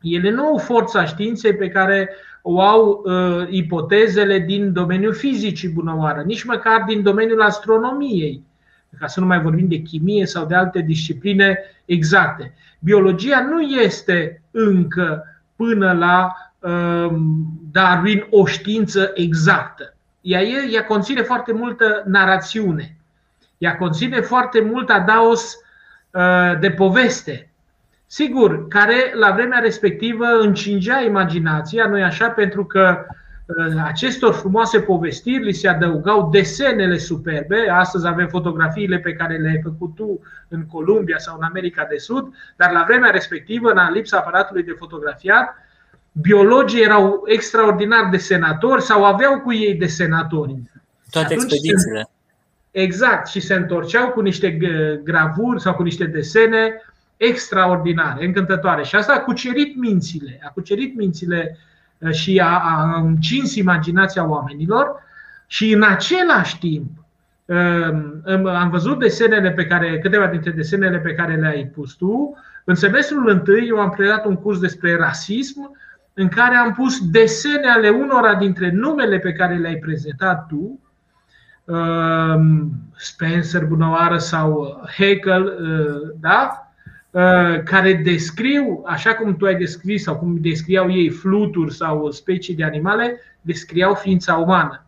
Ele 0.00 0.30
nu 0.30 0.46
au 0.46 0.58
forța 0.58 1.04
științei 1.04 1.56
pe 1.56 1.68
care 1.68 2.10
o 2.42 2.60
au 2.60 3.02
uh, 3.04 3.46
ipotezele 3.50 4.38
din 4.38 4.72
domeniul 4.72 5.14
fizicii 5.14 5.68
bunăoară, 5.68 6.22
nici 6.22 6.44
măcar 6.44 6.84
din 6.86 7.02
domeniul 7.02 7.42
astronomiei, 7.42 8.42
ca 8.98 9.06
să 9.06 9.20
nu 9.20 9.26
mai 9.26 9.40
vorbim 9.40 9.68
de 9.68 9.76
chimie 9.76 10.26
sau 10.26 10.46
de 10.46 10.54
alte 10.54 10.80
discipline 10.80 11.58
exacte. 11.84 12.54
Biologia 12.78 13.40
nu 13.40 13.60
este 13.60 14.42
încă 14.50 15.24
până 15.56 15.92
la 15.92 16.32
uh, 16.58 17.16
Darwin 17.72 18.26
o 18.30 18.46
știință 18.46 19.10
exactă. 19.14 19.94
Ea, 20.20 20.40
ea 20.72 20.84
conține 20.84 21.22
foarte 21.22 21.52
multă 21.52 22.02
narațiune. 22.06 22.96
Ea 23.62 23.76
conține 23.76 24.20
foarte 24.20 24.60
mult 24.60 24.90
adaos 24.90 25.56
uh, 26.10 26.58
de 26.60 26.70
poveste. 26.70 27.50
Sigur, 28.06 28.68
care 28.68 29.12
la 29.14 29.30
vremea 29.30 29.58
respectivă 29.58 30.24
încingea 30.40 31.00
imaginația, 31.00 31.86
nu 31.86 32.02
așa, 32.02 32.28
pentru 32.28 32.64
că 32.64 33.04
uh, 33.46 33.82
acestor 33.84 34.34
frumoase 34.34 34.80
povestiri 34.80 35.44
li 35.44 35.52
se 35.52 35.68
adăugau 35.68 36.28
desenele 36.30 36.98
superbe. 36.98 37.68
Astăzi 37.70 38.06
avem 38.06 38.28
fotografiile 38.28 38.98
pe 38.98 39.12
care 39.12 39.36
le-ai 39.36 39.60
făcut 39.62 39.94
tu 39.94 40.20
în 40.48 40.66
Columbia 40.66 41.18
sau 41.18 41.36
în 41.36 41.44
America 41.44 41.86
de 41.90 41.96
Sud, 41.96 42.34
dar 42.56 42.72
la 42.72 42.84
vremea 42.86 43.10
respectivă, 43.10 43.70
în 43.70 43.92
lipsa 43.92 44.16
aparatului 44.16 44.62
de 44.62 44.76
fotografiat, 44.78 45.56
biologii 46.12 46.82
erau 46.82 47.22
extraordinar 47.26 48.08
de 48.10 48.16
senatori 48.16 48.82
sau 48.82 49.04
aveau 49.04 49.40
cu 49.40 49.52
ei 49.52 49.74
de 49.74 49.86
senatori. 49.86 50.56
Toate 51.10 51.34
expedițiile. 51.34 52.11
Exact, 52.72 53.26
și 53.28 53.40
se 53.40 53.54
întorceau 53.54 54.08
cu 54.08 54.20
niște 54.20 54.50
gravuri 55.04 55.60
sau 55.60 55.74
cu 55.74 55.82
niște 55.82 56.04
desene 56.04 56.82
extraordinare, 57.16 58.24
încântătoare. 58.24 58.82
Și 58.82 58.94
asta 58.96 59.12
a 59.12 59.20
cucerit 59.20 59.76
mințile, 59.76 60.40
a 60.44 60.48
cucerit 60.48 60.96
mințile 60.96 61.58
uh, 61.98 62.10
și 62.10 62.40
a, 62.40 62.58
a 62.58 63.00
încins 63.00 63.54
imaginația 63.54 64.28
oamenilor 64.28 65.02
și 65.46 65.72
în 65.72 65.82
același 65.82 66.58
timp 66.58 66.90
um, 67.44 68.46
am 68.46 68.70
văzut 68.70 68.98
desenele 68.98 69.50
pe 69.50 69.66
care, 69.66 69.98
câteva 69.98 70.26
dintre 70.26 70.50
desenele 70.50 70.98
pe 70.98 71.14
care 71.14 71.36
le-ai 71.36 71.64
pus 71.74 71.92
tu. 71.92 72.36
În 72.64 72.74
semestrul 72.74 73.28
întâi 73.28 73.68
eu 73.68 73.80
am 73.80 73.90
predat 73.90 74.24
un 74.24 74.36
curs 74.36 74.58
despre 74.58 74.96
rasism 74.96 75.76
în 76.14 76.28
care 76.28 76.54
am 76.54 76.72
pus 76.72 77.10
desene 77.10 77.68
ale 77.68 77.88
unora 77.88 78.34
dintre 78.34 78.70
numele 78.70 79.18
pe 79.18 79.32
care 79.32 79.56
le-ai 79.56 79.76
prezentat 79.76 80.46
tu, 80.46 80.56
um, 80.56 80.80
Spencer, 82.96 83.64
Bunăoară 83.64 84.18
sau 84.18 84.80
Haeckel, 84.96 85.44
uh, 85.44 86.10
da? 86.20 86.66
Uh, 87.10 87.62
care 87.62 88.00
descriu, 88.04 88.82
așa 88.86 89.14
cum 89.14 89.36
tu 89.36 89.44
ai 89.44 89.54
descris 89.54 90.02
sau 90.02 90.16
cum 90.16 90.36
descriau 90.40 90.90
ei 90.90 91.10
fluturi 91.10 91.74
sau 91.74 92.10
specii 92.10 92.54
de 92.54 92.64
animale, 92.64 93.20
descriau 93.40 93.94
ființa 93.94 94.34
umană. 94.34 94.84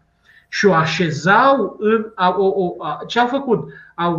Și 0.49 0.67
o 0.67 0.73
așezau 0.73 1.77
în. 1.79 2.07
O, 2.37 2.47
o, 2.47 2.77
ce 3.07 3.21
au 3.21 3.27
făcut? 3.27 3.69
Au, 3.95 4.13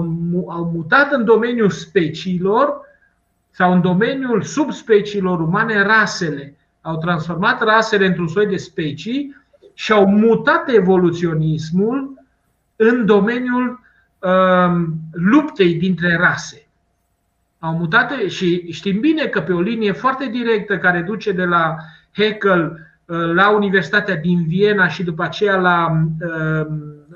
au 0.47 0.71
mutat 0.73 1.11
în 1.11 1.25
domeniul 1.25 1.69
speciilor 1.69 2.81
sau 3.51 3.71
în 3.71 3.81
domeniul 3.81 4.41
subspeciilor 4.41 5.39
umane 5.39 5.81
rasele. 5.81 6.55
Au 6.81 6.97
transformat 6.97 7.61
rasele 7.63 8.05
într-un 8.05 8.27
soi 8.27 8.45
de 8.45 8.57
specii 8.57 9.35
și 9.73 9.91
au 9.91 10.05
mutat 10.05 10.69
evoluționismul 10.69 12.24
în 12.75 13.05
domeniul 13.05 13.79
um, 14.19 14.93
luptei 15.11 15.73
dintre 15.73 16.15
rase. 16.15 16.67
Au 17.59 17.77
mutat 17.77 18.11
și 18.27 18.71
știm 18.71 18.99
bine 18.99 19.25
că 19.25 19.41
pe 19.41 19.53
o 19.53 19.61
linie 19.61 19.91
foarte 19.91 20.25
directă 20.25 20.77
care 20.77 21.01
duce 21.01 21.31
de 21.31 21.43
la 21.43 21.75
Haeckel 22.11 22.79
uh, 23.05 23.33
la 23.33 23.49
Universitatea 23.49 24.15
din 24.15 24.47
Viena 24.47 24.87
și 24.87 25.03
după 25.03 25.23
aceea 25.23 25.55
la 25.55 25.87
um, 25.91 26.15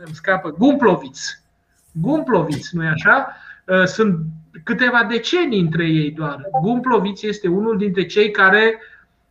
îmi 0.06 0.14
scapă, 0.14 0.56
Gumplovitz. 0.57 1.44
Gumplovitz, 1.91 2.72
nu-i 2.72 2.88
așa? 2.88 3.36
Uh, 3.65 3.84
sunt 3.84 4.19
câteva 4.64 5.03
decenii 5.10 5.60
între 5.60 5.86
ei 5.86 6.11
doar. 6.11 6.41
Gumplovitz 6.61 7.23
este 7.23 7.48
unul 7.48 7.77
dintre 7.77 8.06
cei 8.06 8.31
care 8.31 8.80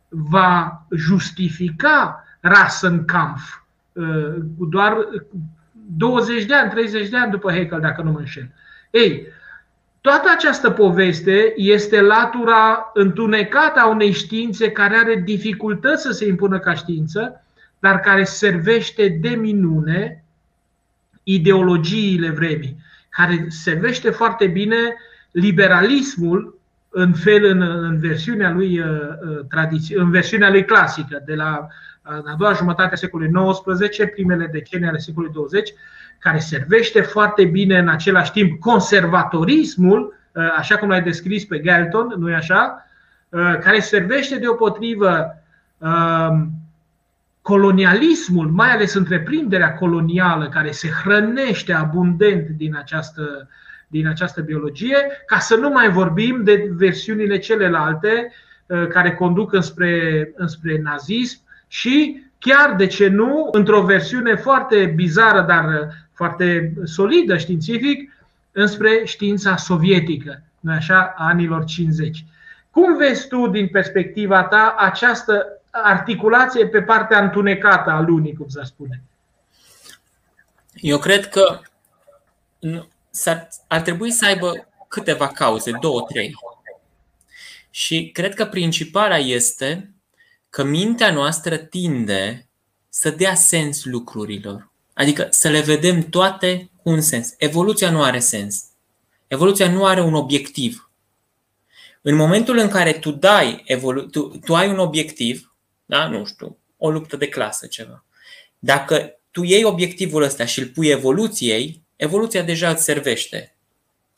va 0.07 0.85
justifica 0.95 2.23
Rassenkampf 2.39 3.61
uh, 3.91 4.35
cu 4.57 4.65
doar 4.65 4.97
20 5.97 6.45
de 6.45 6.53
ani, 6.53 6.69
30 6.69 7.09
de 7.09 7.17
ani 7.17 7.31
după 7.31 7.51
Haeckel, 7.51 7.79
dacă 7.79 8.01
nu 8.01 8.11
mă 8.11 8.19
înșel. 8.19 8.51
Ei, 8.91 9.27
toată 10.01 10.29
această 10.35 10.69
poveste 10.69 11.53
este 11.55 12.01
latura 12.01 12.91
întunecată 12.93 13.79
a 13.79 13.89
unei 13.89 14.11
științe 14.11 14.71
care 14.71 14.95
are 14.95 15.15
dificultăți 15.15 16.01
să 16.01 16.11
se 16.11 16.27
impună 16.27 16.59
ca 16.59 16.73
știință, 16.73 17.43
dar 17.79 17.99
care 17.99 18.23
servește 18.23 19.07
de 19.21 19.29
minune 19.29 20.23
ideologiile 21.23 22.29
vremii, 22.29 22.77
care 23.09 23.45
servește 23.47 24.09
foarte 24.09 24.47
bine 24.47 24.95
liberalismul 25.31 26.59
în 26.89 27.13
fel 27.13 27.43
în, 27.43 27.61
în 27.61 27.99
versiunea 27.99 28.51
lui 28.51 28.79
uh, 28.79 28.87
uh, 28.87 29.45
tradiție, 29.49 29.99
în 29.99 30.09
versiunea 30.09 30.49
lui 30.49 30.65
clasică 30.65 31.23
de 31.25 31.35
la 31.35 31.67
în 32.01 32.27
a 32.27 32.35
doua 32.37 32.53
jumătate 32.53 32.93
a 32.93 32.97
secolului 32.97 33.53
XIX, 33.75 34.11
primele 34.13 34.49
decenii 34.51 34.87
ale 34.87 34.97
secolului 34.97 35.33
20, 35.33 35.73
care 36.19 36.39
servește 36.39 37.01
foarte 37.01 37.45
bine 37.45 37.77
în 37.77 37.87
același 37.87 38.31
timp 38.31 38.59
conservatorismul, 38.59 40.13
uh, 40.31 40.43
așa 40.57 40.77
cum 40.77 40.89
l-ai 40.89 41.01
descris 41.01 41.45
pe 41.45 41.59
Galton, 41.59 42.13
nu-i 42.17 42.33
așa? 42.33 42.83
Care 43.61 43.79
servește 43.79 44.37
deopotrivă 44.37 45.43
um, 45.77 46.51
colonialismul, 47.41 48.47
mai 48.47 48.69
ales 48.71 48.93
întreprinderea 48.93 49.73
colonială 49.73 50.49
care 50.49 50.71
se 50.71 50.89
hrănește 51.03 51.73
abundent 51.73 52.47
din 52.47 52.75
această, 52.75 53.49
din 53.87 54.07
această 54.07 54.41
biologie, 54.41 54.97
ca 55.25 55.39
să 55.39 55.55
nu 55.55 55.69
mai 55.69 55.89
vorbim 55.89 56.43
de 56.43 56.69
versiunile 56.71 57.37
celelalte 57.37 58.31
care 58.89 59.13
conduc 59.13 59.53
înspre, 59.53 60.31
înspre 60.35 60.79
nazism 60.83 61.41
și 61.69 62.23
chiar, 62.39 62.75
de 62.75 62.87
ce 62.87 63.07
nu, 63.07 63.49
într-o 63.51 63.81
versiune 63.81 64.35
foarte 64.35 64.85
bizară, 64.85 65.41
dar 65.41 65.93
foarte 66.13 66.73
solidă 66.83 67.37
științific, 67.37 68.11
înspre 68.51 69.01
știința 69.05 69.55
sovietică, 69.55 70.41
nu 70.59 70.71
așa, 70.71 71.13
a 71.17 71.27
anilor 71.27 71.63
50. 71.63 72.25
Cum 72.71 72.97
vezi 72.97 73.27
tu, 73.27 73.47
din 73.47 73.67
perspectiva 73.67 74.43
ta, 74.43 74.75
această 74.77 75.45
articulație 75.71 76.67
pe 76.67 76.81
partea 76.81 77.23
întunecată 77.23 77.89
a 77.89 78.01
lunii, 78.01 78.35
cum 78.35 78.47
să 78.47 78.61
spune? 78.65 79.01
Eu 80.73 80.97
cred 80.97 81.27
că 81.27 81.59
ar 83.67 83.81
trebui 83.81 84.11
să 84.11 84.25
aibă 84.25 84.67
câteva 84.87 85.27
cauze, 85.27 85.71
două, 85.81 86.01
trei. 86.01 86.33
Și 87.69 88.09
cred 88.13 88.33
că 88.33 88.45
principala 88.45 89.17
este 89.17 89.91
că 90.49 90.63
mintea 90.63 91.11
noastră 91.11 91.57
tinde 91.57 92.47
să 92.89 93.09
dea 93.09 93.35
sens 93.35 93.85
lucrurilor. 93.85 94.71
Adică 94.93 95.27
să 95.29 95.49
le 95.49 95.61
vedem 95.61 96.01
toate 96.01 96.69
cu 96.75 96.89
un 96.89 97.01
sens. 97.01 97.33
Evoluția 97.37 97.91
nu 97.91 98.03
are 98.03 98.19
sens. 98.19 98.63
Evoluția 99.27 99.71
nu 99.71 99.85
are 99.85 100.01
un 100.01 100.13
obiectiv. 100.13 100.91
În 102.01 102.15
momentul 102.15 102.57
în 102.57 102.69
care 102.69 102.93
tu 102.93 103.11
dai 103.11 103.63
evolu- 103.65 104.05
tu, 104.05 104.21
tu 104.45 104.55
ai 104.55 104.69
un 104.69 104.79
obiectiv, 104.79 105.55
da? 105.85 106.07
nu 106.07 106.25
știu, 106.25 106.57
o 106.77 106.89
luptă 106.89 107.17
de 107.17 107.27
clasă, 107.27 107.67
ceva. 107.67 108.05
Dacă 108.59 109.19
tu 109.31 109.43
iei 109.43 109.63
obiectivul 109.63 110.23
ăsta 110.23 110.45
și 110.45 110.59
îl 110.59 110.67
pui 110.67 110.87
evoluției, 110.87 111.83
evoluția 111.95 112.41
deja 112.41 112.69
îți 112.69 112.83
servește. 112.83 113.55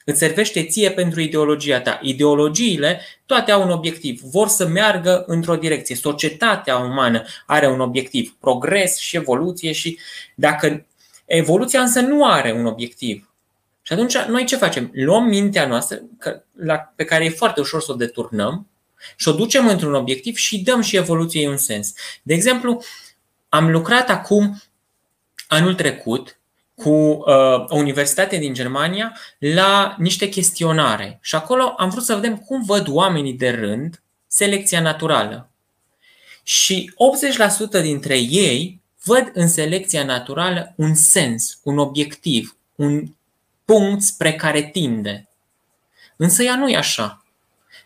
Îți 0.06 0.20
servește 0.20 0.64
ție 0.64 0.92
pentru 0.92 1.22
ideologia 1.22 1.82
ta. 1.82 2.00
Ideologiile 2.02 3.02
toate 3.26 3.52
au 3.52 3.62
un 3.62 3.72
obiectiv. 3.72 4.22
Vor 4.22 4.48
să 4.48 4.68
meargă 4.68 5.24
într-o 5.28 5.56
direcție. 5.56 5.96
Societatea 5.96 6.78
umană 6.78 7.24
are 7.46 7.68
un 7.68 7.80
obiectiv. 7.80 8.36
Progres 8.40 8.98
și 8.98 9.16
evoluție 9.16 9.72
și 9.72 10.00
dacă 10.36 10.86
evoluția 11.26 11.82
însă 11.82 12.00
nu 12.00 12.26
are 12.26 12.52
un 12.52 12.66
obiectiv. 12.66 13.30
Și 13.82 13.94
atunci 13.94 14.18
noi 14.18 14.46
ce 14.46 14.56
facem? 14.56 14.92
Luăm 14.94 15.24
mintea 15.24 15.68
noastră 15.68 16.02
pe 16.96 17.04
care 17.04 17.26
e 17.26 17.30
foarte 17.30 17.60
ușor 17.60 17.82
să 17.82 17.92
o 17.92 17.96
deturnăm 17.96 18.68
și 19.16 19.28
o 19.28 19.32
ducem 19.32 19.68
într-un 19.68 19.94
obiectiv 19.94 20.36
și 20.36 20.60
dăm 20.60 20.82
și 20.82 20.96
evoluției 20.96 21.48
un 21.48 21.58
sens. 21.58 21.94
De 22.24 22.34
exemplu, 22.34 22.84
am 23.50 23.72
lucrat 23.72 24.10
acum 24.10 24.62
anul 25.48 25.76
trecut 25.76 26.40
cu 26.84 26.90
uh, 26.90 27.26
o 27.68 27.76
universitate 27.76 28.38
din 28.38 28.54
Germania 28.54 29.18
la 29.38 29.96
niște 29.98 30.30
chestionare. 30.30 31.20
Și 31.22 31.36
acolo 31.36 31.74
am 31.78 31.90
vrut 31.90 32.04
să 32.04 32.16
vedem 32.16 32.38
cum 32.38 32.64
văd 32.64 32.88
oamenii 32.90 33.34
de 33.34 33.50
rând 33.50 34.02
selecția 34.28 34.82
naturală. 34.82 35.50
Și 36.44 36.94
80% 37.80 37.82
dintre 37.82 38.18
ei 38.18 38.82
văd 39.04 39.32
în 39.34 39.48
selecția 39.48 40.04
naturală 40.04 40.74
un 40.76 40.94
sens, 40.94 41.60
un 41.64 41.78
obiectiv, 41.78 42.58
un 42.76 43.14
punct 43.66 44.02
spre 44.02 44.34
care 44.34 44.62
tinde. 44.62 45.30
Însă 46.16 46.44
ea 46.44 46.56
nu 46.56 46.70
e 46.70 46.78
așa. 46.78 47.26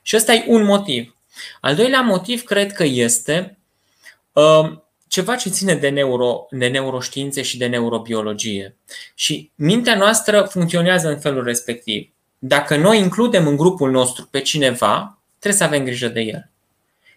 Și 0.02 0.16
ăsta 0.16 0.34
e 0.34 0.46
un 0.48 0.64
motiv. 0.64 1.16
Al 1.62 1.76
doilea 1.76 2.02
motiv 2.02 2.44
cred 2.44 2.72
că 2.72 2.84
este 2.84 3.58
uh, 4.34 4.78
ceva 5.08 5.36
ce 5.36 5.50
ține 5.50 5.76
de, 5.76 5.90
neuro, 5.90 6.48
de 6.50 6.68
neuroștiințe 6.68 7.42
și 7.42 7.58
de 7.58 7.68
neurobiologie. 7.68 8.76
Și 9.14 9.52
mintea 9.56 9.96
noastră 9.96 10.42
funcționează 10.42 11.10
în 11.10 11.20
felul 11.20 11.44
respectiv. 11.44 12.10
Dacă 12.40 12.78
noi 12.78 13.00
includem 13.00 13.48
în 13.48 13.56
grupul 13.56 13.92
nostru 13.92 14.28
pe 14.32 14.42
cineva, 14.42 15.20
trebuie 15.40 15.60
să 15.60 15.66
avem 15.66 15.84
grijă 15.84 16.08
de 16.08 16.22
el. 16.22 16.50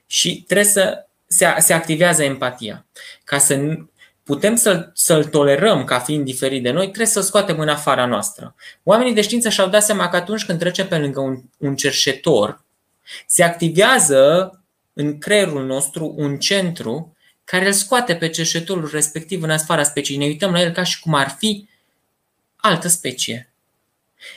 Și 0.06 0.42
trebuie 0.46 0.66
să 0.66 1.06
se, 1.26 1.54
se 1.58 1.72
activează 1.72 2.22
empatia. 2.22 2.86
Ca 3.24 3.38
să 3.38 3.76
putem 4.22 4.56
să-l, 4.56 4.90
să-l 4.94 5.24
tolerăm 5.24 5.84
ca 5.84 5.98
fiind 5.98 6.24
diferit 6.24 6.62
de 6.62 6.70
noi, 6.70 6.84
trebuie 6.84 7.06
să-l 7.06 7.22
scoatem 7.22 7.58
în 7.58 7.68
afara 7.68 8.06
noastră. 8.06 8.54
Oamenii 8.82 9.14
de 9.14 9.20
știință 9.20 9.48
și-au 9.48 9.68
dat 9.68 9.82
seama 9.82 10.08
că 10.08 10.16
atunci 10.16 10.44
când 10.44 10.58
trece 10.58 10.84
pe 10.84 10.98
lângă 10.98 11.20
un, 11.20 11.40
un 11.58 11.76
cerșetor, 11.76 12.64
se 13.26 13.42
activează 13.42 14.52
în 14.92 15.18
creierul 15.18 15.66
nostru 15.66 16.14
un 16.16 16.38
centru 16.38 17.16
care 17.50 17.66
îl 17.66 17.72
scoate 17.72 18.14
pe 18.14 18.28
cerșetorul 18.28 18.90
respectiv 18.92 19.42
în 19.42 19.50
afara 19.50 19.82
speciei. 19.82 20.16
Ne 20.16 20.24
uităm 20.24 20.52
la 20.52 20.60
el 20.60 20.70
ca 20.70 20.82
și 20.82 21.00
cum 21.00 21.14
ar 21.14 21.34
fi 21.38 21.68
altă 22.56 22.88
specie. 22.88 23.52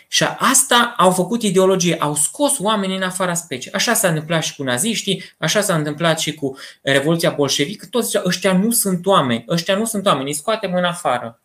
Și 0.07 0.23
asta 0.23 0.93
au 0.97 1.11
făcut 1.11 1.43
ideologie, 1.43 1.95
au 1.99 2.15
scos 2.15 2.59
oamenii 2.59 2.95
în 2.95 3.03
afara 3.03 3.33
speciei. 3.33 3.73
Așa 3.73 3.93
s-a 3.93 4.07
întâmplat 4.07 4.43
și 4.43 4.55
cu 4.55 4.63
naziștii, 4.63 5.23
așa 5.37 5.61
s-a 5.61 5.75
întâmplat 5.75 6.19
și 6.19 6.33
cu 6.33 6.57
Revoluția 6.81 7.29
Bolșevică. 7.29 7.85
Toți 7.85 8.05
ziceau, 8.05 8.23
ăștia 8.25 8.53
nu 8.53 8.71
sunt 8.71 9.05
oameni, 9.05 9.45
ăștia 9.49 9.75
nu 9.75 9.85
sunt 9.85 10.05
oameni, 10.05 10.27
îi 10.27 10.35
scoatem 10.35 10.73
în 10.73 10.83
afară. 10.83 11.39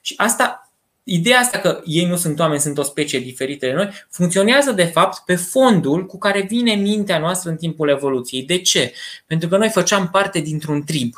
Și 0.00 0.14
asta 0.16 0.63
Ideea 1.04 1.38
asta 1.38 1.58
că 1.58 1.82
ei 1.84 2.06
nu 2.06 2.16
sunt 2.16 2.38
oameni, 2.38 2.60
sunt 2.60 2.78
o 2.78 2.82
specie 2.82 3.18
diferită 3.18 3.66
de 3.66 3.72
noi, 3.72 3.90
funcționează 4.10 4.72
de 4.72 4.84
fapt 4.84 5.24
pe 5.24 5.36
fondul 5.36 6.06
cu 6.06 6.18
care 6.18 6.40
vine 6.40 6.74
mintea 6.74 7.18
noastră 7.18 7.50
în 7.50 7.56
timpul 7.56 7.88
evoluției. 7.88 8.42
De 8.42 8.60
ce? 8.60 8.92
Pentru 9.26 9.48
că 9.48 9.56
noi 9.56 9.68
făceam 9.68 10.08
parte 10.10 10.40
dintr-un 10.40 10.84
trib. 10.84 11.14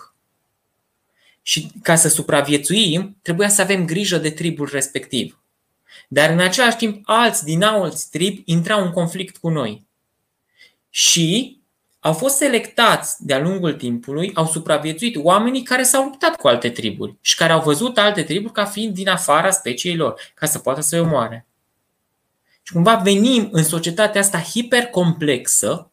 Și 1.42 1.70
ca 1.82 1.94
să 1.96 2.08
supraviețuim, 2.08 3.16
trebuia 3.22 3.48
să 3.48 3.62
avem 3.62 3.84
grijă 3.84 4.18
de 4.18 4.30
tribul 4.30 4.68
respectiv. 4.72 5.40
Dar 6.08 6.30
în 6.30 6.38
același 6.38 6.76
timp, 6.76 7.02
alți 7.04 7.44
din 7.44 7.62
alți 7.62 8.10
trib 8.10 8.42
intrau 8.44 8.84
în 8.84 8.90
conflict 8.90 9.36
cu 9.36 9.48
noi. 9.48 9.86
Și 10.90 11.55
au 12.06 12.12
fost 12.12 12.36
selectați 12.36 13.26
de-a 13.26 13.38
lungul 13.38 13.72
timpului, 13.72 14.30
au 14.34 14.46
supraviețuit 14.46 15.16
oamenii 15.16 15.62
care 15.62 15.82
s-au 15.82 16.04
luptat 16.04 16.36
cu 16.36 16.48
alte 16.48 16.70
triburi 16.70 17.16
și 17.20 17.36
care 17.36 17.52
au 17.52 17.62
văzut 17.62 17.98
alte 17.98 18.22
triburi 18.22 18.52
ca 18.52 18.64
fiind 18.64 18.94
din 18.94 19.08
afara 19.08 19.50
speciei 19.50 19.96
lor, 19.96 20.20
ca 20.34 20.46
să 20.46 20.58
poată 20.58 20.80
să-i 20.80 21.00
omoare. 21.00 21.46
Și 22.62 22.72
cumva 22.72 22.94
venim 22.94 23.48
în 23.52 23.64
societatea 23.64 24.20
asta 24.20 24.38
hipercomplexă 24.38 25.90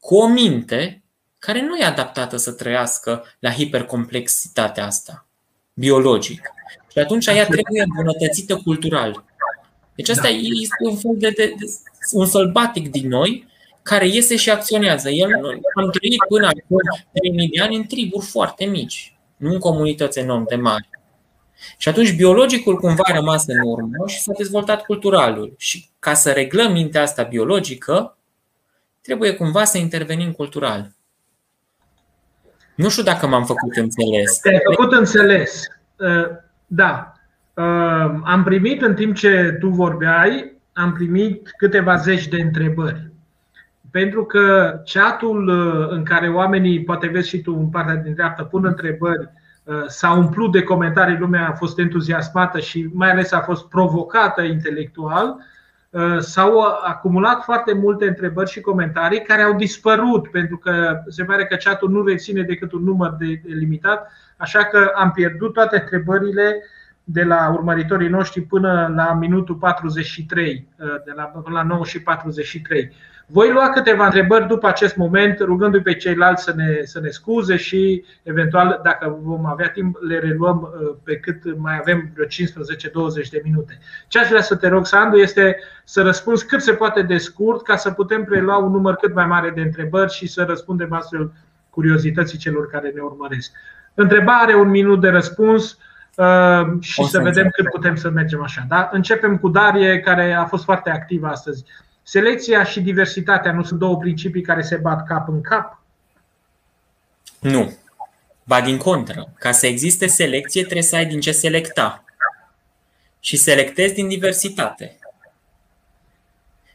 cu 0.00 0.16
o 0.16 0.26
minte 0.26 1.02
care 1.38 1.62
nu 1.62 1.76
e 1.76 1.84
adaptată 1.84 2.36
să 2.36 2.52
trăiască 2.52 3.24
la 3.38 3.52
hipercomplexitatea 3.52 4.86
asta, 4.86 5.26
biologic. 5.74 6.40
Și 6.92 6.98
atunci 6.98 7.26
ea 7.26 7.46
trebuie 7.46 7.82
îmbunătățită 7.82 8.56
cultural. 8.56 9.24
Deci 9.94 10.08
asta 10.08 10.22
da. 10.22 10.28
este 10.28 10.84
un 10.90 10.96
fel 10.96 11.14
de, 11.16 11.30
de, 11.30 11.54
de 11.58 11.64
un 12.12 12.26
sălbatic 12.26 12.90
din 12.90 13.08
noi 13.08 13.48
care 13.82 14.06
iese 14.06 14.36
și 14.36 14.50
acționează. 14.50 15.10
El, 15.10 15.34
am 15.74 15.90
trăit 15.90 16.24
până 16.28 16.46
acum 16.46 16.78
3000 17.12 17.48
de 17.48 17.62
ani 17.62 17.76
în 17.76 17.84
triburi 17.84 18.26
foarte 18.26 18.64
mici, 18.64 19.18
nu 19.36 19.52
în 19.52 19.58
comunități 19.58 20.18
enorm 20.18 20.46
de 20.48 20.56
mari. 20.56 20.88
Și 21.76 21.88
atunci 21.88 22.16
biologicul 22.16 22.76
cumva 22.76 23.02
a 23.06 23.14
rămas 23.14 23.46
în 23.46 23.60
urmă 23.64 24.06
și 24.06 24.20
s-a 24.20 24.32
dezvoltat 24.36 24.84
culturalul. 24.84 25.54
Și 25.58 25.88
ca 25.98 26.14
să 26.14 26.30
reglăm 26.30 26.72
mintea 26.72 27.02
asta 27.02 27.22
biologică, 27.22 28.16
trebuie 29.02 29.32
cumva 29.32 29.64
să 29.64 29.78
intervenim 29.78 30.32
cultural. 30.32 30.90
Nu 32.74 32.88
știu 32.88 33.02
dacă 33.02 33.26
m-am 33.26 33.44
făcut 33.44 33.76
înțeles. 33.76 34.38
Te-ai 34.38 34.60
făcut 34.74 34.92
înțeles. 34.92 35.64
Uh, 35.96 36.26
da. 36.66 37.12
Uh, 37.54 38.20
am 38.24 38.42
primit 38.44 38.82
în 38.82 38.94
timp 38.94 39.16
ce 39.16 39.56
tu 39.60 39.68
vorbeai, 39.68 40.52
am 40.72 40.92
primit 40.92 41.50
câteva 41.56 41.96
zeci 41.96 42.28
de 42.28 42.40
întrebări. 42.40 43.09
Pentru 43.90 44.24
că 44.24 44.74
chatul 44.92 45.48
uh, 45.48 45.88
în 45.90 46.04
care 46.04 46.28
oamenii, 46.28 46.82
poate 46.82 47.06
vezi 47.06 47.28
și 47.28 47.40
tu 47.40 47.56
în 47.58 47.68
partea 47.68 47.94
din 47.94 48.14
dreaptă, 48.14 48.42
pun 48.42 48.64
întrebări, 48.64 49.28
s-a 49.86 50.12
umplut 50.12 50.52
de 50.52 50.62
comentarii, 50.62 51.18
lumea 51.18 51.48
a 51.48 51.52
fost 51.52 51.78
entuziasmată 51.78 52.58
și 52.58 52.88
mai 52.92 53.10
ales 53.10 53.32
a 53.32 53.40
fost 53.40 53.68
provocată 53.68 54.42
intelectual, 54.42 55.36
s-au 56.18 56.60
acumulat 56.60 57.44
foarte 57.44 57.72
multe 57.72 58.08
întrebări 58.08 58.50
și 58.50 58.60
comentarii 58.60 59.22
care 59.22 59.42
au 59.42 59.54
dispărut 59.54 60.30
pentru 60.30 60.56
că 60.56 61.02
se 61.08 61.24
pare 61.24 61.46
că 61.46 61.56
chatul 61.56 61.90
nu 61.90 62.04
reține 62.04 62.42
decât 62.42 62.72
un 62.72 62.84
număr 62.84 63.16
de 63.18 63.40
limitat, 63.44 64.10
așa 64.36 64.64
că 64.64 64.90
am 64.94 65.10
pierdut 65.10 65.52
toate 65.52 65.80
întrebările 65.80 66.62
de 67.04 67.22
la 67.22 67.50
urmăritorii 67.52 68.08
noștri 68.08 68.40
până 68.40 68.92
la 68.96 69.12
minutul 69.12 69.54
43, 69.54 70.68
de 71.04 71.12
la, 71.14 71.22
până 71.22 71.56
la 71.56 71.62
9 71.62 71.84
și 71.84 72.02
43. 72.02 72.92
Voi 73.32 73.52
lua 73.52 73.70
câteva 73.70 74.04
întrebări 74.04 74.46
după 74.46 74.66
acest 74.66 74.96
moment, 74.96 75.38
rugându-i 75.38 75.82
pe 75.82 75.94
ceilalți 75.94 76.42
să 76.42 76.52
ne, 76.56 76.80
să 76.84 77.00
ne 77.00 77.08
scuze 77.08 77.56
și, 77.56 78.04
eventual, 78.22 78.80
dacă 78.82 79.18
vom 79.22 79.46
avea 79.46 79.68
timp, 79.68 79.96
le 80.08 80.18
reluăm 80.18 80.62
uh, 80.62 80.94
pe 81.04 81.16
cât 81.16 81.58
mai 81.58 81.76
avem 81.78 82.10
vreo 82.14 82.26
15-20 82.26 82.28
de 83.30 83.40
minute. 83.44 83.78
Ce 84.08 84.18
aș 84.18 84.28
vrea 84.28 84.40
să 84.40 84.56
te 84.56 84.68
rog, 84.68 84.86
Sandu, 84.86 85.16
este 85.16 85.58
să 85.84 86.02
răspunzi 86.02 86.46
cât 86.46 86.62
se 86.62 86.72
poate 86.72 87.02
de 87.02 87.18
scurt 87.18 87.62
ca 87.62 87.76
să 87.76 87.90
putem 87.90 88.24
prelua 88.24 88.56
un 88.56 88.70
număr 88.70 88.94
cât 88.94 89.14
mai 89.14 89.26
mare 89.26 89.50
de 89.50 89.60
întrebări 89.60 90.12
și 90.12 90.26
să 90.26 90.44
răspundem 90.44 90.92
astfel 90.92 91.32
curiozității 91.70 92.38
celor 92.38 92.66
care 92.66 92.92
ne 92.94 93.00
urmăresc. 93.00 93.52
Întrebare, 93.94 94.54
un 94.54 94.68
minut 94.68 95.00
de 95.00 95.08
răspuns 95.08 95.78
uh, 96.16 96.62
și 96.80 97.00
o 97.00 97.04
să, 97.04 97.10
să 97.10 97.20
vedem 97.20 97.48
cât 97.48 97.68
putem 97.68 97.94
să 97.94 98.10
mergem 98.10 98.42
așa. 98.42 98.64
Da? 98.68 98.88
Începem 98.92 99.38
cu 99.38 99.48
Darie, 99.48 100.00
care 100.00 100.32
a 100.32 100.44
fost 100.44 100.64
foarte 100.64 100.90
activă 100.90 101.26
astăzi. 101.26 101.64
Selecția 102.02 102.64
și 102.64 102.80
diversitatea 102.80 103.52
nu 103.52 103.62
sunt 103.62 103.78
două 103.78 103.96
principii 103.96 104.42
care 104.42 104.62
se 104.62 104.76
bat 104.76 105.06
cap 105.06 105.28
în 105.28 105.40
cap? 105.40 105.82
Nu. 107.40 107.76
Ba 108.44 108.60
din 108.60 108.76
contră. 108.76 109.32
Ca 109.38 109.52
să 109.52 109.66
existe 109.66 110.06
selecție, 110.06 110.62
trebuie 110.62 110.82
să 110.82 110.96
ai 110.96 111.06
din 111.06 111.20
ce 111.20 111.32
selecta. 111.32 112.04
Și 113.20 113.36
selectezi 113.36 113.94
din 113.94 114.08
diversitate. 114.08 114.98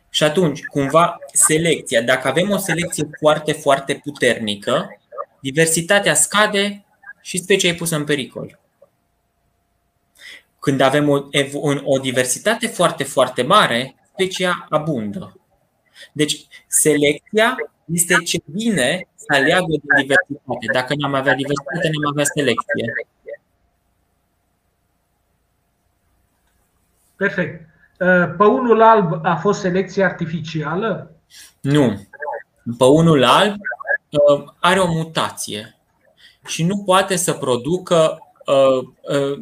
Și 0.09 0.23
atunci, 0.23 0.65
cumva, 0.65 1.17
selecția, 1.33 2.01
dacă 2.01 2.27
avem 2.27 2.49
o 2.49 2.57
selecție 2.57 3.09
foarte, 3.19 3.51
foarte 3.51 3.93
puternică, 4.03 4.99
diversitatea 5.39 6.13
scade 6.13 6.85
și 7.21 7.37
specia 7.37 7.67
e 7.67 7.73
pusă 7.73 7.95
în 7.95 8.03
pericol. 8.03 8.59
Când 10.59 10.81
avem 10.81 11.09
o, 11.09 11.21
o 11.83 11.99
diversitate 11.99 12.67
foarte, 12.67 13.03
foarte 13.03 13.41
mare, 13.41 13.95
specia 14.15 14.65
abundă. 14.69 15.39
Deci, 16.11 16.47
selecția 16.67 17.55
este 17.85 18.13
ce 18.13 18.37
vine 18.45 19.07
să 19.15 19.25
aleagă 19.27 19.65
din 19.67 19.81
diversitate. 19.95 20.65
Dacă 20.73 20.93
n-am 20.97 21.13
avea 21.13 21.35
diversitate, 21.35 21.89
n-am 21.91 22.11
avea 22.11 22.23
selecție. 22.23 23.07
Perfect. 27.15 27.69
Uh, 27.99 28.33
păunul 28.37 28.81
alb 28.81 29.19
a 29.23 29.35
fost 29.35 29.59
selecție 29.59 30.03
artificială? 30.03 31.11
Nu. 31.61 32.07
Păunul 32.77 33.23
alb 33.23 33.55
uh, 34.09 34.43
are 34.59 34.79
o 34.79 34.91
mutație 34.91 35.77
și 36.45 36.63
nu 36.63 36.83
poate 36.83 37.15
să 37.15 37.33
producă 37.33 38.19
uh, 38.45 39.39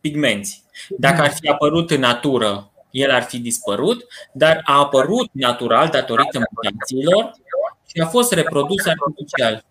pigmenți. 0.00 0.64
Dacă 0.98 1.22
ar 1.22 1.30
fi 1.30 1.48
apărut 1.48 1.90
în 1.90 2.00
natură 2.00 2.70
el 2.90 3.10
ar 3.10 3.22
fi 3.22 3.40
dispărut, 3.40 4.06
dar 4.32 4.60
a 4.64 4.78
apărut 4.78 5.28
natural 5.32 5.88
datorită 5.88 6.38
mutațiilor 6.38 7.30
și 7.86 8.00
a 8.00 8.06
fost 8.06 8.32
reprodus 8.32 8.86
artificial. 8.86 9.64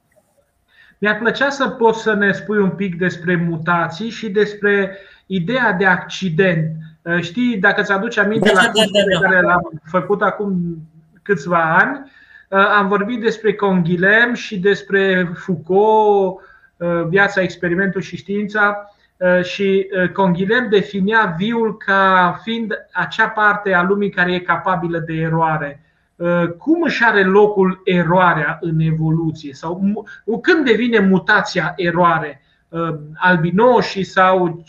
Mi-ar 0.98 1.18
plăcea 1.18 1.50
să 1.50 1.68
poți 1.68 2.02
să 2.02 2.14
ne 2.14 2.32
spui 2.32 2.58
un 2.58 2.70
pic 2.70 2.98
despre 2.98 3.36
mutații 3.36 4.10
și 4.10 4.30
despre 4.30 4.98
ideea 5.26 5.72
de 5.72 5.86
accident. 5.86 6.72
Uh, 7.02 7.22
știi, 7.22 7.58
dacă 7.58 7.82
ți 7.82 7.92
aduci 7.92 8.18
aminte 8.18 8.52
da, 8.54 8.62
la 8.62 8.68
da, 8.68 8.84
da, 8.92 9.00
da. 9.14 9.28
care 9.28 9.42
l-am 9.42 9.82
făcut 9.84 10.22
acum 10.22 10.78
câțiva 11.24 11.78
ani, 11.78 12.12
uh, 12.50 12.68
am 12.78 12.88
vorbit 12.88 13.22
despre 13.22 13.54
Conghilem 13.54 14.34
și 14.34 14.60
despre 14.60 15.32
Foucault, 15.36 16.42
uh, 16.78 17.04
viața, 17.08 17.42
experimentul 17.42 18.02
și 18.02 18.18
știința 18.18 18.78
Uh, 18.78 18.97
și 19.44 19.88
uh, 19.92 20.10
Conghilem 20.10 20.70
definea 20.70 21.36
viul 21.38 21.78
ca 21.78 22.40
fiind 22.44 22.74
acea 22.94 23.30
parte 23.30 23.74
a 23.74 23.82
lumii 23.82 24.10
care 24.10 24.34
e 24.34 24.40
capabilă 24.40 25.00
de 25.00 25.14
eroare. 25.14 25.82
Uh, 26.16 26.48
cum 26.58 26.82
își 26.82 27.04
are 27.04 27.24
locul 27.24 27.82
eroarea 27.84 28.58
în 28.62 28.80
evoluție? 28.80 29.54
Sau 29.54 29.82
când 30.42 30.66
devine 30.66 31.00
mutația 31.00 31.74
eroare? 31.76 32.42
Albinoșii 33.16 34.04
sau 34.04 34.64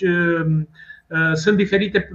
sunt 1.34 1.56
diferite 1.56 2.12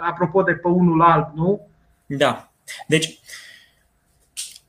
apropo 0.00 0.42
de 0.42 0.52
păunul 0.52 1.02
alb, 1.02 1.26
nu? 1.34 1.68
Da. 2.06 2.52
Deci, 2.86 3.18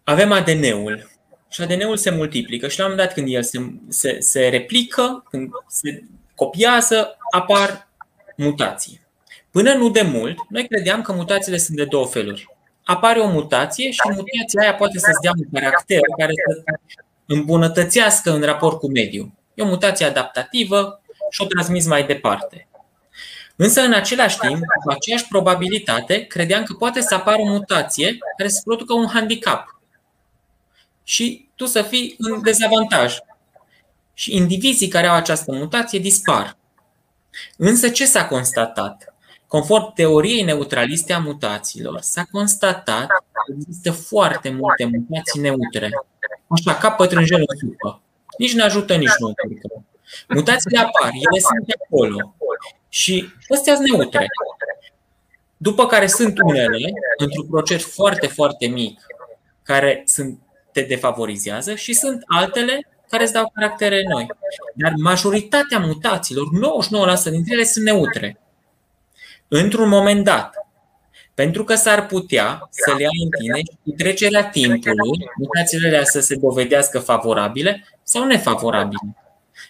avem 0.03 0.31
ADN-ul 0.31 1.09
și 1.49 1.61
ADN-ul 1.61 1.97
se 1.97 2.09
multiplică 2.09 2.67
și 2.67 2.79
la 2.79 2.85
un 2.85 2.91
moment 2.91 3.07
dat 3.07 3.17
când 3.17 3.33
el 3.33 3.43
se, 3.43 3.71
se, 3.87 4.19
se 4.19 4.47
replică, 4.47 5.23
când 5.29 5.49
se 5.67 6.03
copiază, 6.43 7.17
apar 7.31 7.87
mutații. 8.35 9.01
Până 9.51 9.73
nu 9.73 9.89
de 9.89 10.01
mult, 10.01 10.37
noi 10.49 10.67
credeam 10.67 11.01
că 11.01 11.13
mutațiile 11.13 11.57
sunt 11.57 11.77
de 11.77 11.85
două 11.85 12.05
feluri. 12.05 12.55
Apare 12.83 13.19
o 13.19 13.29
mutație 13.29 13.91
și 13.91 13.99
mutația 14.03 14.61
aia 14.61 14.75
poate 14.75 14.99
să-ți 14.99 15.21
dea 15.21 15.31
un 15.37 15.59
caracter 15.59 15.99
care 16.17 16.33
să 16.33 16.63
îmbunătățească 17.25 18.31
în 18.31 18.41
raport 18.41 18.79
cu 18.79 18.91
mediul. 18.91 19.31
E 19.53 19.63
o 19.63 19.65
mutație 19.65 20.05
adaptativă 20.05 21.01
și 21.29 21.41
o 21.41 21.45
transmiți 21.45 21.87
mai 21.87 22.05
departe. 22.05 22.67
Însă, 23.55 23.81
în 23.81 23.93
același 23.93 24.37
timp, 24.37 24.63
cu 24.83 24.91
aceeași 24.91 25.27
probabilitate, 25.27 26.25
credeam 26.25 26.63
că 26.63 26.73
poate 26.73 27.01
să 27.01 27.15
apară 27.15 27.41
o 27.41 27.49
mutație 27.49 28.17
care 28.37 28.49
să 28.49 28.61
producă 28.63 28.93
un 28.93 29.07
handicap 29.07 29.79
și 31.03 31.49
tu 31.55 31.65
să 31.65 31.81
fii 31.81 32.15
în 32.17 32.41
dezavantaj 32.41 33.17
și 34.13 34.35
indivizii 34.35 34.87
care 34.87 35.07
au 35.07 35.15
această 35.15 35.51
mutație 35.51 35.99
dispar. 35.99 36.57
Însă 37.57 37.89
ce 37.89 38.05
s-a 38.05 38.25
constatat? 38.25 39.15
Conform 39.47 39.93
teoriei 39.93 40.41
neutraliste 40.41 41.13
a 41.13 41.19
mutațiilor, 41.19 41.99
s-a 42.01 42.23
constatat 42.31 43.07
că 43.07 43.53
există 43.59 43.91
foarte 43.91 44.49
multe 44.49 44.85
mutații 44.85 45.41
neutre, 45.41 45.89
așa 46.47 46.75
ca 46.75 46.91
pătrânjel 46.91 47.43
în 47.45 47.57
supă. 47.57 48.01
Nici 48.37 48.53
nu 48.53 48.63
ajută, 48.63 48.95
nici 48.95 49.17
nu 49.19 49.27
încurcă. 49.27 49.85
Mutațiile 50.27 50.79
apar, 50.79 51.09
ele 51.13 51.39
sunt 51.39 51.69
acolo 51.83 52.35
și 52.89 53.33
astea 53.53 53.75
sunt 53.75 53.87
neutre. 53.87 54.25
După 55.57 55.85
care 55.85 56.07
sunt 56.07 56.39
unele, 56.43 56.91
într-un 57.17 57.47
procent 57.47 57.81
foarte, 57.81 58.27
foarte 58.27 58.67
mic, 58.67 59.01
care 59.63 60.03
sunt, 60.05 60.39
te 60.71 60.81
defavorizează 60.81 61.75
și 61.75 61.93
sunt 61.93 62.23
altele 62.27 62.87
care 63.11 63.23
îți 63.23 63.33
dau 63.33 63.51
caractere 63.53 64.03
noi. 64.09 64.27
Dar 64.75 64.93
majoritatea 64.97 65.79
mutațiilor, 65.79 66.47
99% 66.47 67.31
dintre 67.31 67.53
ele 67.53 67.63
sunt 67.63 67.85
neutre. 67.85 68.39
Într-un 69.47 69.89
moment 69.89 70.23
dat. 70.23 70.55
Pentru 71.33 71.63
că 71.63 71.75
s-ar 71.75 72.05
putea 72.05 72.67
să 72.69 72.93
le 72.97 73.01
ia 73.01 73.09
în 73.23 73.29
tine 73.29 73.59
și 73.59 73.91
trecerea 73.97 74.49
timpului, 74.49 75.29
mutațiile 75.37 75.87
alea 75.87 76.03
să 76.03 76.19
se 76.19 76.35
dovedească 76.35 76.99
favorabile 76.99 77.85
sau 78.03 78.25
nefavorabile. 78.25 79.15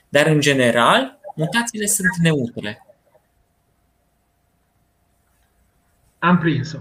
Dar, 0.10 0.26
în 0.26 0.40
general, 0.40 1.20
mutațiile 1.36 1.86
sunt 1.86 2.16
neutre. 2.22 2.86
Am 6.20 6.38
prins-o. 6.38 6.78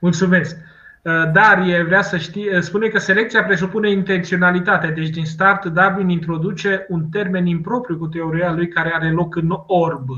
Mulțumesc. 0.00 0.56
Uh, 1.02 1.30
Darie 1.32 1.82
vrea 1.82 2.02
să 2.02 2.16
știe, 2.16 2.56
uh, 2.56 2.62
spune 2.62 2.88
că 2.88 2.98
selecția 2.98 3.44
presupune 3.44 3.90
intenționalitate, 3.90 4.86
deci 4.86 5.08
din 5.08 5.24
start 5.24 5.64
Darwin 5.64 6.08
introduce 6.08 6.86
un 6.88 7.08
termen 7.08 7.46
impropriu 7.46 7.98
cu 7.98 8.06
teoria 8.06 8.52
lui 8.52 8.68
care 8.68 8.92
are 8.94 9.10
loc 9.10 9.36
în 9.36 9.50
orb. 9.66 10.08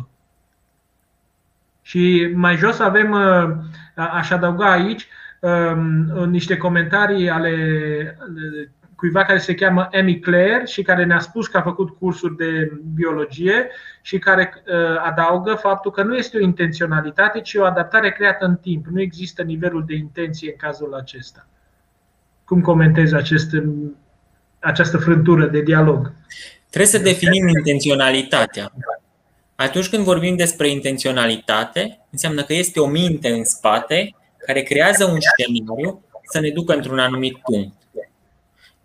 Și 1.83 2.31
mai 2.35 2.57
jos 2.57 2.79
avem, 2.79 3.13
uh, 3.13 3.51
aș 4.13 4.31
adăuga 4.31 4.71
aici, 4.71 5.09
um, 5.41 6.29
niște 6.29 6.57
comentarii 6.57 7.31
ale 7.31 7.55
cuiva 8.97 9.25
care 9.25 9.39
se 9.39 9.55
cheamă 9.55 9.89
Amy 9.93 10.19
Clare 10.19 10.63
și 10.67 10.83
care 10.83 11.05
ne-a 11.05 11.19
spus 11.19 11.47
că 11.47 11.57
a 11.57 11.63
făcut 11.63 11.99
cursuri 11.99 12.37
de 12.37 12.73
biologie 12.95 13.69
și 14.03 14.19
care 14.19 14.63
uh, 14.67 14.75
adaugă 15.05 15.55
faptul 15.55 15.91
că 15.91 16.03
nu 16.03 16.17
este 16.17 16.37
o 16.37 16.41
intenționalitate, 16.41 17.41
ci 17.41 17.55
o 17.55 17.65
adaptare 17.65 18.11
creată 18.11 18.45
în 18.45 18.57
timp. 18.57 18.87
Nu 18.87 19.01
există 19.01 19.43
nivelul 19.43 19.85
de 19.87 19.95
intenție 19.95 20.51
în 20.51 20.57
cazul 20.57 20.95
acesta. 20.95 21.47
Cum 22.45 22.61
comentezi 22.61 23.15
acest, 23.15 23.51
această 24.59 24.99
frântură 24.99 25.47
de 25.47 25.61
dialog? 25.61 26.13
Trebuie 26.71 26.91
să 26.91 26.99
definim 26.99 27.49
intenționalitatea. 27.49 28.73
Atunci 29.55 29.89
când 29.89 30.05
vorbim 30.05 30.37
despre 30.37 30.69
intenționalitate, 30.69 32.01
înseamnă 32.11 32.43
că 32.43 32.53
este 32.53 32.81
o 32.81 32.87
minte 32.87 33.29
în 33.29 33.45
spate 33.45 34.15
care 34.47 34.61
creează 34.63 35.05
un 35.05 35.19
scenariu 35.21 36.05
să 36.23 36.41
ne 36.41 36.51
ducă 36.51 36.75
într-un 36.75 36.99
anumit 36.99 37.37
punct. 37.37 37.84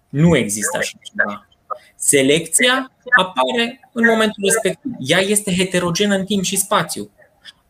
Nu 0.10 0.36
există 0.36 0.78
așa 0.78 0.98
ceva. 1.02 1.48
Selecția 1.96 2.92
apare 3.20 3.80
în 3.94 4.06
momentul 4.06 4.44
respectiv. 4.44 4.92
Ea 5.00 5.20
este 5.20 5.56
heterogenă 5.56 6.16
în 6.16 6.26
timp 6.26 6.44
și 6.44 6.58
spațiu. 6.58 7.10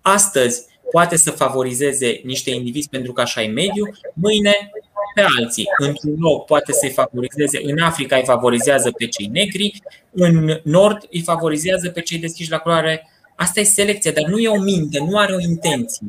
Astăzi 0.02 0.66
poate 0.92 1.18
să 1.18 1.32
favorizeze 1.32 2.22
niște 2.24 2.50
indivizi 2.50 2.90
pentru 2.90 3.14
că 3.14 3.22
așa 3.22 3.42
e 3.42 3.48
mediu, 3.48 3.90
mâine 4.14 4.72
pe 5.14 5.26
alții. 5.38 5.68
Într-un 5.78 6.16
loc 6.20 6.46
poate 6.46 6.72
să-i 6.72 6.90
favorizeze, 6.90 7.60
în 7.64 7.80
Africa 7.80 8.16
îi 8.16 8.26
favorizează 8.26 8.92
pe 8.92 9.08
cei 9.08 9.28
negri, 9.28 9.82
în 10.12 10.60
nord 10.64 11.08
îi 11.12 11.22
favorizează 11.22 11.90
pe 11.90 12.02
cei 12.02 12.18
deschiși 12.18 12.52
la 12.52 12.58
culoare. 12.58 13.10
Asta 13.36 13.60
e 13.60 13.64
selecția, 13.64 14.12
dar 14.12 14.24
nu 14.24 14.38
e 14.38 14.48
o 14.48 14.62
minte, 14.62 15.00
nu 15.00 15.18
are 15.18 15.34
o 15.34 15.40
intenție. 15.40 16.08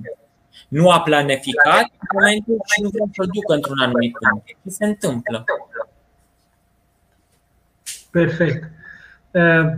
Nu 0.69 0.91
a 0.91 1.01
planificat 1.01 1.87
momentul 2.13 2.61
și 2.65 2.83
nu 2.83 2.89
vrea 2.89 3.07
să-l 3.15 3.29
ducă 3.33 3.55
într-un 3.55 3.79
anumit 3.79 4.13
punct. 4.13 4.47
Și 4.47 4.71
se 4.71 4.85
întâmplă. 4.85 5.45
Perfect. 8.11 8.71
Uh, 9.31 9.73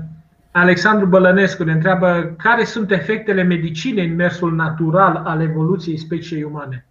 Alexandru 0.50 1.06
Bălănescu 1.06 1.64
ne 1.64 1.72
întreabă 1.72 2.34
care 2.38 2.64
sunt 2.64 2.90
efectele 2.90 3.42
medicinei 3.42 4.06
în 4.06 4.14
mersul 4.14 4.54
natural 4.54 5.22
al 5.24 5.40
evoluției 5.40 5.98
speciei 5.98 6.42
umane. 6.42 6.86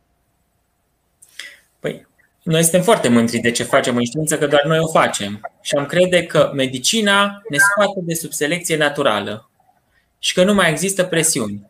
Păi, 1.80 2.08
noi 2.44 2.62
suntem 2.62 2.82
foarte 2.82 3.10
mândri 3.10 3.38
de 3.38 3.52
ce 3.52 3.64
facem 3.64 3.96
în 3.96 4.04
știință, 4.04 4.38
că 4.38 4.48
doar 4.48 4.64
noi 4.66 4.80
o 4.80 4.88
facem. 4.88 5.40
Și 5.62 5.76
am 5.76 5.86
crede 5.86 6.24
că 6.24 6.52
medicina 6.56 7.42
ne 7.50 7.58
scoate 7.58 8.00
de 8.04 8.14
sub 8.14 8.32
selecție 8.32 8.78
naturală 8.78 9.50
și 10.20 10.34
că 10.34 10.44
nu 10.44 10.54
mai 10.54 10.70
există 10.70 11.04
presiuni. 11.04 11.70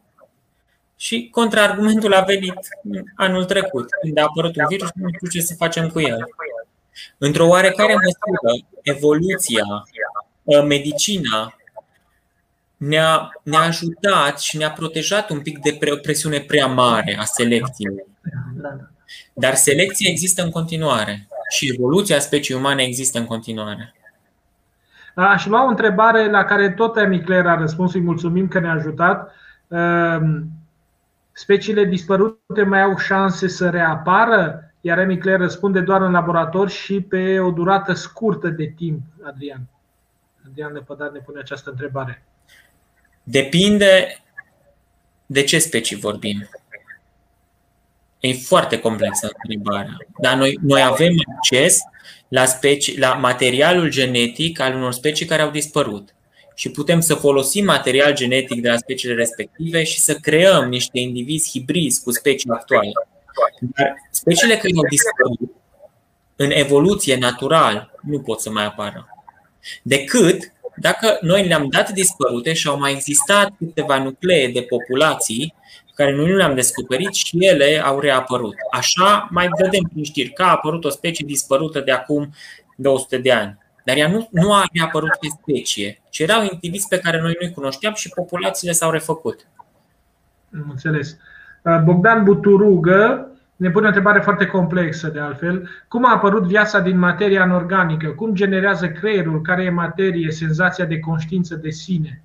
Și 0.96 1.28
contraargumentul 1.32 2.14
a 2.14 2.22
venit 2.22 2.60
anul 3.16 3.46
trecut, 3.46 3.90
când 4.02 4.18
a 4.18 4.22
apărut 4.22 4.56
un 4.56 4.66
virus 4.68 4.88
și 4.88 4.94
nu 4.96 5.10
știu 5.16 5.28
ce 5.28 5.42
să 5.42 5.54
facem 5.58 5.90
cu 5.90 6.00
el. 6.00 6.28
Într-o 7.18 7.48
oarecare 7.48 7.94
măsură, 7.94 8.68
evoluția, 8.82 9.66
ă, 10.48 10.64
medicina 10.64 11.56
ne-a, 12.78 13.30
ne-a 13.44 13.60
ajutat 13.60 14.40
și 14.40 14.58
ne-a 14.58 14.72
protejat 14.72 15.30
un 15.30 15.42
pic 15.42 15.60
de 15.60 15.78
o 15.92 15.96
presiune 15.96 16.40
prea 16.40 16.68
mare 16.68 17.18
a 17.20 17.24
selecției. 17.24 18.06
Dar 19.34 19.56
selecția 19.56 20.10
există 20.10 20.44
în 20.44 20.50
continuare 20.50 21.28
și 21.50 21.72
evoluția 21.74 22.20
speciei 22.20 22.58
umane 22.58 22.84
există 22.84 23.20
în 23.20 23.26
continuare. 23.26 23.94
Aș 25.16 25.46
lua 25.46 25.64
o 25.64 25.68
întrebare 25.68 26.30
la 26.30 26.44
care 26.44 26.70
tot 26.70 26.98
Emicler 26.98 27.48
a 27.48 27.56
răspuns, 27.56 27.94
îi 27.94 28.02
mulțumim 28.02 28.48
că 28.48 28.60
ne-a 28.60 28.72
ajutat. 28.72 29.32
Speciile 31.32 31.86
dispărute 31.86 32.64
mai 32.64 32.82
au 32.82 32.98
șanse 32.98 33.48
să 33.48 33.70
reapară? 33.70 34.71
Iar 34.82 34.98
Remy 34.98 35.18
Claire 35.18 35.44
răspunde 35.44 35.80
doar 35.80 36.02
în 36.02 36.12
laborator 36.12 36.70
și 36.70 37.02
pe 37.02 37.40
o 37.40 37.52
durată 37.52 37.94
scurtă 37.94 38.48
de 38.48 38.74
timp, 38.76 39.02
Adrian. 39.24 39.62
Adrian 40.48 40.74
Lepădar 40.74 41.12
ne 41.12 41.20
pune 41.20 41.40
această 41.40 41.70
întrebare. 41.70 42.24
Depinde 43.24 44.22
de 45.26 45.44
ce 45.44 45.60
specii 45.60 45.96
vorbim. 45.96 46.50
E 48.20 48.34
foarte 48.34 48.80
complexă 48.80 49.32
întrebarea. 49.44 49.98
Dar 50.22 50.38
noi, 50.38 50.60
noi 50.62 50.82
avem 50.82 51.14
acces 51.38 51.80
la, 52.28 52.46
specii, 52.46 52.98
la 52.98 53.14
materialul 53.14 53.90
genetic 53.90 54.60
al 54.60 54.76
unor 54.76 54.92
specii 54.92 55.26
care 55.26 55.42
au 55.42 55.50
dispărut. 55.50 56.16
Și 56.56 56.72
putem 56.72 57.00
să 57.00 57.16
folosim 57.16 57.66
material 57.66 58.14
genetic 58.14 58.62
de 58.62 58.70
la 58.70 58.78
speciile 58.78 59.14
respective 59.14 59.84
și 59.84 60.00
să 60.00 60.14
creăm 60.16 60.70
niște 60.70 61.00
indivizi 61.00 61.50
hibrizi 61.50 62.04
cu 62.04 62.12
specii 62.12 62.50
actuale. 62.50 62.92
Dar 63.60 63.94
speciile 64.22 64.56
care 64.56 64.74
au 64.76 64.88
dispărut 64.90 65.56
în 66.36 66.50
evoluție 66.52 67.18
natural 67.18 67.92
nu 68.02 68.20
pot 68.20 68.40
să 68.40 68.50
mai 68.50 68.66
apară. 68.66 69.08
Decât 69.84 70.52
dacă 70.76 71.18
noi 71.22 71.48
le-am 71.48 71.68
dat 71.70 71.90
dispărute 71.90 72.54
și 72.54 72.68
au 72.68 72.80
mai 72.80 72.92
existat 72.92 73.52
câteva 73.58 74.04
nuclee 74.04 74.48
de 74.48 74.62
populații 74.62 75.54
care 75.96 76.16
noi 76.16 76.30
nu 76.30 76.36
le-am 76.36 76.56
descoperit 76.56 77.14
și 77.14 77.38
ele 77.40 77.82
au 77.84 78.00
reapărut. 78.00 78.56
Așa 78.72 79.28
mai 79.32 79.50
vedem 79.58 79.84
prin 79.92 80.04
știri 80.04 80.34
că 80.34 80.44
a 80.44 80.50
apărut 80.50 80.86
o 80.86 80.90
specie 80.90 81.26
dispărută 81.28 81.80
de 81.80 81.92
acum 81.92 82.34
200 82.76 83.18
de 83.18 83.32
ani. 83.32 83.58
Dar 83.86 83.98
ea 83.98 84.08
nu, 84.08 84.28
nu 84.32 84.54
a 84.54 84.66
reapărut 84.74 85.18
pe 85.20 85.28
specie, 85.42 86.02
ci 86.10 86.20
erau 86.20 86.48
indivizi 86.52 86.88
pe 86.88 87.00
care 87.00 87.22
noi 87.22 87.38
nu-i 87.40 87.52
cunoșteam 87.52 87.94
și 87.94 88.10
populațiile 88.10 88.74
s-au 88.74 88.92
refăcut. 88.92 89.48
Înțeles. 90.50 91.18
Bogdan 91.84 92.24
Buturugă 92.24 93.31
ne 93.62 93.72
pune 93.72 93.86
o 93.86 93.88
întrebare 93.88 94.20
foarte 94.20 94.46
complexă, 94.46 95.08
de 95.08 95.20
altfel. 95.20 95.70
Cum 95.88 96.06
a 96.06 96.14
apărut 96.14 96.44
viața 96.44 96.80
din 96.80 96.98
materie 96.98 97.40
anorganică? 97.40 98.08
Cum 98.08 98.34
generează 98.34 98.90
creierul, 98.90 99.42
care 99.42 99.64
e 99.64 99.70
materie, 99.70 100.32
senzația 100.32 100.86
de 100.86 101.00
conștiință 101.00 101.56
de 101.56 101.70
sine? 101.70 102.24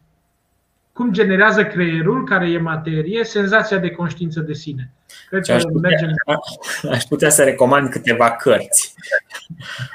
Cum 0.92 1.12
generează 1.12 1.64
creierul, 1.64 2.24
care 2.24 2.50
e 2.50 2.58
materie, 2.58 3.24
senzația 3.24 3.78
de 3.78 3.90
conștiință 3.90 4.40
de 4.40 4.52
sine? 4.52 4.90
Cred 5.28 5.44
că 5.44 5.52
aș 5.52 5.62
putea, 5.62 5.90
mergem... 5.90 6.10
aș 6.96 7.02
putea 7.02 7.30
să 7.30 7.44
recomand 7.44 7.88
câteva 7.88 8.30
cărți. 8.30 8.94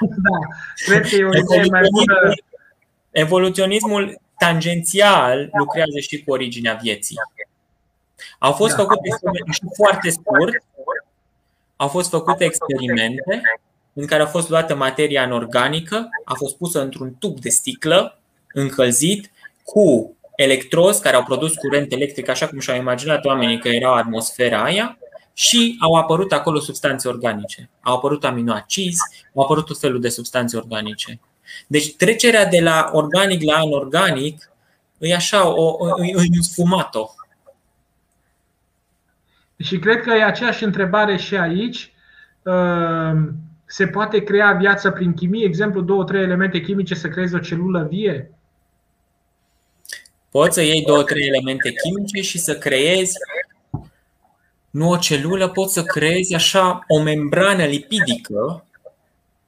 Da, 0.00 0.38
cred 0.84 1.08
că 1.08 1.14
e 1.14 1.24
o 1.24 1.36
idee 1.36 1.70
mai 1.70 1.82
bună. 1.92 2.32
Evoluționismul 3.10 4.20
tangențial 4.38 5.50
lucrează 5.52 5.98
și 5.98 6.24
cu 6.24 6.32
originea 6.32 6.78
vieții. 6.82 7.16
Au 8.38 8.52
fost 8.52 8.76
da. 8.76 8.82
făcute 8.82 9.08
și 9.50 9.60
foarte 9.76 10.10
scurt 10.10 10.52
au 11.82 11.88
fost 11.88 12.10
făcute 12.10 12.44
experimente 12.44 13.40
în 13.92 14.06
care 14.06 14.22
a 14.22 14.26
fost 14.26 14.48
luată 14.48 14.74
materia 14.74 15.22
anorganică, 15.22 16.08
a 16.24 16.34
fost 16.34 16.56
pusă 16.56 16.82
într-un 16.82 17.14
tub 17.18 17.40
de 17.40 17.48
sticlă 17.48 18.18
încălzit 18.52 19.30
cu 19.64 20.16
electrozi 20.36 21.00
care 21.00 21.16
au 21.16 21.22
produs 21.22 21.54
curent 21.54 21.92
electric, 21.92 22.28
așa 22.28 22.48
cum 22.48 22.58
și-au 22.58 22.76
imaginat 22.76 23.24
oamenii 23.24 23.58
că 23.58 23.68
era 23.68 23.96
atmosfera 23.96 24.62
aia, 24.62 24.98
și 25.32 25.76
au 25.80 25.94
apărut 25.94 26.32
acolo 26.32 26.60
substanțe 26.60 27.08
organice. 27.08 27.70
Au 27.80 27.94
apărut 27.94 28.24
aminoacizi, 28.24 29.00
au 29.34 29.42
apărut 29.42 29.66
tot 29.66 29.78
felul 29.78 30.00
de 30.00 30.08
substanțe 30.08 30.56
organice. 30.56 31.20
Deci 31.66 31.96
trecerea 31.96 32.46
de 32.46 32.60
la 32.60 32.90
organic 32.92 33.42
la 33.42 33.56
anorganic 33.56 34.50
e 34.98 35.14
așa, 35.14 35.48
o, 35.48 35.76
e 36.04 36.16
un 36.16 36.42
sfumato. 36.42 37.14
Și 39.62 39.78
cred 39.78 40.00
că 40.00 40.10
e 40.10 40.24
aceeași 40.24 40.64
întrebare 40.64 41.16
și 41.16 41.36
aici. 41.36 41.92
Ehm, 42.46 43.34
se 43.66 43.86
poate 43.86 44.22
crea 44.22 44.52
viață 44.52 44.90
prin 44.90 45.14
chimie? 45.14 45.44
Exemplu, 45.44 45.80
două, 45.80 46.04
trei 46.04 46.22
elemente 46.22 46.60
chimice 46.60 46.94
să 46.94 47.08
creezi 47.08 47.34
o 47.34 47.38
celulă 47.38 47.86
vie? 47.90 48.30
Poți 50.30 50.54
să 50.54 50.62
iei 50.62 50.84
două, 50.86 51.02
trei 51.02 51.26
elemente 51.26 51.72
chimice 51.72 52.20
și 52.20 52.38
să 52.38 52.58
creezi 52.58 53.16
nu 54.70 54.88
o 54.88 54.96
celulă, 54.96 55.48
poți 55.48 55.72
să 55.72 55.82
creezi 55.82 56.34
așa 56.34 56.84
o 56.88 57.02
membrană 57.02 57.64
lipidică 57.64 58.66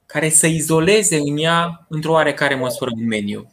care 0.05 0.29
să 0.29 0.47
izoleze 0.47 1.17
în 1.17 1.37
ea 1.37 1.85
într-o 1.89 2.11
oarecare 2.11 2.55
măsură 2.55 2.91
un 2.93 3.07
mediu. 3.07 3.51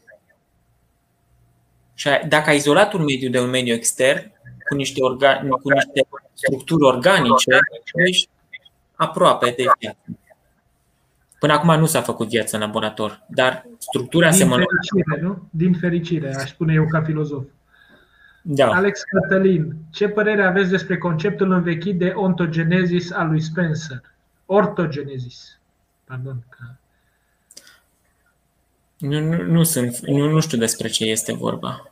Și 1.94 2.08
dacă 2.28 2.50
ai 2.50 2.56
izolat 2.56 2.92
un 2.92 3.04
mediu 3.04 3.30
de 3.30 3.40
un 3.40 3.50
mediu 3.50 3.74
extern, 3.74 4.31
cu 4.72 4.78
niște, 4.78 5.00
orga- 5.00 5.48
cu 5.62 5.70
niște 5.70 6.06
structuri 6.34 6.84
organice, 6.84 7.58
ești 8.06 8.28
aproape 8.94 9.54
de 9.56 9.64
viață. 9.78 9.98
Până 11.38 11.52
acum 11.52 11.78
nu 11.78 11.86
s-a 11.86 12.00
făcut 12.02 12.28
viață 12.28 12.56
în 12.56 12.62
laborator, 12.62 13.22
dar 13.28 13.66
structura 13.78 14.24
Din 14.30 14.34
asemănătoare. 14.34 14.78
fericire, 14.90 15.20
nu? 15.26 15.48
Din 15.50 15.74
fericire, 15.74 16.34
aș 16.34 16.48
spune 16.50 16.72
eu 16.74 16.86
ca 16.86 17.02
filozof. 17.02 17.44
Da. 18.42 18.68
Alex 18.70 19.00
Cătălin, 19.02 19.74
ce 19.90 20.08
părere 20.08 20.44
aveți 20.44 20.70
despre 20.70 20.98
conceptul 20.98 21.50
învechit 21.52 21.98
de 21.98 22.12
ontogenezis 22.16 23.12
al 23.12 23.28
lui 23.28 23.40
Spencer? 23.40 24.00
Ortogenezis. 24.46 25.58
Pardon. 26.04 26.36
că- 26.48 26.74
Nu, 28.98 29.20
nu, 29.20 29.42
nu, 29.42 29.62
sunt, 29.62 29.98
nu, 29.98 30.30
nu 30.30 30.40
știu 30.40 30.58
despre 30.58 30.88
ce 30.88 31.04
este 31.04 31.32
vorba. 31.34 31.90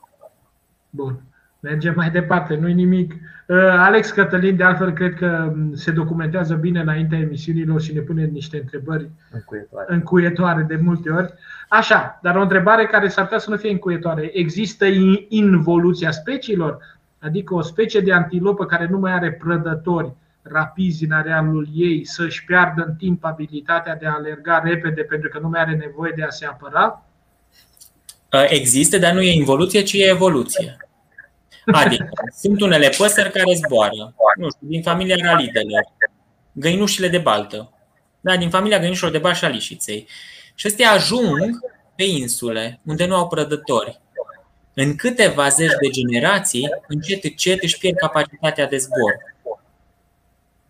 Bun. 0.90 1.22
Mergem 1.60 1.92
mai 1.96 2.10
departe, 2.10 2.54
nu-i 2.54 2.72
nimic. 2.72 3.12
Uh, 3.46 3.56
Alex 3.58 4.10
Cătălin, 4.10 4.56
de 4.56 4.64
altfel, 4.64 4.92
cred 4.92 5.14
că 5.14 5.52
mm, 5.54 5.74
se 5.74 5.90
documentează 5.90 6.54
bine 6.54 6.80
înaintea 6.80 7.18
emisiunilor 7.18 7.80
și 7.80 7.92
ne 7.94 8.00
pune 8.00 8.24
niște 8.24 8.56
întrebări 8.56 9.10
Încuietoare. 9.30 9.86
încuietoare 9.94 10.62
de 10.68 10.76
multe 10.82 11.10
ori. 11.10 11.34
Așa, 11.68 12.18
dar 12.22 12.36
o 12.36 12.40
întrebare 12.42 12.86
care 12.86 13.08
s-ar 13.08 13.24
putea 13.24 13.38
să 13.38 13.50
nu 13.50 13.56
fie 13.56 13.70
încuietoare. 13.70 14.30
Există 14.32 14.86
in- 14.86 15.26
involuția 15.28 16.10
speciilor? 16.10 16.98
Adică 17.18 17.54
o 17.54 17.60
specie 17.62 18.00
de 18.00 18.12
antilopă 18.12 18.66
care 18.66 18.86
nu 18.90 18.98
mai 18.98 19.12
are 19.12 19.32
prădători 19.32 20.12
rapizi 20.42 21.04
în 21.04 21.10
arealul 21.10 21.68
ei 21.74 22.04
să-și 22.04 22.44
piardă 22.44 22.84
în 22.86 22.94
timp 22.94 23.24
abilitatea 23.24 23.96
de 23.96 24.06
a 24.06 24.14
alerga 24.14 24.62
repede 24.64 25.02
pentru 25.02 25.28
că 25.28 25.38
nu 25.38 25.48
mai 25.48 25.60
are 25.60 25.74
nevoie 25.74 26.12
de 26.16 26.22
a 26.22 26.28
se 26.30 26.46
apăra? 26.46 27.04
Uh, 28.32 28.44
Există, 28.48 28.98
dar 28.98 29.12
nu 29.12 29.20
e 29.20 29.32
involuție, 29.32 29.82
ci 29.82 29.92
e 29.92 30.08
evoluție. 30.10 30.76
Adică, 31.66 32.08
sunt 32.36 32.60
unele 32.60 32.88
păsări 32.98 33.30
care 33.30 33.54
zboară, 33.54 34.14
nu 34.36 34.50
știu, 34.50 34.66
din 34.68 34.82
familia 34.82 35.16
ralidelor, 35.22 35.84
găinușile 36.52 37.08
de 37.08 37.18
baltă, 37.18 37.72
da, 38.20 38.36
din 38.36 38.50
familia 38.50 38.78
găinușilor 38.78 39.10
de 39.10 39.18
baltă 39.18 39.38
și 39.38 39.44
alișiței. 39.44 40.06
Și 40.54 40.66
ăstea 40.66 40.90
ajung 40.90 41.58
pe 41.96 42.02
insule, 42.04 42.80
unde 42.84 43.06
nu 43.06 43.14
au 43.14 43.28
prădători. 43.28 44.00
În 44.74 44.96
câteva 44.96 45.48
zeci 45.48 45.72
de 45.80 45.88
generații, 45.88 46.68
încet, 46.88 47.24
încet 47.24 47.62
își 47.62 47.78
pierd 47.78 47.96
capacitatea 47.96 48.66
de 48.66 48.76
zbor. 48.76 49.14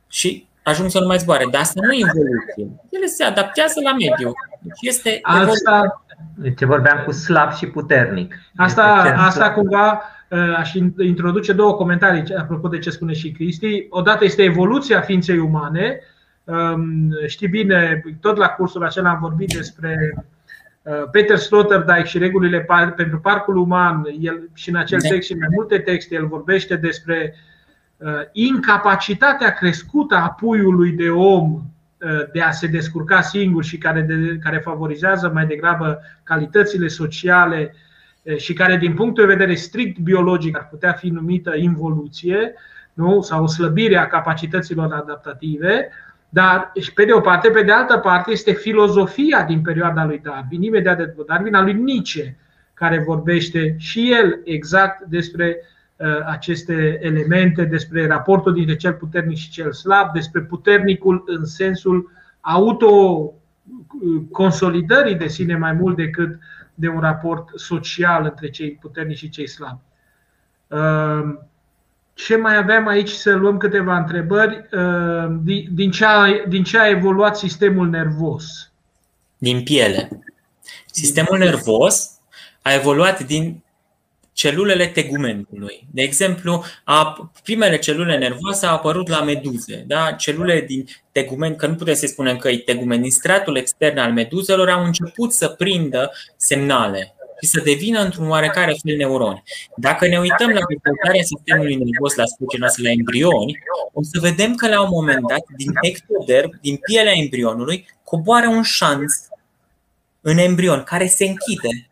Și 0.09 0.47
ajung 0.63 0.91
să 0.91 1.01
nu 1.01 1.07
mai 1.07 1.19
zboare. 1.19 1.47
Dar 1.51 1.61
asta 1.61 1.81
nu 1.85 1.93
e 1.93 1.99
involuție. 1.99 2.81
Ele 2.91 3.07
se 3.07 3.25
adaptează 3.25 3.81
la 3.83 3.93
mediu. 3.93 4.33
Deci 4.61 4.79
este 4.81 5.21
evoluție. 5.35 5.69
Asta, 5.71 6.05
Deci 6.35 6.63
vorbeam 6.63 7.03
cu 7.05 7.13
slab 7.13 7.53
și 7.55 7.67
puternic. 7.67 8.35
Asta, 8.57 8.95
Este 8.97 9.09
ce- 9.09 9.15
asta 9.21 9.53
cumva 9.53 9.93
uh, 9.93 10.01
aș 10.57 10.73
in- 10.75 10.95
introduce 11.07 11.53
două 11.53 11.75
comentarii 11.75 12.35
apropo 12.35 12.69
de 12.69 12.79
ce 12.79 12.91
spune 12.91 13.13
și 13.13 13.31
Cristi. 13.33 13.87
Odată 13.89 14.25
este 14.25 14.43
evoluția 14.43 15.01
ființei 15.01 15.39
umane. 15.39 16.01
Um, 16.45 17.11
Știi 17.27 17.49
bine, 17.49 18.03
tot 18.21 18.37
la 18.37 18.47
cursul 18.49 18.85
acela 18.85 19.11
am 19.11 19.19
vorbit 19.21 19.53
despre 19.57 20.15
uh, 20.83 20.93
Peter 21.13 21.37
Sloterdijk 21.37 22.05
și 22.05 22.19
regulile 22.19 22.61
par- 22.61 22.93
pentru 22.95 23.19
parcul 23.21 23.57
uman. 23.57 24.07
El 24.21 24.49
și 24.55 24.69
în 24.69 24.77
acel 24.77 24.99
Da. 25.03 25.09
text 25.09 25.27
și 25.27 25.33
în 25.33 25.39
mai 25.39 25.49
multe 25.51 25.79
texte 25.79 26.15
el 26.15 26.27
vorbește 26.27 26.77
despre 26.77 27.35
uh, 27.97 28.09
incapacitatea 28.33 29.51
crescută 29.51 30.15
a 30.15 30.29
puiului 30.31 30.91
de 30.91 31.09
om 31.09 31.53
uh, 31.53 32.31
de 32.33 32.41
a 32.41 32.51
se 32.51 32.67
descurca 32.67 33.21
singur 33.21 33.65
și 33.65 33.79
care, 33.79 34.01
de, 34.01 34.39
care 34.43 34.59
favorizează 34.59 35.31
mai 35.35 35.47
degrabă 35.47 36.01
calitățile 36.23 36.89
sociale 36.89 37.59
eh, 37.59 37.71
și 38.37 38.53
care 38.53 38.77
din 38.77 38.95
punctul 38.95 39.27
de 39.27 39.33
vedere 39.33 39.55
strict 39.55 39.99
biologic 39.99 40.57
ar 40.57 40.69
putea 40.69 40.93
fi 40.93 41.09
numită 41.09 41.57
involuție 41.57 42.55
nu? 42.93 43.21
sau 43.21 43.43
o 43.43 43.47
slăbire 43.47 43.97
a 43.97 44.07
capacităților 44.07 44.93
adaptative, 44.93 45.89
dar 46.29 46.73
și 46.81 46.93
pe 46.93 47.05
de 47.05 47.13
o 47.13 47.21
parte, 47.21 47.51
pe 47.51 47.63
de 47.63 47.73
altă 47.73 47.99
parte 47.99 48.31
este 48.31 48.53
filozofia 48.53 49.43
din 49.43 49.61
perioada 49.61 50.05
lui 50.05 50.21
Darwin, 50.23 50.63
imediat 50.63 50.97
de 50.97 51.05
după 51.05 51.25
Darwin, 51.27 51.55
a 51.55 51.63
lui 51.63 51.73
Nietzsche, 51.73 52.37
care 52.75 53.03
vorbește 53.07 53.75
și 53.79 54.13
el 54.13 54.41
exact 54.45 55.07
despre 55.07 55.57
uh, 55.97 56.07
aceste 56.27 56.99
elemente, 57.03 57.65
despre 57.65 58.07
raportul 58.07 58.53
dintre 58.53 58.77
cel 58.77 58.93
puternic 58.93 59.37
și 59.37 59.51
cel 59.51 59.73
slab, 59.73 60.13
despre 60.13 60.41
puternicul 60.41 61.25
în 61.27 61.45
sensul 61.45 62.11
auto-consolidării 62.41 65.15
de 65.15 65.29
sine 65.29 65.57
mai 65.57 65.73
mult 65.73 65.97
decât 65.97 66.39
de 66.81 66.89
un 66.89 67.01
raport 67.01 67.49
social 67.59 68.25
între 68.25 68.51
cei 68.51 68.71
puternici 68.71 69.19
și 69.19 69.29
cei 69.29 69.49
slabi. 69.49 69.81
Uh, 70.67 71.39
Ce 72.15 72.37
mai 72.37 72.57
aveam 72.57 72.87
aici 72.87 73.09
să 73.09 73.35
luăm 73.35 73.57
câteva 73.57 73.97
întrebări? 73.97 74.69
Uh, 74.73 75.37
Din- 75.43 75.69
Din 75.71 75.91
ce 75.91 76.05
a, 76.05 76.27
din 76.49 76.65
ce 76.65 76.79
a 76.79 76.89
evoluat 76.89 77.37
sistemul 77.37 77.89
nervos? 77.89 78.45
din 79.39 79.63
piele. 79.63 80.09
Sistemul 80.87 81.39
nervos 81.39 82.11
a 82.63 82.73
evoluat 82.75 83.23
din 83.25 83.63
celulele 84.33 84.87
tegumentului. 84.87 85.87
De 85.91 86.03
exemplu, 86.03 86.65
a, 86.85 87.31
primele 87.43 87.79
celule 87.79 88.19
nervoase 88.19 88.67
au 88.67 88.75
apărut 88.75 89.09
la 89.09 89.23
meduze. 89.23 89.85
Da? 89.87 90.13
Celulele 90.13 90.61
din 90.61 90.87
tegument, 91.13 91.57
că 91.57 91.67
nu 91.67 91.75
putem 91.75 91.95
să 91.95 92.07
spunem 92.07 92.37
că 92.37 92.49
e 92.49 92.59
tegument, 92.59 93.03
din 93.03 93.11
stratul 93.11 93.57
extern 93.57 93.99
al 93.99 94.13
meduzelor 94.13 94.69
au 94.69 94.85
început 94.85 95.33
să 95.33 95.49
prindă 95.49 96.13
semnale 96.37 97.15
și 97.43 97.49
să 97.49 97.61
devină 97.61 98.01
într-un 98.01 98.29
oarecare 98.29 98.75
fel 98.83 98.97
neuroni. 98.97 99.43
Dacă 99.77 100.07
ne 100.07 100.19
uităm 100.19 100.49
la 100.49 100.61
dezvoltarea 100.69 101.23
sistemului 101.23 101.75
nervos 101.75 102.15
la 102.15 102.25
specii 102.25 102.59
noastre, 102.59 102.83
la 102.83 102.91
embrioni, 102.91 103.59
o 103.93 104.03
să 104.03 104.19
vedem 104.21 104.55
că 104.55 104.69
la 104.69 104.83
un 104.83 104.89
moment 104.91 105.27
dat, 105.29 105.45
din 105.57 105.73
ectoderm, 105.81 106.59
din 106.61 106.77
pielea 106.77 107.13
embrionului, 107.13 107.87
coboară 108.05 108.49
un 108.49 108.63
șanț 108.63 109.13
în 110.21 110.39
embrion 110.39 110.83
care 110.83 111.07
se 111.07 111.25
închide 111.25 111.90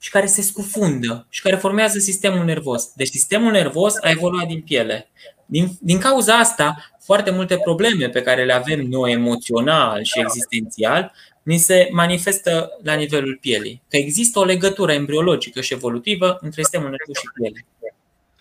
și 0.00 0.10
care 0.10 0.26
se 0.26 0.42
scufundă 0.42 1.26
și 1.28 1.42
care 1.42 1.56
formează 1.56 1.98
sistemul 1.98 2.44
nervos. 2.44 2.92
Deci 2.94 3.08
sistemul 3.08 3.52
nervos 3.52 3.94
a 4.02 4.10
evoluat 4.10 4.46
din 4.46 4.60
piele. 4.60 5.10
Din, 5.46 5.68
din 5.80 5.98
cauza 5.98 6.38
asta, 6.38 6.90
foarte 7.00 7.30
multe 7.30 7.56
probleme 7.56 8.08
pe 8.08 8.22
care 8.22 8.44
le 8.44 8.52
avem 8.52 8.80
noi 8.80 9.12
emoțional 9.12 10.02
și 10.02 10.20
existențial 10.20 11.12
ni 11.42 11.56
se 11.56 11.88
manifestă 11.92 12.78
la 12.82 12.94
nivelul 12.94 13.38
pielii. 13.40 13.82
Că 13.88 13.96
există 13.96 14.38
o 14.38 14.44
legătură 14.44 14.92
embriologică 14.92 15.60
și 15.60 15.72
evolutivă 15.72 16.38
între 16.40 16.62
sistemul 16.62 16.90
nervos 16.90 17.16
și 17.16 17.28
piele. 17.34 17.66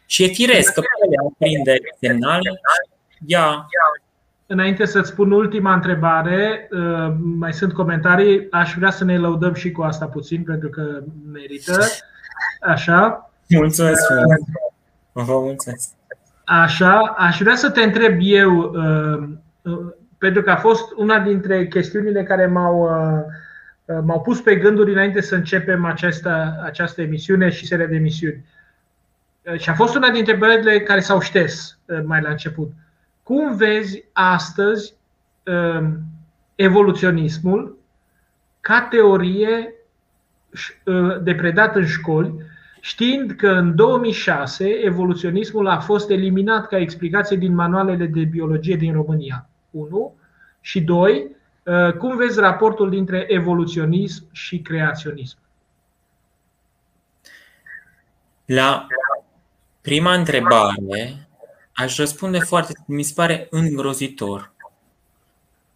Și 0.05 0.23
e 0.23 0.27
firesc 0.27 0.73
că 0.73 0.81
pielea 0.81 1.33
prinde 1.37 1.79
semnale, 1.99 2.61
ea 3.27 3.67
Înainte 4.51 4.85
să-ți 4.85 5.09
spun 5.09 5.31
ultima 5.31 5.73
întrebare, 5.73 6.69
uh, 6.71 7.13
mai 7.37 7.53
sunt 7.53 7.73
comentarii, 7.73 8.47
aș 8.51 8.73
vrea 8.77 8.89
să 8.89 9.03
ne 9.03 9.17
lăudăm 9.17 9.53
și 9.53 9.71
cu 9.71 9.81
asta 9.81 10.05
puțin, 10.05 10.43
pentru 10.43 10.69
că 10.69 11.01
merită. 11.31 11.81
Așa. 12.61 13.31
Mulțumesc 13.47 14.05
frumos. 14.07 14.37
Vă 15.11 15.39
mulțumesc. 15.39 15.89
Așa, 16.45 16.99
aș 17.17 17.39
vrea 17.39 17.55
să 17.55 17.69
te 17.69 17.81
întreb 17.81 18.17
eu, 18.19 18.59
uh, 18.59 19.29
uh, 19.61 19.93
pentru 20.17 20.41
că 20.41 20.51
a 20.51 20.55
fost 20.55 20.91
una 20.95 21.19
dintre 21.19 21.67
chestiunile 21.67 22.23
care 22.23 22.45
m-au, 22.45 22.81
uh, 22.81 23.23
uh, 23.85 24.03
m-au 24.05 24.21
pus 24.21 24.41
pe 24.41 24.55
gânduri 24.55 24.91
înainte 24.91 25.21
să 25.21 25.35
începem 25.35 25.85
această, 25.85 26.59
această 26.63 27.01
emisiune 27.01 27.49
și 27.49 27.65
seria 27.65 27.85
de 27.85 27.95
emisiuni. 27.95 28.45
Uh, 29.41 29.59
Și 29.59 29.69
a 29.69 29.73
fost 29.73 29.95
una 29.95 30.09
dintre 30.09 30.33
întrebările 30.33 30.79
care 30.79 30.99
s-au 30.99 31.19
șters 31.19 31.79
uh, 31.85 31.99
mai 32.03 32.21
la 32.21 32.29
început. 32.29 32.71
Cum 33.29 33.55
vezi 33.55 34.03
astăzi 34.13 34.93
uh, 35.45 35.87
evoluționismul 36.55 37.77
ca 38.59 38.81
teorie 38.81 39.73
uh, 40.85 41.21
de 41.21 41.35
predat 41.35 41.75
în 41.75 41.85
școli, 41.85 42.33
știind 42.81 43.31
că 43.31 43.47
în 43.47 43.75
2006 43.75 44.67
evoluționismul 44.67 45.67
a 45.67 45.79
fost 45.79 46.09
eliminat 46.09 46.67
ca 46.67 46.77
explicație 46.77 47.37
din 47.37 47.53
manualele 47.53 48.05
de 48.05 48.23
biologie 48.23 48.75
din 48.75 48.93
România. 48.93 49.49
1. 49.69 50.15
Și 50.61 50.81
2. 50.81 51.35
Cum 51.97 52.17
vezi 52.17 52.39
raportul 52.39 52.89
dintre 52.89 53.25
evoluționism 53.27 54.27
și 54.31 54.59
creaționism? 54.59 55.37
La 58.45 58.87
prima 59.81 60.13
întrebare 60.13 61.28
aș 61.79 61.97
răspunde 61.97 62.39
foarte, 62.39 62.73
mi 62.87 63.03
se 63.03 63.13
pare 63.15 63.47
îngrozitor 63.49 64.53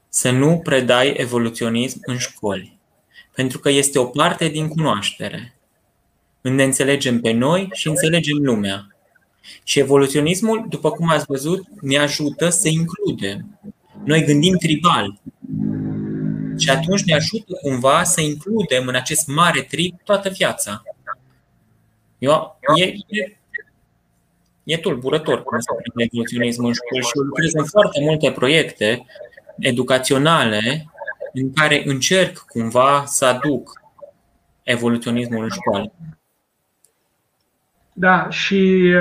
să 0.10 0.32
nu 0.32 0.60
predai 0.64 1.14
evoluționism 1.18 2.00
în 2.02 2.18
școli, 2.18 2.78
pentru 3.36 3.60
că 3.60 3.70
este 3.70 4.00
o 4.00 4.06
parte 4.06 4.48
din 4.48 4.68
cunoaștere, 4.68 5.56
unde 6.42 6.64
înțelegem 6.64 7.22
pe 7.22 7.32
noi 7.32 7.70
și 7.74 7.88
înțelegem 7.88 8.38
lumea. 8.38 8.88
Și 9.64 9.80
evoluționismul, 9.80 10.66
după 10.70 10.92
cum 10.92 11.10
ați 11.10 11.26
văzut, 11.26 11.68
ne 11.82 11.98
ajută 11.98 12.50
să 12.50 12.70
includem. 12.70 13.60
Noi 14.04 14.24
gândim 14.24 14.56
tribal. 14.58 15.20
Și 16.58 16.70
atunci 16.70 17.04
ne 17.04 17.14
ajută 17.14 17.54
cumva 17.62 18.04
să 18.04 18.22
includem 18.22 18.88
în 18.88 18.96
acest 18.96 19.28
mare 19.28 19.62
trib 19.62 19.96
toată 20.04 20.30
viața. 20.30 20.84
Eu, 22.18 22.60
e, 22.76 22.84
e, 22.84 23.38
e 24.64 24.77
tulburător 24.77 25.44
cum 25.44 25.60
se 25.60 25.72
prinde 25.81 26.03
evoluționismul 26.11 26.68
în 26.68 26.73
școli 26.73 27.03
și 27.03 27.11
lucrez 27.15 27.53
în 27.53 27.65
foarte 27.65 27.99
multe 28.02 28.31
proiecte 28.31 29.06
educaționale 29.60 30.85
în 31.34 31.53
care 31.53 31.81
încerc 31.85 32.38
cumva 32.38 33.03
să 33.06 33.26
aduc 33.26 33.81
evoluționismul 34.64 35.44
în 35.44 35.49
școală. 35.49 35.91
Da, 37.94 38.30
și 38.30 38.91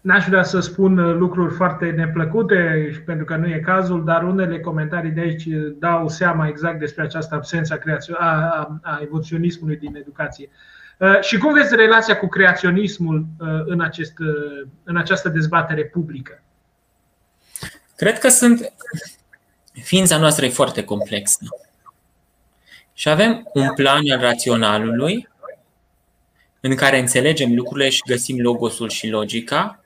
N-aș 0.00 0.26
vrea 0.26 0.42
să 0.42 0.60
spun 0.60 0.98
uh, 0.98 1.16
lucruri 1.16 1.54
foarte 1.54 1.90
neplăcute, 1.90 2.90
pentru 3.06 3.24
că 3.24 3.36
nu 3.36 3.46
e 3.46 3.58
cazul, 3.58 4.04
dar 4.04 4.22
unele 4.22 4.60
comentarii 4.60 5.10
de 5.10 5.20
aici 5.20 5.48
dau 5.78 6.08
seama 6.08 6.48
exact 6.48 6.78
despre 6.78 7.02
această 7.02 7.34
absență 7.34 7.80
a, 8.18 8.24
a, 8.24 8.78
a 8.82 8.98
evoluționismului 9.02 9.76
din 9.76 9.96
educație. 9.96 10.48
Uh, 10.50 10.75
și 11.20 11.38
cum 11.38 11.52
vezi 11.52 11.74
relația 11.74 12.18
cu 12.18 12.26
creaționismul 12.26 13.26
uh, 13.38 13.46
în, 13.64 13.80
acest, 13.80 14.12
în 14.84 14.96
această 14.96 15.28
dezbatere 15.28 15.84
publică? 15.84 16.42
Cred 17.96 18.18
că 18.18 18.28
sunt. 18.28 18.72
Ființa 19.82 20.18
noastră 20.18 20.44
e 20.44 20.48
foarte 20.48 20.84
complexă. 20.84 21.38
Și 22.92 23.08
avem 23.08 23.50
un 23.52 23.74
plan 23.74 24.10
al 24.10 24.20
raționalului 24.20 25.28
în 26.60 26.74
care 26.74 26.98
înțelegem 26.98 27.54
lucrurile 27.54 27.88
și 27.88 28.02
găsim 28.06 28.40
logosul 28.40 28.88
și 28.88 29.08
logica, 29.08 29.80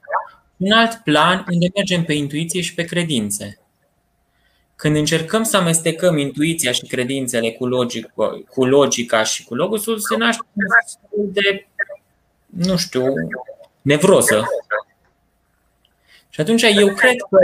un 0.57 0.73
alt 0.73 0.95
plan 0.95 1.45
unde 1.53 1.67
mergem 1.75 2.05
pe 2.05 2.13
intuiție 2.13 2.61
și 2.61 2.75
pe 2.75 2.85
credințe. 2.85 3.60
Când 4.81 4.97
încercăm 4.97 5.43
să 5.43 5.57
amestecăm 5.57 6.19
intuiția 6.19 6.73
și 6.73 6.87
credințele 6.87 7.53
cu, 7.53 7.67
logic, 7.67 8.13
cu 8.49 8.65
logica 8.65 9.23
și 9.23 9.45
cu 9.45 9.55
logosul, 9.55 9.99
se 9.99 10.17
naște 10.17 10.43
un 11.11 11.33
de, 11.33 11.69
nu 12.47 12.77
știu, 12.77 13.05
nevroză. 13.83 14.45
Și 16.29 16.41
atunci 16.41 16.63
eu 16.63 16.95
cred 16.95 17.17
că 17.31 17.39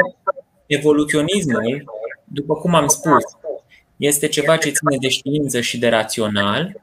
evoluționismul, 0.67 1.85
după 2.25 2.55
cum 2.55 2.75
am 2.75 2.87
spus, 2.87 3.23
este 3.97 4.29
ceva 4.29 4.57
ce 4.57 4.71
ține 4.71 4.97
de 5.01 5.09
știință 5.09 5.61
și 5.61 5.79
de 5.79 5.89
rațional 5.89 6.81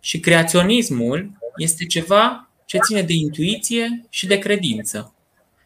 și 0.00 0.20
creaționismul 0.20 1.30
este 1.56 1.84
ceva 1.84 2.48
ce 2.64 2.78
ține 2.78 3.02
de 3.02 3.12
intuiție 3.12 4.04
și 4.08 4.26
de 4.26 4.38
credință. 4.38 5.13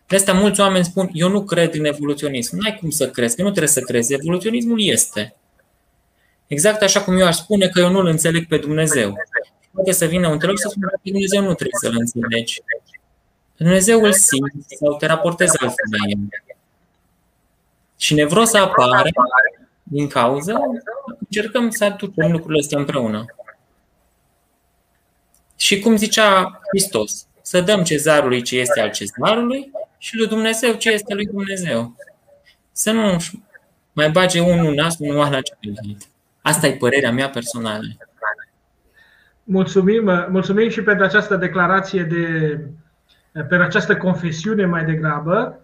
De 0.09 0.17
asta 0.17 0.33
mulți 0.33 0.61
oameni 0.61 0.85
spun, 0.85 1.11
eu 1.13 1.29
nu 1.29 1.45
cred 1.45 1.75
în 1.75 1.85
evoluționism. 1.85 2.57
Nu 2.57 2.63
ai 2.65 2.77
cum 2.81 2.91
să 2.91 3.11
crezi, 3.11 3.37
că 3.37 3.43
nu 3.43 3.49
trebuie 3.49 3.73
să 3.73 3.81
crezi. 3.81 4.13
Evoluționismul 4.13 4.83
este. 4.83 5.37
Exact 6.47 6.83
așa 6.83 7.03
cum 7.03 7.19
eu 7.19 7.27
aș 7.27 7.37
spune 7.37 7.69
că 7.69 7.81
eu 7.81 7.91
nu-L 7.91 8.07
înțeleg 8.07 8.47
pe 8.47 8.59
Dumnezeu. 8.59 9.17
Poate 9.73 9.93
să 9.93 10.05
vină 10.05 10.29
un 10.29 10.39
teolog 10.39 10.59
să 10.59 10.69
spună 10.71 10.87
că 10.89 10.99
Dumnezeu 11.03 11.41
nu 11.41 11.55
trebuie 11.55 11.79
să-L 11.81 11.97
înțelegi. 11.99 12.63
Dumnezeu 13.57 14.03
îl 14.03 14.13
simți 14.13 14.77
sau 14.79 14.97
te 14.97 15.07
raportezi 15.07 15.59
altfel 15.59 15.87
la 15.91 16.09
el. 16.09 16.19
Și 17.97 18.15
nevroza 18.15 18.61
apare 18.61 19.11
din 19.83 20.07
cauză, 20.07 20.61
încercăm 21.19 21.71
să 21.71 21.85
aducem 21.85 22.31
lucrurile 22.31 22.61
astea 22.61 22.79
împreună. 22.79 23.25
Și 25.57 25.81
cum 25.81 25.97
zicea 25.97 26.61
Hristos, 26.69 27.27
să 27.43 27.61
dăm 27.61 27.83
cezarului 27.83 28.43
ce 28.43 28.59
este 28.59 28.81
al 28.81 28.91
cezarului 28.91 29.71
și 29.99 30.17
lui 30.17 30.27
Dumnezeu 30.27 30.73
ce 30.73 30.91
este 30.91 31.15
lui 31.15 31.27
Dumnezeu. 31.27 31.97
Să 32.73 32.93
nu 32.93 33.17
mai 33.93 34.11
bage 34.11 34.41
unul 34.41 34.75
nas, 34.75 34.99
unul 34.99 35.17
la 35.17 35.41
celălalt. 35.41 36.09
Asta 36.43 36.67
e 36.67 36.77
părerea 36.77 37.13
mea 37.13 37.29
personală. 37.29 37.87
Mulțumim, 39.45 40.27
mulțumim 40.31 40.69
și 40.69 40.83
pentru 40.83 41.05
această 41.05 41.37
declarație 41.37 42.03
de 42.03 42.59
pentru 43.33 43.63
această 43.63 43.97
confesiune 43.97 44.67
mai 44.67 44.85
degrabă. 44.85 45.61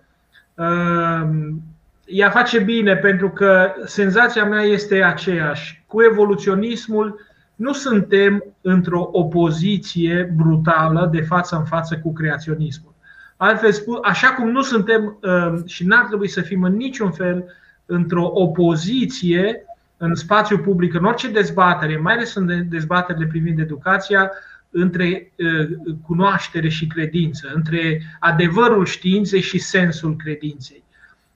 Ehm, 0.55 1.63
ea 2.05 2.31
face 2.31 2.59
bine 2.59 2.97
pentru 2.97 3.31
că 3.31 3.73
senzația 3.85 4.45
mea 4.45 4.63
este 4.63 5.03
aceeași. 5.03 5.85
Cu 5.87 6.03
evoluționismul 6.03 7.21
nu 7.55 7.73
suntem 7.73 8.45
într-o 8.61 9.09
opoziție 9.13 10.33
brutală 10.37 11.09
de 11.13 11.21
față 11.21 11.57
în 11.57 11.65
față 11.65 11.99
cu 11.99 12.13
creaționismul. 12.13 12.94
Altfel 13.37 13.73
spus, 13.73 13.99
așa 14.03 14.29
cum 14.33 14.51
nu 14.51 14.63
suntem 14.63 15.19
um, 15.23 15.67
și 15.67 15.87
n-ar 15.87 16.05
trebui 16.05 16.29
să 16.29 16.41
fim 16.41 16.63
în 16.63 16.77
niciun 16.77 17.11
fel 17.11 17.45
într-o 17.87 18.31
opoziție 18.35 19.65
în 19.97 20.15
spațiu 20.15 20.59
public, 20.59 20.95
în 20.95 21.05
orice 21.05 21.31
dezbatere, 21.31 21.97
mai 21.97 22.15
ales 22.15 22.35
în 22.35 22.69
dezbaterile 22.69 23.27
privind 23.27 23.59
educația, 23.59 24.31
între 24.71 25.33
uh, 25.37 25.69
cunoaștere 26.07 26.69
și 26.69 26.87
credință, 26.87 27.53
între 27.55 28.03
adevărul 28.21 28.85
științei 28.85 29.41
și 29.41 29.59
sensul 29.59 30.17
credinței. 30.17 30.83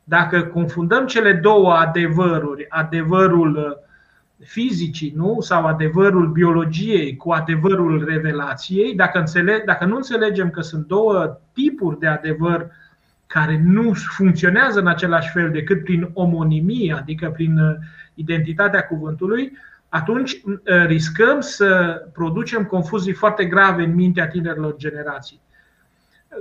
Dacă 0.05 0.43
confundăm 0.43 1.07
cele 1.07 1.33
două 1.33 1.73
adevăruri, 1.73 2.66
adevărul 2.69 3.57
uh, 3.57 3.88
fizicii 4.44 5.12
nu? 5.16 5.36
sau 5.40 5.66
adevărul 5.66 6.28
biologiei 6.28 7.16
cu 7.16 7.31
adevărul 7.31 8.05
revelației, 8.05 8.94
dacă, 8.94 9.19
înțeleg, 9.19 9.65
dacă 9.65 9.85
nu 9.85 9.97
înțelegem 9.97 10.51
că 10.51 10.60
sunt 10.60 10.86
două 10.86 11.40
tipuri 11.52 11.98
de 11.98 12.06
adevăr 12.06 12.70
care 13.27 13.62
nu 13.65 13.93
funcționează 13.93 14.81
în 14.81 14.86
același 14.86 15.31
fel 15.31 15.51
decât 15.51 15.85
prin 15.85 16.10
omonimie, 16.12 16.93
adică 16.93 17.31
prin 17.31 17.59
uh, 17.59 17.77
identitatea 18.15 18.86
cuvântului, 18.86 19.52
atunci 19.89 20.32
uh, 20.32 20.56
riscăm 20.86 21.40
să 21.40 22.02
producem 22.12 22.65
confuzii 22.65 23.12
foarte 23.12 23.44
grave 23.44 23.82
în 23.82 23.94
mintea 23.94 24.28
tinerilor 24.28 24.77
generații. 24.77 25.40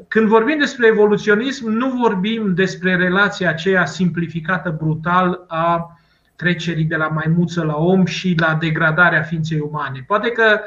Când 0.08 0.28
vorbim 0.28 0.58
despre 0.58 0.88
evoluționism, 0.88 1.70
nu 1.70 1.90
vorbim 1.90 2.54
despre 2.54 2.96
relația 2.96 3.50
aceea 3.50 3.86
simplificată 3.86 4.76
brutal 4.78 5.46
a 5.48 5.97
trecerii 6.38 6.86
de 6.86 6.96
la 6.96 7.08
maimuță 7.08 7.64
la 7.64 7.76
om 7.76 8.06
și 8.06 8.36
la 8.40 8.58
degradarea 8.60 9.22
ființei 9.22 9.60
umane. 9.60 10.04
Poate 10.08 10.30
că 10.30 10.60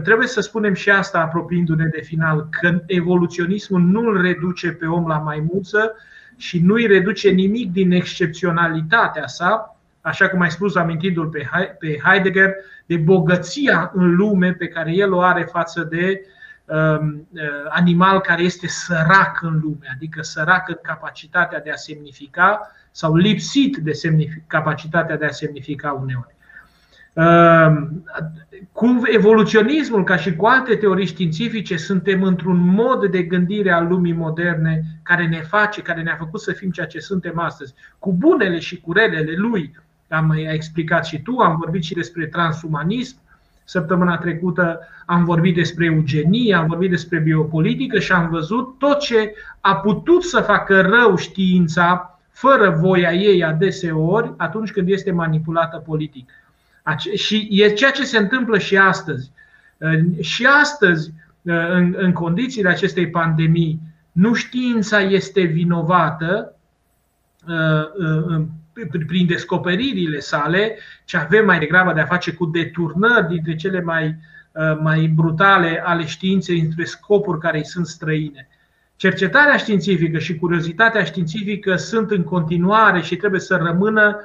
trebuie 0.00 0.26
să 0.26 0.40
spunem 0.40 0.74
și 0.74 0.90
asta, 0.90 1.20
apropiindu-ne 1.20 1.84
de 1.84 2.00
final, 2.00 2.48
că 2.50 2.82
evoluționismul 2.86 3.80
nu 3.80 4.00
îl 4.00 4.22
reduce 4.22 4.72
pe 4.72 4.86
om 4.86 5.06
la 5.06 5.18
maimuță 5.18 5.96
și 6.36 6.58
nu 6.58 6.74
îi 6.74 6.86
reduce 6.86 7.30
nimic 7.30 7.72
din 7.72 7.92
excepționalitatea 7.92 9.26
sa, 9.26 9.76
așa 10.00 10.28
cum 10.28 10.40
ai 10.40 10.50
spus, 10.50 10.76
amintindu-l 10.76 11.28
pe 11.78 11.98
Heidegger, 12.04 12.54
de 12.86 12.96
bogăția 12.96 13.90
în 13.94 14.14
lume 14.14 14.52
pe 14.52 14.68
care 14.68 14.92
el 14.92 15.12
o 15.12 15.20
are 15.20 15.42
față 15.42 15.82
de 15.82 16.26
um, 16.64 17.26
uh, 17.32 17.40
animal 17.68 18.20
care 18.20 18.42
este 18.42 18.66
sărac 18.66 19.38
în 19.42 19.60
lume, 19.62 19.86
adică 19.94 20.22
sărac 20.22 20.68
în 20.68 20.78
capacitatea 20.82 21.60
de 21.60 21.70
a 21.70 21.76
semnifica 21.76 22.70
sau 22.92 23.14
lipsit 23.14 23.76
de 23.76 23.92
semnific- 23.92 24.46
capacitatea 24.46 25.16
de 25.16 25.24
a 25.24 25.30
semnifica 25.30 25.92
uneori. 25.92 26.34
Ehm, 27.14 28.04
cu 28.72 29.00
evoluționismul, 29.04 30.04
ca 30.04 30.16
și 30.16 30.36
cu 30.36 30.46
alte 30.46 30.74
teorii 30.74 31.06
științifice, 31.06 31.76
suntem 31.76 32.22
într-un 32.22 32.58
mod 32.58 33.06
de 33.06 33.22
gândire 33.22 33.72
al 33.72 33.86
lumii 33.86 34.12
moderne 34.12 34.82
care 35.02 35.26
ne 35.26 35.40
face, 35.40 35.82
care 35.82 36.02
ne-a 36.02 36.16
făcut 36.18 36.40
să 36.40 36.52
fim 36.52 36.70
ceea 36.70 36.86
ce 36.86 36.98
suntem 36.98 37.38
astăzi, 37.38 37.74
cu 37.98 38.12
bunele 38.12 38.58
și 38.58 38.80
cu 38.80 38.92
relele 38.92 39.34
lui. 39.36 39.74
Am 40.08 40.34
explicat 40.52 41.06
și 41.06 41.22
tu, 41.22 41.36
am 41.36 41.56
vorbit 41.56 41.82
și 41.82 41.94
despre 41.94 42.26
transumanism. 42.26 43.16
Săptămâna 43.64 44.16
trecută 44.16 44.80
am 45.06 45.24
vorbit 45.24 45.54
despre 45.54 45.84
eugenie, 45.84 46.54
am 46.54 46.66
vorbit 46.66 46.90
despre 46.90 47.18
biopolitică 47.18 47.98
și 47.98 48.12
am 48.12 48.28
văzut 48.30 48.78
tot 48.78 48.98
ce 48.98 49.34
a 49.60 49.76
putut 49.76 50.22
să 50.22 50.40
facă 50.40 50.80
rău 50.80 51.16
știința 51.16 52.18
fără 52.32 52.70
voia 52.70 53.12
ei 53.12 53.44
adeseori 53.44 54.34
atunci 54.36 54.70
când 54.70 54.88
este 54.88 55.10
manipulată 55.10 55.76
politic. 55.76 56.30
Și 57.14 57.48
e 57.50 57.72
ceea 57.72 57.90
ce 57.90 58.04
se 58.04 58.18
întâmplă 58.18 58.58
și 58.58 58.76
astăzi. 58.76 59.30
Și 60.20 60.46
astăzi, 60.60 61.12
în, 61.42 61.94
în 61.98 62.12
condițiile 62.12 62.68
acestei 62.68 63.10
pandemii, 63.10 63.80
nu 64.12 64.34
știința 64.34 65.00
este 65.00 65.40
vinovată 65.40 66.56
uh, 67.48 68.34
uh, 68.34 68.44
prin 69.06 69.26
descoperirile 69.26 70.18
sale, 70.18 70.78
ce 71.04 71.16
avem 71.16 71.44
mai 71.44 71.58
degrabă 71.58 71.92
de 71.92 72.00
a 72.00 72.06
face 72.06 72.32
cu 72.32 72.46
deturnări 72.46 73.28
dintre 73.28 73.54
cele 73.54 73.80
mai, 73.80 74.16
uh, 74.52 74.78
mai 74.80 75.06
brutale 75.06 75.82
ale 75.84 76.06
științei 76.06 76.60
între 76.60 76.84
scopuri 76.84 77.40
care 77.40 77.58
îi 77.58 77.66
sunt 77.66 77.86
străine. 77.86 78.48
Cercetarea 79.02 79.56
științifică 79.56 80.18
și 80.18 80.36
curiozitatea 80.36 81.04
științifică 81.04 81.76
sunt 81.76 82.10
în 82.10 82.22
continuare 82.22 83.00
și 83.00 83.16
trebuie 83.16 83.40
să 83.40 83.56
rămână 83.56 84.16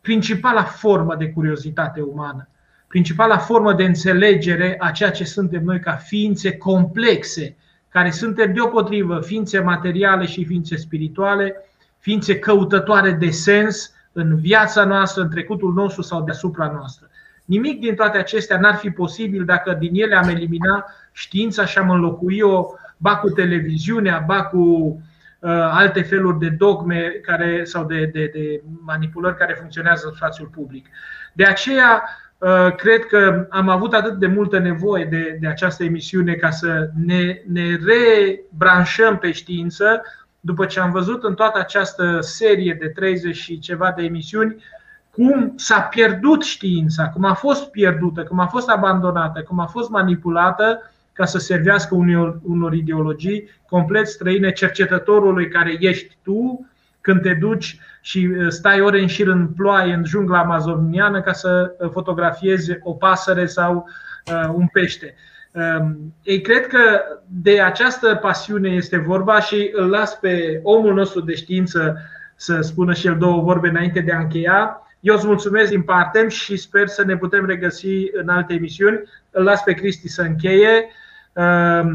principala 0.00 0.62
formă 0.62 1.14
de 1.14 1.28
curiozitate 1.28 2.00
umană, 2.00 2.48
principala 2.86 3.38
formă 3.38 3.72
de 3.72 3.84
înțelegere 3.84 4.76
a 4.78 4.90
ceea 4.90 5.10
ce 5.10 5.24
suntem 5.24 5.62
noi 5.62 5.80
ca 5.80 5.92
ființe 5.92 6.56
complexe, 6.56 7.56
care 7.88 8.10
suntem 8.10 8.52
deopotrivă 8.52 9.20
ființe 9.20 9.58
materiale 9.58 10.26
și 10.26 10.44
ființe 10.44 10.76
spirituale, 10.76 11.54
ființe 11.98 12.38
căutătoare 12.38 13.10
de 13.10 13.30
sens 13.30 13.92
în 14.12 14.36
viața 14.36 14.84
noastră, 14.84 15.22
în 15.22 15.30
trecutul 15.30 15.72
nostru 15.72 16.02
sau 16.02 16.22
deasupra 16.22 16.70
noastră. 16.70 17.10
Nimic 17.44 17.80
din 17.80 17.94
toate 17.94 18.18
acestea 18.18 18.58
n-ar 18.58 18.74
fi 18.74 18.90
posibil 18.90 19.44
dacă 19.44 19.72
din 19.72 19.90
ele 19.94 20.14
am 20.14 20.28
elimina 20.28 20.84
știința 21.12 21.64
și 21.64 21.78
am 21.78 21.90
înlocui-o 21.90 22.66
ba 22.96 23.16
cu 23.16 23.28
televiziunea, 23.28 24.24
ba 24.26 24.44
cu 24.44 24.58
uh, 24.58 25.50
alte 25.50 26.02
feluri 26.02 26.38
de 26.38 26.48
dogme 26.48 27.00
care, 27.22 27.64
sau 27.64 27.84
de, 27.84 28.10
de, 28.12 28.30
de 28.32 28.62
manipulări 28.84 29.36
care 29.36 29.56
funcționează 29.58 30.06
în 30.06 30.14
spațiul 30.14 30.48
public. 30.48 30.86
De 31.32 31.44
aceea, 31.44 32.02
uh, 32.38 32.74
cred 32.74 33.04
că 33.04 33.46
am 33.50 33.68
avut 33.68 33.94
atât 33.94 34.18
de 34.18 34.26
multă 34.26 34.58
nevoie 34.58 35.04
de, 35.04 35.38
de 35.40 35.46
această 35.46 35.84
emisiune 35.84 36.34
ca 36.34 36.50
să 36.50 36.90
ne, 37.04 37.42
ne 37.46 37.78
rebranșăm 37.84 39.18
pe 39.18 39.32
știință, 39.32 40.02
după 40.40 40.66
ce 40.66 40.80
am 40.80 40.90
văzut 40.90 41.24
în 41.24 41.34
toată 41.34 41.58
această 41.58 42.18
serie 42.20 42.76
de 42.80 42.88
30 42.88 43.36
și 43.36 43.58
ceva 43.58 43.92
de 43.96 44.02
emisiuni 44.02 44.64
cum 45.10 45.52
s-a 45.56 45.80
pierdut 45.80 46.42
știința, 46.42 47.08
cum 47.08 47.24
a 47.24 47.34
fost 47.34 47.70
pierdută, 47.70 48.22
cum 48.22 48.38
a 48.38 48.46
fost 48.46 48.68
abandonată, 48.68 49.42
cum 49.42 49.60
a 49.60 49.66
fost 49.66 49.90
manipulată 49.90 50.90
ca 51.16 51.24
să 51.24 51.38
servească 51.38 51.94
unor, 51.94 52.40
unor 52.42 52.74
ideologii 52.74 53.48
complet 53.68 54.06
străine 54.06 54.52
cercetătorului 54.52 55.48
care 55.48 55.76
ești 55.78 56.16
tu 56.22 56.66
când 57.00 57.22
te 57.22 57.34
duci 57.34 57.78
și 58.00 58.28
uh, 58.38 58.46
stai 58.48 58.80
ore 58.80 59.00
în 59.00 59.06
șir 59.06 59.26
în 59.26 59.48
ploaie 59.48 59.94
în 59.94 60.04
jungla 60.04 60.38
amazoniană 60.38 61.20
ca 61.20 61.32
să 61.32 61.74
uh, 61.78 61.90
fotografiezi 61.92 62.78
o 62.82 62.92
pasăre 62.92 63.46
sau 63.46 63.88
uh, 64.32 64.52
un 64.54 64.66
pește. 64.66 65.14
Um, 65.50 66.14
ei 66.22 66.40
cred 66.40 66.66
că 66.66 67.00
de 67.26 67.60
această 67.60 68.14
pasiune 68.14 68.68
este 68.68 68.96
vorba 68.96 69.40
și 69.40 69.70
îl 69.72 69.88
las 69.88 70.18
pe 70.18 70.60
omul 70.62 70.94
nostru 70.94 71.20
de 71.20 71.34
știință 71.34 71.96
să 72.34 72.60
spună 72.60 72.94
și 72.94 73.06
el 73.06 73.16
două 73.18 73.42
vorbe 73.42 73.68
înainte 73.68 74.00
de 74.00 74.12
a 74.12 74.18
încheia. 74.18 74.80
Eu 75.00 75.14
îți 75.14 75.26
mulțumesc 75.26 75.70
din 75.70 75.82
partem 75.82 76.28
și 76.28 76.56
sper 76.56 76.86
să 76.86 77.04
ne 77.04 77.16
putem 77.16 77.46
regăsi 77.46 78.08
în 78.12 78.28
alte 78.28 78.54
emisiuni. 78.54 79.02
Îl 79.30 79.44
las 79.44 79.62
pe 79.62 79.72
Cristi 79.72 80.08
să 80.08 80.22
încheie, 80.22 80.70
um, 80.74 80.90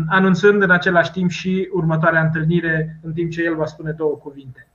anunțând 0.08 0.62
în 0.62 0.72
același 0.72 1.12
timp 1.12 1.30
și 1.30 1.70
următoarea 1.72 2.22
întâlnire, 2.22 3.00
în 3.04 3.14
timp 3.14 3.32
ce 3.32 3.44
el 3.44 3.56
va 3.56 3.66
spune 3.66 3.92
două 3.92 4.16
cuvinte. 4.16 4.68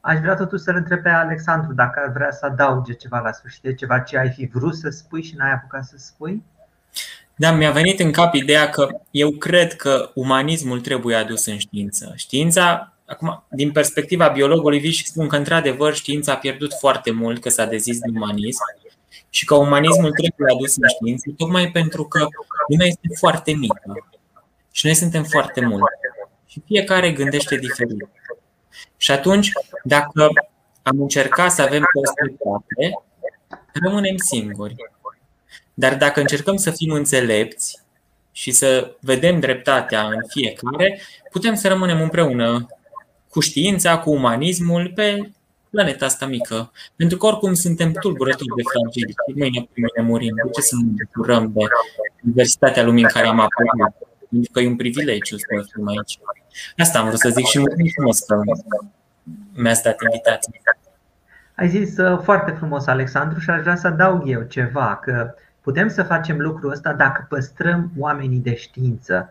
Aș 0.00 0.18
vrea 0.18 0.34
totuși 0.34 0.62
să-l 0.62 0.74
întreb 0.76 1.02
pe 1.02 1.08
Alexandru 1.08 1.72
dacă 1.72 2.00
ar 2.04 2.12
vrea 2.12 2.30
să 2.30 2.46
adauge 2.46 2.92
ceva 2.92 3.18
la 3.18 3.32
sfârșit, 3.32 3.76
ceva 3.76 3.98
ce 3.98 4.18
ai 4.18 4.30
fi 4.30 4.46
vrut 4.46 4.74
să 4.74 4.88
spui 4.88 5.22
și 5.22 5.34
n-ai 5.36 5.52
apucat 5.52 5.84
să 5.84 5.94
spui. 5.96 6.42
Da, 7.36 7.52
mi-a 7.52 7.70
venit 7.70 8.00
în 8.00 8.12
cap 8.12 8.34
ideea 8.34 8.68
că 8.68 8.88
eu 9.10 9.30
cred 9.30 9.74
că 9.74 10.10
umanismul 10.14 10.80
trebuie 10.80 11.16
adus 11.16 11.46
în 11.46 11.58
știință. 11.58 12.12
Știința, 12.16 12.92
acum, 13.06 13.44
din 13.48 13.72
perspectiva 13.72 14.28
biologului, 14.28 14.78
vii 14.78 14.90
și 14.90 15.06
spun 15.06 15.28
că, 15.28 15.36
într-adevăr, 15.36 15.94
știința 15.94 16.32
a 16.32 16.36
pierdut 16.36 16.72
foarte 16.78 17.10
mult 17.10 17.40
că 17.40 17.48
s-a 17.48 17.66
dezis 17.66 17.98
de 17.98 18.10
umanism 18.14 18.62
și 19.30 19.44
că 19.44 19.54
umanismul 19.54 20.10
trebuie 20.10 20.54
adus 20.54 20.76
în 20.76 20.88
știință, 20.88 21.30
tocmai 21.36 21.70
pentru 21.70 22.04
că 22.04 22.26
lumea 22.68 22.86
este 22.86 23.08
foarte 23.18 23.52
mică 23.52 23.80
și 24.74 24.86
noi 24.86 24.94
suntem 24.94 25.24
foarte 25.24 25.60
mulți 25.60 25.94
și 26.46 26.62
fiecare 26.66 27.12
gândește 27.12 27.56
diferit. 27.56 28.08
Și 28.96 29.10
atunci, 29.10 29.50
dacă 29.84 30.28
am 30.82 31.00
încercat 31.00 31.52
să 31.52 31.62
avem 31.62 31.82
perspective, 31.92 32.92
rămânem 33.72 34.16
singuri. 34.16 34.74
Dar 35.74 35.96
dacă 35.96 36.20
încercăm 36.20 36.56
să 36.56 36.70
fim 36.70 36.90
înțelepți 36.90 37.80
și 38.32 38.50
să 38.50 38.96
vedem 39.00 39.40
dreptatea 39.40 40.02
în 40.02 40.20
fiecare, 40.28 41.00
putem 41.30 41.54
să 41.54 41.68
rămânem 41.68 42.00
împreună 42.00 42.66
cu 43.28 43.40
știința, 43.40 43.98
cu 43.98 44.10
umanismul, 44.10 44.92
pe 44.94 45.30
planeta 45.70 46.04
asta 46.04 46.26
mică. 46.26 46.72
Pentru 46.96 47.18
că 47.18 47.26
oricum 47.26 47.54
suntem 47.54 47.92
tulburători 47.92 48.54
de 48.56 48.62
fragili. 48.72 49.14
Mâine 49.34 49.68
pe 49.72 49.80
mine 49.80 50.08
murim. 50.08 50.34
De 50.44 50.50
ce 50.50 50.60
să 50.60 50.74
ne 50.96 51.04
bucurăm 51.14 51.52
de 51.52 51.64
diversitatea 52.22 52.82
lumii 52.82 53.02
în 53.02 53.08
care 53.08 53.26
am 53.26 53.40
apărut? 53.40 54.12
Pentru 54.34 54.52
că 54.52 54.60
e 54.60 54.66
un 54.66 54.76
privilegiu 54.76 55.36
să 55.36 55.44
fim 55.74 55.86
aici. 55.86 56.18
Asta 56.76 56.98
am 56.98 57.06
vrut 57.06 57.18
să 57.18 57.28
zic 57.28 57.44
și 57.44 57.58
mulțumesc 57.58 58.26
că 58.26 58.40
mi-ați 59.54 59.82
dat 59.82 59.96
invitație. 60.02 60.60
Ai 61.54 61.68
zis 61.68 61.96
uh, 61.96 62.20
foarte 62.22 62.50
frumos, 62.50 62.86
Alexandru, 62.86 63.38
și 63.38 63.50
aș 63.50 63.60
vrea 63.60 63.76
să 63.76 63.86
adaug 63.86 64.22
eu 64.28 64.42
ceva, 64.42 65.00
că 65.02 65.34
Putem 65.64 65.88
să 65.88 66.02
facem 66.02 66.40
lucrul 66.40 66.70
ăsta 66.70 66.92
dacă 66.92 67.26
păstrăm 67.28 67.90
oamenii 67.98 68.38
de 68.38 68.54
știință 68.54 69.30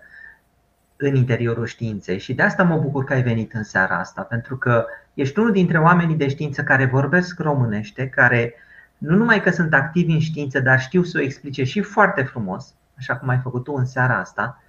în 0.95 1.15
interiorul 1.15 1.65
științei 1.65 2.19
și 2.19 2.33
de 2.33 2.41
asta 2.41 2.63
mă 2.63 2.77
bucur 2.77 3.03
că 3.03 3.13
ai 3.13 3.21
venit 3.21 3.53
în 3.53 3.63
seara 3.63 3.99
asta, 3.99 4.21
pentru 4.21 4.57
că 4.57 4.85
ești 5.13 5.39
unul 5.39 5.51
dintre 5.51 5.79
oamenii 5.79 6.15
de 6.15 6.29
știință 6.29 6.63
care 6.63 6.85
vorbesc 6.85 7.39
românește, 7.39 8.07
care 8.07 8.53
nu 8.97 9.15
numai 9.15 9.41
că 9.41 9.49
sunt 9.49 9.73
activi 9.73 10.11
în 10.11 10.19
știință, 10.19 10.59
dar 10.59 10.79
știu 10.79 11.03
să 11.03 11.17
o 11.17 11.21
explice 11.21 11.63
și 11.63 11.81
foarte 11.81 12.21
frumos, 12.21 12.73
așa 12.97 13.15
cum 13.15 13.29
ai 13.29 13.39
făcut 13.43 13.63
tu 13.63 13.73
în 13.73 13.85
seara 13.85 14.19
asta. 14.19 14.63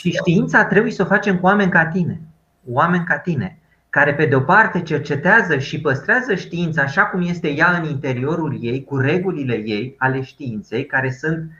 Și 0.00 0.10
știința 0.10 0.64
trebuie 0.64 0.92
să 0.92 1.02
o 1.02 1.06
facem 1.06 1.38
cu 1.38 1.46
oameni 1.46 1.70
ca 1.70 1.86
tine. 1.86 2.20
Oameni 2.66 3.04
ca 3.04 3.18
tine 3.18 3.56
care 3.92 4.14
pe 4.14 4.26
de 4.26 4.34
o 4.34 4.40
parte 4.40 4.82
cercetează 4.82 5.58
și 5.58 5.80
păstrează 5.80 6.34
știința 6.34 6.82
așa 6.82 7.02
cum 7.02 7.22
este 7.22 7.48
ea 7.48 7.70
în 7.70 7.88
interiorul 7.88 8.58
ei, 8.60 8.84
cu 8.84 8.96
regulile 8.96 9.54
ei 9.54 9.94
ale 9.98 10.22
științei, 10.22 10.86
care 10.86 11.10
sunt 11.10 11.50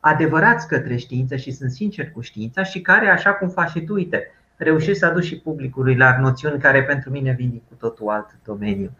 adevărați 0.00 0.68
către 0.68 0.96
știință 0.96 1.36
și 1.36 1.50
sunt 1.50 1.70
sinceri 1.70 2.12
cu 2.12 2.20
știința 2.20 2.62
și 2.62 2.80
care, 2.80 3.08
așa 3.08 3.32
cum 3.32 3.48
faci 3.48 3.70
și 3.70 3.80
tu, 3.80 3.92
uite, 3.92 4.32
reușești 4.56 4.98
să 4.98 5.06
aduci 5.06 5.24
și 5.24 5.40
publicului 5.40 5.96
la 5.96 6.18
noțiuni 6.20 6.60
care 6.60 6.82
pentru 6.82 7.10
mine 7.10 7.32
vin 7.32 7.62
cu 7.68 7.74
totul 7.78 8.08
alt 8.08 8.38
domeniu. 8.44 8.90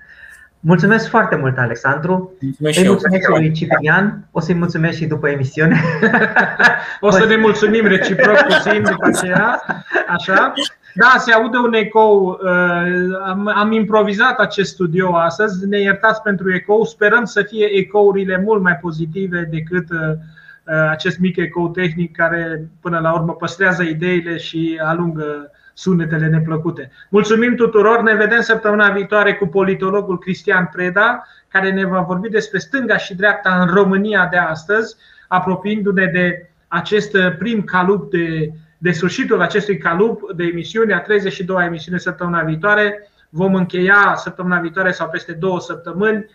Mulțumesc 0.60 1.08
foarte 1.08 1.36
mult, 1.36 1.58
Alexandru. 1.58 2.32
Mulțumesc 2.40 2.78
Îi 2.78 2.86
mulțumesc 2.86 3.24
și 3.24 3.30
lui 3.30 3.52
Ciprian. 3.52 4.28
O 4.30 4.40
să-i 4.40 4.54
mulțumesc 4.54 4.96
și 4.96 5.06
după 5.06 5.28
emisiune. 5.28 5.80
O 7.00 7.10
să 7.10 7.26
ne 7.26 7.36
mulțumim 7.36 7.86
reciproc 7.86 8.36
puțin 8.36 8.82
după 8.82 9.06
aceea. 9.06 9.62
Așa. 10.08 10.52
Da, 10.94 11.14
se 11.18 11.32
aude 11.32 11.56
un 11.56 11.72
ecou. 11.72 12.40
Uh, 12.42 13.18
am, 13.26 13.52
am 13.54 13.72
improvizat 13.72 14.38
acest 14.38 14.72
studio 14.72 15.16
astăzi. 15.16 15.66
Ne 15.66 15.80
iertați 15.80 16.22
pentru 16.22 16.54
ecou. 16.54 16.84
Sperăm 16.84 17.24
să 17.24 17.42
fie 17.42 17.66
ecourile 17.76 18.42
mult 18.44 18.62
mai 18.62 18.76
pozitive 18.76 19.48
decât 19.50 19.90
uh, 19.90 19.98
uh, 19.98 20.88
acest 20.90 21.18
mic 21.18 21.36
ecou 21.36 21.68
tehnic 21.68 22.16
care 22.16 22.68
până 22.80 22.98
la 22.98 23.12
urmă 23.12 23.32
păstrează 23.32 23.82
ideile 23.82 24.36
și 24.36 24.80
alungă 24.82 25.50
sunetele 25.80 26.26
neplăcute. 26.26 26.90
Mulțumim 27.08 27.54
tuturor, 27.54 28.02
ne 28.02 28.14
vedem 28.14 28.40
săptămâna 28.40 28.90
viitoare 28.90 29.34
cu 29.34 29.46
politologul 29.46 30.18
Cristian 30.18 30.70
Preda, 30.72 31.26
care 31.48 31.72
ne 31.72 31.84
va 31.84 32.00
vorbi 32.00 32.28
despre 32.28 32.58
stânga 32.58 32.96
și 32.96 33.14
dreapta 33.14 33.60
în 33.60 33.74
România 33.74 34.28
de 34.30 34.36
astăzi, 34.36 34.96
apropiindu-ne 35.28 36.06
de 36.06 36.50
acest 36.68 37.16
prim 37.38 37.62
calup 37.62 38.10
de 38.10 38.52
de 38.82 38.92
sfârșitul 38.92 39.40
acestui 39.40 39.78
calup 39.78 40.32
de 40.36 40.44
emisiune, 40.44 40.94
a 40.94 41.02
32-a 41.02 41.64
emisiune 41.64 41.98
săptămâna 41.98 42.42
viitoare. 42.42 43.08
Vom 43.28 43.54
încheia 43.54 44.12
săptămâna 44.16 44.60
viitoare 44.60 44.90
sau 44.90 45.08
peste 45.08 45.32
două 45.32 45.60
săptămâni 45.60 46.26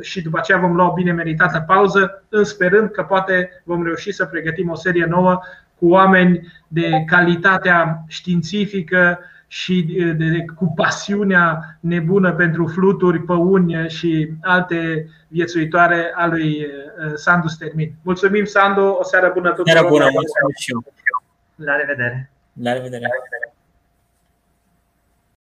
și 0.00 0.22
după 0.22 0.38
aceea 0.38 0.58
vom 0.58 0.74
lua 0.74 0.90
o 0.90 0.92
bine 0.92 1.12
meritată 1.12 1.64
pauză, 1.66 2.24
în 2.28 2.44
sperând 2.44 2.90
că 2.90 3.02
poate 3.02 3.62
vom 3.64 3.84
reuși 3.84 4.12
să 4.12 4.24
pregătim 4.24 4.70
o 4.70 4.74
serie 4.74 5.04
nouă 5.04 5.40
cu 5.78 5.88
oameni 5.88 6.52
de 6.68 7.04
calitatea 7.06 8.04
științifică 8.08 9.18
și 9.46 9.82
de, 9.96 10.12
de, 10.12 10.44
cu 10.56 10.72
pasiunea 10.76 11.78
nebună 11.80 12.32
pentru 12.32 12.66
fluturi, 12.66 13.18
păuni 13.18 13.88
și 13.88 14.32
alte 14.40 15.08
viețuitoare 15.28 16.12
a 16.14 16.26
lui 16.26 16.66
Sandu 17.14 17.48
Stermin. 17.48 17.92
Mulțumim, 18.02 18.44
Sandu, 18.44 18.82
o 18.82 19.04
seară 19.04 19.30
bună 19.34 19.48
tuturor! 19.48 19.72
Seară 19.72 19.88
bună, 19.88 20.04
mulțumim 20.04 20.54
și 20.58 20.70
eu! 20.72 20.84
La 21.54 21.76
revedere! 21.76 22.30
La 22.62 22.72
revedere! 22.72 23.06